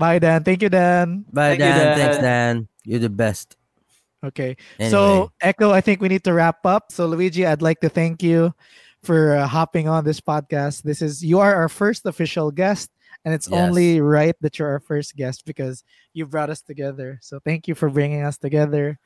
Bye, 0.00 0.18
Dan. 0.18 0.42
Thank 0.44 0.62
you, 0.64 0.72
Dan. 0.72 1.28
Bye, 1.28 1.56
Thank 1.56 1.60
you, 1.60 1.66
Dan. 1.76 1.98
Thanks, 1.98 2.16
Dan. 2.16 2.24
Dan. 2.24 2.68
You're 2.88 3.04
the 3.04 3.12
best. 3.12 3.56
Okay. 4.24 4.56
Anyway, 4.78 4.90
So, 4.90 5.30
Echo, 5.40 5.70
I 5.72 5.80
think 5.84 6.00
we 6.00 6.08
need 6.08 6.24
to 6.24 6.32
wrap 6.32 6.64
up. 6.64 6.88
So, 6.90 7.04
Luigi, 7.06 7.44
I'd 7.44 7.60
like 7.60 7.80
to 7.80 7.88
thank 7.92 8.22
you 8.22 8.52
for 9.04 9.36
uh, 9.36 9.46
hopping 9.46 9.88
on 9.88 10.04
this 10.04 10.20
podcast. 10.20 10.82
This 10.82 11.00
is 11.04 11.20
you 11.24 11.40
are 11.40 11.54
our 11.54 11.68
first 11.68 12.04
official 12.06 12.50
guest, 12.50 12.88
and 13.24 13.32
it's 13.36 13.48
Yes. 13.48 13.60
only 13.60 14.00
right 14.00 14.36
that 14.40 14.58
you're 14.58 14.68
our 14.72 14.80
first 14.80 15.16
guest 15.16 15.44
because 15.44 15.84
you 16.12 16.24
brought 16.24 16.48
us 16.48 16.60
together. 16.64 17.18
So, 17.20 17.38
thank 17.44 17.68
you 17.68 17.74
for 17.74 17.88
bringing 17.88 18.22
us 18.24 18.36
together. 18.36 18.98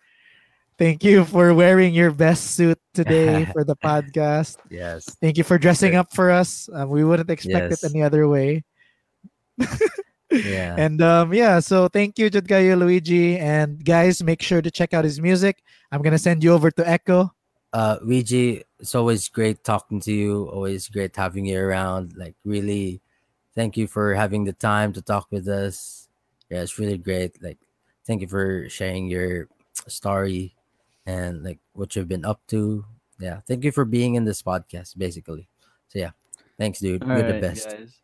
Thank 0.78 1.02
you 1.04 1.24
for 1.24 1.54
wearing 1.54 1.94
your 1.94 2.10
best 2.10 2.54
suit 2.58 2.78
today 2.94 3.44
for 3.54 3.62
the 3.62 3.76
podcast. 3.76 4.58
yes. 4.70 5.06
Thank 5.22 5.38
you 5.38 5.44
for 5.44 5.58
dressing 5.58 5.92
Sure. 5.94 6.00
up 6.06 6.14
for 6.14 6.30
us. 6.30 6.68
Um, 6.72 6.90
we 6.90 7.02
wouldn't 7.04 7.30
expect 7.30 7.70
Yes. 7.70 7.82
it 7.84 7.90
any 7.94 8.02
other 8.02 8.26
way. 8.26 8.62
Yeah. 10.42 10.74
And 10.78 11.00
um, 11.02 11.32
yeah, 11.32 11.60
so 11.60 11.88
thank 11.88 12.18
you, 12.18 12.30
Judgayo 12.30 12.78
Luigi. 12.78 13.38
And 13.38 13.84
guys, 13.84 14.22
make 14.22 14.42
sure 14.42 14.62
to 14.62 14.70
check 14.70 14.94
out 14.94 15.04
his 15.04 15.20
music. 15.20 15.62
I'm 15.92 16.02
gonna 16.02 16.18
send 16.18 16.42
you 16.42 16.52
over 16.52 16.70
to 16.72 16.88
Echo. 16.88 17.30
uh 17.72 17.98
Luigi, 18.02 18.62
it's 18.78 18.94
always 18.94 19.28
great 19.28 19.64
talking 19.64 20.00
to 20.00 20.12
you. 20.12 20.48
Always 20.50 20.88
great 20.88 21.14
having 21.16 21.46
you 21.46 21.58
around. 21.58 22.14
Like 22.16 22.34
really, 22.44 23.00
thank 23.54 23.76
you 23.76 23.86
for 23.86 24.14
having 24.14 24.44
the 24.44 24.52
time 24.52 24.92
to 24.94 25.02
talk 25.02 25.28
with 25.30 25.48
us. 25.48 26.08
Yeah, 26.50 26.62
it's 26.62 26.78
really 26.78 26.98
great. 26.98 27.42
Like, 27.42 27.58
thank 28.06 28.20
you 28.20 28.28
for 28.28 28.68
sharing 28.68 29.08
your 29.08 29.48
story 29.88 30.54
and 31.06 31.42
like 31.42 31.58
what 31.72 31.96
you've 31.96 32.08
been 32.08 32.24
up 32.24 32.40
to. 32.48 32.84
Yeah, 33.18 33.40
thank 33.46 33.64
you 33.64 33.72
for 33.72 33.84
being 33.84 34.14
in 34.14 34.24
this 34.24 34.42
podcast, 34.42 34.98
basically. 34.98 35.48
So 35.88 35.98
yeah, 35.98 36.10
thanks, 36.58 36.80
dude. 36.80 37.02
All 37.02 37.16
You're 37.16 37.32
the 37.32 37.40
best. 37.40 37.70
guys. 37.70 37.98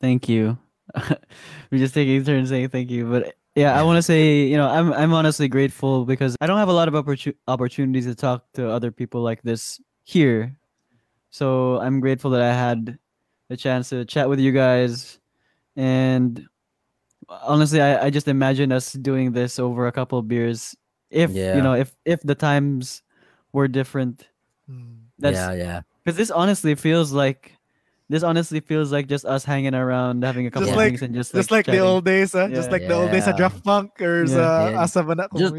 Thank 0.00 0.28
you. 0.28 0.58
We're 1.70 1.78
just 1.78 1.94
taking 1.94 2.22
turns 2.24 2.48
saying 2.48 2.68
thank 2.68 2.90
you, 2.90 3.06
but 3.10 3.34
yeah, 3.54 3.78
I 3.78 3.82
want 3.82 3.96
to 3.98 4.02
say 4.02 4.44
you 4.46 4.56
know 4.56 4.68
I'm 4.68 4.92
I'm 4.92 5.12
honestly 5.12 5.48
grateful 5.48 6.04
because 6.04 6.36
I 6.40 6.46
don't 6.46 6.58
have 6.58 6.68
a 6.68 6.72
lot 6.72 6.88
of 6.88 6.94
opportu- 6.94 7.34
opportunities 7.48 8.06
to 8.06 8.14
talk 8.14 8.44
to 8.54 8.70
other 8.70 8.90
people 8.92 9.22
like 9.22 9.42
this 9.42 9.80
here, 10.04 10.56
so 11.30 11.80
I'm 11.80 12.00
grateful 12.00 12.30
that 12.32 12.42
I 12.42 12.52
had 12.54 12.98
the 13.48 13.56
chance 13.56 13.88
to 13.90 14.04
chat 14.04 14.28
with 14.28 14.38
you 14.40 14.52
guys, 14.52 15.18
and 15.74 16.46
honestly, 17.28 17.80
I, 17.80 18.06
I 18.06 18.10
just 18.10 18.28
imagine 18.28 18.70
us 18.72 18.92
doing 18.92 19.32
this 19.32 19.58
over 19.58 19.86
a 19.86 19.92
couple 19.92 20.18
of 20.18 20.28
beers 20.28 20.76
if 21.10 21.30
Yeah. 21.30 21.56
you 21.56 21.62
know 21.62 21.74
if 21.74 21.94
if 22.04 22.20
the 22.22 22.34
times 22.34 23.02
were 23.52 23.68
different 23.68 24.28
Mm. 24.68 25.06
That's 25.18 25.38
yeah, 25.38 25.52
yeah. 25.54 25.80
because 26.02 26.18
this 26.18 26.30
honestly 26.32 26.74
feels 26.74 27.12
like 27.12 27.55
this 28.08 28.22
honestly 28.22 28.60
feels 28.60 28.92
like 28.92 29.06
just 29.08 29.24
us 29.24 29.44
hanging 29.44 29.74
around, 29.74 30.22
having 30.24 30.46
a 30.46 30.50
couple 30.50 30.66
Just 30.66 30.72
of 30.72 30.76
like- 30.78 30.88
drinks, 30.88 31.02
and 31.02 31.14
just 31.14 31.34
Just 31.34 31.50
like 31.50 31.66
the 31.66 31.78
old 31.78 32.04
days, 32.04 32.32
huh? 32.32 32.48
Just 32.48 32.68
Yeah. 32.68 32.72
like 32.72 32.82
the 32.86 32.94
old 32.94 33.10
days 33.10 33.26
of 33.26 33.36
Draft 33.36 33.64
Punk 33.64 34.00
or 34.00 34.24
Yeah. 34.24 34.34
sa 34.34 34.68
Yeah. 34.68 34.80
Asa 34.82 35.02
ba 35.02 35.14
na 35.14 35.26
Just- 35.36 35.54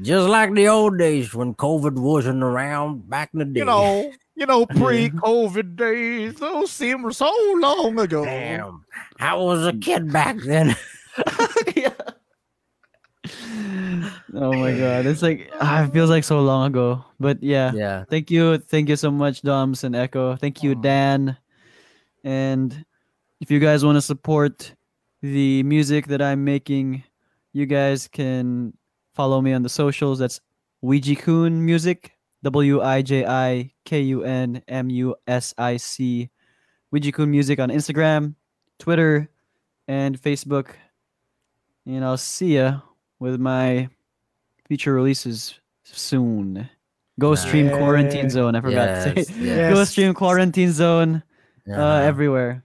Just 0.00 0.28
like 0.28 0.52
the 0.52 0.68
old 0.68 0.98
days 0.98 1.32
when 1.32 1.54
COVID 1.54 1.96
wasn't 1.96 2.42
around 2.44 3.08
back 3.08 3.30
in 3.32 3.38
the 3.40 3.48
day. 3.48 3.60
you 3.60 3.64
know, 3.64 4.12
you 4.36 4.44
know, 4.44 4.66
pre-COVID 4.76 5.76
days. 5.76 6.34
Those 6.36 6.70
seem 6.70 7.10
so 7.12 7.32
long 7.56 7.98
ago. 7.98 8.24
Damn. 8.24 8.84
I 9.20 9.32
was 9.34 9.64
a 9.64 9.72
kid 9.72 10.12
back 10.12 10.36
then. 10.44 10.76
oh 14.36 14.52
my 14.52 14.72
god, 14.76 15.06
it's 15.06 15.22
like 15.22 15.50
ah, 15.60 15.84
it 15.84 15.92
feels 15.92 16.10
like 16.10 16.24
so 16.24 16.40
long 16.40 16.68
ago. 16.68 17.04
But 17.18 17.42
yeah, 17.42 17.72
yeah. 17.72 18.04
thank 18.08 18.30
you, 18.30 18.58
thank 18.58 18.88
you 18.88 18.96
so 18.96 19.10
much, 19.10 19.40
Doms 19.42 19.82
and 19.84 19.96
Echo. 19.96 20.36
Thank 20.36 20.62
you, 20.62 20.72
Aw. 20.72 20.80
Dan. 20.84 21.36
And 22.26 22.84
if 23.40 23.52
you 23.52 23.60
guys 23.60 23.84
want 23.84 23.94
to 23.94 24.02
support 24.02 24.74
the 25.22 25.62
music 25.62 26.08
that 26.08 26.20
I'm 26.20 26.42
making, 26.42 27.04
you 27.52 27.66
guys 27.66 28.08
can 28.08 28.76
follow 29.14 29.40
me 29.40 29.52
on 29.52 29.62
the 29.62 29.68
socials. 29.68 30.18
That's 30.18 30.40
Wiji 30.84 31.16
Kun 31.16 31.64
Music, 31.64 32.16
W 32.42 32.82
I 32.82 33.02
J 33.02 33.24
I 33.24 33.70
K 33.84 34.00
U 34.00 34.24
N 34.24 34.60
M 34.66 34.90
U 34.90 35.14
S 35.28 35.54
I 35.56 35.76
C. 35.76 36.28
Wiji 36.92 37.14
Kun 37.14 37.30
Music 37.30 37.60
on 37.60 37.68
Instagram, 37.68 38.34
Twitter, 38.80 39.30
and 39.86 40.20
Facebook. 40.20 40.70
And 41.86 42.04
I'll 42.04 42.16
see 42.16 42.56
ya 42.56 42.80
with 43.20 43.38
my 43.38 43.88
future 44.66 44.92
releases 44.92 45.60
soon. 45.84 46.68
Go 47.20 47.36
stream 47.36 47.66
Nice. 47.66 47.76
Quarantine 47.76 48.30
Zone. 48.30 48.56
I 48.56 48.60
forgot 48.60 49.14
to 49.14 49.24
say. 49.24 49.34
yes. 49.38 49.72
Go 49.72 49.84
stream 49.84 50.12
Quarantine 50.12 50.72
Zone 50.72 51.22
uh, 51.68 52.00
everywhere. 52.02 52.64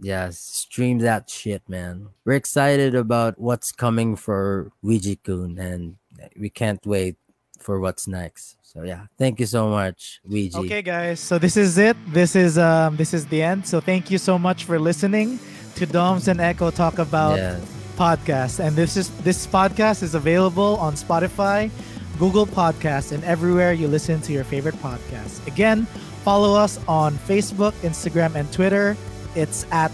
Yeah, 0.00 0.30
stream 0.30 0.98
that 1.00 1.28
shit, 1.28 1.68
man. 1.68 2.08
We're 2.24 2.34
excited 2.34 2.94
about 2.94 3.38
what's 3.38 3.72
coming 3.72 4.14
for 4.14 4.70
Wiji 4.84 5.18
Kun, 5.22 5.58
and 5.58 5.96
we 6.38 6.50
can't 6.50 6.84
wait 6.86 7.16
for 7.58 7.80
what's 7.80 8.06
next. 8.06 8.56
So 8.62 8.82
yeah, 8.82 9.06
thank 9.18 9.40
you 9.40 9.46
so 9.46 9.68
much, 9.68 10.20
Wiji. 10.28 10.54
Okay, 10.54 10.82
guys. 10.82 11.18
So 11.18 11.38
this 11.38 11.56
is 11.56 11.78
it. 11.78 11.96
This 12.12 12.36
is 12.36 12.58
um 12.58 12.96
this 12.96 13.12
is 13.12 13.26
the 13.26 13.42
end. 13.42 13.66
So 13.66 13.80
thank 13.80 14.10
you 14.10 14.18
so 14.18 14.38
much 14.38 14.64
for 14.64 14.78
listening 14.78 15.40
to 15.74 15.86
Doms 15.86 16.28
and 16.28 16.40
Echo 16.40 16.70
talk 16.70 16.98
about 16.98 17.38
Yeah, 17.38 17.58
podcast. 17.96 18.60
And 18.60 18.76
this 18.76 18.96
is 18.96 19.10
this 19.26 19.46
podcast 19.46 20.02
is 20.02 20.14
available 20.14 20.76
on 20.78 20.94
Spotify, 20.94 21.70
Google 22.18 22.46
Podcasts, 22.46 23.10
and 23.10 23.24
everywhere 23.24 23.72
you 23.72 23.88
listen 23.88 24.20
to 24.22 24.32
your 24.32 24.44
favorite 24.44 24.76
podcasts. 24.76 25.44
Again, 25.48 25.86
follow 26.28 26.52
us 26.52 26.78
on 26.84 27.16
Facebook, 27.24 27.72
Instagram, 27.80 28.34
and 28.34 28.44
Twitter. 28.52 28.94
It's 29.34 29.64
at 29.72 29.90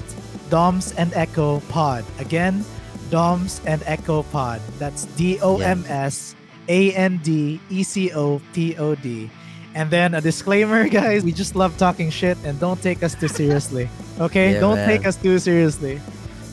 Doms 0.50 0.90
and 0.98 1.14
Echo 1.14 1.62
Pod. 1.70 2.02
Again, 2.18 2.64
Doms 3.08 3.60
and 3.70 3.80
Echo 3.86 4.24
Pod. 4.34 4.58
That's 4.82 5.06
D 5.14 5.38
O 5.38 5.62
M 5.62 5.84
S 5.86 6.34
A 6.66 6.90
N 6.90 7.20
D 7.22 7.60
E 7.70 7.84
C 7.84 8.10
O 8.10 8.42
P 8.52 8.74
O 8.82 8.96
D. 8.96 9.30
And 9.78 9.86
then 9.94 10.18
a 10.18 10.20
disclaimer, 10.20 10.88
guys, 10.98 11.22
we 11.22 11.30
just 11.30 11.54
love 11.54 11.78
talking 11.78 12.10
shit 12.10 12.36
and 12.42 12.58
don't 12.58 12.82
take 12.82 13.04
us 13.04 13.14
too 13.14 13.28
seriously. 13.28 13.88
Okay? 14.18 14.54
Yeah, 14.54 14.60
don't 14.60 14.82
man. 14.82 14.88
take 14.88 15.06
us 15.06 15.14
too 15.14 15.38
seriously. 15.38 16.02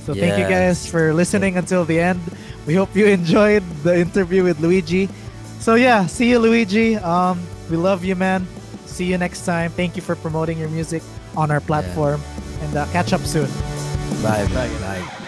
So 0.05 0.13
thank 0.13 0.37
you 0.37 0.45
guys 0.45 0.85
for 0.85 1.11
listening 1.11 1.57
until 1.57 1.85
the 1.85 1.99
end. 1.99 2.21
We 2.67 2.75
hope 2.75 2.93
you 2.93 3.07
enjoyed 3.19 3.65
the 3.81 3.97
interview 3.97 4.43
with 4.43 4.61
Wiji. 4.61 5.09
So 5.57 5.73
yeah, 5.73 6.05
see 6.05 6.29
you 6.29 6.37
Wiji. 6.37 7.01
Um 7.01 7.41
we 7.65 7.77
love 7.77 8.05
you 8.05 8.15
man. 8.15 8.45
See 8.91 9.05
you 9.05 9.17
next 9.17 9.45
time. 9.45 9.71
Thank 9.71 9.95
you 9.95 10.01
for 10.01 10.15
promoting 10.15 10.59
your 10.59 10.69
music 10.69 11.01
on 11.37 11.49
our 11.49 11.61
platform 11.61 12.21
and 12.61 12.75
uh, 12.75 12.85
catch 12.91 13.13
up 13.13 13.21
soon. 13.21 13.49
bye, 14.21 14.45
bye, 14.53 14.69
bye. 14.79 15.20